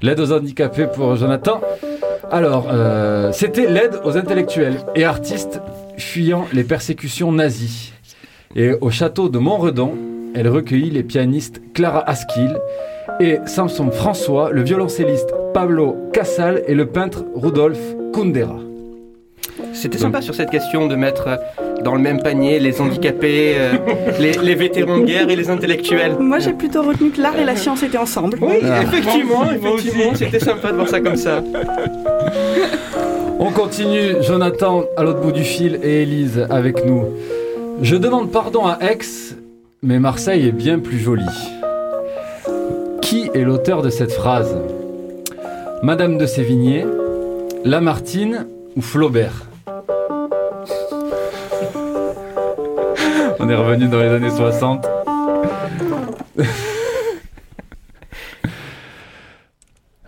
L'aide 0.00 0.20
aux 0.20 0.32
handicapés 0.32 0.86
pour 0.86 1.16
Jonathan. 1.16 1.60
Alors, 2.30 2.68
euh, 2.70 3.32
c'était 3.32 3.66
l'aide 3.66 3.98
aux 4.04 4.16
intellectuels 4.16 4.76
et 4.94 5.04
artistes 5.04 5.60
fuyant 5.98 6.46
les 6.52 6.64
persécutions 6.64 7.32
nazies. 7.32 7.92
Et 8.54 8.72
au 8.80 8.90
château 8.90 9.28
de 9.28 9.38
Montredon, 9.38 9.94
elle 10.34 10.48
recueillit 10.48 10.90
les 10.90 11.02
pianistes 11.02 11.60
Clara 11.74 12.08
Askill 12.08 12.56
et 13.18 13.38
Samson 13.46 13.90
François, 13.90 14.50
le 14.52 14.62
violoncelliste 14.62 15.34
Pablo 15.52 15.96
Casal 16.12 16.62
et 16.68 16.74
le 16.74 16.86
peintre 16.86 17.24
Rudolf 17.34 17.78
Kundera. 18.14 18.60
C'était 19.72 19.98
sympa 19.98 20.22
sur 20.22 20.34
cette 20.34 20.50
question 20.50 20.86
de 20.86 20.94
mettre 20.94 21.38
dans 21.86 21.94
le 21.94 22.00
même 22.00 22.20
panier 22.20 22.58
les 22.58 22.80
handicapés, 22.80 23.54
euh, 23.56 23.74
les, 24.18 24.32
les 24.32 24.54
vétérans 24.56 24.98
de 24.98 25.04
guerre 25.04 25.30
et 25.30 25.36
les 25.36 25.48
intellectuels. 25.50 26.16
Moi, 26.18 26.40
j'ai 26.40 26.52
plutôt 26.52 26.82
retenu 26.82 27.10
que 27.10 27.20
l'art 27.22 27.38
et 27.38 27.44
la 27.44 27.54
science 27.54 27.80
étaient 27.84 27.96
ensemble. 27.96 28.38
Oui, 28.40 28.56
Ah. 28.64 28.82
effectivement, 28.82 29.44
effectivement, 29.52 30.12
c'était 30.16 30.40
sympa 30.40 30.72
de 30.72 30.76
voir 30.78 30.88
ça 30.88 30.98
comme 31.00 31.14
ça. 31.14 31.44
On 33.38 33.52
continue, 33.52 34.20
Jonathan 34.20 34.82
à 34.96 35.04
l'autre 35.04 35.20
bout 35.20 35.30
du 35.30 35.44
fil 35.44 35.78
et 35.80 36.02
Élise 36.02 36.44
avec 36.50 36.84
nous. 36.84 37.04
Je 37.82 37.94
demande 37.94 38.32
pardon 38.32 38.66
à 38.66 38.78
Aix, 38.80 38.98
mais 39.82 40.00
Marseille 40.00 40.48
est 40.48 40.52
bien 40.52 40.80
plus 40.80 40.98
jolie. 40.98 41.22
Qui 43.00 43.30
est 43.32 43.44
l'auteur 43.44 43.82
de 43.82 43.90
cette 43.90 44.10
phrase? 44.12 44.56
Madame 45.84 46.18
de 46.18 46.26
Sévigné, 46.26 46.84
Lamartine 47.64 48.46
ou 48.74 48.80
Flaubert? 48.80 49.44
On 53.46 53.48
est 53.48 53.54
revenu 53.54 53.86
dans 53.86 54.00
les 54.00 54.08
années 54.08 54.28
60. 54.30 54.84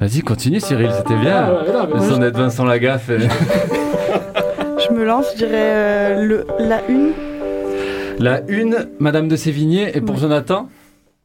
Vas-y, 0.00 0.22
continue 0.22 0.58
Cyril, 0.58 0.90
c'était 0.96 1.14
bien. 1.16 1.36
Ah 1.46 1.86
je- 1.96 2.18
d'être 2.18 2.36
Vincent 2.36 2.64
Lagaffe. 2.64 3.10
et- 3.10 3.18
Je 4.88 4.92
me 4.92 5.04
lance, 5.04 5.26
je 5.34 5.38
dirais 5.38 5.52
euh, 5.54 6.24
le, 6.24 6.46
la 6.58 6.78
1. 6.88 8.18
La 8.18 8.40
une, 8.48 8.88
Madame 8.98 9.28
de 9.28 9.36
Sévigné, 9.36 9.96
et 9.96 10.00
pour 10.00 10.16
Jonathan 10.16 10.68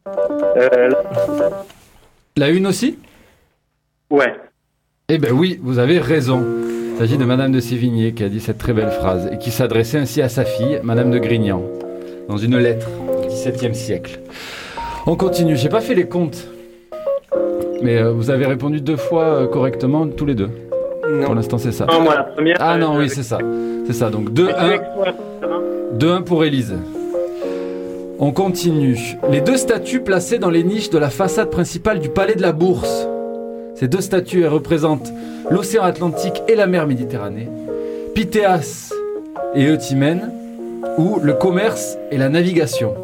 Euh, 0.07 0.89
La 2.37 2.49
une 2.49 2.67
aussi 2.67 2.99
ouais. 4.11 4.35
Eh 5.09 5.17
ben 5.17 5.31
oui, 5.31 5.59
vous 5.63 5.79
avez 5.79 5.97
raison. 5.97 6.45
Il 6.93 6.97
s'agit 6.99 7.17
de 7.17 7.25
Madame 7.25 7.51
de 7.51 7.59
Sévigné 7.59 8.13
qui 8.13 8.23
a 8.23 8.29
dit 8.29 8.39
cette 8.39 8.59
très 8.59 8.73
belle 8.73 8.91
phrase 8.91 9.29
et 9.31 9.39
qui 9.39 9.49
s'adressait 9.49 9.97
ainsi 9.97 10.21
à 10.21 10.29
sa 10.29 10.45
fille, 10.45 10.79
Madame 10.83 11.09
de 11.09 11.17
Grignan, 11.17 11.63
dans 12.27 12.37
une 12.37 12.57
lettre 12.57 12.87
du 13.21 13.27
XVIIe 13.27 13.75
siècle. 13.75 14.19
On 15.05 15.15
continue, 15.15 15.57
j'ai 15.57 15.69
pas 15.69 15.81
fait 15.81 15.95
les 15.95 16.07
comptes. 16.07 16.47
Mais 17.81 17.97
euh, 17.97 18.11
vous 18.11 18.29
avez 18.29 18.45
répondu 18.45 18.79
deux 18.79 18.95
fois 18.95 19.25
euh, 19.25 19.47
correctement, 19.47 20.07
tous 20.07 20.25
les 20.25 20.35
deux. 20.35 20.49
Non. 21.09 21.25
Pour 21.25 21.35
l'instant, 21.35 21.57
c'est 21.57 21.73
ça. 21.73 21.85
Non, 21.85 22.01
moi 22.01 22.15
la 22.15 22.23
première. 22.23 22.57
Ah 22.59 22.77
non, 22.77 22.95
euh, 22.95 22.99
oui, 22.99 23.09
c'est 23.09 23.23
ça. 23.23 23.39
C'est 23.85 23.93
ça. 23.93 24.09
Donc 24.09 24.31
2-1 24.31 24.79
2-1 25.97 26.23
pour 26.23 26.45
Élise. 26.45 26.75
On 28.19 28.31
continue. 28.31 29.17
Les 29.29 29.41
deux 29.41 29.57
statues 29.57 29.99
placées 29.99 30.39
dans 30.39 30.49
les 30.49 30.63
niches 30.63 30.89
de 30.89 30.97
la 30.97 31.09
façade 31.09 31.49
principale 31.49 31.99
du 31.99 32.07
palais 32.07 32.35
de 32.35 32.41
la 32.41 32.53
Bourse. 32.53 33.07
Ces 33.75 33.89
deux 33.89 34.01
statues 34.01 34.43
elles 34.43 34.47
représentent 34.47 35.11
l'océan 35.49 35.83
Atlantique 35.83 36.41
et 36.47 36.55
la 36.55 36.67
mer 36.67 36.87
Méditerranée, 36.87 37.49
Pythéas 38.15 38.93
et 39.55 39.65
Eutimène, 39.65 40.31
ou 40.97 41.19
le 41.19 41.33
commerce 41.33 41.97
et 42.11 42.17
la 42.17 42.29
navigation. 42.29 42.95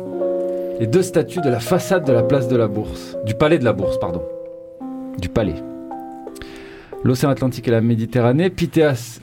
les 0.79 0.87
deux 0.87 1.01
statues 1.01 1.41
de 1.41 1.49
la 1.49 1.59
façade 1.59 2.05
de 2.05 2.13
la 2.13 2.23
place 2.23 2.47
de 2.47 2.55
la 2.55 2.67
Bourse, 2.67 3.17
du 3.25 3.33
palais 3.33 3.59
de 3.59 3.65
la 3.65 3.73
Bourse, 3.73 3.99
pardon. 3.99 4.23
Du 5.17 5.27
palais. 5.27 5.55
L'océan 7.03 7.29
Atlantique 7.29 7.67
et 7.67 7.71
la 7.71 7.81
Méditerranée, 7.81 8.49
Pythéas 8.49 9.19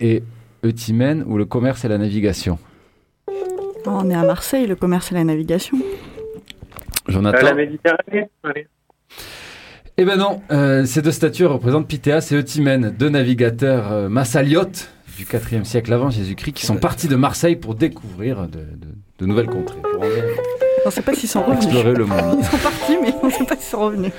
et 0.00 0.22
Eutimène, 0.64 1.24
ou 1.26 1.36
le 1.36 1.44
commerce 1.44 1.84
et 1.84 1.88
la 1.88 1.98
navigation. 1.98 2.58
Oh, 3.28 3.32
on 3.86 4.10
est 4.10 4.14
à 4.14 4.24
Marseille, 4.24 4.66
le 4.66 4.76
commerce 4.76 5.12
et 5.12 5.14
la 5.14 5.24
navigation. 5.24 5.76
Jonathan. 7.08 7.44
la 7.44 7.54
Méditerranée 7.54 8.30
allez. 8.42 8.66
Eh 9.98 10.04
ben 10.04 10.16
non, 10.16 10.42
euh, 10.50 10.84
ces 10.84 11.00
deux 11.00 11.12
statues 11.12 11.46
représentent 11.46 11.88
Pythéas 11.88 12.28
et 12.32 12.34
Eutimène, 12.34 12.94
deux 12.98 13.08
navigateurs 13.08 13.92
euh, 13.92 14.08
massaliotes 14.08 14.90
du 15.16 15.24
4e 15.24 15.64
siècle 15.64 15.92
avant 15.92 16.10
Jésus-Christ 16.10 16.52
qui 16.52 16.66
sont 16.66 16.76
partis 16.76 17.08
de 17.08 17.16
Marseille 17.16 17.56
pour 17.56 17.74
découvrir 17.74 18.42
de, 18.48 18.58
de- 18.58 18.64
de 19.18 19.26
nouvelles 19.26 19.46
contrées, 19.46 19.78
pour 19.82 20.02
en- 20.02 20.06
On 20.84 20.88
ne 20.88 20.92
sait 20.92 21.02
pas 21.02 21.14
s'ils 21.14 21.28
sont 21.28 21.42
revenus. 21.42 21.64
explorer 21.64 21.94
le 21.94 22.04
monde. 22.04 22.20
Ils 22.38 22.44
sont 22.44 22.58
partis, 22.58 22.96
mais 23.02 23.12
on 23.22 23.26
ne 23.26 23.32
sait 23.32 23.44
pas 23.44 23.56
s'ils 23.56 23.70
sont 23.70 23.80
revenus. 23.80 24.12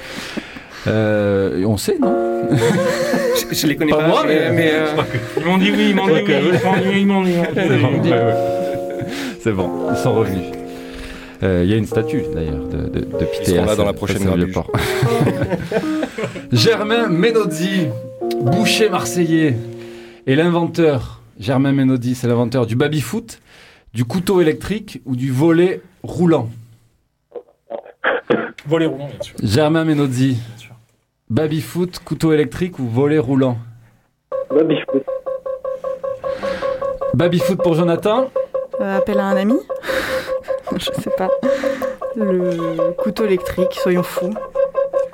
Euh, 0.88 1.64
on 1.66 1.78
sait, 1.78 1.98
non 2.00 2.16
Je, 2.52 3.56
je 3.56 3.68
les 3.68 3.76
connais 3.76 3.92
Pas 3.92 3.98
pas, 4.00 4.08
moi, 4.08 4.24
mais, 4.26 4.50
mais- 4.50 4.56
mais, 4.56 4.72
euh, 4.74 4.88
Ils 5.38 5.46
m'ont 5.46 5.58
dit 5.58 5.72
oui, 5.72 5.90
ils 5.90 5.96
m'ont 5.96 6.08
dit 6.08 6.14
oui, 6.26 6.34
ils 6.34 6.66
m'ont 6.66 6.74
dit 6.78 6.90
oui, 6.90 7.02
ils 7.02 7.08
m'ont 7.08 7.24
dit 7.24 7.32
oui. 7.34 7.54
C'est 7.54 7.78
bon, 7.78 8.02
ouais, 8.02 8.10
ouais. 8.10 9.06
C'est 9.42 9.52
bon, 9.52 9.70
ils 9.92 9.98
sont 9.98 10.14
revenus. 10.16 10.46
Euh, 11.44 11.62
Il 11.64 11.70
y 11.70 11.74
a 11.74 11.78
une 11.78 11.86
statue 11.86 12.24
d'ailleurs 12.34 12.66
de, 12.68 12.90
de, 12.90 13.00
de 13.02 13.56
là 13.56 13.76
dans 13.76 13.84
la 13.84 13.92
euh, 13.92 13.94
prochaine. 13.94 14.24
Germain 16.52 17.08
Menozzi, 17.10 17.88
boucher 18.42 18.90
marseillais, 18.90 19.56
est 20.28 20.36
l'inventeur. 20.36 21.22
Germain 21.40 21.72
Menozzi, 21.72 22.16
c'est 22.16 22.28
l'inventeur 22.28 22.66
du 22.66 22.76
baby-foot, 22.76 23.40
du 23.94 24.06
couteau 24.06 24.42
électrique 24.42 25.02
ou 25.06 25.16
du 25.16 25.32
volet 25.32 25.82
roulant? 26.04 26.50
Volet 28.68 28.88
roulant, 28.88 29.08
bien 29.08 29.22
sûr. 29.22 29.36
Germain 29.42 29.86
Menozzi, 29.86 30.38
baby-foot, 31.30 32.00
couteau 32.04 32.34
électrique 32.34 32.80
ou 32.80 32.88
volet 32.88 33.20
roulant? 33.20 33.58
Baby-foot. 34.52 35.04
Baby-foot 37.14 37.62
pour 37.64 37.76
Jonathan 37.76 38.30
Euh, 38.82 38.98
appel 38.98 39.20
à 39.20 39.26
un 39.26 39.38
ami 39.38 39.56
Je 40.78 40.86
sais 41.02 41.10
pas. 41.18 41.30
Le 42.16 42.92
couteau 42.98 43.26
électrique, 43.26 43.74
soyons 43.74 44.04
fous. 44.04 44.34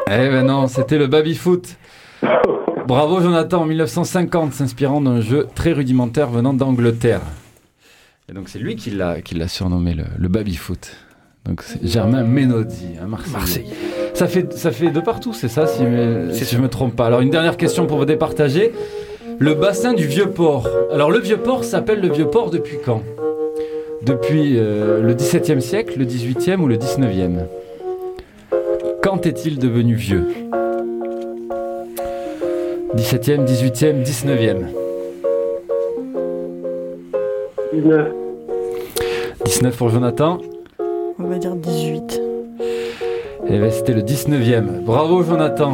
Eh 0.07 0.29
ben 0.29 0.43
non, 0.45 0.67
c'était 0.67 0.97
le 0.97 1.07
baby-foot. 1.07 1.75
Bravo 2.87 3.21
Jonathan, 3.21 3.61
en 3.61 3.65
1950, 3.65 4.53
s'inspirant 4.53 5.01
d'un 5.01 5.21
jeu 5.21 5.47
très 5.55 5.71
rudimentaire 5.71 6.29
venant 6.29 6.53
d'Angleterre. 6.53 7.21
Et 8.29 8.33
donc 8.33 8.49
c'est 8.49 8.59
lui 8.59 8.75
qui 8.75 8.91
l'a, 8.91 9.21
qui 9.21 9.35
l'a 9.35 9.47
surnommé 9.47 9.93
le, 9.93 10.03
le 10.17 10.27
baby-foot. 10.27 10.91
Donc 11.45 11.61
c'est 11.61 11.85
Germain 11.85 12.23
Menozzi, 12.23 12.87
un 13.01 13.07
Marseillais. 13.07 13.65
Ça 14.13 14.27
fait, 14.27 14.53
ça 14.53 14.71
fait 14.71 14.91
de 14.91 14.99
partout, 14.99 15.33
c'est 15.33 15.47
ça, 15.47 15.65
si, 15.67 15.83
si 16.31 16.45
je 16.55 16.61
me 16.61 16.67
trompe 16.69 16.95
pas. 16.95 17.07
Alors 17.07 17.21
une 17.21 17.29
dernière 17.29 17.57
question 17.57 17.85
pour 17.85 17.97
vous 17.97 18.05
départager. 18.05 18.71
Le 19.39 19.53
bassin 19.55 19.93
du 19.93 20.05
Vieux-Port. 20.05 20.69
Alors 20.91 21.11
le 21.11 21.19
Vieux-Port 21.19 21.63
s'appelle 21.63 21.99
le 21.99 22.09
Vieux-Port 22.09 22.49
depuis 22.49 22.77
quand? 22.85 23.01
Depuis 24.03 24.57
euh, 24.57 25.01
le 25.01 25.13
XVIIe 25.13 25.61
siècle, 25.61 25.97
le 25.97 26.05
XVIIIe 26.05 26.55
ou 26.57 26.67
le 26.67 26.77
XIXe 26.77 27.41
Quand 29.01 29.25
est-il 29.25 29.57
devenu 29.57 29.95
vieux? 29.95 30.27
17e, 32.95 33.43
18e, 33.43 34.03
19e 34.03 34.67
19. 37.73 38.11
19 39.45 39.77
pour 39.77 39.89
Jonathan. 39.89 40.37
On 41.19 41.23
va 41.23 41.37
dire 41.39 41.55
18. 41.55 42.21
Et 43.49 43.59
ben, 43.59 43.71
c'était 43.71 43.93
le 43.93 44.01
19e. 44.01 44.83
Bravo 44.85 45.23
Jonathan. 45.23 45.73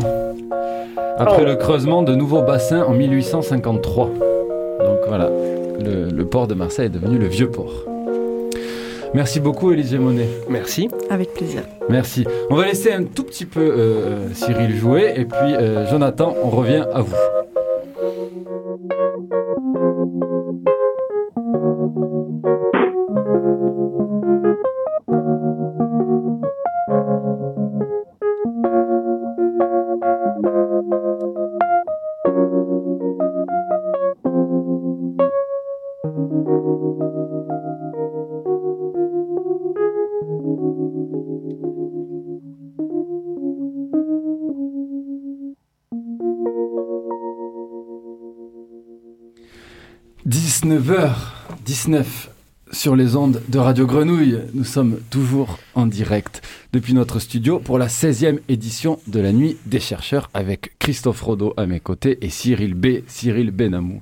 Après 1.18 1.44
le 1.44 1.56
creusement 1.58 2.04
de 2.04 2.16
nouveaux 2.16 2.42
bassins 2.42 2.84
en 2.84 2.94
1853. 2.94 4.06
Donc 4.06 5.00
voilà, 5.08 5.30
le, 5.30 6.10
le 6.10 6.26
port 6.26 6.48
de 6.48 6.54
Marseille 6.54 6.86
est 6.86 6.90
devenu 6.90 7.18
le 7.18 7.28
vieux 7.28 7.52
port. 7.52 7.84
Merci 9.14 9.40
beaucoup 9.40 9.72
Élisée 9.72 9.98
Monet. 9.98 10.28
Merci. 10.50 10.90
Avec 11.10 11.34
plaisir. 11.34 11.64
Merci. 11.90 12.26
On 12.50 12.56
va 12.56 12.66
laisser 12.66 12.92
un 12.92 13.04
tout 13.04 13.24
petit 13.24 13.46
peu 13.46 13.60
euh, 13.62 14.34
Cyril 14.34 14.76
jouer 14.76 15.14
et 15.16 15.26
puis 15.26 15.56
euh, 15.56 15.88
Jonathan, 15.90 16.36
on 16.44 16.50
revient 16.50 16.86
à 16.94 17.02
vous. 17.02 17.16
«19h19 50.62 52.04
sur 52.72 52.96
les 52.96 53.16
ondes 53.16 53.42
de 53.48 53.60
Radio 53.60 53.86
Grenouille. 53.86 54.40
Nous 54.54 54.66
sommes 54.66 55.00
toujours 55.10 55.58
en 55.74 55.86
direct 55.86 56.42
depuis 56.74 56.94
notre 56.94 57.20
studio 57.20 57.60
pour 57.60 57.78
la 57.78 57.88
16e 57.88 58.40
édition 58.50 59.00
de 59.08 59.22
la 59.22 59.32
Nuit 59.32 59.58
des 59.66 59.80
chercheurs 59.80 60.30
avec 60.34 60.78
Christophe 60.78 61.22
Rodeau 61.22 61.54
à 61.56 61.66
mes 61.66 61.80
côtés 61.80 62.18
et 62.22 62.30
Cyril 62.30 62.74
B, 62.74 63.04
Cyril 63.08 63.52
Benamou 63.52 64.02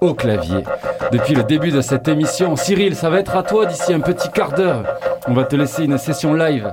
au 0.00 0.14
clavier. 0.14 0.62
Depuis 1.10 1.34
le 1.34 1.42
début 1.42 1.72
de 1.72 1.80
cette 1.80 2.06
émission, 2.06 2.54
Cyril, 2.54 2.94
ça 2.94 3.10
va 3.10 3.18
être 3.18 3.34
à 3.34 3.42
toi 3.42 3.66
d'ici 3.66 3.92
un 3.92 4.00
petit 4.00 4.28
quart 4.30 4.52
d'heure. 4.52 4.84
On 5.26 5.34
va 5.34 5.44
te 5.44 5.56
laisser 5.56 5.84
une 5.84 5.98
session 5.98 6.34
live 6.34 6.72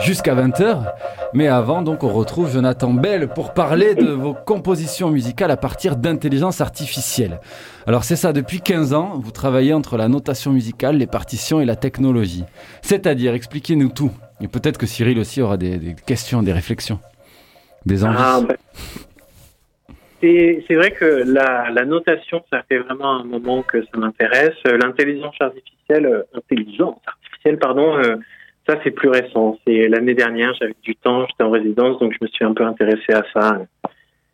jusqu'à 0.00 0.34
20h. 0.34 0.92
Mais 1.32 1.48
avant, 1.48 1.82
donc, 1.82 2.02
on 2.04 2.08
retrouve 2.08 2.52
Jonathan 2.52 2.92
Bell 2.92 3.28
pour 3.28 3.54
parler 3.54 3.94
de 3.94 4.06
vos 4.06 4.34
compositions 4.34 5.10
musicales 5.10 5.50
à 5.50 5.56
partir 5.56 5.96
d'intelligence 5.96 6.60
artificielle. 6.60 7.40
Alors, 7.86 8.04
c'est 8.04 8.16
ça, 8.16 8.32
depuis 8.32 8.60
15 8.60 8.94
ans, 8.94 9.20
vous 9.22 9.30
travaillez 9.30 9.72
entre 9.72 9.96
la 9.96 10.08
notation 10.08 10.52
musicale, 10.52 10.96
les 10.96 11.06
partitions 11.06 11.60
et 11.60 11.64
la 11.64 11.76
technologie. 11.76 12.44
C'est-à-dire, 12.82 13.34
expliquez-nous 13.34 13.90
tout. 13.90 14.12
Et 14.40 14.48
peut-être 14.48 14.78
que 14.78 14.86
Cyril 14.86 15.18
aussi 15.18 15.40
aura 15.40 15.56
des, 15.56 15.94
questions, 16.06 16.42
des 16.42 16.52
réflexions, 16.52 16.98
des 17.86 18.04
envies. 18.04 18.16
Ah, 18.18 18.40
bah, 18.46 18.54
c'est 20.20 20.74
vrai 20.74 20.90
que 20.92 21.22
la, 21.26 21.70
la 21.70 21.84
notation, 21.84 22.42
ça 22.50 22.62
fait 22.68 22.78
vraiment 22.78 23.20
un 23.20 23.24
moment 23.24 23.62
que 23.62 23.82
ça 23.82 23.98
m'intéresse. 23.98 24.56
Euh, 24.66 24.78
L'intelligence 24.78 25.34
artificielle, 25.40 26.06
euh, 26.06 26.22
intelligence 26.34 26.98
artificielle, 27.06 27.58
pardon, 27.58 27.96
euh, 27.98 28.16
ça 28.66 28.78
c'est 28.82 28.90
plus 28.90 29.08
récent. 29.08 29.58
C'est 29.66 29.88
l'année 29.88 30.14
dernière, 30.14 30.52
j'avais 30.60 30.74
du 30.82 30.96
temps, 30.96 31.26
j'étais 31.28 31.44
en 31.44 31.50
résidence, 31.50 31.98
donc 32.00 32.12
je 32.12 32.18
me 32.20 32.28
suis 32.28 32.44
un 32.44 32.52
peu 32.52 32.64
intéressé 32.64 33.12
à 33.12 33.22
ça. 33.32 33.58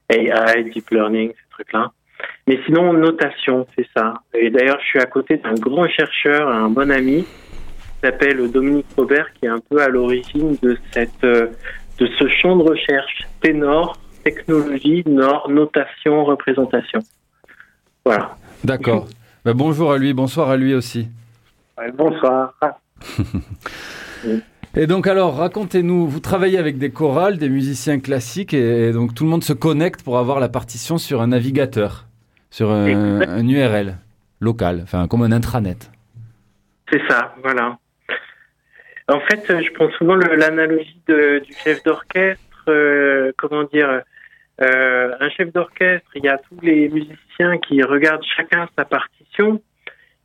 AI, 0.09 0.65
deep 0.65 0.91
learning, 0.91 1.31
ces 1.31 1.51
trucs-là. 1.51 1.93
Mais 2.47 2.59
sinon, 2.67 2.93
notation, 2.93 3.67
c'est 3.77 3.87
ça. 3.97 4.15
Et 4.35 4.51
d'ailleurs, 4.51 4.79
je 4.81 4.87
suis 4.87 5.01
à 5.01 5.07
côté 5.07 5.37
d'un 5.37 5.55
grand 5.55 5.89
chercheur, 5.89 6.49
un 6.49 6.69
bon 6.69 6.91
ami, 6.91 7.23
qui 7.23 8.01
s'appelle 8.03 8.51
Dominique 8.51 8.87
Robert, 8.97 9.33
qui 9.35 9.47
est 9.47 9.51
un 9.51 9.61
peu 9.71 9.81
à 9.81 9.89
l'origine 9.89 10.57
de 10.63 10.77
cette, 10.93 11.25
euh, 11.25 11.49
de 11.99 12.07
ce 12.19 12.29
champ 12.29 12.57
de 12.57 12.63
recherche 12.63 13.23
ténor, 13.41 13.97
technologie, 14.25 15.03
nord, 15.07 15.49
notation, 15.51 16.25
représentation. 16.25 17.01
Voilà. 18.05 18.37
D'accord. 18.65 19.09
Ben, 19.45 19.55
bonjour 19.55 19.91
à 19.91 19.99
lui, 19.99 20.13
bonsoir 20.13 20.51
à 20.51 20.57
lui 20.57 20.73
aussi. 20.73 21.09
Ouais, 21.77 21.91
bonsoir. 21.91 22.55
Et 24.75 24.87
donc 24.87 25.07
alors, 25.07 25.37
racontez-nous, 25.37 26.07
vous 26.07 26.21
travaillez 26.21 26.57
avec 26.59 26.79
des 26.79 26.91
chorales, 26.91 27.37
des 27.39 27.49
musiciens 27.51 28.01
classiques, 28.01 28.55
et, 28.55 28.89
et 28.89 28.93
donc 28.93 29.15
tout 29.15 29.25
le 29.25 29.31
monde 29.31 29.45
se 29.45 29.53
connecte 29.53 30.03
pour 30.03 30.19
avoir 30.19 30.41
la 30.41 30.49
partition 30.49 30.97
sur 30.99 31.21
un 31.21 31.27
navigateur, 31.29 32.07
sur 32.51 32.71
un, 32.71 33.21
un 33.21 33.47
URL 33.49 33.97
local, 34.41 34.81
enfin 34.83 35.07
comme 35.09 35.23
un 35.23 35.33
intranet. 35.33 35.91
C'est 36.91 37.03
ça, 37.09 37.35
voilà. 37.43 37.79
En 39.09 39.21
fait, 39.21 39.45
je 39.49 39.73
prends 39.75 39.91
souvent 39.99 40.15
l'analogie 40.15 41.01
du 41.07 41.53
chef 41.63 41.83
d'orchestre. 41.83 42.41
euh, 42.69 43.33
comment 43.37 43.65
dire 43.65 44.03
euh, 44.61 45.11
Un 45.21 45.29
chef 45.31 45.53
d'orchestre, 45.53 46.09
il 46.15 46.25
y 46.25 46.29
a 46.29 46.39
tous 46.39 46.59
les 46.63 46.89
musiciens 46.89 47.59
qui 47.59 47.83
regardent 47.83 48.25
chacun 48.37 48.69
sa 48.79 48.85
partition. 48.85 49.61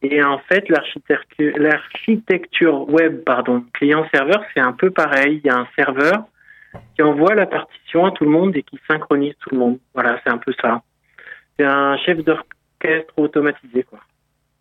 Et 0.03 0.23
en 0.23 0.39
fait, 0.47 0.69
l'architecture 0.69 2.87
web, 2.89 3.23
pardon, 3.23 3.65
client-serveur, 3.73 4.43
c'est 4.53 4.61
un 4.61 4.73
peu 4.73 4.91
pareil. 4.91 5.41
Il 5.43 5.47
y 5.47 5.49
a 5.49 5.57
un 5.57 5.67
serveur 5.75 6.25
qui 6.95 7.01
envoie 7.01 7.33
la 7.33 7.47
partition 7.47 8.05
à 8.05 8.11
tout 8.11 8.23
le 8.23 8.29
monde 8.29 8.55
et 8.55 8.63
qui 8.63 8.79
synchronise 8.87 9.33
tout 9.39 9.49
le 9.51 9.57
monde. 9.57 9.79
Voilà, 9.95 10.19
c'est 10.23 10.31
un 10.31 10.37
peu 10.37 10.53
ça. 10.61 10.83
C'est 11.57 11.65
un 11.65 11.97
chef 11.97 12.23
d'orchestre 12.23 13.13
automatisé, 13.17 13.83
quoi. 13.83 13.99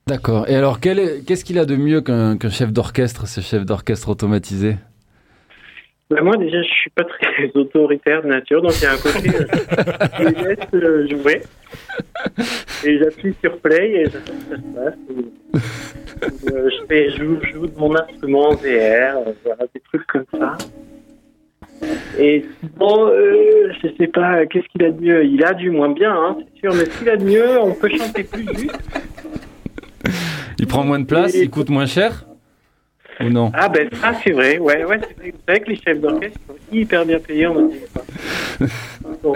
D'accord. 0.07 0.49
Et 0.49 0.55
alors, 0.55 0.81
qu'est-ce 0.81 1.45
qu'il 1.45 1.59
a 1.59 1.67
de 1.67 1.77
mieux 1.77 2.01
qu'un 2.01 2.39
chef 2.49 2.73
d'orchestre, 2.73 3.27
ce 3.27 3.41
chef 3.41 3.67
d'orchestre 3.67 4.09
automatisé? 4.09 4.77
Bah, 6.09 6.23
moi, 6.23 6.37
déjà, 6.37 6.63
je 6.63 6.69
suis 6.69 6.91
pas 6.91 7.05
très 7.05 7.51
autoritaire 7.55 8.23
de 8.23 8.29
nature, 8.29 8.63
donc 8.63 8.73
il 8.81 8.85
y 8.85 8.87
a 8.87 8.93
un 8.93 8.97
côté, 8.97 9.29
euh, 9.29 9.47
je 10.19 10.25
les 10.25 10.49
laisse 10.49 10.59
euh, 10.75 11.09
jouer. 11.09 11.43
Et 12.85 12.99
j'appuie 12.99 13.35
sur 13.43 13.59
play 13.59 14.03
et 14.03 14.11
ça 14.11 14.19
se 14.21 14.75
passe. 14.75 14.95
Et, 15.11 16.53
euh, 16.53 16.71
je, 16.71 16.87
fais, 16.87 17.11
je, 17.11 17.25
joue, 17.25 17.39
je 17.43 17.53
joue 17.53 17.67
de 17.67 17.77
mon 17.79 17.97
instrument 17.97 18.51
en 18.51 18.55
VR, 18.55 19.35
voilà, 19.45 19.65
des 19.75 19.81
trucs 19.81 20.07
comme 20.07 20.25
ça. 20.39 20.57
Et 22.19 22.45
bon, 22.77 23.09
euh, 23.09 23.73
je 23.83 23.89
sais 23.99 24.07
pas, 24.07 24.47
qu'est-ce 24.47 24.67
qu'il 24.69 24.85
a 24.85 24.91
de 24.91 25.01
mieux? 25.01 25.25
Il 25.25 25.45
a 25.45 25.55
du 25.55 25.71
moins 25.71 25.91
bien, 25.91 26.15
hein, 26.15 26.37
c'est 26.39 26.61
sûr, 26.61 26.75
mais 26.75 26.85
ce 26.87 26.99
qu'il 26.99 27.09
a 27.11 27.17
de 27.17 27.25
mieux, 27.25 27.61
on 27.61 27.75
peut 27.75 27.91
chanter 27.91 28.23
plus 28.25 28.47
juste. 28.57 28.79
Il 30.59 30.67
prend 30.67 30.85
moins 30.85 31.01
de 31.01 31.05
place, 31.07 31.35
il 31.35 31.51
coûte 31.51 31.69
moins 31.69 31.87
cher? 31.87 32.27
Ou 33.21 33.29
non 33.31 33.51
Ah 33.55 33.69
ben 33.69 33.89
ça 34.01 34.13
c'est 34.23 34.33
vrai, 34.33 34.59
ouais, 34.59 34.85
ouais, 34.85 35.01
c'est 35.19 35.35
vrai. 35.49 35.61
Que 35.61 35.71
les 35.71 35.77
chefs 35.77 36.01
d'orchestre 36.01 36.39
sont 36.47 36.55
hyper 36.73 37.05
bien 37.07 37.19
payés 37.19 37.47
en. 37.47 37.55
Bon. 39.23 39.33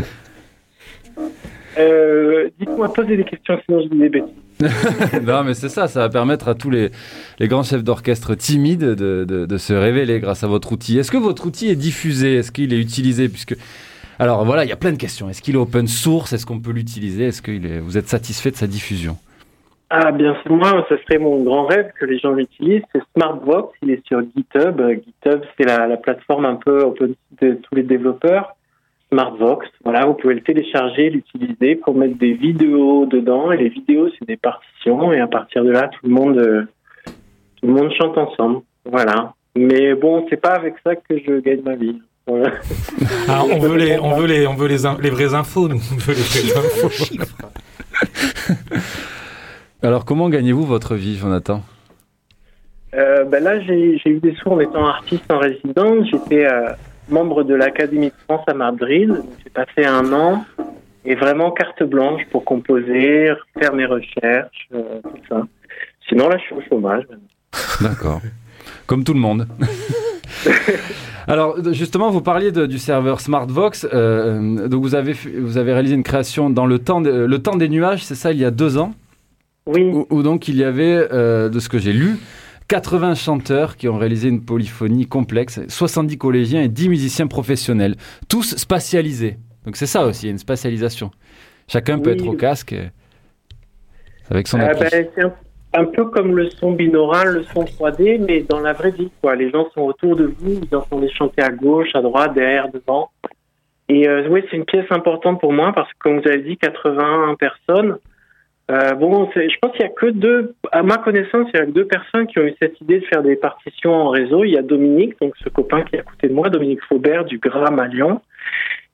Euh, 1.78 2.48
Dites-moi, 2.58 2.92
posez 2.92 3.16
des 3.16 3.24
questions, 3.24 3.58
sinon 3.64 3.82
je 3.82 3.88
dis 3.88 3.98
des 3.98 4.08
bêtises. 4.08 4.34
non, 5.26 5.44
mais 5.44 5.54
c'est 5.54 5.68
ça, 5.68 5.88
ça 5.88 6.00
va 6.00 6.08
permettre 6.08 6.48
à 6.48 6.54
tous 6.54 6.68
les, 6.68 6.90
les 7.38 7.48
grands 7.48 7.62
chefs 7.62 7.82
d'orchestre 7.84 8.34
timides 8.34 8.80
de, 8.80 9.24
de- 9.24 9.46
de 9.46 9.58
se 9.58 9.72
révéler 9.72 10.20
grâce 10.20 10.44
à 10.44 10.48
votre 10.48 10.72
outil. 10.72 10.98
Est-ce 10.98 11.10
que 11.10 11.16
votre 11.16 11.46
outil 11.46 11.68
est 11.70 11.76
diffusé? 11.76 12.34
Est-ce 12.36 12.52
qu'il 12.52 12.74
est 12.74 12.78
utilisé? 12.78 13.28
Puisque, 13.28 13.56
alors 14.18 14.44
voilà, 14.44 14.64
il 14.64 14.68
y 14.68 14.72
a 14.72 14.76
plein 14.76 14.92
de 14.92 14.98
questions. 14.98 15.30
Est-ce 15.30 15.40
qu'il 15.40 15.54
est 15.54 15.58
open 15.58 15.86
source? 15.86 16.32
Est-ce 16.34 16.44
qu'on 16.44 16.60
peut 16.60 16.72
l'utiliser? 16.72 17.24
Est-ce 17.24 17.40
que 17.40 17.52
est- 17.52 17.80
vous 17.80 17.96
êtes 17.96 18.08
satisfait 18.08 18.50
de 18.50 18.56
sa 18.56 18.66
diffusion? 18.66 19.16
Ah 19.92 20.12
bien 20.12 20.36
sûr, 20.42 20.52
moi, 20.52 20.86
ça 20.88 20.96
serait 21.02 21.18
mon 21.18 21.42
grand 21.42 21.66
rêve 21.66 21.90
que 21.98 22.06
les 22.06 22.20
gens 22.20 22.30
l'utilisent. 22.30 22.84
C'est 22.94 23.02
SmartVox, 23.16 23.76
il 23.82 23.90
est 23.90 24.06
sur 24.06 24.20
GitHub. 24.22 24.80
Euh, 24.80 24.94
GitHub, 24.94 25.42
c'est 25.58 25.66
la, 25.66 25.88
la 25.88 25.96
plateforme 25.96 26.44
un 26.44 26.54
peu 26.54 26.82
open 26.82 27.14
de 27.42 27.54
tous 27.54 27.74
les 27.74 27.82
développeurs. 27.82 28.54
SmartVox, 29.12 29.66
voilà, 29.82 30.06
vous 30.06 30.14
pouvez 30.14 30.34
le 30.34 30.42
télécharger, 30.42 31.10
l'utiliser 31.10 31.74
pour 31.74 31.96
mettre 31.96 32.16
des 32.18 32.34
vidéos 32.34 33.06
dedans. 33.06 33.50
Et 33.50 33.56
les 33.56 33.68
vidéos, 33.68 34.08
c'est 34.16 34.28
des 34.28 34.36
partitions. 34.36 35.12
Et 35.12 35.18
à 35.18 35.26
partir 35.26 35.64
de 35.64 35.70
là, 35.70 35.88
tout 35.88 36.06
le 36.06 36.14
monde, 36.14 36.38
euh, 36.38 36.62
tout 37.56 37.66
le 37.66 37.72
monde 37.72 37.90
chante 38.00 38.16
ensemble. 38.16 38.60
Voilà. 38.84 39.34
Mais 39.56 39.94
bon, 39.94 40.24
c'est 40.30 40.40
pas 40.40 40.54
avec 40.54 40.74
ça 40.84 40.94
que 40.94 41.18
je 41.18 41.40
gagne 41.40 41.62
ma 41.62 41.74
vie. 41.74 42.00
Voilà. 42.28 42.52
Ah, 43.28 43.42
on 43.50 43.58
veut 43.58 43.76
les, 43.76 43.98
on 43.98 44.14
veut 44.14 44.28
les, 44.28 44.46
on 44.46 44.54
veut 44.54 44.68
les 44.68 45.10
vraies 45.10 45.34
infos, 45.34 45.66
nous. 45.66 45.80
On 45.92 45.96
veut 45.96 46.14
les 46.14 46.22
vraies 46.22 46.56
infos. 46.56 47.16
Alors, 49.82 50.04
comment 50.04 50.28
gagnez-vous 50.28 50.64
votre 50.64 50.94
vie, 50.94 51.16
Jonathan? 51.16 51.62
Euh, 52.94 53.24
ben 53.24 53.42
là, 53.42 53.60
j'ai 53.60 54.00
eu 54.06 54.18
des 54.20 54.34
sous 54.34 54.48
en 54.50 54.60
étant 54.60 54.84
artiste 54.86 55.24
en 55.30 55.38
résidence. 55.38 56.06
J'étais 56.10 56.44
euh, 56.44 56.70
membre 57.08 57.44
de 57.44 57.54
l'Académie 57.54 58.08
de 58.08 58.14
France 58.28 58.44
à 58.46 58.54
Madrid. 58.54 59.10
J'ai 59.44 59.50
passé 59.50 59.84
un 59.86 60.12
an 60.12 60.44
et 61.04 61.14
vraiment 61.14 61.50
carte 61.50 61.82
blanche 61.84 62.22
pour 62.30 62.44
composer, 62.44 63.32
faire 63.58 63.72
mes 63.74 63.86
recherches, 63.86 64.68
euh, 64.74 65.00
tout 65.02 65.10
ça. 65.28 65.46
Sinon, 66.08 66.28
là, 66.28 66.36
je 66.38 66.42
suis 66.44 66.54
au 66.54 66.62
chômage. 66.68 67.04
D'accord. 67.80 68.20
Comme 68.86 69.04
tout 69.04 69.14
le 69.14 69.20
monde. 69.20 69.46
Alors 71.26 71.56
justement, 71.72 72.10
vous 72.10 72.22
parliez 72.22 72.50
de- 72.50 72.66
du 72.66 72.78
serveur 72.78 73.20
SmartVox. 73.20 73.86
euh, 73.92 74.66
donc 74.68 74.82
vous 74.82 74.94
avez, 74.94 75.12
vous 75.12 75.58
avez 75.58 75.72
réalisé 75.72 75.94
une 75.94 76.02
création 76.02 76.50
dans 76.50 76.66
le 76.66 76.78
temps, 76.80 77.00
de- 77.00 77.10
le 77.24 77.38
temps 77.38 77.56
des 77.56 77.68
nuages, 77.68 78.02
c'est 78.04 78.14
ça, 78.16 78.32
il 78.32 78.38
y 78.38 78.44
a 78.44 78.50
deux 78.50 78.78
ans? 78.78 78.92
Oui. 79.72 79.90
Où, 79.92 80.06
où 80.10 80.22
donc 80.22 80.48
il 80.48 80.56
y 80.56 80.64
avait, 80.64 81.08
euh, 81.12 81.48
de 81.48 81.58
ce 81.58 81.68
que 81.68 81.78
j'ai 81.78 81.92
lu, 81.92 82.16
80 82.68 83.14
chanteurs 83.14 83.76
qui 83.76 83.88
ont 83.88 83.98
réalisé 83.98 84.28
une 84.28 84.44
polyphonie 84.44 85.06
complexe, 85.06 85.60
70 85.68 86.18
collégiens 86.18 86.62
et 86.62 86.68
10 86.68 86.88
musiciens 86.88 87.26
professionnels, 87.26 87.96
tous 88.28 88.56
spatialisés. 88.56 89.38
Donc 89.64 89.76
c'est 89.76 89.86
ça 89.86 90.06
aussi, 90.06 90.24
il 90.24 90.26
y 90.26 90.30
a 90.30 90.32
une 90.32 90.38
spatialisation. 90.38 91.10
Chacun 91.68 91.98
peut 91.98 92.10
être 92.10 92.26
au 92.26 92.32
casque 92.32 92.72
euh, 92.72 92.86
avec 94.30 94.48
son 94.48 94.58
Euh, 94.60 94.72
ben, 94.74 94.88
c'est 94.90 95.22
un, 95.22 95.32
un 95.74 95.84
peu 95.84 96.04
comme 96.06 96.36
le 96.36 96.50
son 96.50 96.72
binaural, 96.72 97.28
le 97.28 97.42
son 97.44 97.64
3D, 97.64 98.24
mais 98.26 98.42
dans 98.42 98.60
la 98.60 98.72
vraie 98.72 98.90
vie. 98.90 99.10
Quoi. 99.20 99.36
Les 99.36 99.50
gens 99.50 99.68
sont 99.74 99.82
autour 99.82 100.16
de 100.16 100.24
vous, 100.24 100.54
vous 100.54 100.76
entendez 100.76 101.08
chanter 101.10 101.42
à 101.42 101.50
gauche, 101.50 101.94
à 101.94 102.02
droite, 102.02 102.34
derrière, 102.34 102.70
devant. 102.70 103.10
Et 103.88 104.08
euh, 104.08 104.28
oui, 104.30 104.42
c'est 104.50 104.56
une 104.56 104.64
pièce 104.64 104.86
importante 104.90 105.40
pour 105.40 105.52
moi 105.52 105.72
parce 105.74 105.88
que, 105.92 105.98
comme 105.98 106.20
vous 106.20 106.28
avez 106.28 106.42
dit, 106.42 106.56
81 106.56 107.34
personnes. 107.34 107.98
Euh, 108.70 108.94
bon, 108.94 109.28
je 109.34 109.58
pense 109.60 109.72
qu'il 109.72 109.80
y 109.80 109.84
a 109.84 109.88
que 109.88 110.06
deux, 110.06 110.54
à 110.70 110.82
ma 110.84 110.98
connaissance, 110.98 111.48
il 111.52 111.58
y 111.58 111.60
a 111.60 111.66
que 111.66 111.72
deux 111.72 111.86
personnes 111.86 112.28
qui 112.28 112.38
ont 112.38 112.44
eu 112.44 112.54
cette 112.62 112.80
idée 112.80 113.00
de 113.00 113.06
faire 113.06 113.22
des 113.22 113.34
partitions 113.34 113.92
en 113.92 114.10
réseau. 114.10 114.44
Il 114.44 114.52
y 114.52 114.58
a 114.58 114.62
Dominique, 114.62 115.18
donc 115.20 115.34
ce 115.42 115.48
copain 115.48 115.82
qui 115.82 115.96
est 115.96 116.00
à 116.00 116.02
côté 116.02 116.28
de 116.28 116.34
moi, 116.34 116.50
Dominique 116.50 116.82
Faubert 116.84 117.24
du 117.24 117.38
Gram 117.38 117.80
à 117.80 117.88
Lyon, 117.88 118.20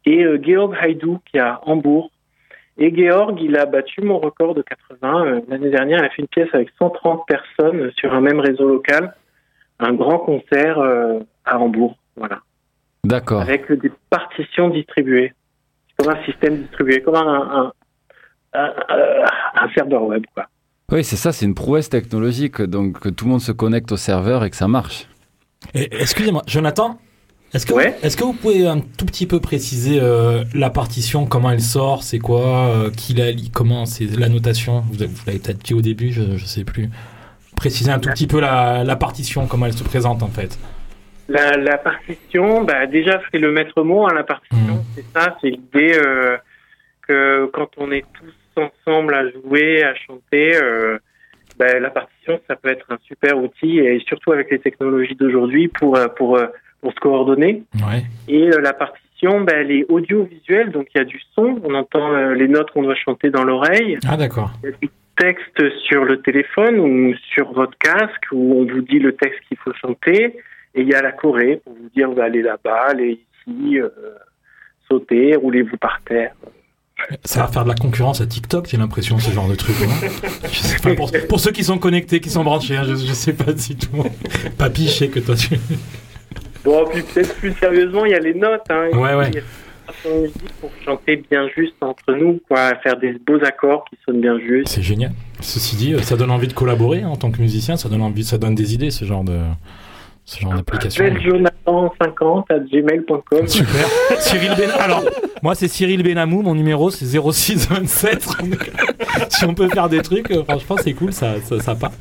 et 0.07 0.25
euh, 0.25 0.39
Georg 0.43 0.75
Haidou 0.81 1.19
qui 1.27 1.37
est 1.37 1.41
à 1.41 1.61
Hambourg. 1.67 2.11
Et 2.79 2.95
Georg, 2.95 3.39
il 3.43 3.57
a 3.57 3.67
battu 3.67 4.01
mon 4.01 4.19
record 4.19 4.55
de 4.55 4.63
80. 4.63 5.27
Euh, 5.27 5.41
L'année 5.49 5.71
dernière, 5.71 5.99
il 5.99 6.05
a 6.07 6.11
fait 6.11 6.23
une 6.23 6.29
pièce 6.29 6.49
avec 6.55 6.71
130 6.79 7.27
personnes 7.27 7.91
sur 7.99 8.15
un 8.15 8.23
même 8.23 8.41
réseau 8.41 8.69
local, 8.69 9.15
un 9.79 9.93
grand 9.93 10.19
concert 10.19 10.79
à 11.45 11.59
Hambourg, 11.59 11.97
voilà, 12.17 12.41
D'accord. 13.05 13.43
avec 13.43 13.71
des 13.71 13.93
partitions 14.09 14.71
distribuées, 14.71 15.33
C'est 15.89 16.07
comme 16.07 16.17
un 16.17 16.25
système 16.25 16.57
distribué, 16.57 17.03
comme 17.03 17.15
un, 17.15 17.51
un, 17.53 17.73
un, 18.57 19.69
serveur 19.75 20.03
web, 20.05 20.25
quoi. 20.35 20.47
Oui, 20.93 21.03
c'est 21.03 21.17
ça, 21.17 21.33
c'est 21.33 21.45
une 21.47 21.55
prouesse 21.55 21.89
technologique, 21.91 22.63
donc 22.63 23.01
que 23.01 23.09
tout 23.09 23.25
le 23.25 23.33
monde 23.33 23.41
se 23.41 23.53
connecte 23.53 23.91
au 23.93 23.97
serveur 23.97 24.45
et 24.45 24.51
que 24.51 24.57
ça 24.57 24.69
marche. 24.69 25.09
Excusez-moi, 25.75 26.43
Jonathan, 26.47 26.99
est-ce 27.53 27.67
que, 27.67 27.75
est-ce 28.05 28.17
que 28.17 28.23
vous 28.25 28.35
pouvez 28.35 28.67
un 28.67 28.81
tout 28.81 29.07
petit 29.07 29.27
peu 29.27 29.41
préciser 29.41 29.99
euh, 30.01 30.45
la 30.55 30.71
partition, 30.71 31.27
comment 31.27 31.51
elle 31.51 31.61
sort, 31.61 32.03
c'est 32.05 32.19
quoi, 32.19 32.69
euh, 32.69 32.91
qui 32.91 33.15
la 33.15 33.33
lit, 33.33 33.51
comment 33.51 33.85
c'est 33.87 34.05
la 34.17 34.29
notation 34.29 34.85
Vous, 34.93 35.03
avez- 35.03 35.11
vous 35.13 35.23
l'avez 35.27 35.39
peut-être 35.39 35.59
dit 35.65 35.75
au 35.75 35.81
début, 35.81 36.13
je, 36.13 36.37
je 36.37 36.45
sais 36.45 36.65
plus. 36.65 36.89
Préciser 37.57 37.91
un 37.91 37.99
tout 37.99 38.11
petit 38.11 38.27
peu 38.27 38.39
la, 38.41 38.85
la 38.85 38.97
partition, 38.97 39.47
comment 39.47 39.67
elle 39.67 39.73
se 39.73 39.83
présente 39.85 40.23
en 40.23 40.29
fait. 40.29 40.59
La, 41.29 41.57
la 41.57 41.79
partition, 41.79 42.63
bah, 42.63 42.87
déjà, 42.87 43.21
c'est 43.33 43.39
le 43.39 43.51
maître 43.51 43.83
mot, 43.83 44.07
hein, 44.07 44.15
la 44.15 44.23
partition, 44.23 44.85
c'est 44.95 45.05
ça, 45.13 45.37
c'est 45.41 45.49
l'idée 45.51 45.99
euh, 45.99 46.37
que 47.09 47.47
quand 47.53 47.69
on 47.79 47.91
est 47.91 48.05
tous 48.13 48.33
ensemble 48.57 49.15
à 49.15 49.31
jouer, 49.31 49.83
à 49.83 49.95
chanter, 49.95 50.57
euh, 50.57 50.99
bah, 51.59 51.79
la 51.79 51.91
partition, 51.91 52.41
ça 52.49 52.57
peut 52.57 52.69
être 52.69 52.87
un 52.91 52.99
super 53.03 53.39
outil, 53.39 53.79
et 53.79 53.99
surtout 54.01 54.33
avec 54.33 54.51
les 54.51 54.59
technologies 54.59 55.15
d'aujourd'hui, 55.15 55.69
pour, 55.69 55.97
euh, 55.97 56.09
pour, 56.09 56.37
euh, 56.37 56.47
pour 56.81 56.93
se 56.93 57.01
coordonner. 57.01 57.63
Ouais. 57.75 58.03
Et 58.29 58.49
euh, 58.49 58.61
la 58.61 58.73
partition, 58.73 59.41
bah, 59.41 59.55
elle 59.57 59.71
est 59.71 59.87
audiovisuelle, 59.89 60.71
donc 60.71 60.89
il 60.95 60.99
y 60.99 61.01
a 61.01 61.05
du 61.05 61.21
son, 61.35 61.61
on 61.65 61.75
entend 61.75 62.13
euh, 62.13 62.35
les 62.35 62.49
notes 62.49 62.71
qu'on 62.71 62.83
doit 62.83 62.95
chanter 62.95 63.31
dans 63.31 63.45
l'oreille. 63.45 63.99
Ah 64.09 64.17
d'accord. 64.17 64.51
Il 64.63 64.71
y 64.71 64.73
a 64.73 64.77
du 64.83 64.91
texte 65.19 65.71
sur 65.85 66.05
le 66.05 66.21
téléphone 66.21 66.79
ou 66.79 67.15
sur 67.33 67.51
votre 67.53 67.77
casque 67.79 68.27
où 68.33 68.61
on 68.61 68.67
vous 68.67 68.83
dit 68.83 68.99
le 68.99 69.13
texte 69.15 69.41
qu'il 69.49 69.57
faut 69.57 69.73
chanter. 69.75 70.37
Et 70.75 70.83
il 70.83 70.89
y 70.89 70.95
a 70.95 71.01
la 71.01 71.13
choré 71.13 71.63
pour 71.65 71.73
vous 71.73 71.89
dire, 71.97 72.11
vous 72.11 72.21
allez 72.21 72.43
là-bas, 72.43 72.89
allez 72.91 73.21
ici, 73.49 73.79
sauter, 74.87 75.35
roulez-vous 75.35 75.79
par 75.79 76.03
terre. 76.05 76.35
Ça 77.25 77.43
va 77.43 77.49
faire 77.49 77.65
de 77.65 77.69
la 77.69 77.75
concurrence 77.75 78.21
à 78.21 78.27
TikTok, 78.27 78.69
j'ai 78.71 78.79
l'impression, 78.79 79.19
ce 79.19 79.31
genre 79.31 79.49
de 79.49 79.55
truc. 79.55 79.77
hein. 79.83 80.09
Je 80.51 80.59
sais 80.59 80.79
pas, 80.79 80.95
pour, 80.95 81.11
pour 81.29 81.41
ceux 81.41 81.53
qui 81.53 81.63
sont 81.63 81.79
connectés, 81.79 82.21
qui 82.21 82.31
sont 82.31 82.43
branchés, 82.43 82.77
hein, 82.77 82.85
je, 82.87 82.95
je 82.95 83.13
sais 83.13 83.35
pas 83.35 83.53
si 83.57 83.77
tout 83.77 83.89
le 83.93 83.99
monde. 83.99 84.11
Papy, 84.59 84.85
je 84.87 84.93
sais 84.93 85.09
que 85.09 85.21
toi 85.21 85.35
tu. 85.35 85.59
Bon, 86.65 86.85
puis 86.91 87.03
peut-être 87.03 87.35
plus 87.37 87.53
sérieusement, 87.61 88.05
il 88.07 88.13
y 88.13 88.15
a 88.15 88.19
les 88.19 88.35
notes. 88.35 88.63
Hein. 88.71 88.89
Ouais, 88.95 89.15
ouais. 89.15 89.29
Il 89.29 89.35
y 89.37 89.39
a 89.39 89.43
certaines 90.03 90.23
musiques 90.23 90.53
pour 90.61 90.71
chanter 90.85 91.23
bien 91.31 91.47
juste 91.55 91.75
entre 91.81 92.13
nous, 92.15 92.41
quoi, 92.49 92.75
faire 92.83 92.99
des 92.99 93.13
beaux 93.25 93.45
accords 93.45 93.85
qui 93.89 93.97
sonnent 94.05 94.21
bien 94.23 94.39
juste. 94.41 94.69
C'est 94.69 94.83
génial. 94.83 95.13
Ceci 95.41 95.77
dit, 95.77 95.95
euh, 95.95 96.01
ça 96.01 96.17
donne 96.17 96.31
envie 96.31 96.49
de 96.49 96.55
collaborer 96.55 97.03
hein, 97.03 97.09
en 97.09 97.17
tant 97.17 97.31
que 97.31 97.41
musicien, 97.41 97.77
ça 97.77 97.89
donne 97.89 98.03
envie, 98.03 98.25
ça 98.25 98.39
donne 98.39 98.55
des 98.57 98.75
idées, 98.75 98.91
ce 98.91 99.05
genre 99.05 99.23
de, 99.23 99.39
ce 100.27 100.41
genre 100.41 100.55
d'application. 100.55 101.05
Appelle 101.05 101.23
Jonathan50 101.23 102.45
à 102.53 102.59
gmail.com. 102.59 103.47
Super. 103.47 103.87
Cyril 104.19 104.53
Ben. 104.59 104.71
Alors, 104.79 105.05
moi 105.43 105.55
c'est 105.55 105.69
Cyril 105.69 106.03
Benamou, 106.03 106.43
mon 106.43 106.55
numéro 106.55 106.91
c'est 106.91 107.07
0627. 107.07 108.29
si 109.31 109.45
on 109.45 109.55
peut 109.55 109.69
faire 109.69 109.89
des 109.89 110.03
trucs, 110.03 110.31
euh, 110.33 110.43
franchement 110.43 110.77
c'est 110.83 110.93
cool, 110.95 111.13
ça, 111.13 111.41
ça, 111.43 111.61
ça 111.61 111.75
part. 111.77 111.93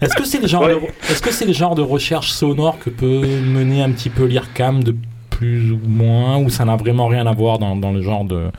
Est-ce 0.00 0.14
que 0.16 0.24
c'est 0.24 0.40
le 0.40 0.48
genre, 0.48 0.66
de, 0.66 0.78
est-ce 1.10 1.20
que 1.20 1.30
c'est 1.30 1.44
le 1.44 1.52
genre 1.52 1.74
de 1.74 1.82
recherche 1.82 2.32
sonore 2.32 2.78
que 2.78 2.88
peut 2.88 3.20
mener 3.20 3.82
un 3.82 3.92
petit 3.92 4.10
peu 4.10 4.24
l'IRCAM 4.24 4.82
de 4.82 4.96
plus 5.28 5.70
ou 5.70 5.78
moins, 5.86 6.38
ou 6.38 6.48
ça 6.48 6.64
n'a 6.64 6.76
vraiment 6.76 7.08
rien 7.08 7.26
à 7.26 7.32
voir 7.32 7.58
dans, 7.58 7.76
dans 7.76 7.92
le 7.92 8.00
genre 8.00 8.24
de, 8.24 8.50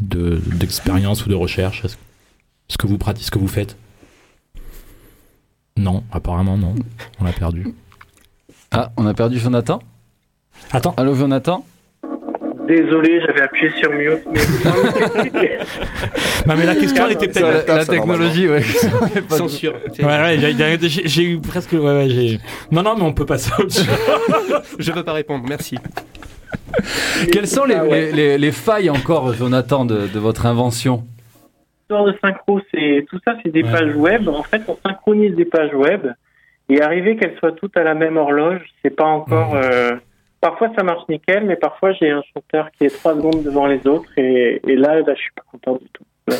de 0.00 0.42
d'expérience 0.56 1.24
ou 1.24 1.28
de 1.28 1.36
recherche? 1.36 1.84
Est-ce 1.84 1.96
ce 2.66 2.76
que 2.76 2.88
vous 2.88 2.98
pratiquez, 2.98 3.26
ce 3.26 3.30
que 3.30 3.38
vous 3.38 3.46
faites? 3.46 3.76
Non, 5.76 6.02
apparemment 6.10 6.58
non. 6.58 6.74
On 7.20 7.24
l'a 7.24 7.32
perdu. 7.32 7.72
Ah, 8.72 8.90
on 8.96 9.06
a 9.06 9.14
perdu 9.14 9.38
Jonathan 9.38 9.80
Attends. 10.72 10.94
Allô 10.96 11.14
Jonathan 11.14 11.64
désolé, 12.64 13.20
j'avais 13.26 13.42
appuyé 13.42 13.70
sur 13.72 13.90
mute. 13.92 14.22
Mais... 14.32 14.40
Non, 16.46 16.54
mais 16.56 16.64
la 16.64 16.74
question, 16.76 17.04
elle 17.06 17.12
était 17.12 17.28
peut-être. 17.28 17.66
la, 17.68 17.76
la 17.78 17.84
technologie, 17.84 18.48
ouais. 18.48 18.62
Censure. 19.28 19.74
Ouais, 19.98 20.04
ouais, 20.06 20.38
j'ai- 20.88 21.22
eu 21.24 21.38
presque. 21.40 21.72
Ouais, 21.72 21.80
ouais, 21.80 22.08
j'ai. 22.08 22.38
Non, 22.70 22.82
non, 22.82 22.94
mais 22.96 23.02
on 23.02 23.12
peut 23.12 23.26
passer 23.26 23.50
chose. 23.50 23.84
Je 24.78 24.92
veux 24.92 25.02
pas 25.04 25.12
répondre, 25.12 25.44
merci. 25.48 25.76
Quelles 27.30 27.48
sont 27.48 27.64
les, 27.64 27.74
Ah 27.74 27.84
ouais. 27.84 28.06
les- 28.06 28.12
les- 28.12 28.38
les 28.38 28.52
failles 28.52 28.90
encore, 28.90 29.34
Jonathan, 29.34 29.84
de, 29.84 30.06
de 30.06 30.18
votre 30.18 30.46
invention 30.46 31.04
L'histoire 31.90 32.04
de 32.06 32.14
synchro, 32.22 32.60
c'est 32.72 33.04
tout 33.10 33.18
ça, 33.24 33.34
c'est 33.44 33.52
des 33.52 33.64
Ouais. 33.64 33.70
pages 33.72 33.94
web. 33.96 34.28
En 34.28 34.42
fait, 34.44 34.62
on 34.68 34.78
synchronise 34.86 35.34
des 35.34 35.44
pages 35.44 35.74
web 35.74 36.06
et 36.72 36.82
arriver 36.82 37.16
qu'elles 37.16 37.36
soient 37.38 37.52
toutes 37.52 37.76
à 37.76 37.82
la 37.84 37.94
même 37.94 38.16
horloge, 38.16 38.60
c'est 38.82 38.94
pas 38.94 39.04
encore. 39.06 39.54
euh, 39.54 39.92
Parfois, 40.40 40.70
ça 40.76 40.82
marche 40.82 41.02
nickel, 41.08 41.44
mais 41.46 41.54
parfois, 41.54 41.92
j'ai 41.92 42.10
un 42.10 42.22
chanteur 42.34 42.68
qui 42.76 42.84
est 42.86 42.88
trois 42.90 43.14
secondes 43.14 43.44
devant 43.44 43.66
les 43.66 43.86
autres 43.86 44.08
et, 44.16 44.60
et 44.66 44.74
là, 44.74 44.96
là, 45.00 45.14
je 45.14 45.20
suis 45.20 45.30
pas 45.36 45.44
content 45.52 45.78
du 45.80 45.86
tout. 45.92 46.04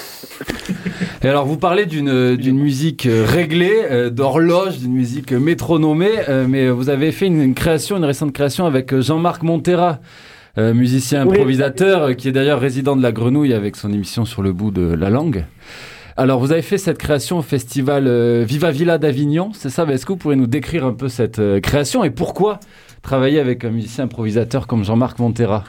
Et 1.25 1.29
alors, 1.29 1.45
vous 1.47 1.57
parlez 1.57 1.87
d'une 1.87 2.35
d'une 2.37 2.59
musique 2.59 3.07
euh, 3.07 3.25
réglée, 3.25 3.83
euh, 3.89 4.11
d'horloge, 4.11 4.79
d'une 4.79 4.93
musique 4.93 5.31
métronomée, 5.33 6.11
euh, 6.29 6.47
mais 6.49 6.69
vous 6.69 6.89
avez 6.91 7.13
fait 7.13 7.27
une, 7.27 7.41
une 7.41 7.55
création, 7.55 7.97
une 7.97 8.05
récente 8.05 8.33
création 8.33 8.67
avec 8.67 8.93
euh, 8.93 9.03
Jean-Marc 9.03 9.43
Montera, 9.45 10.01
euh, 10.59 10.75
musicien 10.75 11.23
improvisateur, 11.23 12.03
euh, 12.03 12.13
qui 12.15 12.29
est 12.29 12.33
d'ailleurs 12.33 12.59
résident 12.61 12.97
de 12.97 13.03
la 13.03 13.13
Grenouille 13.13 13.55
avec 13.55 13.77
son 13.77 13.93
émission 13.93 14.25
sur 14.25 14.43
le 14.43 14.53
bout 14.53 14.73
de 14.73 14.93
la 14.95 15.11
langue. 15.11 15.45
Alors, 16.17 16.41
vous 16.41 16.53
avez 16.53 16.63
fait 16.63 16.79
cette 16.79 16.99
création 16.99 17.39
au 17.39 17.43
festival 17.43 18.07
euh, 18.07 18.45
Viva 18.47 18.71
Villa 18.71 18.99
d'Avignon, 18.99 19.51
c'est 19.55 19.71
ça? 19.71 19.85
Est-ce 19.85 20.05
que 20.05 20.13
vous 20.13 20.19
pourriez 20.19 20.37
nous 20.39 20.47
décrire 20.47 20.85
un 20.85 20.93
peu 20.93 21.09
cette 21.09 21.39
euh, 21.39 21.61
création 21.61 22.05
et 22.05 22.11
pourquoi 22.11 22.61
travailler 23.03 23.41
avec 23.41 23.65
un 23.65 23.71
musicien 23.71 24.05
improvisateur 24.05 24.67
comme 24.67 24.85
Jean-Marc 24.85 25.19
Montera? 25.19 25.65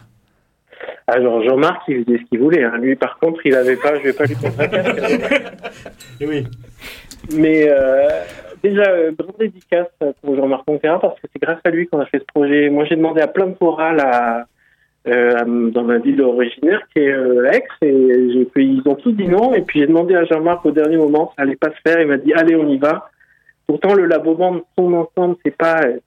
Alors, 1.07 1.41
Jean-Marc, 1.43 1.83
il 1.87 2.03
faisait 2.03 2.17
ce 2.17 2.23
qu'il 2.29 2.39
voulait. 2.39 2.63
hein. 2.63 2.77
Lui, 2.81 2.95
par 2.95 3.19
contre, 3.19 3.39
il 3.45 3.55
avait 3.55 3.77
pas, 3.77 3.95
je 3.95 4.03
vais 4.03 4.13
pas 4.13 4.25
lui 4.25 4.35
mettre 4.41 4.59
un 4.59 4.67
casque. 4.67 5.53
oui. 6.21 6.43
Mais 7.33 7.69
euh, 7.69 8.07
déjà, 8.61 8.83
euh, 8.89 9.11
grande 9.17 9.35
dédicace 9.39 9.87
pour 10.21 10.35
Jean-Marc 10.35 10.67
Montera 10.67 10.99
parce 10.99 11.15
que 11.21 11.27
c'est 11.31 11.41
grâce 11.41 11.59
à 11.63 11.69
lui 11.69 11.87
qu'on 11.87 11.99
a 11.99 12.05
fait 12.05 12.19
ce 12.19 12.25
projet. 12.25 12.69
Moi, 12.69 12.83
j'ai 12.89 12.97
demandé 12.97 13.21
à 13.21 13.27
plein 13.27 13.47
de 13.47 13.53
chorales 13.53 14.01
à, 14.01 14.45
euh, 15.07 15.69
dans 15.71 15.83
ma 15.83 15.97
ville 15.97 16.21
originaire 16.21 16.81
qui 16.93 16.99
est 16.99 17.11
euh, 17.11 17.51
Aix 17.51 17.63
et 17.81 18.29
j'ai- 18.31 18.61
ils 18.63 18.81
ont 18.85 18.95
tous 18.95 19.11
dit 19.11 19.27
non. 19.27 19.53
Et 19.53 19.61
puis 19.61 19.79
j'ai 19.81 19.87
demandé 19.87 20.15
à 20.15 20.23
Jean-Marc 20.25 20.65
au 20.65 20.71
dernier 20.71 20.97
moment, 20.97 21.33
ça 21.35 21.43
allait 21.43 21.55
pas 21.57 21.71
se 21.71 21.81
faire. 21.89 21.99
Il 22.01 22.07
m'a 22.07 22.17
dit 22.17 22.33
allez, 22.33 22.55
on 22.55 22.69
y 22.69 22.77
va. 22.77 23.09
Pourtant, 23.67 23.93
le 23.93 24.05
Labo 24.05 24.35
Band, 24.35 24.61
son 24.77 24.93
ensemble, 24.93 25.35
c'est 25.45 25.55
pas 25.57 25.81
euh, 25.85 25.97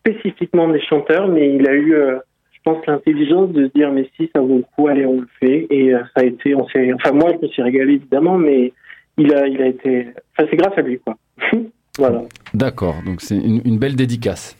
spécifiquement 0.00 0.68
des 0.68 0.80
chanteurs, 0.80 1.28
mais 1.28 1.54
il 1.54 1.66
a 1.68 1.72
eu, 1.74 1.94
euh, 1.94 2.18
je 2.52 2.58
pense, 2.64 2.84
l'intelligence 2.86 3.50
de 3.52 3.66
se 3.66 3.72
dire 3.72 3.90
mais 3.92 4.08
si 4.16 4.30
ça 4.34 4.40
vaut 4.40 4.56
le 4.58 4.64
coup, 4.76 4.88
allez, 4.88 5.06
on 5.06 5.20
le 5.20 5.28
fait. 5.40 5.66
Et 5.70 5.92
ça 5.92 6.22
a 6.22 6.24
été, 6.24 6.54
on 6.54 6.66
s'est, 6.68 6.92
enfin 6.92 7.12
moi, 7.12 7.30
je 7.34 7.46
me 7.46 7.50
suis 7.50 7.62
régalé 7.62 7.94
évidemment, 7.94 8.36
mais 8.38 8.72
il 9.16 9.34
a, 9.34 9.46
il 9.46 9.60
a 9.62 9.66
été, 9.66 10.08
enfin 10.36 10.48
c'est 10.50 10.56
grâce 10.56 10.76
à 10.78 10.82
lui 10.82 10.98
quoi. 11.00 11.16
voilà. 11.98 12.22
D'accord, 12.54 12.96
donc 13.04 13.20
c'est 13.20 13.36
une 13.36 13.78
belle 13.78 13.96
dédicace. 13.96 14.56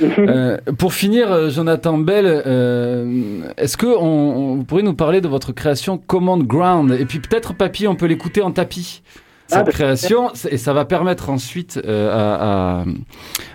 Euh, 0.00 0.56
pour 0.78 0.94
finir, 0.94 1.30
euh, 1.30 1.50
Jonathan 1.50 1.98
Bell, 1.98 2.24
euh, 2.26 3.40
est-ce 3.56 3.76
que 3.76 3.86
on, 3.86 4.02
on- 4.02 4.54
vous 4.56 4.64
pourriez 4.64 4.84
nous 4.84 4.94
parler 4.94 5.20
de 5.20 5.28
votre 5.28 5.52
création 5.52 5.98
Command 5.98 6.42
Ground 6.42 6.92
Et 6.98 7.04
puis 7.04 7.18
peut-être, 7.20 7.54
Papy, 7.54 7.86
on 7.86 7.94
peut 7.94 8.06
l'écouter 8.06 8.42
en 8.42 8.50
tapis. 8.52 9.02
Cette 9.48 9.58
Ah, 9.58 9.62
bah, 9.64 9.72
création, 9.72 10.30
et 10.50 10.56
ça 10.56 10.72
va 10.72 10.84
permettre 10.86 11.28
ensuite 11.28 11.78
euh, 11.84 12.10
à, 12.10 12.82
à- 12.82 12.84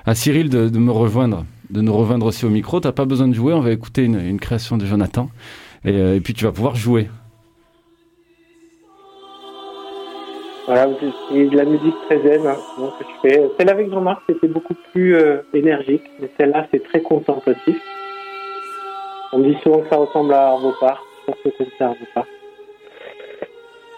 à 0.05 0.15
Cyril 0.15 0.49
de, 0.49 0.69
de 0.69 0.79
me 0.79 0.91
rejoindre, 0.91 1.45
de 1.71 1.81
nous 1.81 1.93
rejoindre 1.95 2.27
aussi 2.27 2.45
au 2.45 2.49
micro. 2.49 2.79
T'as 2.79 2.91
pas 2.91 3.05
besoin 3.05 3.27
de 3.27 3.33
jouer, 3.33 3.53
on 3.53 3.61
va 3.61 3.71
écouter 3.71 4.03
une, 4.03 4.19
une 4.19 4.39
création 4.39 4.77
de 4.77 4.85
Jonathan. 4.85 5.29
Et, 5.85 5.93
euh, 5.93 6.15
et 6.15 6.19
puis 6.19 6.33
tu 6.35 6.43
vas 6.45 6.51
pouvoir 6.51 6.75
jouer. 6.75 7.09
Voilà, 10.67 10.85
c'est 10.99 11.45
de 11.45 11.55
la 11.55 11.63
musique 11.63 11.95
très 12.07 12.21
zen 12.21 12.45
hein, 12.45 12.57
donc, 12.77 12.99
que 12.99 13.05
je 13.05 13.29
fais. 13.29 13.49
Celle 13.57 13.69
avec 13.69 13.89
Jean-Marc, 13.89 14.21
c'était 14.27 14.49
beaucoup 14.49 14.75
plus 14.91 15.15
euh, 15.15 15.37
énergique, 15.53 16.03
mais 16.19 16.29
celle-là, 16.37 16.67
c'est 16.71 16.83
très 16.83 17.01
contemplatif. 17.01 17.77
On 19.31 19.39
me 19.39 19.45
dit 19.45 19.57
souvent 19.63 19.79
que 19.79 19.89
ça 19.89 19.95
ressemble 19.95 20.33
à 20.33 20.47
Arvo 20.49 20.73
Part. 20.77 21.01
Je 21.21 21.31
pense 21.31 21.41
que 21.41 21.49
c'est 21.57 21.69
ça. 21.79 22.25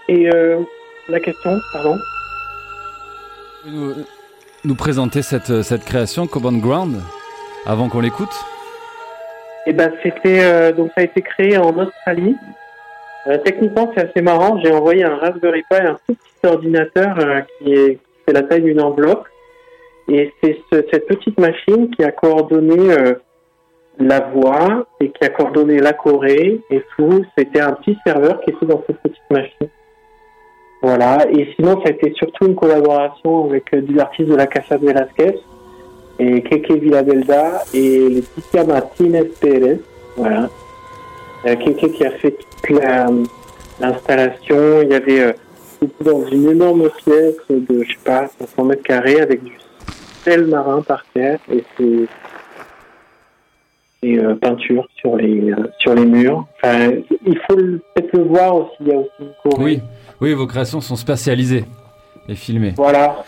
Et 0.09 0.29
euh, 0.31 0.59
la 1.07 1.19
question, 1.19 1.57
pardon 1.73 1.95
Nous, 3.65 3.93
nous 4.63 4.75
présenter 4.75 5.23
cette, 5.23 5.63
cette 5.63 5.85
création 5.85 6.27
Command 6.27 6.59
Ground 6.61 7.01
avant 7.65 7.89
qu'on 7.89 7.99
l'écoute? 7.99 8.45
Eh 9.65 9.73
ben, 9.73 9.91
c'était 10.03 10.43
euh, 10.43 10.71
donc 10.71 10.91
ça 10.95 11.01
a 11.01 11.03
été 11.03 11.21
créé 11.21 11.57
en 11.57 11.77
Australie. 11.77 12.35
Euh, 13.30 13.38
techniquement, 13.43 13.91
c'est 13.95 14.10
assez 14.10 14.22
marrant. 14.22 14.60
J'ai 14.64 14.72
envoyé 14.72 15.03
un 15.03 15.15
Raspberry 15.18 15.64
Pi, 15.69 15.76
un 15.77 15.97
tout 16.07 16.15
petit 16.15 16.47
ordinateur 16.47 17.15
euh, 17.19 17.41
qui 17.60 17.73
est 17.73 17.99
la 18.31 18.43
taille 18.43 18.61
d'une 18.64 18.81
enveloppe, 18.81 19.26
et 20.07 20.31
c'est 20.43 20.57
ce- 20.72 20.84
cette 20.91 21.07
petite 21.07 21.39
machine 21.39 21.89
qui 21.91 22.03
a 22.03 22.11
coordonné 22.11 22.91
euh, 22.91 23.14
la 23.99 24.19
voix 24.22 24.85
et 25.01 25.10
qui 25.11 25.23
a 25.26 25.30
coordonné 25.30 25.80
la 25.80 25.93
Corée 25.93 26.61
et 26.72 26.81
tout. 26.95 27.23
C'était 27.38 27.60
un 27.61 27.73
petit 27.73 27.97
serveur 28.06 28.39
qui 28.41 28.51
était 28.51 28.65
dans 28.65 28.81
cette 28.88 28.99
petite 29.01 29.30
machine. 29.30 29.68
Voilà. 30.81 31.27
Et 31.31 31.49
sinon, 31.56 31.81
ça 31.81 31.89
a 31.89 31.91
été 31.91 32.14
surtout 32.15 32.45
une 32.47 32.56
collaboration 32.56 33.45
avec 33.49 33.76
des 33.76 33.99
artistes 33.99 34.30
de 34.30 34.35
la 34.35 34.47
Casa 34.47 34.77
Velasquez 34.77 35.35
et 36.19 36.41
Keke 36.43 36.72
Villalda 36.72 37.64
et 37.73 38.10
Laetitia 38.10 38.64
Martinez 38.64 39.26
Pérez. 39.41 39.80
Voilà. 40.15 40.49
Euh, 41.45 41.55
Keke 41.55 41.91
qui 41.93 42.05
a 42.05 42.11
fait 42.11 42.31
toute 42.31 42.69
la- 42.79 43.07
l'installation. 43.79 44.81
Il 44.81 44.89
y 44.89 44.93
avait 44.93 45.21
euh, 45.21 45.33
dans 46.01 46.25
une 46.27 46.49
énorme 46.49 46.89
pièce 47.03 47.35
de, 47.49 47.83
je 47.83 47.91
sais 47.91 47.97
pas, 48.03 48.27
500 48.39 48.63
mètres 48.65 48.83
carrés 48.83 49.21
avec 49.21 49.43
du 49.43 49.53
sel 50.23 50.45
marin 50.47 50.81
par 50.81 51.03
terre 51.13 51.39
et 51.51 51.63
et 54.01 54.17
euh, 54.17 54.35
peinture 54.35 54.87
sur 54.95 55.17
les 55.17 55.51
euh, 55.51 55.55
sur 55.79 55.93
les 55.93 56.05
murs. 56.05 56.45
Enfin, 56.63 56.91
il 57.25 57.37
faut 57.47 57.55
peut-être 57.55 58.13
le 58.13 58.23
voir 58.23 58.55
aussi. 58.55 58.71
Il 58.81 58.87
y 58.87 58.93
a 58.93 58.97
aussi 58.97 59.09
une 59.19 59.31
Corée. 59.43 59.63
Oui, 59.63 59.79
oui, 60.21 60.33
vos 60.33 60.47
créations 60.47 60.79
sont 60.81 60.95
spatialisées 60.95 61.65
et 62.29 62.35
filmées. 62.35 62.73
Voilà. 62.77 63.23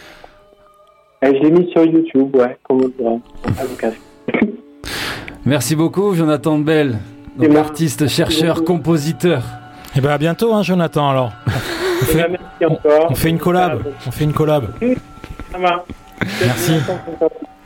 Et 1.24 1.28
je 1.28 1.44
l'ai 1.44 1.52
mis 1.52 1.70
sur 1.72 1.84
YouTube, 1.86 2.36
ouais, 2.36 2.58
comme 2.64 2.84
on 2.84 2.88
dirait. 2.88 3.94
Merci 5.46 5.76
beaucoup, 5.76 6.14
Jonathan 6.16 6.58
Bell, 6.60 6.98
donc 7.38 7.56
artiste, 7.56 8.08
chercheur, 8.08 8.64
compositeur. 8.64 9.44
Et 9.96 10.02
ben 10.02 10.10
à 10.10 10.18
bientôt, 10.18 10.54
hein, 10.54 10.64
Jonathan. 10.64 11.10
Alors, 11.10 11.32
on 11.48 12.06
fait, 12.06 12.28
Merci 12.30 12.66
encore. 12.66 13.08
on 13.12 13.16
fait 13.16 13.30
une 13.30 13.40
collab. 13.40 13.82
On 14.08 14.12
fait 14.12 14.24
une 14.24 14.34
collab. 14.34 14.74
Ça 15.52 15.58
va. 15.58 15.86
Merci. 16.46 16.74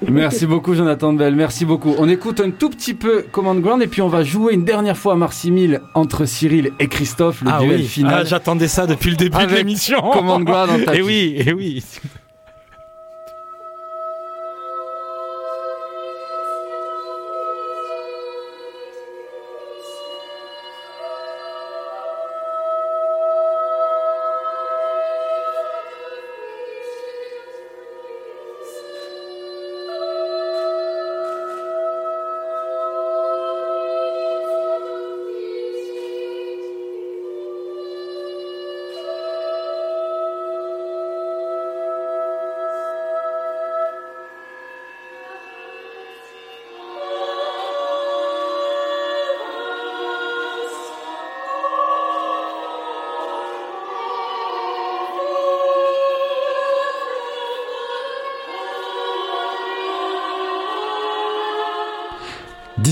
Merci 0.07 0.45
beaucoup, 0.45 0.75
Jonathan 0.75 1.13
Bell. 1.13 1.35
Merci 1.35 1.65
beaucoup. 1.65 1.95
On 1.97 2.07
écoute 2.09 2.39
un 2.39 2.51
tout 2.51 2.69
petit 2.69 2.93
peu 2.93 3.25
Command 3.31 3.59
Ground 3.59 3.81
et 3.81 3.87
puis 3.87 4.01
on 4.01 4.07
va 4.07 4.23
jouer 4.23 4.53
une 4.53 4.65
dernière 4.65 4.97
fois 4.97 5.15
Marcy 5.15 5.51
Mill 5.51 5.81
entre 5.93 6.25
Cyril 6.25 6.71
et 6.79 6.87
Christophe, 6.87 7.41
le 7.41 7.49
Ah 7.51 7.59
duel 7.59 7.79
oui, 7.81 7.85
final. 7.87 8.19
Ah, 8.19 8.23
j'attendais 8.23 8.67
ça 8.67 8.85
depuis 8.87 9.09
le 9.09 9.15
début 9.15 9.45
de 9.45 9.55
l'émission. 9.55 10.01
Command 10.11 10.43
Ground 10.43 10.69
en 10.69 10.79
tapis. 10.85 10.99
Et 10.99 11.01
oui, 11.01 11.35
et 11.45 11.53
oui.– 11.53 11.83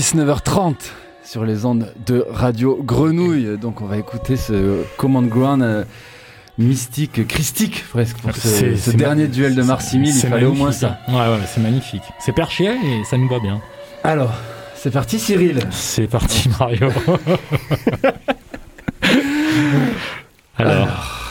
19h30 0.04 0.74
sur 1.24 1.46
les 1.46 1.64
ondes 1.64 1.90
de 2.04 2.26
Radio 2.28 2.78
Grenouille. 2.82 3.56
Donc 3.56 3.80
on 3.80 3.86
va 3.86 3.96
écouter 3.96 4.36
ce 4.36 4.84
Command 4.98 5.26
Ground 5.26 5.62
euh, 5.62 5.82
mystique, 6.58 7.26
christique 7.26 7.82
presque 7.88 8.18
pour 8.18 8.36
ce, 8.36 8.90
dernier 8.90 9.28
duel 9.28 9.54
de 9.54 9.62
Marcy 9.62 9.98
Mill. 9.98 10.10
Il 10.10 10.14
c'est 10.14 10.28
fallait 10.28 10.44
au 10.44 10.52
moins 10.52 10.72
ça. 10.72 10.98
Ouais, 11.08 11.14
ouais, 11.14 11.38
c'est 11.46 11.62
magnifique. 11.62 12.02
C'est 12.18 12.34
perché 12.34 12.66
et 12.66 13.02
ça 13.04 13.16
nous 13.16 13.28
va 13.28 13.40
bien. 13.40 13.62
Alors, 14.02 14.34
C'est 14.74 14.90
parti 14.90 15.18
Cyril. 15.18 15.60
C'est 15.70 16.06
parti 16.06 16.50
Mario. 16.60 16.90
Alors, 20.58 21.22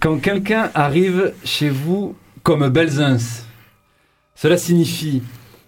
Quand 0.00 0.16
quelqu'un 0.16 0.70
arrive 0.74 1.34
chez 1.44 1.68
vous 1.68 2.16
comme 2.42 2.70
Belzins, 2.70 3.44
cela 4.34 4.56
signifie 4.56 5.22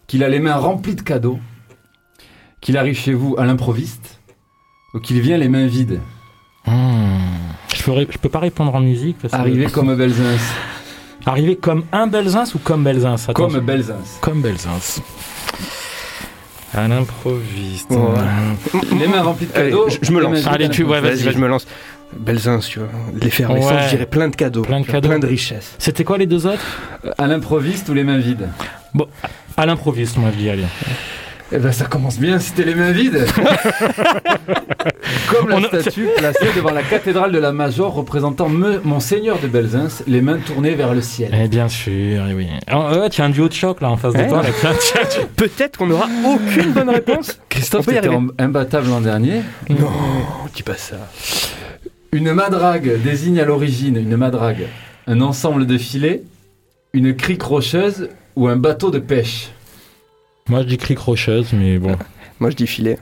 qu'il 0.06 0.24
a 0.24 0.28
les 0.30 0.40
mains 0.40 0.56
remplies 0.56 0.96
de 0.96 1.02
cadeaux, 1.02 1.38
qu'il 2.60 2.76
arrive 2.76 2.96
chez 2.96 3.12
vous 3.14 3.34
à 3.38 3.44
l'improviste, 3.44 4.20
ou 4.94 4.98
qu'il 5.00 5.20
vient 5.20 5.38
les 5.38 5.48
mains 5.48 5.66
vides. 5.66 6.00
hmm, 6.66 6.72
je, 7.74 7.82
peux, 7.82 7.92
je 8.10 8.18
peux 8.18 8.28
pas 8.28 8.40
répondre 8.40 8.74
en 8.74 8.80
musique. 8.80 9.16
Parce 9.20 9.32
que- 9.32 9.38
Arriver 9.38 9.66
comme 9.66 9.94
Belzins. 9.96 10.36
Arriver 11.26 11.56
comme 11.56 11.84
un 11.92 12.06
Belzins 12.06 12.44
ou 12.54 12.58
comme 12.58 12.82
Belzins 12.82 13.14
Attends, 13.14 13.32
Comme 13.34 13.60
Belzins. 13.60 13.96
Comme 14.22 14.40
Belzins. 14.42 14.78
À 16.72 16.86
l'improviste. 16.88 17.90
Ouais. 17.90 17.98
Les 18.98 19.06
mains 19.08 19.22
remplies 19.22 19.46
de 19.46 19.52
Allez, 19.56 19.70
cadeaux. 19.70 19.88
je, 19.88 19.98
je 20.02 20.12
me 20.12 20.20
les 20.20 20.26
lance. 20.26 20.46
Allez, 20.46 20.68
tu- 20.70 20.82
l'improviste. 20.84 21.22
vas-y, 21.24 21.34
je 21.34 21.38
me 21.38 21.48
lance. 21.48 21.66
Belzins, 22.16 22.58
tu 22.60 22.78
vois. 22.78 22.88
L'effervescence, 23.20 23.70
Ouais. 23.72 23.82
je 23.84 23.88
dirais 23.90 24.06
plein 24.06 24.28
de 24.28 24.36
cadeaux. 24.36 24.62
Plein 24.62 24.80
de 24.80 24.84
vois, 24.84 24.94
cadeaux. 24.94 25.08
Plein 25.08 25.18
de 25.18 25.26
richesses. 25.26 25.74
C'était 25.78 26.04
quoi 26.04 26.16
les 26.18 26.26
deux 26.26 26.46
autres? 26.46 26.64
À 27.18 27.26
l'improviste 27.26 27.88
ou 27.88 27.94
les 27.94 28.04
mains 28.04 28.18
vides? 28.18 28.48
À 29.56 29.66
l'improviste, 29.66 30.16
moi 30.16 30.30
je 30.32 30.38
dis, 30.38 30.48
allez. 30.50 30.64
Eh 31.52 31.58
ben 31.58 31.72
ça 31.72 31.84
commence 31.86 32.18
bien, 32.18 32.38
c'était 32.38 32.62
les 32.64 32.74
mains 32.76 32.92
vides. 32.92 33.26
Comme 35.30 35.48
la 35.48 35.56
On 35.56 35.64
a- 35.64 35.66
statue 35.80 36.06
placée 36.16 36.46
devant 36.54 36.70
la 36.70 36.82
cathédrale 36.82 37.32
de 37.32 37.38
la 37.38 37.50
Major 37.52 37.92
représentant 37.92 38.48
me- 38.48 38.80
Monseigneur 38.84 39.38
de 39.40 39.48
Belzins, 39.48 39.88
les 40.06 40.20
mains 40.22 40.38
tournées 40.38 40.74
vers 40.74 40.94
le 40.94 41.00
ciel. 41.02 41.30
Eh 41.36 41.48
bien 41.48 41.68
sûr, 41.68 42.24
eh 42.28 42.34
oui. 42.34 42.46
Ouais, 42.72 43.10
tu 43.10 43.20
as 43.20 43.24
un 43.24 43.30
duo 43.30 43.48
de 43.48 43.52
choc 43.52 43.80
là 43.80 43.90
en 43.90 43.96
face 43.96 44.14
de 44.14 44.20
Eh 44.24 44.28
toi. 44.28 44.42
Tiens, 44.60 44.72
tiens, 44.80 45.00
tiens. 45.08 45.22
Peut-être 45.36 45.76
qu'on 45.76 45.86
n'aura 45.88 46.06
aucune 46.24 46.72
bonne 46.72 46.90
réponse. 46.90 47.40
Christophe, 47.48 47.88
en- 47.88 48.28
imbattable 48.38 48.88
l'an 48.88 49.00
dernier. 49.00 49.42
Non, 49.68 49.90
dis 50.54 50.62
pas 50.62 50.76
ça. 50.76 50.96
Une 52.12 52.32
madrague 52.32 53.00
désigne 53.02 53.40
à 53.40 53.44
l'origine 53.44 53.96
une 53.96 54.16
madrague, 54.16 54.66
un 55.08 55.20
ensemble 55.20 55.66
de 55.66 55.78
filets, 55.78 56.22
une 56.92 57.14
crique 57.16 57.42
rocheuse 57.42 58.08
ou 58.36 58.46
un 58.48 58.56
bateau 58.56 58.90
de 58.90 58.98
pêche. 59.00 59.50
Moi 60.48 60.62
je 60.62 60.66
dis 60.66 60.78
cric 60.78 60.98
rocheuse, 60.98 61.52
mais 61.52 61.78
bon. 61.78 61.96
Moi, 62.40 62.48
je 62.50 62.56
dis 62.56 62.66
filet. 62.66 62.98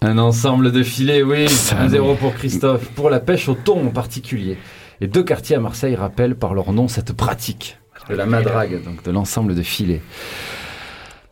Un 0.00 0.18
ensemble 0.18 0.70
de 0.70 0.84
filets, 0.84 1.22
oui. 1.22 1.48
Ça, 1.48 1.74
1-0 1.84 2.16
pour 2.16 2.32
Christophe. 2.34 2.88
Pour 2.90 3.10
la 3.10 3.18
pêche 3.18 3.48
au 3.48 3.54
thon 3.54 3.88
en 3.88 3.90
particulier. 3.90 4.56
Les 5.00 5.08
deux 5.08 5.24
quartiers 5.24 5.56
à 5.56 5.60
Marseille 5.60 5.96
rappellent 5.96 6.36
par 6.36 6.54
leur 6.54 6.72
nom 6.72 6.86
cette 6.86 7.12
pratique 7.12 7.76
de 8.08 8.14
la 8.14 8.24
madrague, 8.26 8.84
donc 8.84 9.02
de 9.02 9.10
l'ensemble 9.10 9.56
de 9.56 9.62
filets. 9.62 10.00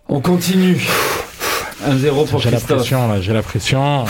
On 0.08 0.20
continue. 0.20 0.80
1-0 1.86 2.28
pour 2.28 2.40
J'ai 2.40 2.50
la 2.50 2.56
Christophe. 2.56 2.78
pression 2.78 3.08
là, 3.08 3.20
j'ai 3.20 3.32
la 3.32 3.42
pression. 3.42 4.04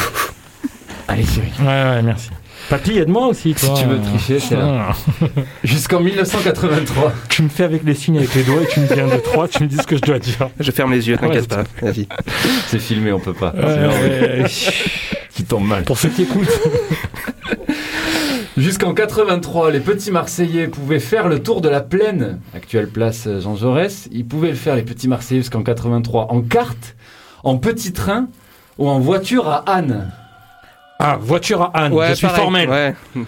Allez, 1.09 1.25
Cyril. 1.25 1.51
Ouais, 1.61 1.67
ouais, 1.67 2.03
merci. 2.03 2.31
Papy, 2.71 2.99
aide-moi 2.99 3.27
aussi, 3.27 3.53
toi. 3.53 3.75
Si 3.75 3.83
tu 3.83 3.89
veux 3.89 4.01
tricher, 4.01 4.39
c'est 4.39 4.55
là. 4.55 4.91
Jusqu'en 5.65 5.99
1983. 5.99 7.13
Tu 7.29 7.43
me 7.43 7.49
fais 7.49 7.65
avec 7.65 7.83
les 7.83 7.95
signes 7.95 8.19
avec 8.19 8.33
les 8.37 8.45
doigts 8.45 8.63
et 8.63 8.67
tu 8.69 8.79
me 8.79 8.87
dis 8.87 9.01
un, 9.01 9.09
deux, 9.09 9.21
trois, 9.21 9.49
tu 9.49 9.65
me 9.65 9.69
dis 9.69 9.77
ce 9.77 9.89
que 9.89 9.97
je 9.97 10.03
dois 10.03 10.21
dire. 10.21 10.49
Je 10.61 10.71
ferme 10.71 10.93
les 10.93 11.09
yeux, 11.09 11.17
t'inquiète 11.17 11.53
Ouais, 11.53 11.65
pas. 11.65 11.83
Vas-y. 11.83 12.07
C'est 12.69 12.79
filmé, 12.79 13.11
on 13.11 13.19
peut 13.19 13.35
pas. 13.35 13.53
Ouais, 13.57 13.65
ouais, 13.65 14.43
ouais. 14.43 14.45
Tu 15.35 15.43
tombes 15.43 15.67
mal. 15.67 15.83
Pour 15.83 15.99
ceux 15.99 16.11
qui 16.11 16.23
écoutent. 16.23 16.47
Jusqu'en 18.57 18.95
83, 18.95 19.73
les 19.73 19.81
petits 19.81 20.13
Marseillais 20.13 20.69
pouvaient 20.69 21.01
faire 21.01 21.27
le 21.27 21.43
tour 21.43 21.63
de 21.63 21.69
la 21.69 21.81
plaine, 21.81 22.39
actuelle 22.55 22.87
place 22.87 23.27
Jean 23.41 23.57
Jaurès. 23.57 24.09
Ils 24.13 24.25
pouvaient 24.25 24.51
le 24.51 24.55
faire, 24.55 24.77
les 24.77 24.83
petits 24.83 25.09
Marseillais, 25.09 25.41
jusqu'en 25.41 25.65
83, 25.65 26.29
en 26.31 26.41
carte, 26.41 26.95
en 27.43 27.57
petit 27.57 27.93
train 27.93 28.29
ou 28.79 28.89
en 28.89 29.01
voiture 29.01 29.49
à 29.49 29.69
âne. 29.69 30.13
Ah, 31.03 31.19
voiture 31.21 31.63
à 31.63 31.71
Anne, 31.85 31.93
Ouais, 31.93 32.11
je 32.11 32.15
suis 32.15 32.27
pareil, 32.27 32.41
formel. 32.43 32.69
Ouais. 32.71 32.95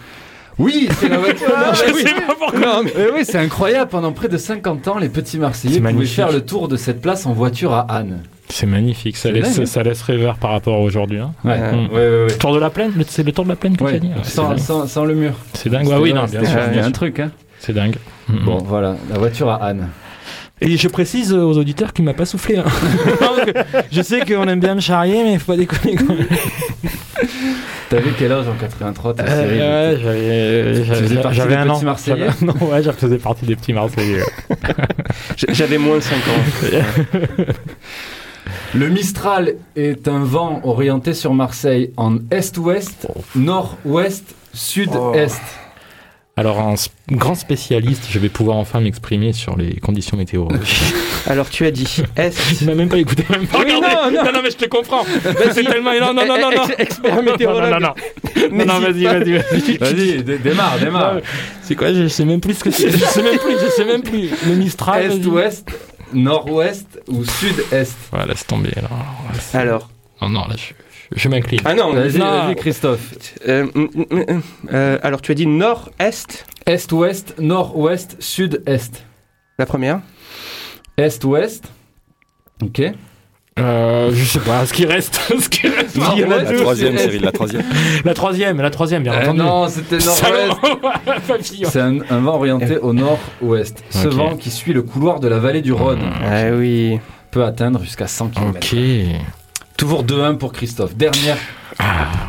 Oui, 0.59 0.87
c'est 1.01 1.09
la 1.09 1.17
voiture 1.17 1.49
à 1.57 1.61
âne. 1.71 1.75
Je 1.75 1.93
oui. 1.95 2.03
sais 2.03 2.13
pas 2.27 2.35
pourquoi. 2.39 2.61
Non, 2.61 2.83
mais- 2.85 2.93
Eh 2.97 3.11
oui, 3.15 3.21
c'est 3.25 3.39
incroyable. 3.39 3.91
Pendant 3.91 4.13
près 4.13 4.29
de 4.29 4.37
50 4.37 4.87
ans, 4.87 4.99
les 4.99 5.09
petits 5.09 5.39
Marseillais 5.39 5.79
pouvaient 5.79 5.93
magnifique. 5.95 6.15
faire 6.15 6.31
le 6.31 6.43
tour 6.45 6.69
de 6.69 6.77
cette 6.77 7.01
place 7.01 7.25
en 7.25 7.33
voiture 7.33 7.73
à 7.73 7.87
âne. 7.91 8.21
C'est 8.51 8.67
magnifique, 8.67 9.17
ça 9.17 9.31
laisse, 9.31 9.57
dingue. 9.57 9.67
ça 9.67 9.83
laisse 9.83 10.03
rêveur 10.03 10.37
par 10.37 10.51
rapport 10.51 10.75
à 10.77 10.81
aujourd'hui. 10.81 11.21
Hein. 11.21 11.33
Ouais, 11.43 11.53
ouais, 11.59 11.89
ouais, 11.91 12.25
ouais. 12.27 12.37
Tour 12.39 12.53
de 12.55 12.59
la 12.61 12.69
plaine, 12.69 12.93
c'est 13.09 13.23
le 13.23 13.33
tour 13.33 13.45
de 13.45 13.49
la 13.49 13.57
plaine 13.57 13.79
que 13.79 13.85
tu 13.85 13.95
as 13.95 13.99
dit. 13.99 14.11
C'est 14.25 14.31
sans, 14.35 14.51
dingue. 14.51 14.59
sans- 14.59 14.87
sans 14.87 15.05
le 15.07 15.15
mur. 15.15 15.33
C'est 15.55 15.71
dingue, 15.71 15.89
ah 15.91 15.99
oui, 15.99 16.13
non, 16.13 16.25
bien 16.25 16.45
sûr. 16.45 16.59
Il 16.67 16.69
y 16.69 16.75
bien 16.75 16.85
a 16.85 16.87
un 16.87 16.91
truc, 16.93 17.19
hein. 17.19 17.31
C'est 17.59 17.73
dingue. 17.73 17.97
Mhm. 18.29 18.45
Bon, 18.45 18.59
voilà, 18.59 18.97
la 19.11 19.19
voiture 19.19 19.49
à 19.51 19.65
âne. 19.65 19.89
Et 20.61 20.77
je 20.77 20.87
précise 20.87 21.33
aux 21.33 21.57
auditeurs 21.59 21.93
qu'il 21.95 22.05
m'a 22.05 22.13
pas 22.15 22.27
soufflé. 22.27 22.59
hein. 22.59 22.65
Je 23.91 24.01
sais 24.03 24.21
qu'on 24.21 24.47
aime 24.47 24.61
bien 24.61 24.77
me 24.77 24.81
charrier, 24.81 25.25
mais 25.25 25.39
faut 25.39 25.51
pas 25.53 25.59
déconner. 25.59 25.97
Quand 25.97 26.15
même. 26.15 26.27
T'avais 27.91 28.11
quel 28.19 28.33
âge 28.33 28.49
en 28.49 28.55
83, 28.55 29.15
toi, 29.15 29.25
Cyril 29.27 29.61
Euh, 29.61 29.93
ouais, 29.93 30.01
j'avais, 30.03 30.85
faisais 30.85 31.09
j'avais, 31.09 31.23
partie 31.23 31.37
j'avais 31.37 31.49
des 31.51 31.61
un 31.61 31.67
petits 31.67 31.83
an. 31.83 31.85
Marseillais 31.85 32.29
Non, 32.43 32.55
ouais, 32.61 32.83
je 32.83 32.91
faisais 32.91 33.19
partie 33.19 33.45
des 33.47 33.57
petits 33.57 33.73
Marseillais. 33.73 34.23
J'avais 35.51 35.79
moins 35.79 35.97
de 35.97 36.01
5 36.01 36.15
ans. 36.15 37.45
Le 38.75 38.89
Mistral 38.89 39.55
est 39.77 40.09
un 40.09 40.25
vent 40.25 40.61
orienté 40.65 41.13
sur 41.15 41.35
Marseille 41.35 41.93
en 41.97 42.17
est-ouest, 42.31 43.07
nord-ouest, 43.35 44.35
sud-est. 44.55 45.43
Alors, 46.35 46.59
en 46.61 46.73
s- 46.75 46.89
grand 47.11 47.35
spécialiste, 47.35 48.07
je 48.11 48.19
vais 48.19 48.31
pouvoir 48.31 48.57
enfin 48.57 48.81
m'exprimer 48.81 49.35
sur 49.35 49.55
les 49.57 49.75
conditions 49.81 50.17
météorologiques. 50.17 50.95
Alors, 51.27 51.51
tu 51.51 51.67
as 51.67 51.71
dit 51.71 51.87
Est. 52.17 52.35
Tu 52.59 52.65
m'as 52.65 52.75
même 52.75 52.89
pas 52.89 52.97
écouté, 52.97 53.25
même 53.29 53.47
pas 53.47 53.59
Oui, 53.59 53.71
regardé. 53.75 54.17
non, 54.17 54.25
non. 54.25 54.33
non, 54.33 54.41
mais 54.43 54.51
je 54.51 54.57
te 54.57 54.65
comprends. 54.65 55.05
C'est 55.53 55.63
tellement. 55.63 55.93
Non, 55.93 56.15
non, 56.15 56.25
non, 56.27 56.39
non, 56.41 56.51
non. 56.51 56.69
Expert 56.79 57.17
Non, 57.17 57.23
non, 57.23 57.33
météorologue. 57.33 57.71
non, 57.71 57.81
non. 57.81 57.95
Non, 58.51 58.65
non, 58.65 58.81
vas-y, 58.81 59.05
vas-y, 59.05 59.33
vas-y. 59.33 59.77
Vas-y, 59.77 60.23
dé- 60.23 60.39
démarre, 60.39 60.79
démarre. 60.79 61.15
Non, 61.17 61.21
C'est 61.63 61.75
quoi 61.77 61.93
Je 61.93 62.09
sais 62.09 62.25
même 62.25 62.41
plus 62.41 62.55
ce 62.55 62.65
que 62.65 62.71
c'est. 62.71 62.91
Je 62.91 62.97
sais 62.97 63.23
même 63.23 63.39
plus. 63.39 63.53
Je 63.63 63.71
sais 63.71 63.85
même 63.85 64.03
plus. 64.03 64.31
Le 64.47 64.55
Mistral. 64.55 65.09
vas-y. 65.09 65.21
Est-ouest, 65.21 65.69
nord-ouest 66.15 66.99
ou 67.09 67.25
sud-est? 67.25 67.95
Ouais, 68.13 68.27
laisse 68.27 68.47
tomber. 68.47 68.71
Alors. 69.53 69.91
Non, 70.23 70.29
non, 70.31 70.41
là, 70.49 70.55
je, 70.57 70.73
je, 71.17 71.29
m'incline. 71.29 71.61
Ah 71.65 71.75
non, 71.75 71.93
Vas-y, 71.93 72.19
vas-y, 72.19 72.55
Christophe. 72.57 73.15
Euh, 73.49 73.67
euh, 74.73 74.99
alors, 75.03 75.21
tu 75.23 75.33
as 75.33 75.35
dit 75.35 75.47
nord-est, 75.47 76.45
Est-ouest, 76.67 77.35
nord-ouest, 77.39 78.17
sud-est. 78.21 79.05
la 79.59 79.67
première? 79.67 80.01
Est-ouest. 80.97 81.65
Ok. 82.63 82.83
Euh, 83.59 84.11
je 84.15 84.25
sais 84.25 84.39
pas, 84.41 84.65
ce 84.65 84.73
qui 84.73 84.87
reste. 84.87 85.15
ce 85.39 85.49
qui 85.49 85.69
reste. 85.69 85.97
Non, 85.97 86.07
Il 86.15 86.21
y 86.23 86.25
en 86.25 86.31
a 86.31 86.39
La 86.39 86.45
deux. 86.45 86.57
troisième, 86.61 86.97
c'est- 86.97 87.05
Cyril, 87.05 87.23
la 87.23 87.33
troisième. 87.33 87.63
La 88.05 88.15
troisième, 88.15 88.61
la 88.63 88.71
troisième, 88.71 89.03
bien 89.03 89.13
Euh, 89.13 89.23
entendu. 89.25 89.39
non, 89.41 89.69
c'était 89.69 89.99
nord-ouest. 89.99 91.65
C'est 91.71 91.81
un, 91.81 91.99
un 92.09 92.19
vent 92.21 92.35
orienté 92.37 92.79
au 92.79 92.93
nord-ouest. 92.95 93.85
Ce 93.91 94.09
vent 94.09 94.37
qui 94.37 94.51
suit 94.51 94.73
le 94.73 94.83
couloir 94.83 95.21
de 95.21 95.29
la 95.29 95.39
vallée 95.39 95.61
du 95.61 95.73
Rhône 95.73 96.01
Ah 96.25 96.45
oui. 96.53 96.99
peut 97.31 97.45
atteindre 97.45 97.81
jusqu'à 97.83 98.07
100 98.07 98.29
km. 98.29 98.57
Ok. 98.57 98.79
Toujours 99.83 100.05
2-1 100.05 100.37
pour 100.39 100.53
Christophe. 100.53 100.95
Dernière 100.95 101.37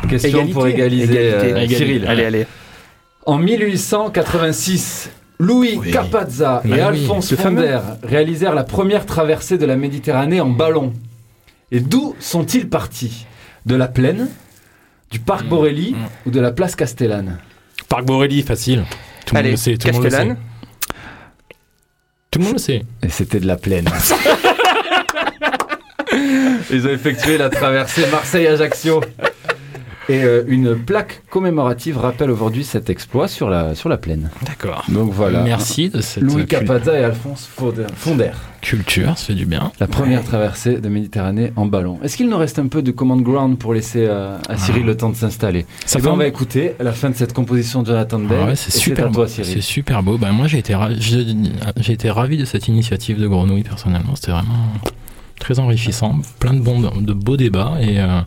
question 0.08 0.28
Égalité. 0.40 0.52
pour 0.52 0.66
égaliser 0.66 1.04
Égalité. 1.04 1.32
euh, 1.34 1.50
Égalité. 1.50 1.76
Cyril. 1.76 2.06
Allez, 2.08 2.24
allez. 2.24 2.46
En 3.26 3.38
1886, 3.38 5.10
Louis 5.38 5.76
Oui. 5.80 5.92
Carpazza 5.92 6.62
et 6.64 6.68
Bah 6.70 6.74
oui, 6.74 6.80
Alphonse 6.80 7.30
le 7.30 7.36
fameux. 7.36 7.60
Fonder 7.62 7.78
réalisèrent 8.02 8.56
la 8.56 8.64
première 8.64 9.06
traversée 9.06 9.56
de 9.56 9.66
la 9.66 9.76
Méditerranée 9.76 10.40
en 10.40 10.50
ballon. 10.50 10.92
Et 11.70 11.78
d'où 11.78 12.16
sont-ils 12.18 12.68
partis? 12.68 13.24
De 13.66 13.76
la 13.76 13.86
plaine, 13.86 14.26
du 15.12 15.20
parc 15.20 15.46
Borély 15.46 15.92
Mm. 15.92 15.96
ou 16.26 16.30
de 16.32 16.40
la 16.40 16.50
place 16.50 16.74
Castellane? 16.74 17.38
Parc 17.88 18.04
Borelli, 18.04 18.42
facile. 18.42 18.82
Tout 19.26 19.36
le 19.36 19.38
monde 19.38 19.44
Allez, 19.46 19.50
le 19.52 19.56
sait. 19.56 19.76
Tout 19.76 19.86
le 19.86 19.92
monde 19.92 20.02
le 20.02 20.10
sait. 20.10 20.16
Castellane. 20.16 20.36
Tout 22.32 22.38
le 22.40 22.44
monde 22.46 22.54
le 22.54 22.58
sait. 22.58 22.82
Et 23.04 23.08
c'était 23.10 23.38
de 23.38 23.46
la 23.46 23.54
plaine. 23.56 23.88
Ils 26.70 26.86
ont 26.86 26.90
effectué 26.90 27.38
la 27.38 27.48
traversée 27.50 28.02
Marseille-Ajaccio. 28.10 29.00
Et 30.10 30.22
euh, 30.22 30.42
une 30.48 30.76
plaque 30.76 31.22
commémorative 31.30 31.96
rappelle 31.96 32.30
aujourd'hui 32.30 32.62
cet 32.62 32.90
exploit 32.90 33.26
sur 33.26 33.48
la, 33.48 33.74
sur 33.74 33.88
la 33.88 33.96
plaine. 33.96 34.28
D'accord. 34.44 34.84
Donc 34.90 35.10
voilà. 35.10 35.40
Merci 35.40 35.88
de 35.88 36.02
cette 36.02 36.22
Louis 36.24 36.44
Capazza 36.44 36.92
et 37.00 37.02
Alphonse 37.04 37.46
Fonder. 37.50 37.86
Fonder. 37.96 38.32
culture, 38.60 39.16
ça 39.16 39.28
fait 39.28 39.34
du 39.34 39.46
bien. 39.46 39.72
La 39.80 39.86
première 39.86 40.22
traversée 40.22 40.74
de 40.78 40.88
Méditerranée 40.90 41.54
en 41.56 41.64
ballon. 41.64 41.98
Est-ce 42.02 42.18
qu'il 42.18 42.28
nous 42.28 42.36
reste 42.36 42.58
un 42.58 42.66
peu 42.66 42.82
de 42.82 42.90
command 42.90 43.22
ground 43.22 43.56
pour 43.56 43.72
laisser 43.72 44.04
euh, 44.06 44.36
à 44.46 44.58
Cyril 44.58 44.84
le 44.84 44.94
temps 44.94 45.08
de 45.08 45.16
s'installer? 45.16 45.64
Ça 45.86 45.98
Eh 45.98 46.02
ben, 46.02 46.08
fait 46.08 46.10
On 46.14 46.16
va 46.18 46.26
écouter 46.26 46.74
la 46.80 46.92
fin 46.92 47.08
de 47.08 47.14
cette 47.16 47.32
composition 47.32 47.80
de 47.80 47.86
Jonathan 47.86 48.18
Bell. 48.18 48.38
Ah 48.42 48.46
ouais, 48.48 48.56
c'est 48.56 48.72
super 48.74 49.06
beau. 49.08 49.20
toi, 49.20 49.28
C'est 49.28 49.42
Cyril. 49.42 49.62
super 49.62 50.02
beau. 50.02 50.18
Bah, 50.18 50.32
moi, 50.32 50.48
j'ai 50.48 50.58
été, 50.58 50.74
ra- 50.74 50.90
j'ai 50.98 51.92
été 51.94 52.10
ravi 52.10 52.36
de 52.36 52.44
cette 52.44 52.68
initiative 52.68 53.18
de 53.18 53.26
Grenouille, 53.26 53.62
personnellement. 53.62 54.16
C'était 54.16 54.32
vraiment 54.32 54.68
très 55.38 55.58
enrichissant. 55.58 56.16
Plein 56.38 56.54
de, 56.54 56.60
bons, 56.60 56.80
de 56.80 57.12
beaux 57.12 57.36
débats. 57.36 57.74
Et 57.80 58.00
euh, 58.00 58.20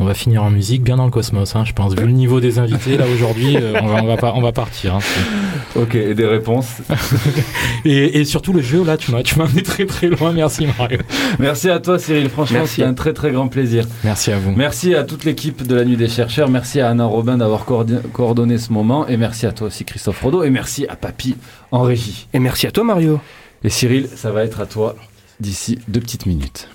on 0.00 0.06
va 0.06 0.14
finir 0.14 0.42
en 0.42 0.50
musique, 0.50 0.82
bien 0.82 0.96
dans 0.96 1.04
le 1.04 1.10
cosmos, 1.10 1.54
hein, 1.54 1.64
je 1.66 1.74
pense. 1.74 1.94
Vu 1.94 2.06
le 2.06 2.12
niveau 2.12 2.40
des 2.40 2.58
invités, 2.58 2.96
là 2.96 3.04
aujourd'hui, 3.12 3.58
euh, 3.58 3.74
on, 3.82 3.86
va, 3.86 4.02
on, 4.02 4.06
va 4.06 4.16
pas, 4.16 4.32
on 4.34 4.40
va 4.40 4.50
partir. 4.50 4.94
Hein. 4.94 5.00
Ok, 5.76 5.94
et 5.94 6.14
des 6.14 6.24
réponses 6.24 6.78
et, 7.84 8.18
et, 8.18 8.24
surtout 8.24 8.54
le 8.54 8.62
jeu, 8.62 8.82
là, 8.82 8.96
tu 8.96 9.12
m'as, 9.12 9.22
tu 9.22 9.38
m'as 9.38 9.44
amené 9.44 9.62
très 9.62 9.84
très 9.84 10.06
loin. 10.08 10.32
Merci 10.32 10.66
Mario. 10.78 11.00
Merci 11.38 11.68
à 11.68 11.80
toi 11.80 11.98
Cyril, 11.98 12.30
franchement, 12.30 12.64
c'est 12.64 12.82
un 12.82 12.94
très 12.94 13.12
très 13.12 13.30
grand 13.30 13.48
plaisir. 13.48 13.84
Merci 14.02 14.32
à 14.32 14.38
vous. 14.38 14.52
Merci 14.52 14.94
à 14.94 15.04
toute 15.04 15.24
l'équipe 15.24 15.66
de 15.66 15.74
la 15.74 15.84
Nuit 15.84 15.98
des 15.98 16.08
chercheurs. 16.08 16.48
Merci 16.48 16.80
à 16.80 16.88
Anna 16.88 17.04
Robin 17.04 17.36
d'avoir 17.36 17.66
coordonné 17.66 18.56
ce 18.56 18.72
moment. 18.72 19.06
Et 19.06 19.18
merci 19.18 19.44
à 19.44 19.52
toi 19.52 19.66
aussi 19.66 19.84
Christophe 19.84 20.22
Rodo. 20.22 20.44
Et 20.44 20.50
merci 20.50 20.86
à 20.88 20.96
Papy 20.96 21.36
en 21.72 21.82
régie. 21.82 22.26
Et 22.32 22.38
merci 22.38 22.66
à 22.66 22.70
toi 22.70 22.84
Mario. 22.84 23.20
Et 23.62 23.68
Cyril, 23.68 24.08
ça 24.14 24.30
va 24.30 24.44
être 24.44 24.60
à 24.60 24.66
toi 24.66 24.96
d'ici 25.40 25.78
deux 25.88 26.00
petites 26.00 26.26
minutes. 26.26 26.68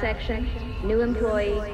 Section, 0.00 0.50
new 0.84 1.00
employee, 1.00 1.67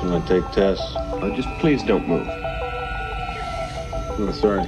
kind 0.00 0.14
of 0.14 0.22
nervous 0.22 0.30
when 0.30 0.40
I 0.40 0.40
take 0.40 0.52
tests. 0.52 0.96
Uh, 0.96 1.30
just 1.34 1.48
please 1.60 1.82
don't 1.82 2.06
move. 2.08 2.26
Oh, 4.22 4.32
sorry. 4.32 4.60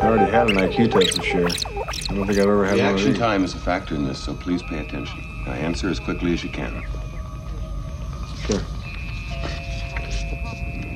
I 0.00 0.06
already 0.06 0.30
had 0.30 0.50
an 0.50 0.56
IQ 0.56 0.92
test 0.92 1.16
this 1.16 1.26
year. 1.32 1.46
I 1.46 2.14
don't 2.14 2.26
think 2.26 2.38
I've 2.38 2.46
ever 2.46 2.64
had 2.64 2.78
The 2.78 2.82
one 2.82 2.94
action 2.94 3.14
time 3.14 3.44
is 3.44 3.54
a 3.54 3.58
factor 3.58 3.94
in 3.94 4.04
this, 4.06 4.18
so 4.22 4.34
please 4.34 4.62
pay 4.62 4.78
attention. 4.78 5.18
Now 5.46 5.52
answer 5.52 5.88
as 5.88 6.00
quickly 6.00 6.32
as 6.32 6.42
you 6.42 6.50
can. 6.50 6.82
Sure. 8.46 8.60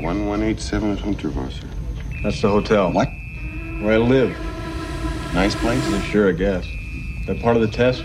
1187 0.02 0.90
at 0.90 0.98
Unterwasser. 0.98 1.68
That's 2.22 2.40
the 2.40 2.48
hotel. 2.48 2.92
What? 2.92 3.08
Where 3.80 3.94
I 3.94 3.98
live. 3.98 4.36
Nice 5.34 5.54
place? 5.54 5.82
Sure, 6.04 6.28
I 6.28 6.32
guess. 6.32 6.66
That 7.26 7.40
part 7.40 7.56
of 7.56 7.62
the 7.62 7.68
test? 7.68 8.04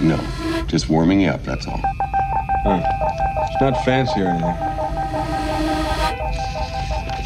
No. 0.00 0.18
Just 0.66 0.88
warming 0.88 1.20
you 1.20 1.28
up, 1.30 1.42
that's 1.44 1.66
all. 1.66 1.80
Huh. 2.64 2.80
It's 3.50 3.60
not 3.60 3.84
fancy 3.84 4.20
or 4.20 4.28
anything. 4.28 4.56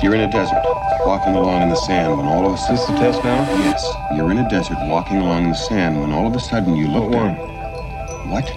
You're 0.03 0.15
in 0.15 0.21
a 0.29 0.31
desert, 0.31 0.63
walking 1.07 1.35
along 1.35 1.63
in 1.63 1.69
the 1.71 1.77
sand 1.77 2.17
when 2.17 2.27
all 2.27 2.47
of 2.47 2.53
a 2.53 2.57
sudden. 2.59 2.75
Is 2.77 2.81
this 2.81 2.89
the 2.89 2.97
test 2.97 3.25
now? 3.25 3.41
Yes. 3.65 3.85
You're 4.17 4.31
in 4.31 4.39
a 4.39 4.49
desert, 4.51 4.77
walking 4.89 5.19
along 5.19 5.45
in 5.45 5.51
the 5.51 5.57
sand 5.57 6.01
when 6.01 6.13
all 6.13 6.27
of 6.27 6.35
a 6.35 6.41
sudden 6.41 6.77
you 6.77 6.89
look 6.89 7.05
What 7.05 7.13
one? 7.23 7.35
down. 7.35 8.31
What? 8.31 8.51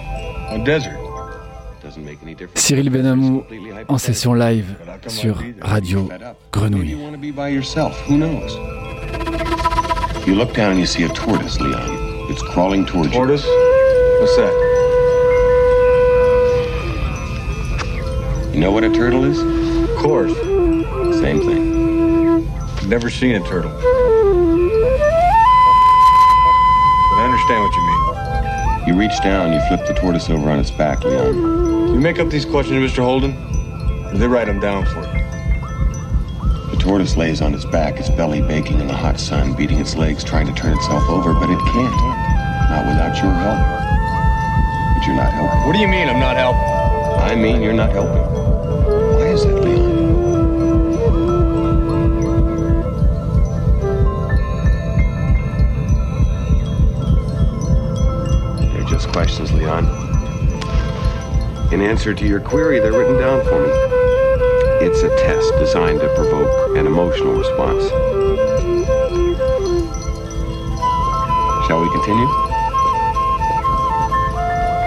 A 0.50 0.62
desert. 0.64 0.98
Doesn't 1.82 2.04
make 2.04 2.18
any 2.22 2.34
difference. 2.34 2.60
Cyril 2.60 2.90
Benamou 2.90 3.40
Completely 3.46 3.72
en 3.88 3.98
session 3.98 4.34
live 4.38 4.76
sur 5.06 5.34
Radio 5.62 6.08
Grenouille. 6.52 6.90
you 6.90 6.98
want 6.98 7.12
to 7.14 7.18
be 7.18 7.30
by 7.30 7.48
yourself. 7.48 7.98
Who 8.08 8.18
knows? 8.18 8.52
You 10.26 10.34
look 10.34 10.52
down 10.52 10.72
and 10.72 10.80
you 10.80 10.86
see 10.86 11.04
a 11.04 11.08
tortoise, 11.08 11.58
Leon. 11.60 12.28
It's 12.30 12.42
crawling 12.42 12.84
towards 12.84 13.08
you. 13.08 13.14
Tortoise? 13.14 13.46
What's 14.20 14.36
that? 14.36 14.52
you. 18.52 18.58
Know 18.58 18.72
what 18.72 18.82
a 18.82 18.92
turtle 18.92 19.24
is? 19.24 19.38
Of 19.88 19.96
course. 19.96 20.34
Same 21.20 21.38
thing. 21.40 22.88
Never 22.88 23.10
seen 23.10 23.36
a 23.36 23.40
turtle. 23.46 23.70
But 23.70 23.80
I 27.14 27.24
understand 27.24 27.62
what 27.62 27.74
you 27.76 27.82
mean. 27.86 28.88
You 28.88 28.94
reach 28.98 29.22
down, 29.22 29.52
you 29.52 29.60
flip 29.68 29.86
the 29.86 29.94
tortoise 29.94 30.28
over 30.28 30.50
on 30.50 30.58
its 30.58 30.72
back, 30.72 31.04
Leon. 31.04 31.36
You 31.94 32.00
make 32.00 32.18
up 32.18 32.28
these 32.28 32.44
questions, 32.44 32.90
Mr. 32.90 33.04
Holden? 33.04 33.36
Or 34.06 34.18
they 34.18 34.26
write 34.26 34.46
them 34.46 34.58
down 34.58 34.84
for 34.86 35.02
you? 35.02 35.12
The 36.72 36.76
tortoise 36.80 37.16
lays 37.16 37.40
on 37.40 37.54
its 37.54 37.64
back, 37.66 38.00
its 38.00 38.08
belly 38.10 38.40
baking 38.40 38.80
in 38.80 38.88
the 38.88 38.96
hot 38.96 39.20
sun, 39.20 39.54
beating 39.54 39.78
its 39.78 39.94
legs, 39.94 40.24
trying 40.24 40.46
to 40.48 40.52
turn 40.54 40.76
itself 40.76 41.08
over, 41.08 41.34
but 41.34 41.48
it 41.48 41.58
can't. 41.72 41.96
Not 42.70 42.86
without 42.86 43.16
your 43.22 43.32
help. 43.32 43.87
You're 45.08 45.16
not 45.16 45.32
helping. 45.32 45.66
What 45.66 45.72
do 45.72 45.78
you 45.78 45.88
mean 45.88 46.06
I'm 46.06 46.20
not 46.20 46.36
helping? 46.36 46.60
I 47.22 47.34
mean, 47.34 47.62
you're 47.62 47.72
not 47.72 47.90
helping. 47.92 48.22
Why 49.16 49.28
is 49.28 49.42
that, 49.42 49.54
Leon? 49.54 49.88
They're 58.74 58.84
just 58.84 59.08
questions, 59.08 59.50
Leon. 59.50 59.86
In 61.72 61.80
answer 61.80 62.12
to 62.12 62.26
your 62.26 62.40
query, 62.40 62.78
they're 62.78 62.92
written 62.92 63.18
down 63.18 63.42
for 63.46 63.62
me. 63.62 63.72
It's 64.86 65.02
a 65.02 65.08
test 65.08 65.54
designed 65.58 66.00
to 66.00 66.14
provoke 66.16 66.76
an 66.76 66.86
emotional 66.86 67.32
response. 67.32 67.88
Shall 71.66 71.80
we 71.80 71.88
continue? 71.92 72.47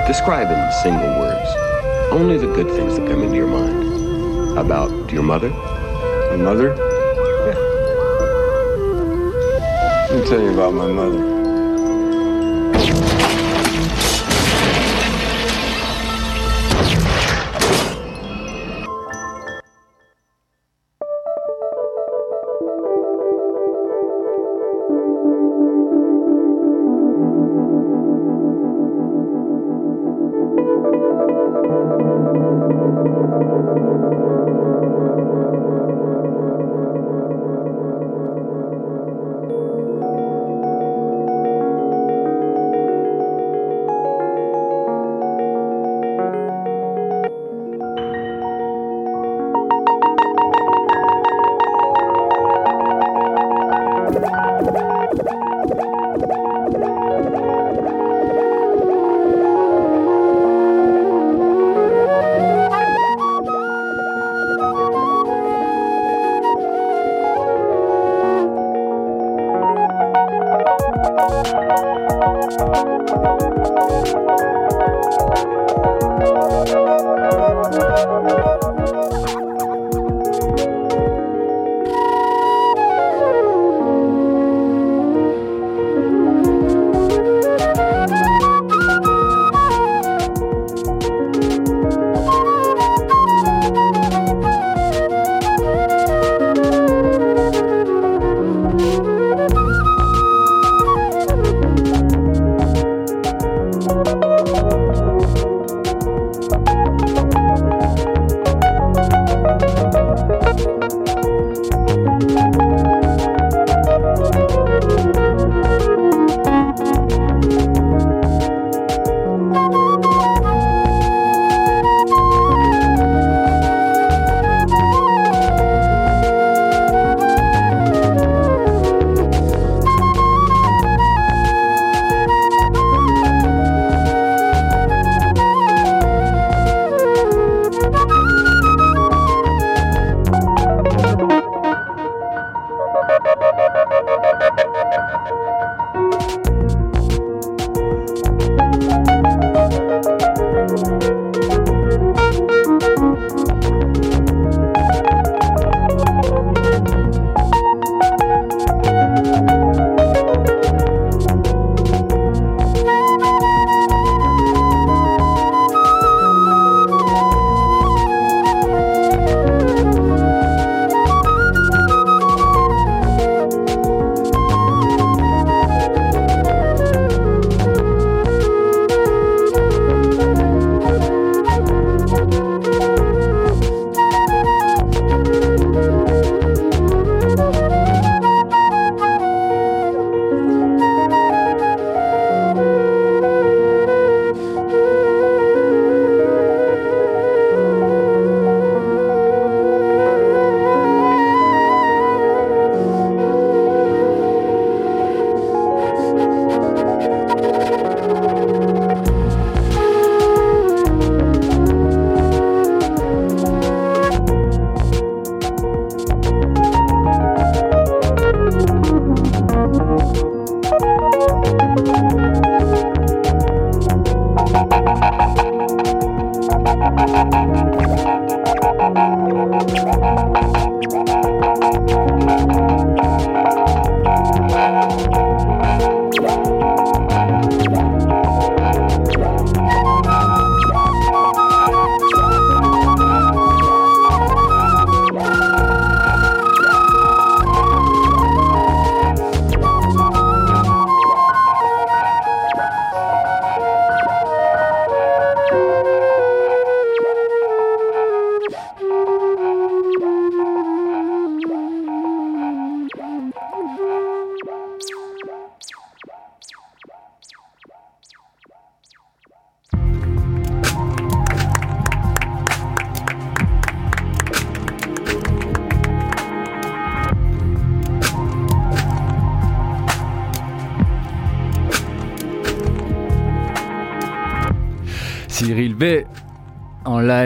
Describe 0.08 0.52
in 0.52 0.72
single 0.84 1.20
words 1.20 1.50
only 2.12 2.38
the 2.38 2.48
good 2.48 2.68
things 2.68 2.98
that 2.98 3.08
come 3.08 3.24
into 3.24 3.38
your 3.38 3.48
mind. 3.48 4.58
About 4.58 5.12
your 5.12 5.24
mother? 5.24 5.50
My 5.50 6.36
mother? 6.36 6.76
Yeah. 7.48 7.56
Let 10.10 10.20
me 10.20 10.30
tell 10.30 10.42
you 10.42 10.54
about 10.54 10.74
my 10.74 10.88
mother. 10.88 11.41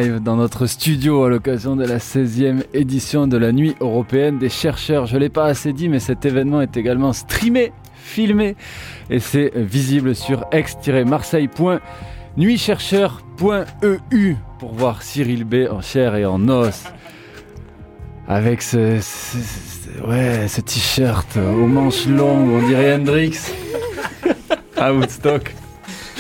Live 0.06 0.20
dans 0.22 0.36
notre 0.36 0.68
studio 0.68 1.24
à 1.24 1.30
l'occasion 1.30 1.76
de 1.76 1.84
la 1.86 1.98
16e 1.98 2.64
édition 2.74 3.28
de 3.28 3.38
la 3.38 3.52
Nuit 3.52 3.76
européenne 3.80 4.38
des 4.38 4.50
chercheurs. 4.50 5.06
Je 5.08 5.16
ne 5.16 5.20
l'ai 5.22 5.30
pas 5.30 5.46
assez 5.46 5.74
dit, 5.74 5.90
mais 5.90 6.00
cet 6.00 6.26
événement 6.26 6.62
est 6.62 6.78
également 6.78 7.12
streamé, 7.14 7.72
filmé 7.96 8.56
et 9.10 9.20
c'est 9.20 9.52
visible 9.56 10.14
sur 10.16 10.46
ex-marseille.fr. 10.52 11.80
nuitchercheur.eu 12.38 14.36
pour 14.60 14.74
voir 14.74 15.02
Cyril 15.02 15.44
B 15.44 15.66
en 15.72 15.82
chair 15.82 16.16
et 16.16 16.26
en 16.26 16.48
os. 16.50 16.84
Avec 18.28 18.62
ce, 18.62 19.00
ce- 19.02 19.38
ce- 19.38 20.02
ouais, 20.08 20.48
ce 20.48 20.62
t-shirt 20.62 21.38
aux 21.38 21.68
manches 21.68 22.06
longues, 22.08 22.50
on 22.50 22.68
dirait 22.68 22.94
Hendrix. 22.96 23.38
à 24.78 24.94
Woodstock. 24.94 25.54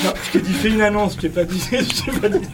Non, 0.03 0.11
je 0.25 0.31
t'ai 0.31 0.39
dit 0.45 0.53
fais 0.53 0.69
une 0.69 0.81
annonce, 0.81 1.15
je 1.15 1.21
t'ai 1.21 1.29
pas 1.29 1.43
dit. 1.45 1.59
je 1.71 2.03
t'ai 2.11 2.19
pas 2.19 2.29
dit. 2.29 2.45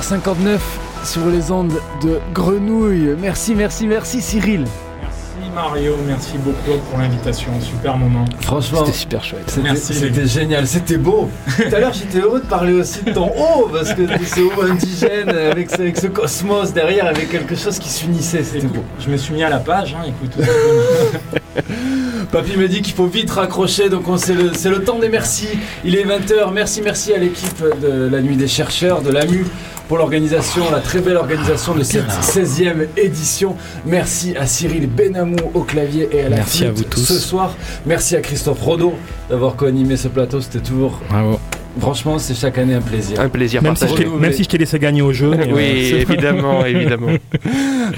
19h59 0.00 0.58
sur 1.04 1.26
les 1.26 1.50
ondes 1.50 1.74
de 2.02 2.18
Grenouille. 2.32 3.14
Merci, 3.20 3.54
merci, 3.54 3.86
merci 3.86 4.20
Cyril. 4.22 4.64
Merci 5.02 5.50
Mario, 5.54 5.94
merci 6.06 6.38
beaucoup 6.38 6.78
pour 6.90 6.98
l'invitation, 6.98 7.50
super 7.60 7.96
moment. 7.98 8.24
Franchement, 8.40 8.84
C'était 8.84 8.96
super 8.96 9.24
chouette. 9.24 9.42
C'était 9.46 9.62
Merci, 9.62 9.94
c'était 9.94 10.20
les- 10.22 10.26
génial, 10.26 10.66
c'était 10.66 10.96
beau. 10.96 11.28
Tout 11.56 11.74
à 11.74 11.80
l'heure, 11.80 11.92
j'étais 11.92 12.20
heureux 12.20 12.40
de 12.40 12.46
parler 12.46 12.72
aussi 12.72 13.02
de 13.02 13.12
ton 13.12 13.26
haut, 13.28 13.68
parce 13.72 13.92
que 13.94 14.02
ce 14.24 14.40
haut 14.40 14.62
indigène, 14.70 15.28
avec 15.28 15.70
ce, 15.70 15.76
avec 15.82 15.98
ce 15.98 16.06
cosmos 16.06 16.72
derrière, 16.72 17.06
avec 17.06 17.30
quelque 17.30 17.54
chose 17.56 17.78
qui 17.78 17.88
s'unissait, 17.90 18.42
c'était 18.44 18.66
beau. 18.66 18.82
Je 19.00 19.10
me 19.10 19.16
suis 19.18 19.34
mis 19.34 19.42
à 19.42 19.50
la 19.50 19.58
page, 19.58 19.94
hein, 19.98 20.04
écoute. 20.08 20.46
Papy 22.32 22.56
me 22.56 22.68
dit 22.68 22.80
qu'il 22.80 22.94
faut 22.94 23.06
vite 23.06 23.30
raccrocher, 23.32 23.88
donc 23.88 24.08
on- 24.08 24.16
c'est 24.16 24.34
le, 24.34 24.52
c'est 24.54 24.70
le 24.70 24.82
temps 24.84 24.98
des 25.00 25.08
merci. 25.08 25.48
Il 25.84 25.96
est 25.96 26.04
20h, 26.04 26.52
merci, 26.52 26.80
merci 26.82 27.12
à 27.12 27.18
l'équipe 27.18 27.64
de 27.82 28.08
la 28.08 28.20
Nuit 28.20 28.36
des 28.36 28.46
chercheurs, 28.46 29.02
de 29.02 29.10
l'AMU, 29.10 29.44
pour 29.90 29.98
l'organisation, 29.98 30.70
la 30.70 30.78
très 30.78 31.00
belle 31.00 31.16
organisation 31.16 31.74
de 31.74 31.82
cette 31.82 32.06
16e 32.06 32.86
édition. 32.96 33.56
Merci 33.84 34.36
à 34.36 34.46
Cyril 34.46 34.86
Benamou 34.88 35.34
au 35.52 35.62
clavier 35.62 36.08
et 36.12 36.20
à 36.20 36.28
la 36.28 36.36
Merci 36.36 36.64
à 36.64 36.70
vous 36.70 36.84
tous. 36.84 37.00
ce 37.00 37.18
soir. 37.18 37.56
Merci 37.86 38.14
à 38.14 38.20
Christophe 38.20 38.62
Rodeau 38.62 38.94
d'avoir 39.28 39.56
co-animé 39.56 39.96
ce 39.96 40.06
plateau, 40.06 40.40
c'était 40.40 40.60
toujours 40.60 41.00
Franchement, 41.80 42.20
c'est 42.20 42.34
chaque 42.34 42.58
année 42.58 42.74
un 42.74 42.80
plaisir. 42.80 43.18
Un 43.20 43.28
plaisir 43.28 43.62
Même 43.62 43.74
si, 43.74 43.86
je 43.88 44.04
même 44.04 44.32
si 44.32 44.44
je 44.44 44.48
t'ai 44.48 44.58
laissé 44.58 44.78
gagner 44.78 45.02
au 45.02 45.12
jeu. 45.12 45.30
Oui, 45.52 45.92
euh, 45.92 46.02
évidemment, 46.02 46.64
évidemment. 46.66 47.08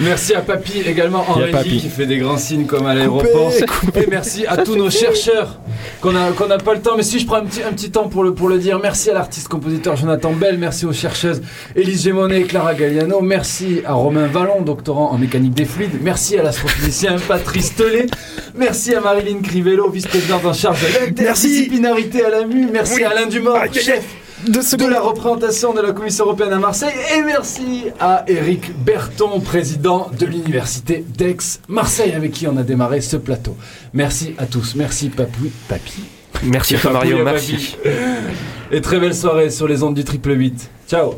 Merci 0.01 0.35
à 0.35 0.41
Papy 0.41 0.81
également 0.87 1.25
en 1.29 1.35
régie 1.35 1.53
Papy. 1.53 1.77
qui 1.79 1.89
fait 1.89 2.07
des 2.07 2.19
grands 2.19 2.39
signes 2.39 2.65
comme 2.65 2.87
à 2.87 2.95
l'aéroport. 2.95 3.51
Et 3.97 4.07
merci 4.11 4.47
à 4.47 4.57
tous 4.59 4.77
nos 4.77 4.91
chercheurs 4.91 5.59
qu'on 6.03 6.17
a 6.17 6.33
qu'on 6.33 6.49
n'a 6.49 6.59
pas 6.59 6.75
le 6.75 6.83
temps. 6.83 6.97
Mais 6.97 7.03
si 7.03 7.19
je 7.19 7.27
prends 7.27 7.37
un 7.37 7.45
petit 7.45 7.63
un 7.63 7.73
petit 7.73 7.91
temps 7.91 8.09
pour 8.09 8.25
le 8.25 8.35
pour 8.35 8.49
le 8.49 8.59
dire. 8.59 8.79
Merci 8.83 9.11
à 9.11 9.15
l'artiste 9.15 9.49
compositeur 9.49 9.97
Jonathan 9.97 10.33
Bell. 10.33 10.59
Merci 10.59 10.85
aux 10.85 10.93
chercheuses 10.93 11.41
Élise 11.77 12.03
Gémonet 12.03 12.41
et 12.41 12.45
Clara 12.45 12.75
Galliano. 12.75 13.21
Merci 13.21 13.81
à 13.87 13.95
Romain 13.95 14.27
Vallon, 14.27 14.61
doctorant 14.63 15.11
en 15.13 15.19
mécanique 15.19 15.55
des 15.55 15.65
fluides. 15.65 16.03
Merci 16.03 16.39
à 16.39 16.43
l'astrophysicien 16.43 17.17
Patrice 17.29 17.75
Tellet. 17.75 18.07
Merci 18.55 18.95
à 18.95 19.01
Marilyn 19.01 19.41
Crivello, 19.41 19.89
vice-présidente 19.89 20.45
en 20.45 20.53
charge 20.53 20.81
de 20.83 21.07
l'interdisciplinarité 21.07 22.25
à 22.25 22.31
la 22.31 22.47
MU. 22.47 22.69
Merci 22.71 23.05
à 23.05 23.11
Alain 23.11 23.27
Dumont, 23.27 23.55
chef 23.73 24.22
de 24.47 24.91
la 24.91 25.01
représentation 25.01 25.73
de 25.73 25.81
la 25.81 25.93
Commission 25.93 26.25
européenne 26.25 26.53
à 26.53 26.59
Marseille. 26.59 26.95
Et 27.17 27.23
merci 27.23 27.85
à 28.01 28.25
Eric 28.27 28.73
Berton, 28.85 29.41
président 29.41 30.11
de 30.19 30.27
l'Université 30.27 31.05
d'Aix-Marseille, 31.17 32.13
avec 32.13 32.33
qui 32.33 32.47
on 32.47 32.57
a 32.57 32.63
démarré 32.63 33.01
ce 33.01 33.17
plateau. 33.17 33.57
Merci 33.93 34.35
à 34.39 34.47
tous. 34.47 34.75
Merci 34.75 35.11
Papou, 35.11 35.51
Papy. 35.69 36.03
Merci 36.45 36.77
à 36.77 36.79
toi, 36.79 36.93
Papouille 36.93 37.13
Mario, 37.13 37.25
merci. 37.25 37.77
Et 38.71 38.81
très 38.81 38.99
belle 38.99 39.15
soirée 39.15 39.51
sur 39.51 39.69
les 39.69 39.83
ondes 39.83 39.95
du 39.95 40.05
triple 40.05 40.37
8. 40.37 40.71
Ciao 40.89 41.15